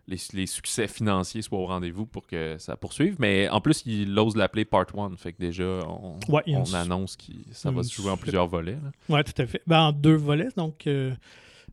les, 0.08 0.16
les 0.32 0.46
succès 0.46 0.86
financiers 0.88 1.42
soient 1.42 1.58
au 1.58 1.66
rendez-vous 1.66 2.06
pour 2.06 2.26
que 2.26 2.56
ça 2.58 2.76
poursuive. 2.76 3.16
Mais 3.18 3.48
en 3.48 3.60
plus, 3.60 3.82
il 3.86 4.16
ose 4.18 4.36
l'appeler 4.36 4.64
Part 4.64 4.86
1. 4.96 5.16
Fait 5.16 5.32
que 5.32 5.38
déjà, 5.38 5.64
on, 5.64 6.18
Ouais, 6.28 6.42
une- 6.46 6.74
annonce 6.74 7.16
que 7.16 7.32
ça 7.52 7.70
va 7.70 7.78
une 7.78 7.82
se 7.84 7.94
jouer 7.94 8.10
en 8.10 8.16
plusieurs 8.16 8.46
volets. 8.46 8.78
Oui, 9.08 9.22
tout 9.24 9.42
à 9.42 9.46
fait. 9.46 9.62
Ben, 9.66 9.80
en 9.80 9.92
deux 9.92 10.14
volets, 10.16 10.48
donc 10.56 10.86
euh, 10.86 11.12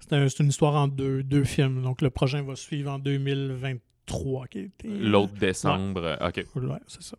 c'est 0.02 0.14
un- 0.14 0.28
c'est 0.28 0.42
une 0.44 0.50
histoire 0.50 0.74
en 0.76 0.88
deux, 0.88 1.22
deux 1.24 1.44
films. 1.46 1.82
Donc 1.84 2.02
le 2.02 2.10
prochain 2.10 2.42
va 2.42 2.56
suivre 2.56 2.92
en 2.92 3.00
2023. 3.00 3.80
Qui 4.50 4.60
était- 4.60 4.88
L'autre 4.88 5.34
décembre. 5.34 6.02
euh, 6.04 6.28
OK. 6.28 6.44
Ouais, 6.56 6.78
c'est 6.88 7.04
ça. 7.04 7.18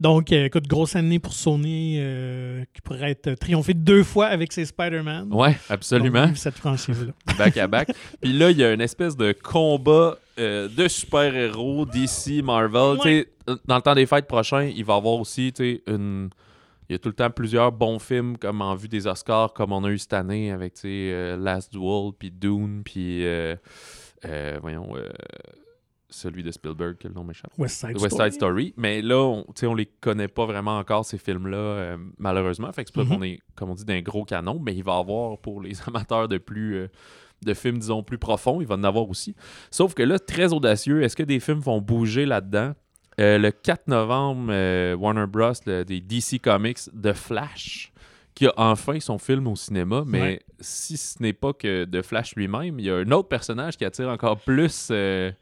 Donc, 0.00 0.32
euh, 0.32 0.46
écoute, 0.46 0.66
grosse 0.66 0.96
année 0.96 1.20
pour 1.20 1.32
Sony 1.32 1.96
euh, 2.00 2.64
qui 2.74 2.80
pourrait 2.80 3.12
être 3.12 3.34
triomphé 3.34 3.72
deux 3.72 4.02
fois 4.02 4.26
avec 4.26 4.52
ses 4.52 4.64
Spider-Man. 4.64 5.32
Ouais, 5.32 5.56
absolument. 5.68 6.34
cette 6.34 6.56
franchise-là. 6.56 7.12
back 7.38 7.56
à 7.56 7.68
back. 7.68 7.92
Puis 8.20 8.32
là, 8.32 8.50
il 8.50 8.56
y 8.58 8.64
a 8.64 8.72
une 8.72 8.80
espèce 8.80 9.16
de 9.16 9.30
combat 9.32 10.18
euh, 10.40 10.68
de 10.68 10.88
super-héros 10.88 11.86
DC, 11.86 12.42
Marvel. 12.42 13.24
Dans 13.66 13.76
le 13.76 13.82
temps 13.82 13.94
des 13.94 14.06
fêtes 14.06 14.26
prochains, 14.26 14.64
il 14.64 14.84
va 14.84 14.94
y 14.94 14.96
avoir 14.96 15.14
aussi 15.20 15.52
une. 15.86 16.30
Il 16.88 16.92
y 16.92 16.96
a 16.96 16.98
tout 16.98 17.08
le 17.08 17.14
temps 17.14 17.30
plusieurs 17.30 17.70
bons 17.70 18.00
films 18.00 18.36
comme 18.36 18.60
en 18.60 18.74
vue 18.74 18.88
des 18.88 19.06
Oscars, 19.06 19.52
comme 19.52 19.72
on 19.72 19.84
a 19.84 19.88
eu 19.90 19.98
cette 19.98 20.12
année 20.14 20.50
avec 20.50 20.74
Last 20.82 21.72
Duel, 21.72 22.10
puis 22.18 22.32
Dune, 22.32 22.82
puis. 22.84 23.24
voyons. 24.60 24.94
Celui 26.12 26.42
de 26.44 26.50
Spielberg, 26.52 26.96
que 26.98 27.08
le 27.08 27.14
nom 27.14 27.24
m'échappe. 27.24 27.50
West 27.58 27.80
Side 27.80 27.98
West 28.00 28.14
Story. 28.14 28.30
Side 28.30 28.34
Story. 28.38 28.74
Mais 28.76 29.02
là, 29.02 29.18
on, 29.18 29.44
on 29.64 29.74
les 29.74 29.86
connaît 29.86 30.28
pas 30.28 30.46
vraiment 30.46 30.78
encore, 30.78 31.04
ces 31.04 31.18
films-là, 31.18 31.56
euh, 31.56 31.96
malheureusement. 32.18 32.70
Fait 32.72 32.84
que 32.84 32.90
c'est 32.94 32.94
pas 32.94 33.04
Mhm. 33.04 33.16
qu'on 33.18 33.22
est, 33.24 33.38
comme 33.56 33.70
on 33.70 33.74
dit, 33.74 33.84
d'un 33.84 34.00
gros 34.02 34.24
canon, 34.24 34.60
mais 34.64 34.74
il 34.74 34.84
va 34.84 34.96
y 34.96 35.00
avoir 35.00 35.38
pour 35.38 35.60
les 35.60 35.72
amateurs 35.88 36.28
de 36.28 36.38
plus. 36.38 36.74
euh, 36.76 36.88
de 37.44 37.54
films, 37.54 37.78
disons, 37.80 38.04
plus 38.04 38.18
profonds, 38.18 38.60
il 38.60 38.68
va 38.68 38.76
en 38.76 38.84
avoir 38.84 39.08
aussi. 39.08 39.34
Sauf 39.68 39.94
que 39.94 40.04
là, 40.04 40.20
très 40.20 40.52
audacieux, 40.52 41.02
est-ce 41.02 41.16
que 41.16 41.24
des 41.24 41.40
films 41.40 41.58
vont 41.58 41.80
bouger 41.80 42.24
là-dedans? 42.24 42.72
Euh, 43.18 43.36
le 43.36 43.50
4 43.50 43.88
novembre, 43.88 44.52
Warner 44.94 45.26
Bros., 45.26 45.52
le- 45.66 45.82
des 45.84 46.00
DC 46.00 46.38
Comics, 46.40 46.78
The 47.02 47.12
Flash, 47.12 47.92
qui 48.36 48.46
a 48.46 48.52
enfin 48.56 49.00
son 49.00 49.18
film 49.18 49.48
au 49.48 49.56
cinéma, 49.56 50.04
mais 50.06 50.20
Ouais. 50.20 50.40
si 50.60 50.96
ce 50.96 51.20
n'est 51.20 51.32
pas 51.32 51.52
que 51.52 51.84
The 51.84 52.02
Flash 52.02 52.36
lui-même, 52.36 52.78
il 52.78 52.84
y 52.86 52.90
a 52.90 52.94
un 52.98 53.10
autre 53.10 53.28
personnage 53.28 53.76
qui 53.76 53.84
attire 53.84 54.08
encore 54.08 54.38
plus, 54.38 54.88
euh, 54.92 55.32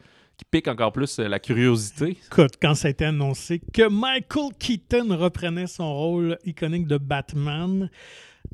pique 0.50 0.68
encore 0.68 0.92
plus 0.92 1.18
euh, 1.18 1.28
la 1.28 1.38
curiosité. 1.38 2.16
Écoute, 2.26 2.54
quand 2.60 2.74
ça 2.74 2.88
a 2.88 2.90
été 2.90 3.04
annoncé 3.04 3.60
que 3.72 3.88
Michael 3.88 4.50
Keaton 4.58 5.16
reprenait 5.16 5.66
son 5.66 5.92
rôle 5.94 6.38
iconique 6.44 6.86
de 6.86 6.98
Batman 6.98 7.90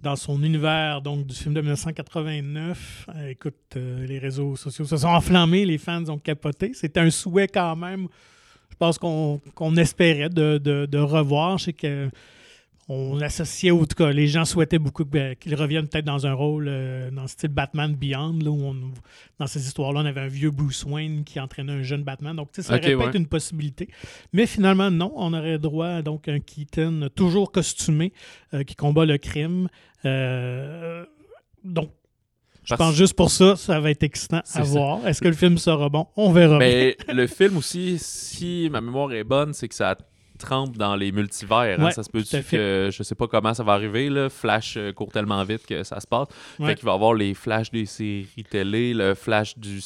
dans 0.03 0.17
son 0.17 0.43
univers 0.43 1.01
donc 1.01 1.27
du 1.27 1.35
film 1.35 1.55
de 1.55 1.61
1989, 1.61 3.07
euh, 3.15 3.29
écoute, 3.29 3.55
euh, 3.77 4.07
les 4.07 4.19
réseaux 4.19 4.57
sociaux 4.57 4.85
se 4.85 4.97
sont 4.97 5.09
enflammés, 5.09 5.65
les 5.65 5.79
fans 5.79 6.05
ont 6.09 6.19
capoté. 6.19 6.73
C'était 6.75 7.01
un 7.01 7.11
souhait 7.11 7.49
quand 7.49 7.77
même, 7.77 8.09
je 8.71 8.77
pense 8.77 8.99
qu'on 8.99 9.41
qu'on 9.55 9.77
espérait 9.77 10.29
de, 10.29 10.59
de- 10.59 10.87
de 10.87 10.99
revoir. 10.99 11.59
Je 11.59 11.65
sais 11.67 11.73
que 11.73 12.11
on 12.89 13.21
associait, 13.21 13.73
en 13.73 13.85
tout 13.85 13.97
cas, 13.97 14.13
les 14.13 14.29
gens 14.29 14.45
souhaitaient 14.45 14.79
beaucoup 14.79 15.05
ben, 15.05 15.35
qu'il 15.35 15.55
revienne 15.57 15.89
peut-être 15.89 16.05
dans 16.05 16.27
un 16.27 16.33
rôle 16.33 16.67
euh, 16.69 17.11
dans 17.11 17.23
le 17.23 17.29
style 17.29 17.49
Batman 17.49 17.93
Beyond, 17.95 18.39
là, 18.41 18.51
où 18.51 18.63
on, 18.63 18.77
dans 19.41 19.47
ces 19.49 19.67
histoires-là, 19.67 20.01
on 20.01 20.07
avait 20.07 20.21
un 20.21 20.29
vieux 20.29 20.53
Bruce 20.53 20.85
Wayne 20.85 21.25
qui 21.25 21.41
entraînait 21.41 21.73
un 21.73 21.83
jeune 21.83 22.05
Batman. 22.05 22.37
Donc, 22.37 22.51
ça 22.53 22.73
aurait 22.73 22.81
pu 22.81 22.95
ouais. 22.95 23.07
être 23.07 23.17
une 23.17 23.27
possibilité. 23.27 23.89
Mais 24.33 24.47
finalement, 24.47 24.91
non. 24.91 25.13
On 25.17 25.35
aurait 25.35 25.59
droit 25.59 25.89
à 25.89 26.03
donc, 26.03 26.29
un 26.29 26.39
Keaton 26.39 27.09
toujours 27.15 27.51
costumé 27.51 28.13
euh, 28.55 28.63
qui 28.63 28.77
combat 28.77 29.05
le 29.05 29.19
crime. 29.19 29.69
Euh, 30.05 31.05
donc, 31.65 31.91
je 32.63 32.75
Parce- 32.75 32.79
pense 32.79 32.95
juste 32.95 33.15
pour 33.15 33.31
ça, 33.31 33.57
ça 33.57 33.81
va 33.81 33.91
être 33.91 34.05
excitant 34.05 34.43
à 34.55 34.63
voir. 34.63 35.07
Est-ce 35.07 35.21
que 35.21 35.29
le 35.29 35.35
film 35.35 35.59
sera 35.59 35.89
bon? 35.89 36.07
On 36.17 36.31
verra. 36.31 36.59
bien. 36.59 36.69
Mais 36.69 36.97
le 37.13 37.27
film 37.27 37.57
aussi, 37.57 37.99
si 37.99 38.69
ma 38.71 38.81
mémoire 38.81 39.13
est 39.13 39.25
bonne, 39.25 39.55
c'est 39.55 39.69
que 39.69 39.75
ça 39.75 39.97
trempe 40.37 40.77
dans 40.77 40.97
les 40.97 41.13
multivers. 41.13 41.79
hein. 41.81 41.91
Ça 41.91 42.03
se 42.03 42.11
peut 42.11 42.23
que 42.23 42.91
je 42.93 43.03
sais 43.03 43.15
pas 43.15 43.27
comment 43.27 43.55
ça 43.55 43.63
va 43.63 43.73
arriver. 43.73 44.09
Là. 44.09 44.29
Flash 44.29 44.77
euh, 44.77 44.93
court 44.93 45.11
tellement 45.13 45.43
vite 45.45 45.67
que 45.67 45.83
ça 45.85 46.01
se 46.01 46.07
passe. 46.07 46.29
Ouais. 46.59 46.69
Fait 46.69 46.75
qu'il 46.77 46.85
va 46.85 46.93
y 46.93 46.95
avoir 46.95 47.15
les 47.15 47.35
flashs 47.35 47.71
des 47.71 47.87
séries 47.87 48.27
télé, 48.51 48.95
le 48.95 49.15
flash 49.15 49.57
du, 49.59 49.81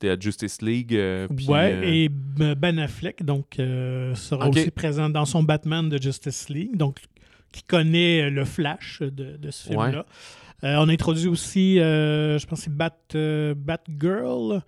de 0.00 0.08
la 0.08 0.18
Justice 0.18 0.60
League. 0.62 0.94
euh, 0.94 1.26
ouais, 1.48 1.72
euh, 1.72 1.82
et 1.84 2.08
Ben 2.54 2.78
Affleck 2.78 3.22
donc, 3.24 3.58
euh, 3.58 4.14
sera 4.14 4.48
aussi 4.48 4.70
présent 4.70 5.08
dans 5.08 5.24
son 5.24 5.42
Batman 5.42 5.88
de 5.88 6.00
Justice 6.00 6.48
League, 6.48 6.76
donc 6.76 7.00
qui 7.52 7.62
connaît 7.62 8.30
le 8.30 8.44
Flash 8.44 9.00
de, 9.00 9.36
de 9.36 9.50
ce 9.50 9.68
film-là. 9.68 10.04
On 10.62 10.88
a 10.88 10.92
introduit 10.92 11.28
aussi, 11.28 11.76
je 11.76 12.46
pense 12.46 12.60
c'est 12.60 12.74
Bat, 12.74 13.54
Batgirl, 13.54 14.62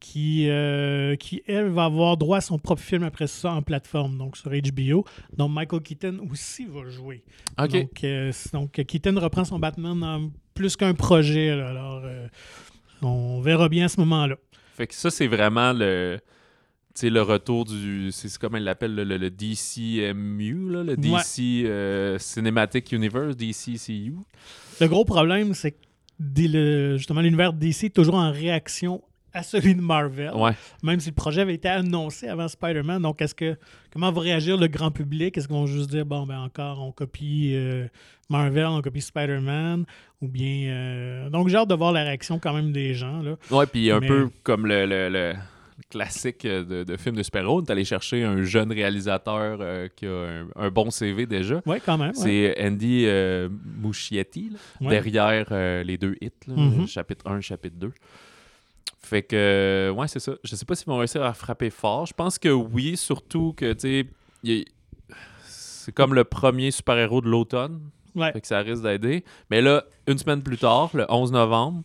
qui, 0.00 0.48
euh, 0.48 1.16
qui, 1.16 1.42
elle, 1.46 1.68
va 1.68 1.84
avoir 1.84 2.16
droit 2.16 2.38
à 2.38 2.40
son 2.40 2.58
propre 2.58 2.82
film 2.82 3.02
après 3.04 3.26
ça 3.26 3.52
en 3.52 3.62
plateforme, 3.62 4.18
donc 4.18 4.36
sur 4.36 4.50
HBO. 4.50 5.04
Donc 5.36 5.50
Michael 5.52 5.80
Keaton 5.80 6.26
aussi 6.30 6.66
va 6.66 6.88
jouer. 6.90 7.22
Donc, 7.58 8.04
euh, 8.04 8.32
donc, 8.52 8.72
Keaton 8.72 9.18
reprend 9.18 9.44
son 9.44 9.58
Batman 9.58 9.98
dans 9.98 10.30
plus 10.54 10.76
qu'un 10.76 10.94
projet. 10.94 11.56
là. 11.56 11.68
alors, 11.70 12.02
euh, 12.04 12.28
on 13.02 13.40
verra 13.40 13.68
bien 13.68 13.86
à 13.86 13.88
ce 13.88 13.98
moment-là. 14.00 14.36
Fait 14.76 14.86
que 14.86 14.94
ça, 14.94 15.10
c'est 15.10 15.26
vraiment 15.26 15.72
le. 15.72 16.18
Le 17.02 17.20
retour 17.22 17.64
du. 17.64 18.10
C'est 18.12 18.38
comme 18.38 18.54
elle 18.54 18.62
l'appelle, 18.62 18.94
le, 18.94 19.02
le- 19.02 19.16
le 19.16 19.28
DCMU, 19.28 20.70
là, 20.70 20.84
le 20.84 20.96
DC 20.96 22.20
Cinematic 22.20 22.92
Universe, 22.92 23.36
DCCU. 23.36 24.14
Le 24.80 24.86
gros 24.86 25.04
problème, 25.04 25.54
c'est 25.54 25.72
que 25.72 25.76
le- 26.20 26.96
justement 26.96 27.20
l'univers 27.20 27.52
DC 27.52 27.84
est 27.86 27.94
toujours 27.94 28.14
en 28.14 28.30
réaction 28.30 29.02
à 29.34 29.42
celui 29.42 29.74
de 29.74 29.80
Marvel, 29.80 30.32
Ouais. 30.34 30.52
même 30.82 31.00
si 31.00 31.10
le 31.10 31.14
projet 31.14 31.40
avait 31.42 31.54
été 31.54 31.68
annoncé 31.68 32.28
avant 32.28 32.46
Spider-Man. 32.48 33.02
Donc, 33.02 33.20
est-ce 33.20 33.34
que 33.34 33.56
comment 33.92 34.10
va 34.12 34.20
réagir 34.20 34.56
le 34.56 34.68
grand 34.68 34.90
public? 34.90 35.36
Est-ce 35.36 35.48
qu'ils 35.48 35.56
vont 35.56 35.66
juste 35.66 35.90
dire 35.90 36.06
bon 36.06 36.24
ben 36.26 36.38
encore 36.38 36.80
on 36.80 36.92
copie 36.92 37.52
euh, 37.54 37.86
Marvel, 38.30 38.66
on 38.66 38.80
copie 38.80 39.00
Spider-Man, 39.00 39.84
ou 40.22 40.28
bien 40.28 40.68
euh, 40.70 41.30
donc 41.30 41.48
j'ai 41.48 41.56
hâte 41.56 41.68
de 41.68 41.74
voir 41.74 41.92
la 41.92 42.04
réaction 42.04 42.38
quand 42.38 42.54
même 42.54 42.72
des 42.72 42.94
gens 42.94 43.20
là. 43.22 43.36
Ouais, 43.50 43.66
puis 43.66 43.90
un 43.90 44.00
Mais- 44.00 44.06
peu 44.06 44.30
comme 44.44 44.66
le, 44.66 44.86
le- 44.86 45.08
le 45.10 45.34
classique 45.90 46.46
de, 46.46 46.84
de 46.84 46.96
film 46.96 47.16
de 47.16 47.22
super-héros, 47.24 47.60
est 47.62 47.70
allé 47.70 47.84
chercher 47.84 48.22
un 48.22 48.42
jeune 48.42 48.70
réalisateur 48.72 49.58
euh, 49.60 49.88
qui 49.94 50.06
a 50.06 50.10
un, 50.12 50.46
un 50.54 50.70
bon 50.70 50.88
CV 50.90 51.26
déjà. 51.26 51.60
Ouais, 51.66 51.80
quand 51.84 51.98
même. 51.98 52.10
ouais. 52.10 52.14
C'est 52.54 52.64
Andy 52.64 53.04
euh, 53.06 53.48
Muschietti, 53.82 54.50
là, 54.50 54.58
Ouais. 54.80 54.90
derrière 54.90 55.46
euh, 55.50 55.82
les 55.82 55.98
deux 55.98 56.16
hits, 56.20 56.30
là, 56.46 56.54
Mhm. 56.56 56.86
chapitre 56.86 57.28
1, 57.28 57.40
chapitre 57.40 57.76
2. 57.76 57.90
Fait 59.04 59.22
que, 59.22 59.92
ouais, 59.96 60.08
c'est 60.08 60.18
ça. 60.18 60.32
Je 60.42 60.56
sais 60.56 60.64
pas 60.64 60.74
s'ils 60.74 60.86
vont 60.86 60.98
réussir 60.98 61.22
à 61.22 61.34
frapper 61.34 61.70
fort. 61.70 62.06
Je 62.06 62.14
pense 62.14 62.38
que 62.38 62.48
oui, 62.48 62.96
surtout 62.96 63.52
que, 63.56 63.72
tu 63.74 64.06
sais, 64.42 64.64
c'est 65.44 65.92
comme 65.92 66.14
le 66.14 66.24
premier 66.24 66.70
super-héros 66.70 67.20
de 67.20 67.28
l'automne. 67.28 67.80
Ouais. 68.14 68.32
Fait 68.32 68.40
que 68.40 68.46
ça 68.46 68.60
risque 68.60 68.82
d'aider. 68.82 69.24
Mais 69.50 69.60
là, 69.60 69.84
une 70.06 70.18
semaine 70.18 70.42
plus 70.42 70.56
tard, 70.56 70.90
le 70.94 71.04
11 71.08 71.32
novembre, 71.32 71.82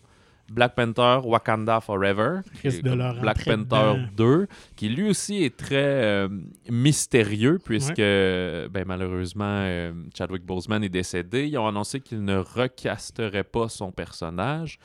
Black 0.52 0.76
Panther 0.76 1.20
Wakanda 1.24 1.80
Forever, 1.80 2.42
de 2.64 3.20
Black 3.22 3.46
Panther 3.46 3.64
dedans. 3.64 3.98
2, 4.16 4.48
qui 4.76 4.90
lui 4.90 5.10
aussi 5.10 5.44
est 5.44 5.56
très 5.56 5.76
euh, 5.78 6.30
mystérieux, 6.70 7.60
puisque 7.64 7.98
ben, 7.98 8.84
malheureusement, 8.86 9.46
euh, 9.46 9.94
Chadwick 10.18 10.44
Boseman 10.44 10.84
est 10.84 10.90
décédé. 10.90 11.48
Ils 11.48 11.58
ont 11.58 11.68
annoncé 11.68 12.00
qu'ils 12.00 12.24
ne 12.24 12.38
recasteraient 12.38 13.44
pas 13.44 13.70
son 13.70 13.92
personnage. 13.92 14.80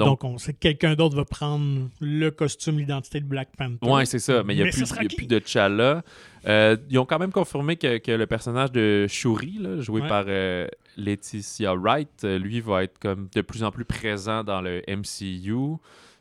Donc, 0.00 0.20
Donc- 0.22 0.24
on 0.24 0.38
sait 0.38 0.52
que 0.52 0.58
quelqu'un 0.58 0.94
d'autre 0.94 1.16
va 1.16 1.24
prendre 1.24 1.88
le 2.00 2.30
costume, 2.30 2.78
l'identité 2.78 3.20
de 3.20 3.26
Black 3.26 3.50
Panther. 3.56 3.78
Ouais, 3.88 4.04
c'est 4.06 4.18
ça, 4.18 4.42
mais 4.42 4.54
il 4.54 4.56
n'y 4.56 4.62
a, 4.62 4.64
Mais 4.66 4.70
plus, 4.72 4.80
y 4.90 4.92
a 5.06 5.08
plus 5.16 5.26
de 5.26 5.38
T'Challa. 5.38 6.02
Euh, 6.46 6.76
ils 6.88 6.98
ont 6.98 7.04
quand 7.06 7.18
même 7.18 7.32
confirmé 7.32 7.76
que, 7.76 7.98
que 7.98 8.12
le 8.12 8.26
personnage 8.26 8.72
de 8.72 9.06
Shuri, 9.08 9.58
là, 9.60 9.80
joué 9.80 10.00
Ouais. 10.00 10.08
par 10.08 10.24
euh, 10.28 10.66
Laetitia 10.96 11.74
Wright, 11.74 12.24
euh, 12.24 12.38
lui 12.38 12.60
va 12.60 12.84
être 12.84 12.98
comme 12.98 13.28
de 13.34 13.40
plus 13.42 13.62
en 13.64 13.70
plus 13.70 13.84
présent 13.84 14.42
dans 14.44 14.60
le 14.60 14.82
MCU. 14.88 15.76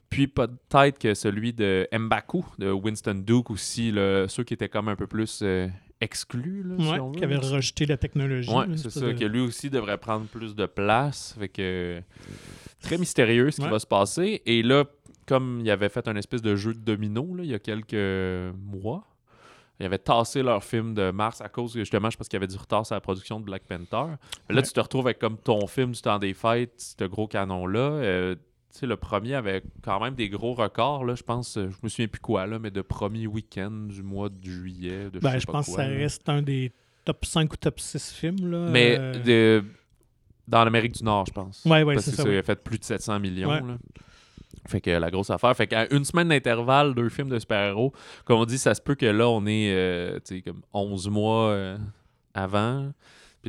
Puis 0.09 0.27
peut-être 0.27 0.97
que 0.97 1.13
celui 1.13 1.53
de 1.53 1.87
M'Baku, 1.97 2.43
de 2.57 2.71
Winston 2.71 3.21
Duke 3.25 3.51
aussi, 3.51 3.91
là, 3.91 4.27
ceux 4.27 4.43
qui 4.43 4.53
étaient 4.55 4.69
comme 4.69 4.87
un 4.89 4.95
peu 4.95 5.05
plus 5.07 5.41
euh, 5.43 5.67
exclus, 6.01 6.63
là, 6.63 6.75
si 6.79 6.89
Ouais, 6.91 6.99
on 6.99 7.11
veut. 7.11 7.17
qui 7.17 7.23
avait 7.23 7.35
rejeté 7.37 7.85
la 7.85 7.97
technologie. 7.97 8.49
Ouais, 8.51 8.65
c'est 8.77 8.89
ça, 8.89 9.01
de- 9.01 9.11
que 9.13 9.25
lui 9.25 9.41
aussi 9.41 9.69
devrait 9.69 9.97
prendre 9.97 10.25
plus 10.27 10.55
de 10.55 10.65
place. 10.65 11.35
Fait 11.37 11.49
que 11.49 12.01
très 12.81 12.97
mystérieux 12.97 13.51
ce 13.51 13.61
qui 13.61 13.67
va 13.67 13.79
se 13.79 13.87
passer. 13.87 14.41
Et 14.45 14.63
là, 14.63 14.85
comme 15.27 15.59
il 15.63 15.69
avait 15.69 15.89
fait 15.89 16.07
un 16.07 16.15
espèce 16.15 16.41
de 16.41 16.55
jeu 16.55 16.73
de 16.73 16.79
domino 16.79 17.35
là, 17.35 17.43
il 17.43 17.49
y 17.49 17.53
a 17.53 17.59
quelques 17.59 18.53
mois, 18.57 19.05
ils 19.79 19.85
avaient 19.85 19.97
tassé 19.97 20.41
leur 20.43 20.63
film 20.63 20.93
de 20.93 21.11
mars 21.11 21.39
à 21.41 21.47
cause, 21.49 21.73
justement, 21.73 22.09
je 22.09 22.17
pense 22.17 22.27
qu'il 22.27 22.35
y 22.37 22.41
avait 22.43 22.47
du 22.51 22.57
retard 22.57 22.85
sur 22.85 22.95
la 22.95 23.01
production 23.01 23.39
de 23.39 23.45
Black 23.45 23.63
Panther. 23.63 24.11
Là, 24.49 24.55
Ouais. 24.55 24.61
tu 24.61 24.71
te 24.73 24.79
retrouves 24.79 25.05
avec 25.07 25.19
comme 25.19 25.37
ton 25.37 25.67
film 25.67 25.91
du 25.91 26.01
temps 26.01 26.19
des 26.19 26.33
fêtes, 26.33 26.73
ce 26.77 27.03
gros 27.05 27.27
canon-là. 27.27 27.79
Euh, 27.79 28.35
sais, 28.77 28.85
le 28.85 28.95
premier 28.97 29.35
avait 29.35 29.63
quand 29.83 29.99
même 29.99 30.15
des 30.15 30.29
gros 30.29 30.53
records, 30.53 31.03
là, 31.05 31.15
je 31.15 31.23
pense, 31.23 31.57
euh, 31.57 31.69
je 31.69 31.75
me 31.83 31.89
souviens 31.89 32.07
plus 32.07 32.19
quoi, 32.21 32.45
là, 32.47 32.59
mais 32.59 32.71
de 32.71 32.81
premier 32.81 33.27
week-end 33.27 33.71
du 33.71 34.03
mois 34.03 34.29
de 34.29 34.43
juillet. 34.43 35.09
De 35.11 35.19
Ben, 35.19 35.31
sais 35.31 35.39
je 35.41 35.45
pas 35.47 35.53
pense 35.53 35.65
que 35.67 35.71
ça 35.73 35.87
là. 35.87 35.97
reste 35.97 36.27
un 36.29 36.41
des 36.41 36.71
top 37.05 37.25
5 37.25 37.51
ou 37.51 37.55
top 37.57 37.79
6 37.79 38.11
films. 38.13 38.49
Là. 38.51 38.67
Mais 38.69 38.97
Euh, 38.99 39.13
de- 39.61 39.63
dans 40.47 40.63
l'Amérique 40.63 40.93
du 40.93 41.03
Nord, 41.03 41.25
je 41.27 41.31
pense. 41.33 41.61
C'est 41.63 41.69
que 41.69 42.01
ça, 42.01 42.11
ça, 42.11 42.23
ouais. 42.23 42.35
il 42.35 42.37
a 42.37 42.43
fait 42.43 42.63
plus 42.63 42.77
de 42.79 42.83
700 42.83 43.19
millions. 43.19 43.49
Ouais. 43.49 43.61
là. 43.61 43.77
Fait 44.67 44.81
que 44.81 44.89
la 44.91 45.09
grosse 45.11 45.29
affaire. 45.29 45.55
Fait 45.55 45.67
qu'à 45.67 45.91
une 45.93 46.03
semaine 46.05 46.29
d'intervalle, 46.29 46.93
deux 46.93 47.09
films 47.09 47.29
de 47.29 47.39
super-héros, 47.39 47.93
comme 48.25 48.39
on 48.39 48.45
dit, 48.45 48.57
ça 48.57 48.73
se 48.75 48.81
peut 48.81 48.95
que 48.95 49.05
là, 49.05 49.27
on 49.29 49.45
est 49.45 49.73
euh, 49.73 50.19
comme 50.45 50.61
11 50.73 51.07
mois 51.09 51.49
euh, 51.49 51.77
avant. 52.33 52.91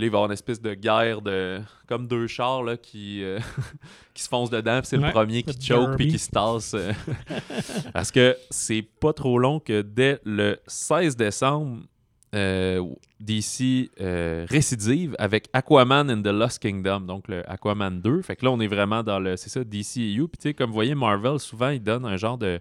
Puis 0.01 0.03
là, 0.03 0.07
il 0.07 0.11
va 0.11 0.16
y 0.16 0.18
avoir 0.18 0.26
une 0.26 0.32
espèce 0.32 0.62
de 0.62 0.72
guerre 0.72 1.20
de. 1.20 1.61
comme 1.86 2.07
deux 2.07 2.26
chars 2.26 2.62
là, 2.62 2.76
qui, 2.78 3.22
euh, 3.22 3.38
qui 4.14 4.22
se 4.22 4.28
foncent 4.28 4.48
dedans. 4.51 4.78
Puis 4.80 4.86
c'est 4.88 4.96
Ouais, 4.98 5.07
le 5.09 5.12
premier 5.12 5.42
qui 5.42 5.61
choke 5.61 5.96
puis 5.96 6.09
qui 6.09 6.18
se 6.18 6.30
tasse. 6.30 6.72
euh. 6.74 6.92
Parce 7.92 8.11
que 8.11 8.36
c'est 8.48 8.82
pas 8.82 9.12
trop 9.12 9.38
long 9.38 9.61
que 9.61 9.82
dès 9.82 10.18
le 10.24 10.59
16 10.66 11.16
décembre, 11.16 11.82
euh, 12.34 12.82
DC 13.18 13.90
récidive 14.48 15.14
avec 15.18 15.48
Aquaman 15.53 16.11
and 16.11 16.22
the 16.22 16.28
Lost 16.28 16.61
Kingdom, 16.61 17.01
donc 17.01 17.28
le 17.28 17.48
Aquaman 17.51 18.01
2. 18.01 18.22
Fait 18.22 18.36
que 18.36 18.44
là, 18.44 18.53
on 18.53 18.61
est 18.61 18.68
vraiment 18.68 19.03
dans 19.03 19.18
le. 19.18 19.36
C'est 19.36 19.51
ça, 19.51 19.62
DCEU. 19.64 20.28
Puis 20.28 20.38
tu 20.38 20.42
sais, 20.48 20.55
comme 20.55 20.68
vous 20.70 20.74
voyez, 20.74 20.94
Marvel, 20.94 21.38
souvent, 21.38 21.68
ils 21.70 21.82
donnent 21.82 22.07
un 22.07 22.16
genre 22.16 22.38
de. 22.38 22.61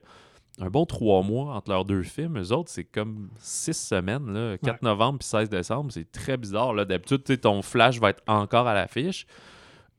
Un 0.61 0.69
bon 0.69 0.85
trois 0.85 1.23
mois 1.23 1.53
entre 1.55 1.71
leurs 1.71 1.85
deux 1.85 2.03
films. 2.03 2.37
Eux 2.37 2.51
autres, 2.51 2.69
c'est 2.69 2.83
comme 2.83 3.29
six 3.37 3.73
semaines, 3.73 4.33
là, 4.33 4.57
4 4.57 4.81
novembre 4.83 5.19
puis 5.19 5.27
16 5.27 5.49
décembre. 5.49 5.91
C'est 5.91 6.11
très 6.11 6.35
bizarre. 6.37 6.73
D'habitude, 6.85 7.23
ton 7.39 7.61
flash 7.61 7.99
va 7.99 8.09
être 8.09 8.21
encore 8.27 8.67
à 8.67 8.73
l'affiche. 8.73 9.25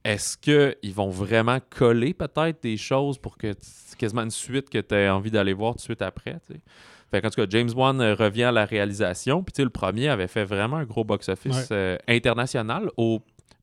Est-ce 0.04 0.36
qu'ils 0.38 0.94
vont 0.94 1.10
vraiment 1.10 1.58
coller 1.70 2.14
peut-être 2.14 2.62
des 2.62 2.76
choses 2.76 3.18
pour 3.18 3.36
que 3.36 3.52
t- 3.52 3.60
quasiment 3.98 4.22
une 4.22 4.30
suite 4.30 4.70
que 4.70 4.78
tu 4.78 4.94
aies 4.94 5.08
envie 5.10 5.30
d'aller 5.30 5.52
voir 5.52 5.72
tout 5.72 5.78
de 5.78 5.82
suite 5.82 6.02
après? 6.02 6.38
tu 6.46 6.54
sais? 6.54 6.60
Fait 7.10 7.20
qu'en 7.20 7.28
tout 7.28 7.40
cas, 7.40 7.46
James 7.50 7.70
Wan 7.74 8.00
euh, 8.00 8.14
revient 8.14 8.44
à 8.44 8.52
la 8.52 8.64
réalisation. 8.64 9.42
Puis 9.42 9.62
le 9.62 9.68
premier 9.70 10.08
avait 10.08 10.28
fait 10.28 10.44
vraiment 10.44 10.76
un 10.76 10.84
gros 10.84 11.04
box-office 11.04 11.68
euh, 11.72 11.98
international 12.08 12.90
au 12.96 13.20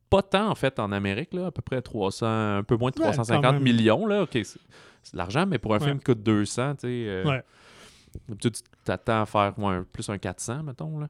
pas 0.09 0.21
tant 0.21 0.49
en 0.49 0.55
fait 0.55 0.79
en 0.79 0.91
Amérique, 0.91 1.33
là, 1.33 1.47
à 1.47 1.51
peu 1.51 1.61
près 1.61 1.81
300, 1.81 2.25
un 2.57 2.63
peu 2.63 2.75
moins 2.77 2.91
de 2.91 2.99
Ouais, 2.99 3.05
quand 3.07 3.11
350 3.13 3.53
même. 3.55 3.63
millions. 3.63 4.05
Là, 4.05 4.25
c'est 4.31 4.41
de 5.13 5.17
l'argent, 5.17 5.45
mais 5.45 5.57
pour 5.57 5.73
un 5.73 5.79
Ouais. 5.79 5.85
film 5.85 5.97
qui 5.99 6.05
coûte 6.05 6.23
200, 6.23 6.75
tu 6.75 6.81
sais, 6.81 6.87
euh, 6.87 7.23
Ouais. 7.25 7.43
tu 8.41 8.49
t'attends 8.83 9.21
à 9.21 9.25
faire 9.25 9.53
un- 9.59 9.83
plus 9.83 10.09
un 10.09 10.17
400, 10.17 10.63
mettons. 10.63 10.99
Là. 10.99 11.07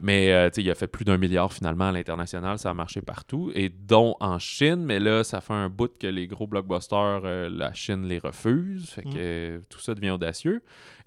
Mais 0.00 0.32
euh, 0.32 0.50
il 0.56 0.70
a 0.70 0.74
fait 0.74 0.86
plus 0.88 1.04
d'un 1.04 1.16
milliard 1.16 1.52
finalement 1.52 1.88
à 1.88 1.92
l'international, 1.92 2.58
ça 2.58 2.70
a 2.70 2.74
marché 2.74 3.00
partout, 3.00 3.50
et 3.54 3.68
dont 3.68 4.16
en 4.20 4.38
Chine, 4.38 4.84
mais 4.84 4.98
là, 5.00 5.24
ça 5.24 5.40
fait 5.40 5.52
un 5.54 5.68
bout 5.68 5.96
que 5.98 6.06
les 6.06 6.26
gros 6.26 6.46
blockbusters, 6.46 7.22
euh, 7.24 7.48
la 7.50 7.72
Chine 7.72 8.06
les 8.06 8.18
refuse, 8.18 8.90
fait 8.90 9.02
que 9.02 9.08
Mm. 9.08 9.12
euh, 9.16 9.60
tout 9.68 9.78
ça 9.78 9.94
devient 9.94 10.10
audacieux. 10.10 10.62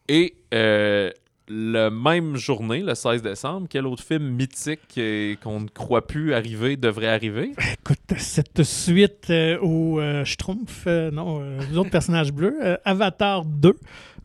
Et 0.08 0.38
euh, 0.54 1.12
le 1.50 1.90
même 1.90 2.36
journée, 2.36 2.82
le 2.82 2.94
16 2.94 3.22
décembre, 3.22 3.68
quel 3.70 3.88
autre 3.88 4.04
film 4.04 4.28
mythique 4.28 4.82
euh, 4.98 5.36
qu'on 5.42 5.62
ne 5.62 5.68
croit 5.68 6.06
plus 6.06 6.34
arriver 6.34 6.76
devrait 6.76 7.08
arriver? 7.08 7.54
Écoute, 7.82 8.00
cette 8.18 8.64
suite 8.64 9.30
euh, 9.30 9.58
au 9.62 10.00
euh, 10.00 10.26
Schtroumpf, 10.26 10.84
euh, 10.88 11.10
non, 11.12 11.40
euh, 11.42 11.60
les 11.72 11.78
autres 11.78 11.90
personnages 11.90 12.34
bleus, 12.34 12.58
Avatar 12.84 13.46
2, 13.46 13.76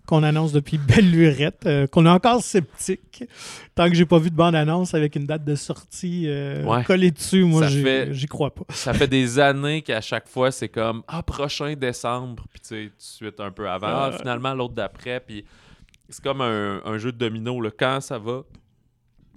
qu'on 0.04 0.24
annonce 0.24 0.50
depuis 0.52 0.78
belle 0.78 1.10
lurette, 1.12 1.68
qu'on 1.92 2.06
est 2.06 2.10
encore 2.10 2.42
sceptique. 2.42 3.22
Tant 3.76 3.88
que 3.88 3.94
j'ai 3.94 4.04
pas 4.04 4.18
vu 4.18 4.30
de 4.30 4.34
bande-annonce 4.34 4.94
avec 4.94 5.14
une 5.14 5.26
date 5.26 5.44
de 5.44 5.54
sortie 5.54 6.26
Ouais. 6.64 6.82
collée 6.84 7.12
dessus, 7.12 7.44
moi, 7.44 7.68
j'y 7.68 8.26
crois 8.26 8.52
pas. 8.52 8.64
Ça 8.70 8.92
fait 8.94 9.06
des 9.06 9.38
années 9.38 9.82
qu'à 9.82 10.00
chaque 10.00 10.26
fois, 10.28 10.50
c'est 10.50 10.68
comme 10.68 11.02
Ah, 11.06 11.22
prochain 11.22 11.74
décembre, 11.74 12.44
puis 12.50 12.60
tu 12.60 12.68
sais, 12.68 12.82
tout 12.86 12.88
de 12.88 12.92
suite 12.98 13.38
un 13.40 13.52
peu 13.52 13.68
avant. 13.68 13.86
Ah, 13.86 14.10
finalement, 14.18 14.54
l'autre 14.54 14.74
d'après, 14.74 15.20
puis 15.20 15.44
c'est 16.08 16.22
comme 16.22 16.40
un, 16.40 16.82
un 16.84 16.98
jeu 16.98 17.12
de 17.12 17.18
domino. 17.18 17.60
Là. 17.60 17.70
Quand 17.76 18.00
ça 18.00 18.18
va. 18.18 18.42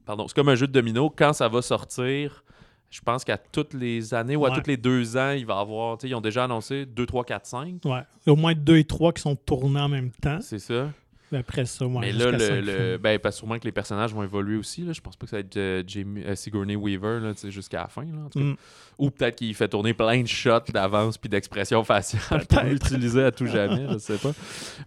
Pardon, 0.05 0.27
c'est 0.27 0.35
comme 0.35 0.49
un 0.49 0.55
jeu 0.55 0.67
de 0.67 0.71
domino. 0.73 1.09
Quand 1.09 1.33
ça 1.33 1.47
va 1.47 1.61
sortir, 1.61 2.43
je 2.91 3.01
pense 3.01 3.23
qu'à 3.23 3.37
toutes 3.37 3.73
les 3.73 4.13
années 4.13 4.35
ou 4.35 4.45
à 4.45 4.49
Ouais. 4.51 4.55
tous 4.61 4.67
les 4.67 4.77
deux 4.77 5.17
ans, 5.17 5.31
il 5.31 5.45
va 5.45 5.59
avoir. 5.59 5.97
Tu 5.97 6.03
sais, 6.03 6.09
ils 6.11 6.15
ont 6.15 6.21
déjà 6.21 6.43
annoncé 6.43 6.85
2, 6.85 7.05
3, 7.05 7.23
4, 7.23 7.45
5. 7.45 7.65
Ouais. 7.85 8.01
Il 8.25 8.27
y 8.27 8.29
a 8.29 8.33
au 8.33 8.35
moins 8.35 8.53
deux 8.53 8.77
et 8.77 8.83
trois 8.83 9.11
qui 9.13 9.21
sont 9.21 9.35
tournés 9.35 9.79
en 9.79 9.89
même 9.89 10.11
temps. 10.11 10.39
C'est 10.41 10.59
ça. 10.59 10.91
Après 11.33 11.65
ça, 11.65 11.85
ouais, 11.85 11.99
Mais 11.99 12.11
là, 12.11 12.31
le, 12.31 12.61
le- 12.61 12.97
ben, 12.97 13.19
sûrement 13.31 13.57
que 13.57 13.65
les 13.65 13.71
personnages 13.71 14.13
vont 14.13 14.23
évoluer 14.23 14.57
aussi. 14.57 14.81
Là. 14.81 14.93
Je 14.93 15.01
pense 15.01 15.15
pas 15.15 15.25
que 15.25 15.31
ça 15.31 15.37
va 15.37 15.41
être 15.41 15.57
euh, 15.57 15.83
Jamie, 15.85 16.23
euh, 16.23 16.35
Sigourney 16.35 16.75
Weaver 16.75 17.19
là, 17.19 17.33
jusqu'à 17.49 17.81
la 17.81 17.87
fin. 17.87 18.03
Là, 18.03 18.25
en 18.25 18.29
tout 18.29 18.39
cas. 18.39 18.45
Mm. 18.45 18.55
Ou 18.97 19.09
peut-être 19.09 19.35
qu'il 19.35 19.53
fait 19.55 19.67
tourner 19.67 19.93
plein 19.93 20.21
de 20.21 20.27
shots 20.27 20.71
d'avance 20.71 21.17
puis 21.17 21.29
d'expressions 21.29 21.83
faciales 21.83 22.45
pour 22.47 22.61
l'utiliser 22.61 23.23
à 23.23 23.31
tout 23.31 23.47
jamais, 23.47 23.87
je 23.91 23.97
sais 23.97 24.17
pas. 24.17 24.31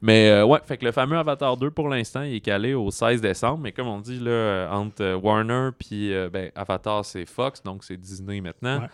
Mais 0.01 0.31
euh, 0.31 0.45
ouais, 0.45 0.61
fait 0.65 0.79
que 0.79 0.85
le 0.85 0.93
fameux 0.93 1.19
Avatar 1.19 1.57
2 1.57 1.71
pour 1.71 1.89
l'instant, 1.89 2.23
il 2.23 2.37
est 2.37 2.41
calé 2.41 2.73
au 2.75 2.91
16 2.91 3.21
décembre. 3.21 3.59
Mais 3.59 3.73
comme 3.73 3.89
on 3.89 4.01
dit, 4.01 4.19
là, 4.19 4.69
entre 4.71 5.15
Warner 5.15 5.71
puis 5.79 6.13
ben, 6.33 6.51
Avatar, 6.55 7.05
c'est 7.05 7.27
Fox, 7.27 7.63
donc 7.63 7.85
c'est 7.85 7.97
Disney 7.97 8.41
maintenant. 8.41 8.81
Ouais. 8.81 8.89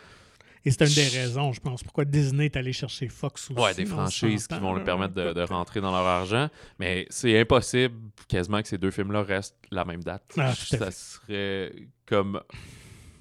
Et 0.66 0.70
c'est 0.70 0.86
une 0.86 0.94
des 0.94 1.08
raisons, 1.18 1.52
je 1.52 1.60
pense, 1.60 1.82
pourquoi 1.82 2.04
Disney 2.06 2.46
est 2.46 2.56
allé 2.56 2.72
chercher 2.72 3.08
Fox 3.08 3.50
aussi. 3.50 3.60
Ouais, 3.60 3.74
des 3.74 3.84
franchises 3.84 4.46
qui 4.46 4.58
vont 4.58 4.74
lui 4.74 4.82
permettre 4.84 5.12
de, 5.14 5.32
de 5.34 5.42
rentrer 5.42 5.80
dans 5.80 5.90
leur 5.90 6.06
argent. 6.06 6.48
Mais 6.78 7.06
c'est 7.10 7.38
impossible 7.38 7.94
quasiment 8.28 8.62
que 8.62 8.68
ces 8.68 8.78
deux 8.78 8.90
films-là 8.90 9.22
restent 9.22 9.56
la 9.70 9.84
même 9.84 10.02
date. 10.02 10.22
Ah, 10.38 10.54
ça 10.54 10.90
serait 10.90 11.72
comme 12.06 12.40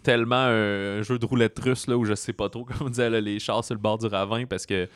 tellement 0.03 0.35
un, 0.35 0.99
un 0.99 1.01
jeu 1.01 1.19
de 1.19 1.25
roulette 1.25 1.57
russe 1.59 1.87
là, 1.87 1.97
où 1.97 2.05
je 2.05 2.13
sais 2.15 2.33
pas 2.33 2.47
trop, 2.49 2.63
comme 2.65 2.87
on 2.87 2.89
disait, 2.89 3.09
là, 3.09 3.19
les 3.19 3.39
chars 3.39 3.63
sur 3.65 3.75
le 3.75 3.81
bord 3.81 3.97
du 3.97 4.05
ravin 4.07 4.45
parce 4.45 4.65
que 4.65 4.87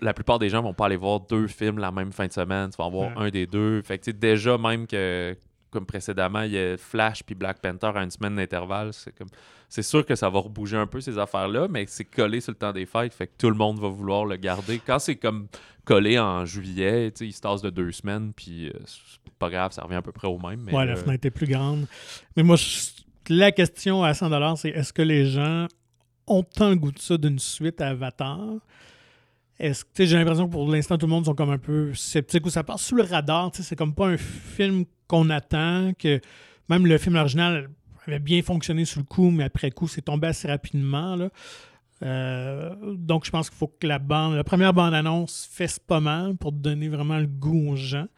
la 0.00 0.12
plupart 0.14 0.38
des 0.38 0.48
gens 0.48 0.62
vont 0.62 0.74
pas 0.74 0.86
aller 0.86 0.96
voir 0.96 1.20
deux 1.20 1.46
films 1.46 1.78
la 1.78 1.92
même 1.92 2.12
fin 2.12 2.26
de 2.26 2.32
semaine. 2.32 2.70
Tu 2.70 2.76
vas 2.78 2.84
en 2.84 2.90
voir 2.90 3.08
Ouais. 3.16 3.26
un 3.26 3.30
des 3.30 3.46
deux. 3.46 3.82
Fait 3.82 3.98
que 3.98 4.10
déjà, 4.10 4.58
même 4.58 4.86
que 4.86 5.36
comme 5.72 5.86
précédemment, 5.86 6.42
il 6.42 6.52
y 6.52 6.58
a 6.58 6.76
Flash 6.76 7.22
puis 7.24 7.34
Black 7.34 7.58
Panther 7.60 7.90
à 7.94 8.02
une 8.04 8.10
semaine 8.10 8.36
d'intervalle. 8.36 8.92
C'est 8.92 9.16
comme 9.16 9.28
c'est 9.68 9.82
sûr 9.82 10.04
que 10.04 10.14
ça 10.14 10.28
va 10.28 10.38
rebouger 10.38 10.76
un 10.76 10.86
peu 10.86 11.00
ces 11.00 11.18
affaires-là, 11.18 11.66
mais 11.68 11.86
c'est 11.88 12.04
collé 12.04 12.40
sur 12.42 12.52
le 12.52 12.58
temps 12.58 12.72
des 12.72 12.84
fêtes, 12.86 13.14
fait 13.14 13.26
que 13.26 13.32
tout 13.38 13.48
le 13.48 13.56
monde 13.56 13.80
va 13.80 13.88
vouloir 13.88 14.26
le 14.26 14.36
garder. 14.36 14.78
Quand 14.86 14.98
c'est 14.98 15.16
comme 15.16 15.48
collé 15.86 16.18
en 16.18 16.44
juillet, 16.44 17.08
il 17.20 17.32
se 17.32 17.40
tasse 17.40 17.62
de 17.62 17.70
deux 17.70 17.90
semaines, 17.90 18.32
puis 18.34 18.68
euh, 18.68 18.72
c'est 18.86 19.32
pas 19.38 19.48
grave, 19.48 19.72
ça 19.72 19.82
revient 19.82 19.94
à 19.96 20.02
peu 20.02 20.12
près 20.12 20.28
au 20.28 20.38
même. 20.38 20.60
Mais 20.60 20.72
ouais, 20.74 20.84
là, 20.84 20.92
la 20.92 20.96
fenêtre 20.96 21.24
est 21.26 21.30
plus 21.30 21.46
grande. 21.48 21.86
Mais 22.36 22.42
moi, 22.42 22.56
je- 22.56 22.90
la 23.30 23.50
question 23.50 24.04
à 24.04 24.12
100 24.14 24.56
c'est 24.56 24.68
est-ce 24.70 24.92
que 24.92 25.02
les 25.02 25.26
gens 25.26 25.66
ont 26.26 26.42
tant 26.42 26.68
le 26.70 26.76
goût 26.76 26.92
de 26.92 26.98
ça 26.98 27.16
d'une 27.16 27.38
suite 27.38 27.80
à 27.80 27.88
Avatar? 27.88 28.38
J'ai 29.60 30.16
l'impression 30.16 30.46
que 30.46 30.52
pour 30.52 30.70
l'instant, 30.70 30.98
tout 30.98 31.06
le 31.06 31.10
monde 31.10 31.24
sont 31.24 31.34
comme 31.34 31.50
un 31.50 31.58
peu 31.58 31.94
sceptiques 31.94 32.44
ou 32.46 32.50
ça 32.50 32.64
passe 32.64 32.82
sous 32.82 32.96
le 32.96 33.04
radar. 33.04 33.50
C'est 33.52 33.76
comme 33.76 33.94
pas 33.94 34.08
un 34.08 34.16
film 34.16 34.84
qu'on 35.06 35.30
attend, 35.30 35.92
que 35.98 36.20
même 36.68 36.86
le 36.86 36.98
film 36.98 37.16
original 37.16 37.68
avait 38.06 38.18
bien 38.18 38.42
fonctionné 38.42 38.84
sur 38.84 39.00
le 39.00 39.06
coup, 39.06 39.30
mais 39.30 39.44
après 39.44 39.70
coup, 39.70 39.86
c'est 39.86 40.02
tombé 40.02 40.28
assez 40.28 40.48
rapidement. 40.48 41.16
Euh, 42.02 42.74
donc, 42.94 43.24
je 43.24 43.30
pense 43.30 43.48
qu'il 43.48 43.58
faut 43.58 43.68
que 43.68 43.86
la 43.86 43.98
bande, 43.98 44.34
la 44.34 44.44
première 44.44 44.72
bande-annonce 44.72 45.48
fasse 45.50 45.78
pas 45.78 46.00
mal 46.00 46.36
pour 46.36 46.50
donner 46.52 46.88
vraiment 46.88 47.18
le 47.18 47.26
goût 47.26 47.70
aux 47.70 47.76
gens. 47.76 48.08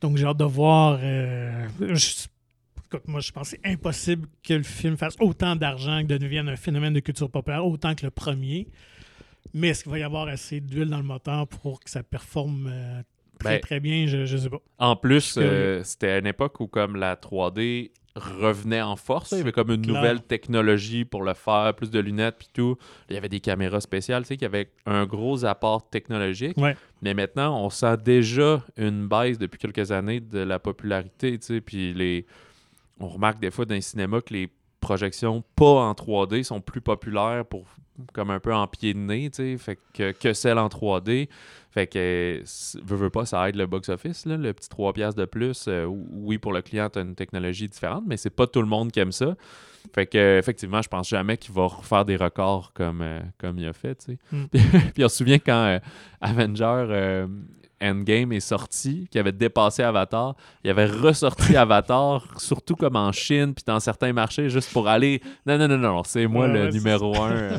Donc, 0.00 0.16
j'ai 0.16 0.26
hâte 0.26 0.36
de 0.36 0.44
voir. 0.44 0.98
euh, 1.02 1.66
écoute, 1.80 3.08
moi, 3.08 3.20
je 3.20 3.32
pense 3.32 3.50
que 3.50 3.56
c'est 3.56 3.70
impossible 3.70 4.28
que 4.42 4.54
le 4.54 4.62
film 4.62 4.96
fasse 4.96 5.16
autant 5.18 5.56
d'argent 5.56 6.02
que 6.02 6.08
de 6.08 6.18
devienne 6.18 6.48
un 6.48 6.56
phénomène 6.56 6.92
de 6.92 7.00
culture 7.00 7.30
populaire, 7.30 7.66
autant 7.66 7.94
que 7.94 8.04
le 8.04 8.10
premier. 8.10 8.68
Mais 9.54 9.68
est-ce 9.68 9.82
qu'il 9.82 9.92
va 9.92 9.98
y 9.98 10.02
avoir 10.02 10.28
assez 10.28 10.60
d'huile 10.60 10.88
dans 10.90 10.98
le 10.98 11.02
moteur 11.02 11.46
pour 11.46 11.80
que 11.80 11.90
ça 11.90 12.02
performe 12.02 12.68
euh, 12.72 13.02
très, 13.38 13.54
Ben, 13.56 13.60
très 13.60 13.80
bien? 13.80 14.06
Je 14.06 14.18
ne 14.18 14.26
sais 14.38 14.50
pas. 14.50 14.60
En 14.78 14.96
plus, 14.96 15.36
euh, 15.38 15.82
c'était 15.84 16.10
à 16.10 16.18
une 16.18 16.26
époque 16.26 16.60
où 16.60 16.66
comme 16.68 16.96
la 16.96 17.16
3D 17.16 17.90
revenait 18.14 18.82
en 18.82 18.96
force. 18.96 19.32
Il 19.32 19.38
y 19.38 19.40
avait 19.40 19.52
comme 19.52 19.70
une 19.70 19.82
Clair. 19.82 19.94
nouvelle 19.96 20.20
technologie 20.22 21.04
pour 21.06 21.22
le 21.22 21.32
faire, 21.34 21.74
plus 21.74 21.90
de 21.90 21.98
lunettes 21.98 22.36
puis 22.38 22.48
tout. 22.52 22.76
Il 23.08 23.14
y 23.14 23.16
avait 23.16 23.30
des 23.30 23.40
caméras 23.40 23.80
spéciales, 23.80 24.22
tu 24.24 24.28
sais, 24.28 24.36
qui 24.36 24.44
avaient 24.44 24.70
un 24.84 25.06
gros 25.06 25.44
apport 25.46 25.88
technologique. 25.88 26.58
Ouais. 26.58 26.76
Mais 27.00 27.14
maintenant, 27.14 27.58
on 27.64 27.70
sent 27.70 27.96
déjà 28.04 28.62
une 28.76 29.08
baisse 29.08 29.38
depuis 29.38 29.58
quelques 29.58 29.92
années 29.92 30.20
de 30.20 30.40
la 30.40 30.58
popularité, 30.58 31.38
tu 31.38 31.46
sais, 31.46 31.60
puis 31.62 31.94
les... 31.94 32.26
On 33.00 33.08
remarque 33.08 33.40
des 33.40 33.50
fois 33.50 33.64
dans 33.64 33.74
les 33.74 33.80
cinémas 33.80 34.20
que 34.20 34.34
les 34.34 34.48
projections 34.80 35.42
pas 35.56 35.64
en 35.88 35.92
3D 35.92 36.42
sont 36.42 36.60
plus 36.60 36.82
populaires 36.82 37.46
pour 37.46 37.64
comme 38.12 38.30
un 38.30 38.40
peu 38.40 38.54
en 38.54 38.66
pied 38.66 38.94
de 38.94 38.98
nez, 38.98 39.30
tu 39.30 39.56
sais, 39.56 39.58
fait 39.58 39.78
que, 39.92 40.12
que 40.12 40.32
celles 40.32 40.58
en 40.58 40.68
3D. 40.68 41.28
Fait 41.70 41.86
que, 41.86 42.42
veux, 42.84 42.96
veux 42.96 43.10
pas, 43.10 43.24
ça 43.24 43.48
aide 43.48 43.56
le 43.56 43.66
box-office, 43.66 44.26
là, 44.26 44.36
le 44.36 44.52
petit 44.52 44.68
3 44.68 44.92
piastres 44.92 45.18
de 45.18 45.24
plus. 45.24 45.66
Euh, 45.68 45.86
oui, 45.86 46.38
pour 46.38 46.52
le 46.52 46.60
client, 46.60 46.90
tu 46.90 47.00
une 47.00 47.14
technologie 47.14 47.68
différente, 47.68 48.04
mais 48.06 48.16
c'est 48.16 48.30
pas 48.30 48.46
tout 48.46 48.60
le 48.60 48.68
monde 48.68 48.92
qui 48.92 49.00
aime 49.00 49.12
ça. 49.12 49.34
Fait 49.94 50.06
que, 50.06 50.38
effectivement, 50.38 50.82
je 50.82 50.88
pense 50.88 51.08
jamais 51.08 51.36
qu'il 51.36 51.54
va 51.54 51.66
refaire 51.66 52.04
des 52.04 52.16
records 52.16 52.72
comme, 52.74 53.00
euh, 53.02 53.20
comme 53.38 53.58
il 53.58 53.66
a 53.66 53.72
fait, 53.72 53.94
tu 53.94 54.12
sais. 54.12 54.18
Mm. 54.30 54.46
Puis 54.94 55.04
on 55.04 55.08
se 55.08 55.16
souvient 55.16 55.38
quand 55.38 55.64
euh, 55.64 55.78
Avenger 56.20 57.26
Endgame 57.82 58.32
est 58.32 58.40
sorti, 58.40 59.08
qui 59.10 59.18
avait 59.18 59.32
dépassé 59.32 59.82
Avatar, 59.82 60.36
il 60.62 60.70
avait 60.70 60.86
ressorti 60.86 61.56
Avatar, 61.56 62.26
surtout 62.38 62.76
comme 62.76 62.96
en 62.96 63.10
Chine, 63.12 63.54
puis 63.54 63.64
dans 63.66 63.80
certains 63.80 64.12
marchés, 64.12 64.48
juste 64.48 64.72
pour 64.72 64.88
aller. 64.88 65.20
Non, 65.44 65.58
non, 65.58 65.68
non, 65.68 65.78
non, 65.78 66.02
c'est 66.04 66.26
moi 66.26 66.46
Ouais, 66.46 66.52
le 66.52 66.64
ouais, 66.66 66.70
numéro 66.72 67.20
un 67.22 67.32
euh, 67.32 67.58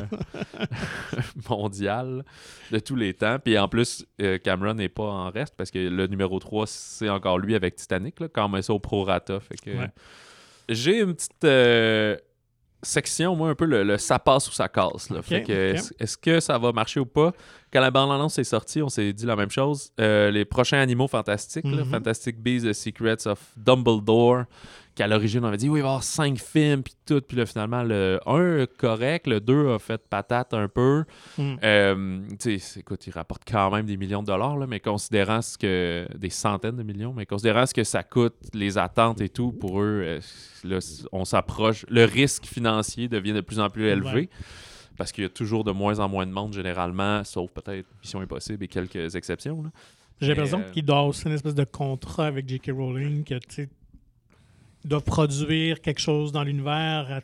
mondial 1.48 2.24
de 2.70 2.78
tous 2.78 2.96
les 2.96 3.14
temps. 3.14 3.38
Puis 3.42 3.58
en 3.58 3.68
plus, 3.68 4.04
euh, 4.20 4.38
Cameron 4.38 4.74
n'est 4.74 4.88
pas 4.88 5.04
en 5.04 5.30
reste 5.30 5.54
parce 5.56 5.70
que 5.70 5.78
le 5.78 6.06
numéro 6.06 6.38
3, 6.38 6.66
c'est 6.66 7.08
encore 7.08 7.38
lui 7.38 7.54
avec 7.54 7.76
Titanic, 7.76 8.20
là, 8.20 8.28
quand 8.28 8.48
met 8.48 8.62
ça 8.62 8.72
au 8.72 8.78
prorata. 8.78 9.40
Fait 9.40 9.56
que, 9.56 9.70
Ouais. 9.74 9.90
J'ai 10.68 11.00
une 11.00 11.14
petite 11.14 11.44
euh, 11.44 12.16
section, 12.84 13.34
moi, 13.34 13.50
un 13.50 13.54
peu 13.54 13.64
le, 13.64 13.82
le 13.82 13.98
ça 13.98 14.18
passe 14.18 14.48
ou 14.48 14.52
ça 14.52 14.68
casse. 14.68 15.10
Là. 15.10 15.22
Fait 15.22 15.42
que, 15.42 15.52
est-ce, 15.52 15.92
est-ce 15.98 16.16
que 16.16 16.40
ça 16.40 16.56
va 16.58 16.70
marcher 16.72 17.00
ou 17.00 17.06
pas? 17.06 17.32
Quand 17.72 17.80
la 17.80 17.90
bande-annonce 17.90 18.38
est 18.38 18.44
sortie, 18.44 18.80
on 18.82 18.88
s'est 18.88 19.12
dit 19.12 19.26
la 19.26 19.34
même 19.36 19.50
chose. 19.50 19.90
Euh, 20.00 20.30
les 20.30 20.44
prochains 20.44 20.78
animaux 20.78 21.08
fantastiques, 21.08 21.64
là, 21.64 21.82
Mhm. 21.84 21.90
Fantastic 21.90 22.38
Beasts, 22.40 22.66
The 22.68 22.72
Secrets 22.72 23.26
of 23.26 23.40
Dumbledore, 23.56 24.44
qu'à 24.94 25.06
l'origine, 25.06 25.44
on 25.44 25.48
avait 25.48 25.56
dit, 25.56 25.68
oui, 25.68 25.80
il 25.80 25.82
va 25.82 25.88
y 25.88 25.90
avoir 25.90 26.02
cinq 26.02 26.38
films, 26.38 26.82
puis 26.82 26.94
tout. 27.06 27.20
Puis 27.20 27.36
là, 27.36 27.46
finalement, 27.46 27.82
le 27.82 28.20
1 28.26 28.66
correct, 28.78 29.26
le 29.26 29.40
2 29.40 29.72
a 29.72 29.78
fait 29.78 30.00
patate 30.08 30.54
un 30.54 30.68
peu. 30.68 31.04
Mm. 31.36 31.54
Euh, 31.62 32.20
tu 32.40 32.58
sais, 32.58 32.80
écoute, 32.80 33.06
il 33.06 33.10
rapporte 33.10 33.42
quand 33.46 33.70
même 33.70 33.86
des 33.86 33.96
millions 33.96 34.22
de 34.22 34.26
dollars, 34.26 34.56
là, 34.56 34.66
mais 34.66 34.80
considérant 34.80 35.42
ce 35.42 35.58
que. 35.58 36.06
des 36.16 36.30
centaines 36.30 36.76
de 36.76 36.82
millions, 36.82 37.12
mais 37.12 37.26
considérant 37.26 37.66
ce 37.66 37.74
que 37.74 37.84
ça 37.84 38.02
coûte, 38.02 38.34
les 38.52 38.78
attentes 38.78 39.20
et 39.20 39.28
tout, 39.28 39.52
pour 39.52 39.80
eux, 39.80 40.02
euh, 40.04 40.20
là, 40.64 40.78
on 41.12 41.24
s'approche. 41.24 41.84
Le 41.88 42.04
risque 42.04 42.46
financier 42.46 43.08
devient 43.08 43.32
de 43.32 43.40
plus 43.40 43.60
en 43.60 43.70
plus 43.70 43.86
élevé. 43.86 44.12
Ouais. 44.12 44.28
Parce 44.96 45.10
qu'il 45.10 45.24
y 45.24 45.26
a 45.26 45.30
toujours 45.30 45.64
de 45.64 45.72
moins 45.72 45.98
en 45.98 46.08
moins 46.08 46.24
de 46.24 46.30
monde, 46.30 46.52
généralement, 46.52 47.24
sauf 47.24 47.50
peut-être 47.50 47.88
Mission 48.00 48.20
Impossible 48.20 48.62
et 48.62 48.68
quelques 48.68 49.16
exceptions. 49.16 49.64
J'ai 50.20 50.28
l'impression 50.28 50.60
euh, 50.60 50.70
qu'il 50.70 50.84
doit 50.84 51.02
aussi 51.02 51.26
une 51.26 51.32
espèce 51.32 51.56
de 51.56 51.64
contrat 51.64 52.26
avec 52.26 52.48
J.K. 52.48 52.70
Rowling 52.70 53.24
que 53.24 53.34
tu 53.38 53.68
doit 54.84 55.00
produire 55.00 55.80
quelque 55.80 56.00
chose 56.00 56.32
dans 56.32 56.42
l'univers 56.44 57.20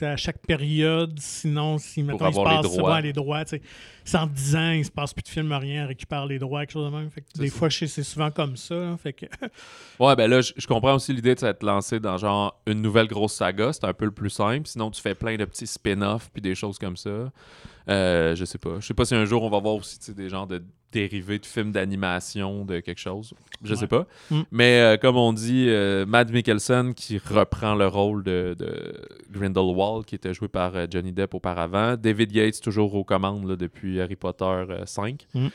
à 0.00 0.16
chaque 0.16 0.38
période. 0.46 1.18
Sinon, 1.18 1.78
si 1.78 2.04
mettons, 2.04 2.28
il 2.28 2.34
se 2.34 2.38
avoir 2.38 2.50
les 2.54 2.62
passe 2.68 2.76
droits. 2.76 2.94
ouais, 2.94 3.02
les 3.02 3.12
droits, 3.12 3.44
tu 3.44 3.56
sais, 3.56 3.62
si 4.04 4.16
en 4.16 4.26
10 4.28 4.56
ans, 4.56 4.70
il 4.70 4.84
se 4.84 4.90
passe 4.92 5.12
plus 5.12 5.22
de 5.24 5.28
film, 5.28 5.52
rien, 5.52 5.86
récupère 5.86 6.24
les 6.26 6.38
droits, 6.38 6.60
quelque 6.60 6.70
chose 6.72 6.90
de 6.92 6.96
même. 6.96 7.10
Fait 7.10 7.20
que 7.22 7.26
C'est 7.34 7.42
des 7.42 7.48
ça. 7.48 7.56
fois, 7.56 7.68
c'est 7.70 8.02
souvent 8.04 8.30
comme 8.30 8.56
ça. 8.56 8.76
là. 8.76 8.96
fait 8.96 9.12
que, 9.12 9.26
Ouais, 9.98 10.14
ben 10.14 10.30
là, 10.30 10.40
je 10.40 10.66
comprends 10.68 10.94
aussi 10.94 11.12
l'idée 11.12 11.34
de 11.34 11.40
s'être 11.40 11.64
lancé 11.64 11.98
dans 11.98 12.16
genre 12.16 12.60
une 12.66 12.80
nouvelle 12.80 13.08
grosse 13.08 13.34
saga. 13.34 13.72
C'est 13.72 13.84
un 13.84 13.92
peu 13.92 14.04
le 14.04 14.12
plus 14.12 14.30
simple. 14.30 14.68
Sinon, 14.68 14.90
tu 14.92 15.00
fais 15.02 15.16
plein 15.16 15.36
de 15.36 15.44
petits 15.44 15.66
spin-offs 15.66 16.30
puis 16.32 16.42
des 16.42 16.54
choses 16.54 16.78
comme 16.78 16.96
ça. 16.96 17.32
Euh, 17.88 18.36
je 18.36 18.44
sais 18.44 18.58
pas. 18.58 18.78
Je 18.78 18.86
sais 18.86 18.94
pas 18.94 19.04
si 19.04 19.16
un 19.16 19.24
jour 19.24 19.42
on 19.42 19.50
va 19.50 19.58
voir 19.58 19.74
aussi 19.74 19.98
des 20.14 20.28
genres 20.28 20.46
de 20.46 20.62
dérivés 20.92 21.38
de 21.38 21.46
films 21.46 21.72
d'animation 21.72 22.64
de 22.64 22.80
quelque 22.80 23.00
chose. 23.00 23.34
Je 23.62 23.74
sais 23.74 23.82
Ouais. 23.82 23.88
pas. 23.88 24.06
Mm. 24.30 24.40
Mais 24.52 24.80
euh, 24.80 24.96
comme 24.96 25.16
on 25.16 25.32
dit, 25.32 25.66
euh, 25.68 26.06
Matt 26.06 26.30
Mikkelsen 26.30 26.94
qui 26.94 27.18
reprend 27.18 27.74
le 27.74 27.86
rôle 27.88 28.22
de, 28.24 28.54
de 28.58 28.94
Grindelwald 29.30 30.04
qui 30.06 30.14
était 30.14 30.32
joué 30.34 30.48
par 30.48 30.74
euh, 30.76 30.86
Johnny 30.90 31.12
Depp 31.12 31.34
auparavant. 31.34 31.96
David 31.96 32.32
Yates 32.32 32.60
toujours 32.60 32.94
aux 32.94 33.04
commandes 33.04 33.48
là, 33.48 33.56
depuis 33.56 34.00
Harry 34.00 34.16
Potter 34.16 34.44
euh, 34.44 34.86
5. 34.86 35.26
Mm. 35.34 35.48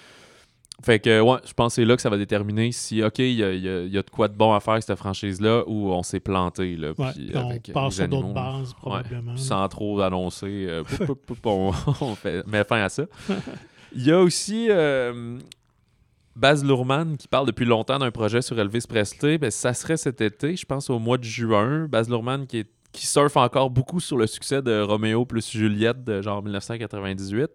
Fait 0.84 1.00
que, 1.00 1.22
ouais, 1.22 1.38
je 1.46 1.54
pense 1.54 1.74
que 1.74 1.76
c'est 1.76 1.86
là 1.86 1.96
que 1.96 2.02
ça 2.02 2.10
va 2.10 2.18
déterminer 2.18 2.72
si, 2.72 3.04
OK, 3.04 3.20
il 3.20 3.26
y 3.30 3.36
y 3.38 3.90
y 3.92 3.98
a 3.98 4.02
de 4.02 4.10
quoi 4.12 4.28
de 4.28 4.34
bon 4.36 4.54
à 4.54 4.60
faire 4.60 4.74
avec 4.74 4.84
cette 4.84 4.98
franchise-là 4.98 5.64
ou 5.68 5.92
on 5.94 6.02
s'est 6.04 6.20
planté. 6.20 6.76
Là, 6.76 6.90
ouais, 6.98 7.12
puis 7.14 7.32
on 7.36 7.52
euh, 7.52 7.58
passe 7.74 7.96
sur 7.96 8.08
d'autres 8.08 8.34
bases, 8.34 8.74
probablement. 8.74 9.38
Sans 9.38 9.66
trop 9.70 10.02
annoncer, 10.02 10.66
euh, 10.68 10.84
on, 11.46 11.72
on 12.02 12.16
fait, 12.16 12.46
met 12.48 12.64
fin 12.64 12.82
à 12.84 12.90
ça. 12.90 13.04
Il 13.96 14.06
y 14.06 14.12
a 14.12 14.20
aussi 14.20 14.68
euh, 14.70 15.38
Baz 16.36 16.64
Luhrmann 16.64 17.18
qui 17.18 17.28
parle 17.28 17.46
depuis 17.48 17.66
longtemps 17.66 18.00
d'un 18.00 18.12
projet 18.12 18.42
sur 18.42 18.60
Elvis 18.60 18.86
Presley. 18.88 19.38
Ben, 19.38 19.52
ça 19.52 19.74
serait 19.74 19.98
cet 19.98 20.22
été, 20.22 20.56
je 20.56 20.66
pense 20.66 20.90
au 20.90 21.00
mois 21.00 21.18
de 21.18 21.24
juin. 21.24 21.88
Baz 21.88 22.10
Luhrmann 22.10 22.48
qui, 22.48 22.60
est, 22.60 22.70
qui 22.92 23.06
surfe 23.06 23.38
encore 23.38 23.70
beaucoup 23.70 24.00
sur 24.00 24.18
le 24.18 24.26
succès 24.28 24.62
de 24.62 24.82
Roméo 24.82 25.26
plus 25.26 25.50
Juliette 25.52 26.04
de 26.04 26.22
genre 26.22 26.42
1998 26.42 27.50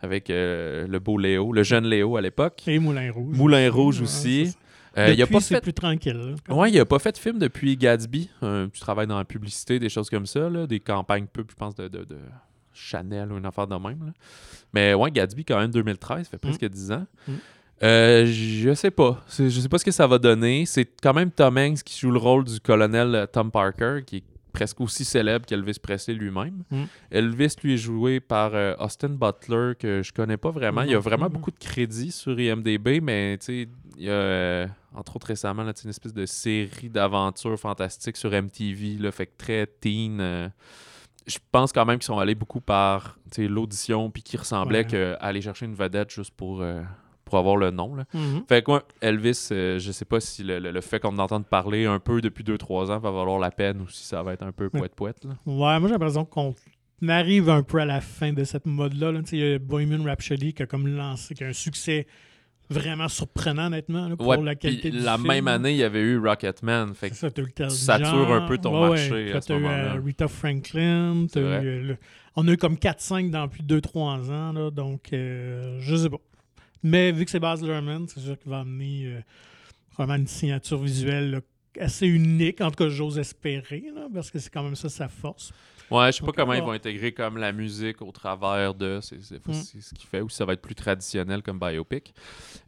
avec 0.00 0.30
euh, 0.30 0.86
le 0.86 0.98
beau 0.98 1.16
Léo, 1.18 1.52
le 1.52 1.62
jeune 1.62 1.86
Léo 1.86 2.16
à 2.16 2.20
l'époque. 2.20 2.62
Et 2.66 2.78
Moulin 2.78 3.10
Rouge. 3.10 3.36
Moulin 3.36 3.70
Rouge 3.70 4.00
aussi. 4.02 4.54
Euh, 4.96 5.10
il 5.12 5.22
a 5.22 5.24
Depuis, 5.26 5.34
pas 5.34 5.40
c'est 5.40 5.54
fait 5.54 5.60
plus 5.60 5.72
tranquille. 5.72 6.34
là. 6.48 6.54
Ouais, 6.54 6.70
il 6.70 6.78
a 6.80 6.84
pas 6.84 6.98
fait 6.98 7.12
de 7.12 7.18
film 7.18 7.38
depuis 7.38 7.76
Gatsby. 7.76 8.30
Un 8.42 8.68
petit 8.68 8.80
travail 8.80 9.06
dans 9.06 9.18
la 9.18 9.24
publicité, 9.24 9.78
des 9.78 9.88
choses 9.88 10.10
comme 10.10 10.26
ça, 10.26 10.48
là, 10.50 10.66
des 10.66 10.80
campagnes 10.80 11.26
pub, 11.26 11.46
je 11.50 11.54
pense, 11.56 11.74
de, 11.76 11.88
de, 11.88 12.04
de 12.04 12.16
Chanel 12.78 13.32
ou 13.32 13.38
une 13.38 13.46
affaire 13.46 13.66
de 13.66 13.74
même. 13.74 14.06
là. 14.06 14.12
Mais 14.72 14.94
ouais, 14.94 15.10
Gatsby, 15.10 15.44
quand 15.44 15.58
même, 15.58 15.70
2013, 15.70 16.24
ça 16.24 16.30
fait 16.30 16.38
presque 16.38 16.64
10 16.64 16.92
ans. 16.92 17.06
Mm. 17.26 17.32
Euh, 17.82 18.26
je 18.26 18.74
sais 18.74 18.90
pas. 18.90 19.24
Je 19.38 19.48
sais 19.48 19.68
pas 19.68 19.78
ce 19.78 19.84
que 19.84 19.90
ça 19.90 20.06
va 20.06 20.18
donner. 20.18 20.66
C'est 20.66 20.88
quand 21.00 21.14
même 21.14 21.30
Tom 21.30 21.56
Hanks 21.56 21.82
qui 21.82 21.98
joue 21.98 22.10
le 22.10 22.18
rôle 22.18 22.44
du 22.44 22.60
colonel 22.60 23.14
euh, 23.14 23.26
Tom 23.26 23.50
Parker, 23.50 24.00
qui 24.04 24.16
est 24.16 24.24
presque 24.52 24.80
aussi 24.80 25.04
célèbre 25.04 25.46
qu'Elvis 25.46 25.78
Presley 25.80 26.14
lui-même. 26.14 26.64
Mm. 26.70 26.84
Elvis, 27.10 27.54
lui, 27.62 27.74
est 27.74 27.78
joué 27.78 28.18
par 28.18 28.50
euh, 28.54 28.74
Austin 28.80 29.10
Butler, 29.10 29.74
que 29.78 30.02
je 30.02 30.12
connais 30.12 30.36
pas 30.36 30.50
vraiment. 30.50 30.82
Il 30.82 30.90
y 30.90 30.94
a 30.94 30.98
vraiment 30.98 31.28
beaucoup 31.28 31.52
de 31.52 31.58
crédits 31.58 32.10
sur 32.10 32.38
IMDB, 32.38 33.00
mais 33.00 33.38
tu 33.38 33.46
sais, 33.46 33.68
il 33.96 34.04
y 34.04 34.10
a, 34.10 34.12
euh, 34.12 34.66
entre 34.94 35.16
autres 35.16 35.28
récemment, 35.28 35.62
là, 35.62 35.72
une 35.84 35.90
espèce 35.90 36.14
de 36.14 36.26
série 36.26 36.88
d'aventures 36.88 37.58
fantastiques 37.58 38.16
sur 38.16 38.30
MTV, 38.32 38.96
là, 38.98 39.12
fait 39.12 39.26
que 39.26 39.36
très 39.38 39.66
teen. 39.66 40.50
Je 41.28 41.38
pense 41.52 41.72
quand 41.72 41.84
même 41.84 41.98
qu'ils 41.98 42.06
sont 42.06 42.18
allés 42.18 42.34
beaucoup 42.34 42.60
par 42.60 43.18
l'audition, 43.36 44.10
puis 44.10 44.22
qu'ils 44.22 44.40
ressemblaient 44.40 44.78
Ouais. 44.78 44.84
qu'à 44.86 45.14
aller 45.16 45.40
chercher 45.40 45.66
une 45.66 45.74
vedette 45.74 46.10
juste 46.10 46.32
pour, 46.34 46.62
euh, 46.62 46.82
pour 47.24 47.36
avoir 47.38 47.56
le 47.56 47.70
nom. 47.70 47.94
Là. 47.94 48.04
Mhm. 48.14 48.44
Fait 48.48 48.62
que 48.64 48.70
ouais, 48.72 48.80
Elvis, 49.02 49.48
euh, 49.52 49.78
je 49.78 49.92
sais 49.92 50.04
pas 50.06 50.18
si 50.20 50.42
le, 50.42 50.58
le- 50.58 50.70
le 50.70 50.80
fait 50.80 50.98
qu'on 51.00 51.18
entende 51.18 51.44
parler 51.46 51.84
un 51.86 51.98
peu 51.98 52.20
depuis 52.22 52.42
2-3 52.42 52.90
ans 52.90 52.98
va 52.98 53.10
valoir 53.10 53.38
la 53.38 53.50
peine 53.50 53.80
ou 53.82 53.88
si 53.88 54.04
ça 54.04 54.22
va 54.22 54.32
être 54.32 54.42
un 54.42 54.52
peu 54.52 54.70
poète-poète. 54.70 55.24
Ouais, 55.46 55.78
moi 55.78 55.80
j'ai 55.82 55.88
l'impression 55.90 56.24
qu'on 56.24 56.54
arrive 57.06 57.50
un 57.50 57.62
peu 57.62 57.78
à 57.80 57.84
la 57.84 58.00
fin 58.00 58.32
de 58.32 58.44
cette 58.44 58.66
mode-là. 58.66 59.12
là. 59.12 59.20
Y 59.30 59.54
a 59.54 59.58
Bohemian 59.58 60.02
Rhapsody 60.04 60.54
qui 60.54 60.62
a 60.62 60.66
comme 60.66 60.86
lancé, 60.88 61.34
qui 61.34 61.44
a 61.44 61.48
un 61.48 61.52
succès 61.52 62.06
vraiment 62.70 63.08
surprenant, 63.08 63.66
honnêtement, 63.66 64.08
là, 64.08 64.16
pour 64.16 64.26
Ouais, 64.26 64.42
la 64.42 64.54
qualité 64.54 64.90
du 64.90 64.98
la 64.98 65.16
film. 65.16 65.28
même 65.28 65.48
année, 65.48 65.70
il 65.72 65.76
y 65.78 65.82
avait 65.84 66.00
eu 66.02 66.18
Rocketman. 66.18 66.94
Fait 66.94 67.10
que 67.10 67.16
ça, 67.16 67.30
tu 67.30 67.42
satures 67.70 68.32
un 68.32 68.46
peu 68.46 68.58
ton 68.58 68.80
Ouais, 68.82 68.88
marché 68.90 69.10
ouais. 69.10 69.40
ce 69.40 69.46
t'as 69.48 69.58
eu, 69.58 69.64
euh, 69.66 70.00
Rita 70.04 70.28
Franklin. 70.28 71.24
eu, 71.24 71.28
euh, 71.38 71.82
le- 71.82 71.96
On 72.36 72.46
a 72.46 72.52
eu 72.52 72.56
comme 72.56 72.76
4-5 72.78 73.30
dans 73.30 73.48
plus 73.48 73.62
de 73.62 73.66
2-3 73.80 74.30
ans. 74.30 74.52
Là, 74.52 74.70
donc, 74.70 75.12
euh, 75.12 75.78
je 75.80 75.96
sais 75.96 76.10
pas. 76.10 76.18
Mais 76.84 77.10
vu 77.10 77.24
que 77.24 77.30
c'est 77.30 77.40
Baz 77.40 77.62
Luhrmann, 77.64 78.06
c'est 78.06 78.20
sûr 78.20 78.38
qu'il 78.38 78.50
va 78.50 78.60
amener 78.60 79.06
euh, 79.06 79.20
vraiment 79.96 80.14
une 80.14 80.28
signature 80.28 80.78
visuelle 80.80 81.30
là, 81.32 81.40
assez 81.80 82.06
unique. 82.06 82.60
En 82.60 82.70
tout 82.70 82.84
cas, 82.84 82.88
j'ose 82.88 83.18
espérer, 83.18 83.84
parce 84.14 84.30
que 84.30 84.38
c'est 84.38 84.50
quand 84.52 84.62
même 84.62 84.76
ça 84.76 84.88
sa 84.88 85.08
force. 85.08 85.52
Ouais, 85.90 86.12
je 86.12 86.18
sais 86.18 86.24
pas 86.24 86.32
comment 86.32 86.52
ils 86.52 86.62
vont 86.62 86.72
intégrer 86.72 87.12
comme 87.12 87.38
la 87.38 87.52
musique 87.52 88.02
au 88.02 88.12
travers 88.12 88.74
de. 88.74 89.00
C'est 89.02 89.16
Mm. 89.16 89.52
ce 89.54 89.94
qu'il 89.94 90.06
fait. 90.08 90.20
Ou 90.20 90.28
si 90.28 90.36
ça 90.36 90.44
va 90.44 90.52
être 90.52 90.60
plus 90.62 90.74
traditionnel 90.74 91.42
comme 91.42 91.58
biopic. 91.58 92.12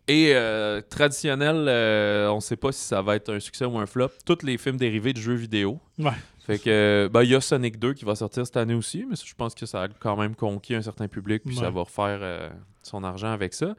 Et 0.08 0.32
euh, 0.34 0.80
traditionnel, 0.80 1.66
euh, 1.68 2.28
on 2.30 2.40
sait 2.40 2.56
pas 2.56 2.72
si 2.72 2.82
ça 2.82 3.02
va 3.02 3.16
être 3.16 3.32
un 3.32 3.40
succès 3.40 3.64
ou 3.64 3.78
un 3.78 3.86
flop. 3.86 4.08
Tous 4.24 4.38
les 4.42 4.56
films 4.58 4.76
dérivés 4.76 5.12
de 5.12 5.20
jeux 5.20 5.34
vidéo. 5.34 5.78
Ouais. 5.98 6.12
Fait 6.46 6.58
que, 6.58 7.08
ben, 7.12 7.22
il 7.22 7.30
y 7.30 7.34
a 7.34 7.40
Sonic 7.40 7.78
2 7.78 7.92
qui 7.94 8.04
va 8.04 8.14
sortir 8.14 8.44
cette 8.46 8.56
année 8.56 8.74
aussi, 8.74 9.04
mais 9.08 9.14
je 9.16 9.34
pense 9.34 9.54
que 9.54 9.66
ça 9.66 9.82
a 9.84 9.88
quand 9.88 10.16
même 10.16 10.34
conquis 10.34 10.74
un 10.74 10.82
certain 10.82 11.06
public, 11.06 11.42
puis 11.44 11.54
ça 11.56 11.70
va 11.70 11.82
refaire 11.82 12.18
euh, 12.22 12.48
son 12.82 13.04
argent 13.04 13.30
avec 13.30 13.54
ça. 13.54 13.74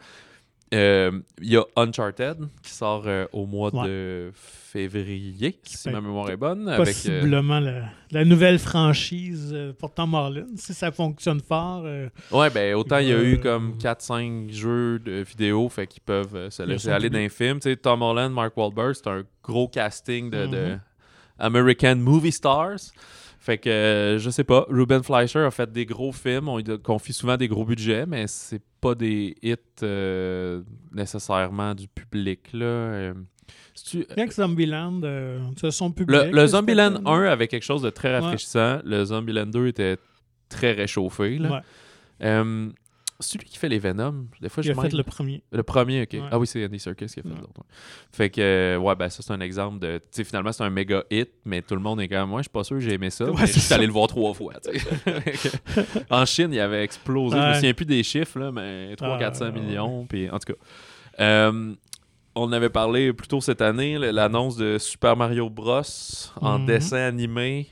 Euh, 0.73 1.11
Il 1.41 1.51
y 1.51 1.57
a 1.57 1.63
Uncharted 1.75 2.37
qui 2.63 2.71
sort 2.71 3.03
euh, 3.05 3.25
au 3.33 3.45
mois 3.45 3.73
Ouais. 3.75 3.87
de 3.87 4.31
février, 4.33 5.59
si 5.63 5.89
ma 5.89 5.99
mémoire 5.99 6.29
est 6.29 6.37
bonne. 6.37 6.69
Avec, 6.69 6.79
euh, 6.79 6.85
Possiblement 6.85 7.59
la, 7.59 7.83
la 8.11 8.23
nouvelle 8.25 8.57
franchise 8.57 9.51
euh, 9.53 9.73
pour 9.73 9.93
Tom 9.93 10.13
Holland. 10.13 10.47
Si 10.57 10.73
ça 10.73 10.91
fonctionne 10.91 11.41
fort, 11.41 11.83
euh, 11.85 12.07
Ouais, 12.31 12.49
ben 12.49 12.75
autant 12.75 12.99
il 12.99 13.07
y 13.09 13.11
a 13.13 13.21
eu 13.21 13.35
Euh, 13.35 13.37
comme 13.37 13.77
4-5 13.77 14.49
jeux 14.51 14.99
de 14.99 15.23
vidéo, 15.23 15.67
fait 15.67 15.87
qu'ils 15.87 16.01
peuvent 16.03 16.35
euh, 16.35 16.49
se 16.49 16.63
laisser 16.63 16.89
aller. 16.89 17.09
Tu 17.09 17.57
sais, 17.61 17.75
Tom 17.75 18.01
Holland, 18.01 18.31
Mark 18.33 18.55
Wahlberg, 18.55 18.93
c'est 18.93 19.07
un 19.07 19.23
gros 19.43 19.67
casting 19.67 20.29
de, 20.29 20.45
de 20.47 20.57
Mhm. 20.69 20.79
American 21.39 21.95
Movie 21.97 22.31
Stars. 22.31 22.79
Fait 23.43 23.57
que, 23.57 23.69
euh, 23.69 24.19
je 24.19 24.29
sais 24.29 24.43
pas, 24.43 24.67
Ruben 24.69 25.01
Fleischer 25.01 25.39
a 25.39 25.49
fait 25.49 25.71
des 25.71 25.87
gros 25.87 26.11
films, 26.11 26.47
on 26.47 26.57
lui 26.57 26.63
confie 26.83 27.11
souvent 27.11 27.37
des 27.37 27.47
gros 27.47 27.65
budgets, 27.65 28.05
mais 28.05 28.27
c'est 28.27 28.61
pas 28.79 28.93
des 28.93 29.35
hits 29.41 29.55
euh, 29.81 30.61
nécessairement 30.93 31.73
du 31.73 31.87
public, 31.87 32.49
là. 32.53 32.65
Euh, 32.65 33.13
c'est-tu- 33.73 34.05
bien 34.15 34.27
que 34.27 34.33
Zombieland, 34.35 35.01
euh, 35.03 35.39
son 35.71 35.91
public. 35.91 36.15
le, 36.25 36.31
le 36.31 36.45
Zombieland 36.45 37.01
c'est 37.03 37.09
1 37.09 37.23
avait 37.23 37.47
quelque 37.47 37.63
chose 37.63 37.81
de 37.81 37.89
très 37.89 38.13
rafraîchissant. 38.19 38.79
Le 38.85 39.03
Zombieland 39.05 39.47
2 39.47 39.67
était 39.67 39.97
très 40.47 40.73
réchauffé. 40.73 41.39
Là. 41.39 41.49
Ouais, 41.51 41.59
Euh, 42.23 42.69
c'est 43.21 43.37
lui 43.39 43.47
qui 43.47 43.57
fait 43.57 43.69
les 43.69 43.79
Venom. 43.79 44.27
Des 44.41 44.49
fois, 44.49 44.61
il 44.63 44.67
je 44.67 44.71
a 44.77 44.81
fait 44.81 44.93
le 44.93 45.03
premier. 45.03 45.43
Le 45.51 45.63
premier, 45.63 46.01
ok. 46.03 46.09
Ouais. 46.13 46.21
Ah 46.31 46.39
oui, 46.39 46.47
c'est 46.47 46.65
Andy 46.65 46.79
Serkis 46.79 47.05
qui 47.07 47.19
a 47.19 47.23
fait 47.23 47.29
Ouais. 47.29 47.35
l'autre. 47.39 47.61
Fait 48.11 48.29
que, 48.29 48.41
euh, 48.41 48.77
ouais, 48.77 48.95
ben 48.95 49.09
ça, 49.09 49.21
c'est 49.21 49.31
un 49.33 49.39
exemple 49.41 49.79
de. 49.79 49.97
Tu 49.97 50.03
sais, 50.11 50.23
finalement, 50.23 50.51
c'est 50.51 50.63
un 50.63 50.69
méga 50.69 51.03
hit, 51.09 51.29
mais 51.45 51.61
tout 51.61 51.75
le 51.75 51.81
monde 51.81 52.01
est 52.01 52.07
comme, 52.07 52.29
moi, 52.29 52.39
je 52.39 52.43
suis 52.43 52.49
pas 52.51 52.63
sûr 52.63 52.77
que 52.77 52.81
j'ai 52.83 52.93
aimé 52.93 53.09
ça. 53.09 53.25
Ouais, 53.31 53.41
mais 53.41 53.47
je 53.47 53.59
suis 53.59 53.73
allé 53.73 53.85
le 53.87 53.91
voir 53.93 54.07
trois 54.07 54.33
fois, 54.33 54.53
en 56.09 56.25
Chine, 56.25 56.49
il 56.53 56.59
avait 56.59 56.83
explosé. 56.83 57.37
Je 57.37 57.47
me 57.47 57.53
souviens 57.55 57.73
plus 57.73 57.85
des 57.85 58.03
chiffres, 58.03 58.39
là, 58.39 58.51
mais 58.51 58.95
300-400 58.95 59.45
Ah, 59.47 59.51
millions. 59.51 60.05
Puis, 60.07 60.29
en 60.29 60.39
tout 60.39 60.53
cas. 60.53 60.59
Euh, 61.19 61.73
on 62.33 62.51
avait 62.53 62.69
parlé 62.69 63.11
plus 63.11 63.27
tôt 63.27 63.41
cette 63.41 63.61
année, 63.61 63.97
l'annonce 63.97 64.55
de 64.55 64.77
Super 64.77 65.17
Mario 65.17 65.49
Bros. 65.49 65.81
en 66.39 66.59
Mhm. 66.59 66.65
dessin 66.65 66.97
animé. 66.97 67.67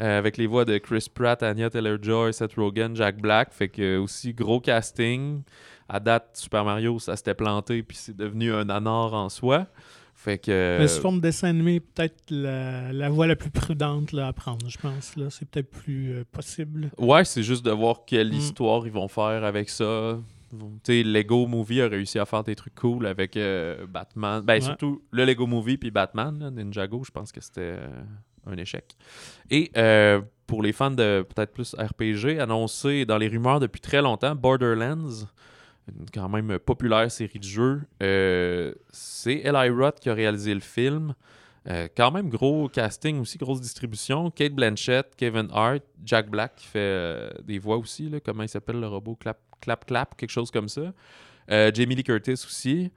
Euh, 0.00 0.18
avec 0.18 0.36
les 0.36 0.46
voix 0.46 0.64
de 0.64 0.78
Chris 0.78 1.06
Pratt, 1.12 1.42
Anya 1.42 1.70
Taylor-Joy, 1.70 2.32
Seth 2.34 2.54
Rogen, 2.54 2.94
Jack 2.96 3.20
Black. 3.20 3.52
Fait 3.52 3.68
que 3.68 3.98
aussi 3.98 4.32
gros 4.34 4.60
casting. 4.60 5.42
À 5.88 6.00
date, 6.00 6.30
Super 6.34 6.64
Mario, 6.64 6.98
ça 6.98 7.14
s'était 7.14 7.34
planté 7.34 7.82
puis 7.82 7.96
c'est 7.96 8.16
devenu 8.16 8.52
un 8.54 8.68
anor 8.70 9.12
en 9.14 9.28
soi. 9.28 9.66
Fait 10.14 10.38
que. 10.38 10.78
Mais 10.78 10.88
sous 10.88 11.02
forme 11.02 11.16
de 11.16 11.22
dessin 11.22 11.48
animé, 11.48 11.80
peut-être 11.80 12.16
la, 12.30 12.92
la 12.92 13.10
voie 13.10 13.26
la 13.26 13.36
plus 13.36 13.50
prudente 13.50 14.12
là, 14.12 14.28
à 14.28 14.32
prendre, 14.32 14.66
je 14.70 14.78
pense. 14.78 15.16
Là. 15.16 15.26
C'est 15.28 15.46
peut-être 15.46 15.70
plus 15.70 16.12
euh, 16.14 16.24
possible. 16.32 16.90
Ouais, 16.96 17.24
c'est 17.24 17.42
juste 17.42 17.64
de 17.64 17.70
voir 17.70 18.04
quelle 18.06 18.30
Mm. 18.30 18.34
histoire 18.36 18.86
ils 18.86 18.92
vont 18.92 19.08
faire 19.08 19.44
avec 19.44 19.68
ça. 19.68 20.18
Lego 20.88 21.46
Movie 21.46 21.82
a 21.82 21.88
réussi 21.88 22.18
à 22.18 22.24
faire 22.24 22.44
des 22.44 22.54
trucs 22.54 22.74
cool 22.76 23.06
avec 23.06 23.36
euh, 23.36 23.86
Batman. 23.86 24.40
Ben, 24.42 24.54
Ouais. 24.54 24.60
surtout 24.60 25.02
le 25.10 25.24
Lego 25.24 25.46
Movie 25.46 25.76
puis 25.76 25.90
Batman, 25.90 26.38
là, 26.38 26.50
Ninjago, 26.50 27.02
je 27.04 27.10
pense 27.10 27.32
que 27.32 27.40
c'était 27.40 27.60
euh, 27.78 27.88
un 28.46 28.56
échec. 28.56 28.96
Et 29.50 29.70
euh, 29.76 30.20
pour 30.46 30.62
les 30.62 30.72
fans 30.72 30.90
de 30.90 31.24
peut-être 31.28 31.52
plus 31.52 31.74
RPG, 31.74 32.40
annoncé 32.40 33.04
dans 33.04 33.18
les 33.18 33.28
rumeurs 33.28 33.60
depuis 33.60 33.80
très 33.80 34.02
longtemps, 34.02 34.34
Borderlands, 34.34 35.26
une 35.88 36.06
quand 36.12 36.28
même 36.28 36.58
populaire 36.58 37.10
série 37.10 37.38
de 37.38 37.44
jeux. 37.44 37.82
euh, 38.02 38.74
c'est 38.90 39.42
Eli 39.44 39.68
Roth 39.70 40.00
qui 40.00 40.10
a 40.10 40.14
réalisé 40.14 40.54
le 40.54 40.60
film. 40.60 41.14
Euh, 41.66 41.88
quand 41.96 42.10
même 42.10 42.28
gros 42.28 42.68
casting 42.68 43.20
aussi, 43.20 43.38
grosse 43.38 43.60
distribution. 43.60 44.30
Kate 44.30 44.52
Blanchett, 44.52 45.14
Kevin 45.16 45.48
Hart, 45.50 45.82
Jack 46.04 46.28
Black 46.28 46.56
qui 46.56 46.66
fait 46.66 47.42
des 47.42 47.58
voix 47.58 47.78
aussi. 47.78 48.12
Comment 48.24 48.42
il 48.42 48.48
s'appelle 48.48 48.80
le 48.80 48.86
robot? 48.86 49.16
Clap 49.16 49.38
Clap 49.60 49.86
Clap, 49.86 50.16
quelque 50.16 50.30
chose 50.30 50.50
comme 50.50 50.68
ça. 50.68 50.92
Jamie 51.48 51.94
Lee 51.94 52.04
Curtis 52.04 52.32
aussi. 52.32 52.90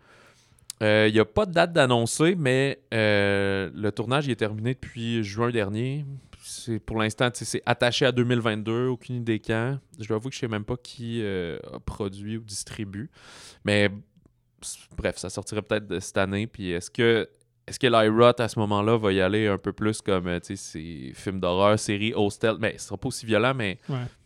Il 0.82 1.14
n'y 1.14 1.20
a 1.20 1.26
pas 1.26 1.46
de 1.46 1.54
date 1.54 1.74
d'annoncer, 1.74 2.36
mais 2.36 2.80
euh, 2.94 3.70
le 3.74 3.92
tournage 3.92 4.30
est 4.30 4.36
terminé 4.36 4.74
depuis 4.74 5.24
juin 5.24 5.50
dernier. 5.50 6.06
c'est 6.44 6.80
pour 6.80 6.98
l'instant, 7.00 7.30
c'est 7.34 7.64
attaché 7.66 8.06
à 8.06 8.12
2022, 8.12 8.88
aucune 8.88 9.16
idée 9.16 9.40
quand. 9.40 9.80
Je 10.00 10.08
dois 10.08 10.18
avouer 10.18 10.30
que 10.30 10.36
je 10.36 10.42
sais 10.42 10.48
même 10.48 10.66
pas 10.66 10.78
qui 10.78 11.24
a 11.24 11.80
produit 11.86 12.38
ou 12.38 12.42
distribue. 12.42 13.10
Mais 13.66 13.90
bref, 14.98 15.18
ça 15.18 15.30
sortirait 15.30 15.62
peut-être 15.62 16.00
cette 16.00 16.18
année. 16.18 16.48
Puis 16.48 16.72
est-ce 16.72 16.92
que 16.92 17.28
est-ce 17.68 17.80
que 17.80 17.88
l'IROT 17.88 18.40
à 18.40 18.48
ce 18.48 18.58
moment-là 18.60 18.98
va 18.98 19.12
y 19.12 19.20
aller 19.20 19.48
un 19.48 19.58
peu 19.58 19.74
plus 19.74 20.02
comme 20.02 20.24
tu 20.40 20.56
sais, 20.56 20.56
ces 20.56 21.12
films 21.14 21.42
d'horreur, 21.42 21.78
séries 21.78 22.14
hostel 22.16 22.56
Mais 22.60 22.78
ce 22.78 22.88
sera 22.88 22.98
pas 22.98 23.10
aussi 23.10 23.26
violent, 23.26 23.54
mais 23.54 23.78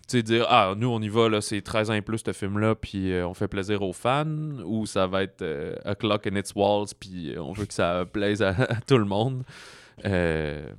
sais, 0.08 0.24
dire 0.24 0.46
Ah, 0.50 0.74
nous 0.78 0.90
on 0.90 1.02
y 1.02 1.10
va, 1.10 1.30
là, 1.30 1.42
c'est 1.42 1.62
13 1.62 1.92
ans 1.92 1.94
et 1.94 2.02
plus 2.02 2.20
ce 2.26 2.34
film-là, 2.34 2.76
puis 2.76 3.14
euh, 3.14 3.28
on 3.28 3.34
fait 3.34 3.48
plaisir 3.48 3.82
aux 3.82 3.94
fans, 3.94 4.26
ou 4.66 4.86
ça 4.86 5.08
va 5.08 5.24
être 5.24 5.42
euh, 5.42 5.76
A 5.86 5.96
Clock 5.96 6.28
in 6.28 6.36
Its 6.36 6.54
Walls, 6.56 6.90
puis 7.00 7.36
on 7.38 7.54
veut 7.54 7.66
que 7.66 7.74
ça 7.74 8.06
plaise 8.12 8.42
à, 8.42 8.54
tout 8.88 8.98
le 8.98 9.06
monde. 9.06 9.44
Euh, 10.06 10.72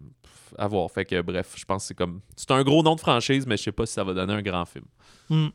à 0.58 0.68
voir. 0.68 0.90
Fait 0.90 1.04
que 1.04 1.20
bref, 1.22 1.54
je 1.56 1.64
pense 1.64 1.84
que 1.84 1.88
c'est 1.88 1.94
comme. 1.94 2.20
C'est 2.36 2.50
un 2.50 2.62
gros 2.62 2.82
nom 2.82 2.94
de 2.94 3.00
franchise, 3.00 3.46
mais 3.46 3.56
je 3.56 3.62
sais 3.62 3.72
pas 3.72 3.86
si 3.86 3.94
ça 3.94 4.04
va 4.04 4.14
donner 4.14 4.34
un 4.34 4.42
grand 4.42 4.64
film. 4.64 4.84
Hmm. 5.30 5.48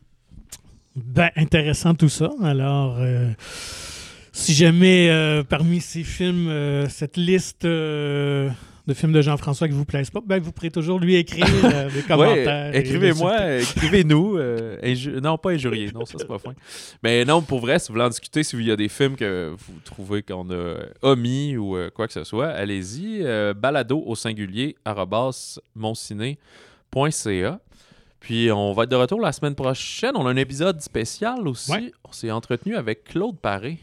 Ben, 0.96 1.30
intéressant 1.36 1.94
tout 1.94 2.08
ça. 2.08 2.30
Alors, 2.42 2.96
euh, 2.98 3.32
si 4.32 4.54
jamais 4.54 5.08
euh, 5.10 5.44
parmi 5.44 5.80
ces 5.80 6.02
films, 6.02 6.48
euh, 6.48 6.88
cette 6.88 7.16
liste 7.16 7.66
de 8.88 8.94
films 8.94 9.12
de 9.12 9.22
Jean-François 9.22 9.68
qui 9.68 9.74
vous 9.74 9.84
plaisent 9.84 10.10
pas, 10.10 10.20
ben, 10.24 10.42
vous 10.42 10.50
pourrez 10.50 10.70
toujours 10.70 10.98
lui 10.98 11.14
écrire 11.14 11.46
des 11.94 12.02
commentaires. 12.02 12.74
écrivez-moi, 12.74 13.58
écrivez-nous. 13.58 14.38
non, 15.20 15.38
pas 15.38 15.50
injurier, 15.50 15.90
non, 15.94 16.04
ça 16.04 16.14
c'est 16.18 16.26
pas 16.26 16.38
fin. 16.38 16.54
Mais 17.02 17.24
non, 17.24 17.42
pour 17.42 17.60
vrai, 17.60 17.78
si 17.78 17.88
vous 17.88 17.94
voulez 17.94 18.06
en 18.06 18.10
discuter, 18.10 18.42
si 18.42 18.56
il 18.56 18.66
y 18.66 18.72
a 18.72 18.76
des 18.76 18.88
films 18.88 19.14
que 19.14 19.54
vous 19.56 19.74
trouvez 19.84 20.22
qu'on 20.22 20.50
a 20.50 20.74
omis 21.02 21.56
ou 21.56 21.76
quoi 21.94 22.06
que 22.06 22.12
ce 22.12 22.24
soit, 22.24 22.48
allez-y. 22.48 23.22
balado 23.54 24.02
au 24.04 24.16
singulier, 24.16 24.74
monciné.ca. 25.76 27.60
Puis 28.20 28.50
on 28.50 28.72
va 28.72 28.84
être 28.84 28.90
de 28.90 28.96
retour 28.96 29.20
la 29.20 29.32
semaine 29.32 29.54
prochaine. 29.54 30.12
On 30.16 30.26
a 30.26 30.30
un 30.30 30.36
épisode 30.36 30.80
spécial 30.80 31.46
aussi. 31.46 31.92
On 32.04 32.12
s'est 32.12 32.30
entretenu 32.30 32.76
avec 32.76 33.04
Claude 33.04 33.38
Paré. 33.38 33.78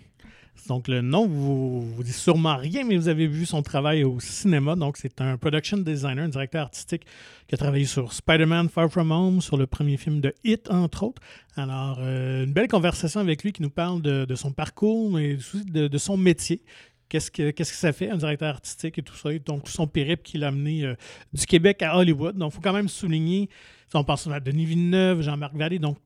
Donc 0.67 0.87
le 0.87 1.01
nom 1.01 1.27
vous, 1.27 1.81
vous 1.81 2.03
dit 2.03 2.13
sûrement 2.13 2.55
rien, 2.55 2.83
mais 2.83 2.97
vous 2.97 3.07
avez 3.07 3.27
vu 3.27 3.45
son 3.45 3.61
travail 3.61 4.03
au 4.03 4.19
cinéma. 4.19 4.75
Donc 4.75 4.97
c'est 4.97 5.21
un 5.21 5.37
production 5.37 5.77
designer, 5.77 6.25
un 6.25 6.29
directeur 6.29 6.63
artistique 6.63 7.05
qui 7.47 7.55
a 7.55 7.57
travaillé 7.57 7.85
sur 7.85 8.13
Spider-Man 8.13 8.69
Far 8.69 8.89
From 8.89 9.11
Home, 9.11 9.41
sur 9.41 9.57
le 9.57 9.67
premier 9.67 9.97
film 9.97 10.21
de 10.21 10.33
Hit, 10.43 10.69
entre 10.71 11.03
autres. 11.03 11.21
Alors 11.55 11.97
euh, 11.99 12.45
une 12.45 12.53
belle 12.53 12.67
conversation 12.67 13.19
avec 13.19 13.43
lui 13.43 13.51
qui 13.51 13.61
nous 13.61 13.69
parle 13.69 14.01
de, 14.01 14.35
son 14.35 14.51
parcours, 14.51 15.11
mais 15.11 15.35
aussi 15.35 15.63
de, 15.65 15.97
son 15.97 16.17
métier. 16.17 16.63
Qu'est-ce 17.07 17.29
que, 17.29 17.51
qu'est-ce 17.51 17.71
que 17.71 17.77
ça 17.77 17.93
fait, 17.93 18.09
un 18.09 18.17
directeur 18.17 18.49
artistique 18.49 18.97
et 18.97 19.03
tout 19.03 19.15
ça. 19.15 19.29
donc, 19.45 19.65
tout 19.65 19.71
son 19.71 19.85
périple 19.85 20.23
qu'il 20.23 20.43
a 20.43 20.47
amené 20.47 20.83
euh, 20.83 20.95
du 21.33 21.45
Québec 21.45 21.83
à 21.83 21.95
Hollywood. 21.97 22.35
Donc, 22.35 22.51
il 22.51 22.55
faut 22.55 22.61
quand 22.61 22.73
même 22.73 22.89
souligner 22.89 23.47
on 23.95 24.03
pense 24.03 24.27
à 24.27 24.39
Denis 24.39 24.65
Villeneuve, 24.65 25.21
Jean-Marc 25.21 25.55
Vallée, 25.55 25.79
donc 25.79 25.97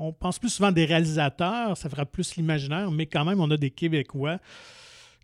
on 0.00 0.12
pense 0.12 0.38
plus 0.38 0.48
souvent 0.48 0.72
des 0.72 0.86
réalisateurs, 0.86 1.76
ça 1.76 1.88
fera 1.88 2.06
plus 2.06 2.36
l'imaginaire, 2.36 2.90
mais 2.90 3.06
quand 3.06 3.24
même, 3.24 3.40
on 3.40 3.50
a 3.50 3.56
des 3.56 3.70
Québécois 3.70 4.38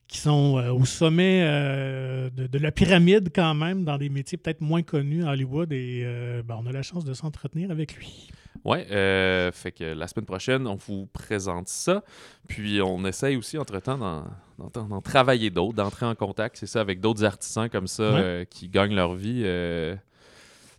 qui 0.07 0.19
sont 0.19 0.59
euh, 0.59 0.71
au 0.71 0.85
sommet 0.85 1.43
euh, 1.43 2.31
de, 2.31 2.59
la 2.59 2.71
pyramide 2.71 3.31
quand 3.35 3.55
même, 3.55 3.85
dans 3.85 3.99
des 3.99 4.09
métiers 4.09 4.39
peut-être 4.39 4.61
moins 4.61 4.83
connus 4.83 5.25
à 5.25 5.31
Hollywood, 5.31 5.73
et 5.73 6.03
euh, 6.05 6.43
ben, 6.45 6.61
on 6.63 6.67
a 6.67 6.73
la 6.73 6.83
chance 6.83 7.05
de 7.05 7.13
s'entretenir 7.15 7.71
avec 7.71 7.97
lui. 7.97 8.29
Oui, 8.65 8.79
fait 8.89 9.73
que 9.73 9.85
la 9.85 10.09
semaine 10.09 10.27
prochaine, 10.27 10.67
on 10.67 10.75
vous 10.75 11.07
présente 11.07 11.69
ça. 11.69 12.03
Puis 12.49 12.81
on 12.83 13.05
essaye 13.05 13.37
aussi, 13.37 13.59
entre-temps, 13.59 14.27
d'en 14.59 15.01
travailler 15.03 15.51
d'autres, 15.51 15.75
d'entrer 15.75 16.05
en 16.05 16.17
contact, 16.17 16.57
c'est 16.57 16.67
ça, 16.67 16.81
avec 16.81 17.01
d'autres 17.01 17.23
artisans 17.25 17.69
comme 17.69 17.87
ça 17.87 18.45
qui 18.51 18.69
gagnent 18.69 18.97
leur 18.97 19.15
vie 19.15 19.47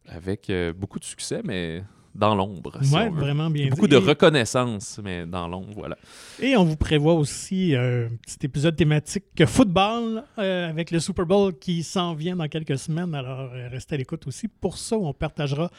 avec 0.05 0.51
beaucoup 0.75 0.99
de 0.99 1.05
succès, 1.05 1.39
mais 1.45 1.81
dans 2.17 2.33
l'ombre. 2.33 2.79
oui, 2.81 3.09
vraiment 3.11 3.49
bien 3.49 3.69
Beaucoup 3.69 3.87
de 3.87 3.95
reconnaissance, 3.95 4.99
mais 5.03 5.25
dans 5.25 5.47
l'ombre, 5.47 5.73
voilà. 5.75 5.97
Et 6.41 6.57
on 6.57 6.63
vous 6.63 6.75
prévoit 6.75 7.13
aussi 7.13 7.75
un 7.75 8.07
petit 8.21 8.43
épisode 8.43 8.75
thématique 8.75 9.45
football 9.45 10.23
euh, 10.39 10.69
avec 10.69 10.89
le 10.89 10.99
Super 10.99 11.25
Bowl 11.25 11.53
qui 11.57 11.83
s'en 11.83 12.15
vient 12.15 12.35
dans 12.35 12.47
quelques 12.47 12.79
semaines. 12.79 13.13
Alors, 13.13 13.51
euh, 13.53 13.69
restez 13.69 13.95
à 13.95 13.97
l'écoute 13.99 14.25
aussi. 14.25 14.47
Pour 14.47 14.77
ça, 14.77 14.97
on 14.97 15.13
partagera 15.13 15.69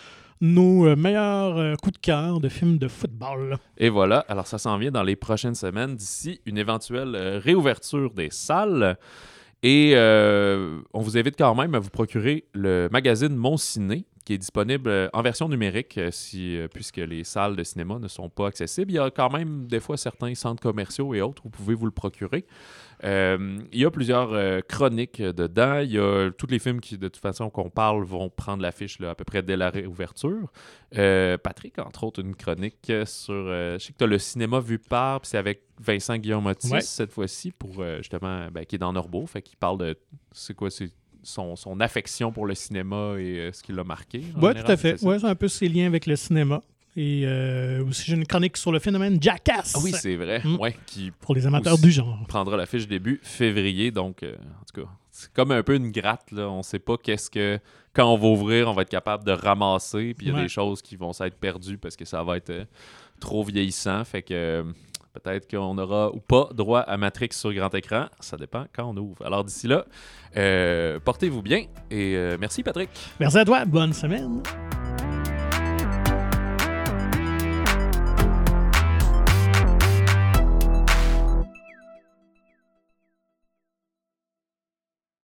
nos 0.41 0.95
meilleurs 0.95 1.77
coups 1.79 1.95
de 1.95 1.99
cœur 1.99 2.39
de 2.39 2.49
films 2.49 2.79
de 2.79 2.87
football. 2.87 3.59
Et 3.77 3.89
voilà, 3.89 4.21
alors 4.29 4.47
ça 4.47 4.59
s'en 4.59 4.79
vient 4.79 4.93
dans 4.93 5.03
les 5.03 5.17
prochaines 5.17 5.57
semaines 5.57 5.97
d'ici 5.97 6.41
une 6.47 6.59
éventuelle 6.59 7.41
réouverture 7.45 8.13
des 8.15 8.29
salles. 8.31 8.97
Et 9.65 9.95
on 9.97 11.01
vous 11.01 11.19
invite 11.19 11.37
quand 11.37 11.57
même 11.57 11.75
à 11.75 11.81
vous 11.81 11.91
procurer 11.91 12.45
le 12.55 12.89
magazine 12.93 13.35
Mon 13.35 13.57
Ciné 13.57 14.07
qui 14.29 14.35
est 14.35 14.39
disponible 14.39 14.91
euh, 14.91 15.09
en 15.15 15.23
version 15.23 15.49
numérique 15.49 15.97
euh, 15.97 16.11
si, 16.11 16.59
euh, 16.59 16.69
puisque 16.69 16.99
les 16.99 17.25
salles 17.25 17.57
de 17.57 17.65
cinéma 17.65 17.99
ne 17.99 18.09
sont 18.09 18.29
pas 18.29 18.49
accessibles. 18.49 18.93
Il 18.93 18.97
y 18.97 18.99
a 18.99 19.11
quand 19.11 19.33
même 19.33 19.67
des 19.69 19.81
fois 19.81 19.97
certains 19.97 20.35
centres 20.35 20.63
commerciaux 20.63 21.15
et 21.15 21.23
autres 21.23 21.47
où 21.47 21.49
vous 21.49 21.57
pouvez 21.57 21.75
vous 21.75 21.87
le 21.87 21.93
procurer. 21.93 22.45
il 23.03 23.69
y 23.73 23.87
a 23.87 23.91
plusieurs 23.91 24.63
chroniques 24.67 25.23
dedans. 25.23 25.79
Il 25.79 25.93
y 25.93 25.99
a 25.99 26.31
tous 26.37 26.47
les 26.47 26.59
films 26.59 26.83
qui, 26.83 26.99
de 26.99 27.09
toute 27.09 27.23
façon, 27.23 27.49
qu'on 27.49 27.71
parle 27.71 28.05
vont 28.05 28.29
prendre 28.29 28.63
l'affiche 28.63 29.01
à 29.01 29.15
peu 29.15 29.25
près 29.25 29.43
dès 29.43 29.57
la 29.57 29.71
réouverture. 29.71 30.53
Patrick, 30.91 31.79
entre 31.79 32.05
autres, 32.05 32.21
une 32.21 32.35
chronique 32.35 32.93
sur. 33.07 33.47
je 33.47 33.79
sais 33.79 33.93
que 33.93 33.99
tu 33.99 34.05
as 34.05 34.09
le 34.09 34.19
cinéma 34.19 34.61
vu 34.61 34.79
par, 34.79 35.23
puis 35.23 35.31
c'est 35.31 35.39
avec 35.39 35.63
Vincent 35.81 36.19
Guillaume 36.19 36.53
cette 36.81 37.13
fois-ci, 37.13 37.51
pour 37.53 37.83
justement, 37.99 38.49
ben, 38.51 38.67
qui 38.67 38.75
est 38.75 38.79
dans 38.79 38.93
Norbeau, 38.93 39.25
fait 39.27 39.41
qu'il 39.41 39.57
parle 39.57 39.79
de. 39.79 39.97
C'est 40.33 40.55
quoi, 40.55 40.71
c'est 40.71 40.91
son, 41.29 41.81
affection 41.81 42.33
pour 42.33 42.47
le 42.47 42.55
cinéma 42.55 43.15
et 43.19 43.39
euh, 43.39 43.53
ce 43.53 43.63
qui 43.63 43.73
l'a 43.73 43.85
marqué. 43.85 44.23
Oui, 44.41 44.55
tout 44.55 44.71
à 44.71 44.77
fait. 44.77 45.03
Ouais, 45.03 45.19
c'est 45.19 45.27
un 45.27 45.35
peu 45.35 45.49
ses 45.49 45.69
liens 45.69 45.87
avec 45.87 46.07
le 46.07 46.17
cinéma. 46.17 46.63
Et 46.97 47.23
euh, 47.25 47.85
aussi, 47.85 48.05
j'ai 48.07 48.17
une 48.17 48.27
chronique 48.27 48.57
sur 48.57 48.73
le 48.73 48.81
phénomène 48.81 49.23
Jackass. 49.23 49.75
Ah 49.77 49.81
oui, 49.85 49.93
c'est 49.93 50.17
vrai. 50.17 50.41
Mm. 50.43 50.57
Ouais, 50.57 50.77
qui 50.87 51.13
pour 51.13 51.35
les 51.35 51.47
amateurs 51.47 51.79
du 51.79 51.93
genre. 51.93 52.19
Prendra 52.27 52.57
l'affiche 52.57 52.89
début 52.89 53.21
février. 53.23 53.93
Donc, 53.93 54.23
euh, 54.23 54.35
en 54.35 54.65
tout 54.65 54.83
cas, 54.83 54.89
c'est 55.11 55.33
comme 55.33 55.53
un 55.53 55.63
peu 55.63 55.77
une 55.77 55.93
gratte. 55.93 56.33
Là. 56.33 56.49
On 56.49 56.59
ne 56.59 56.63
sait 56.63 56.81
pas 56.81 56.97
qu'est-ce 56.97 57.31
que. 57.31 57.61
Quand 57.95 58.13
on 58.13 58.17
va 58.17 58.29
ouvrir, 58.29 58.69
on 58.69 58.73
va 58.73 58.83
être 58.83 58.91
capable 58.91 59.25
de 59.25 59.33
ramasser. 59.33 60.15
Puis 60.15 60.27
il 60.27 60.33
y 60.33 60.37
a 60.37 60.43
des 60.43 60.49
choses 60.49 60.83
qui 60.83 60.97
vont 60.97 61.13
s'être 61.13 61.37
perdues 61.37 61.79
parce 61.79 61.97
que 61.97 62.05
ça 62.05 62.23
va 62.23 62.37
être 62.37 62.67
trop 63.19 63.43
vieillissant. 63.43 64.05
Fait 64.05 64.23
que 64.23 64.65
Peut-être 65.23 65.51
qu'on 65.51 65.77
aura 65.79 66.13
ou 66.13 66.21
pas 66.21 66.49
droit 66.55 66.81
à 66.81 66.97
Matrix 66.97 67.31
sur 67.33 67.53
grand 67.53 67.75
écran. 67.75 68.07
Ça 68.21 68.37
dépend 68.37 68.67
quand 68.75 68.85
on 68.91 68.97
ouvre. 68.97 69.25
Alors 69.25 69.45
d'ici 69.45 69.67
là, 69.67 69.85
euh, 70.37 70.99
portez-vous 71.01 71.43
bien 71.43 71.65
et 71.91 72.17
euh, 72.17 72.37
merci 72.39 72.63
Patrick. 72.63 72.91
Merci 73.19 73.39
à 73.39 73.45
toi. 73.45 73.65
Bonne 73.65 73.93
semaine. 73.93 74.43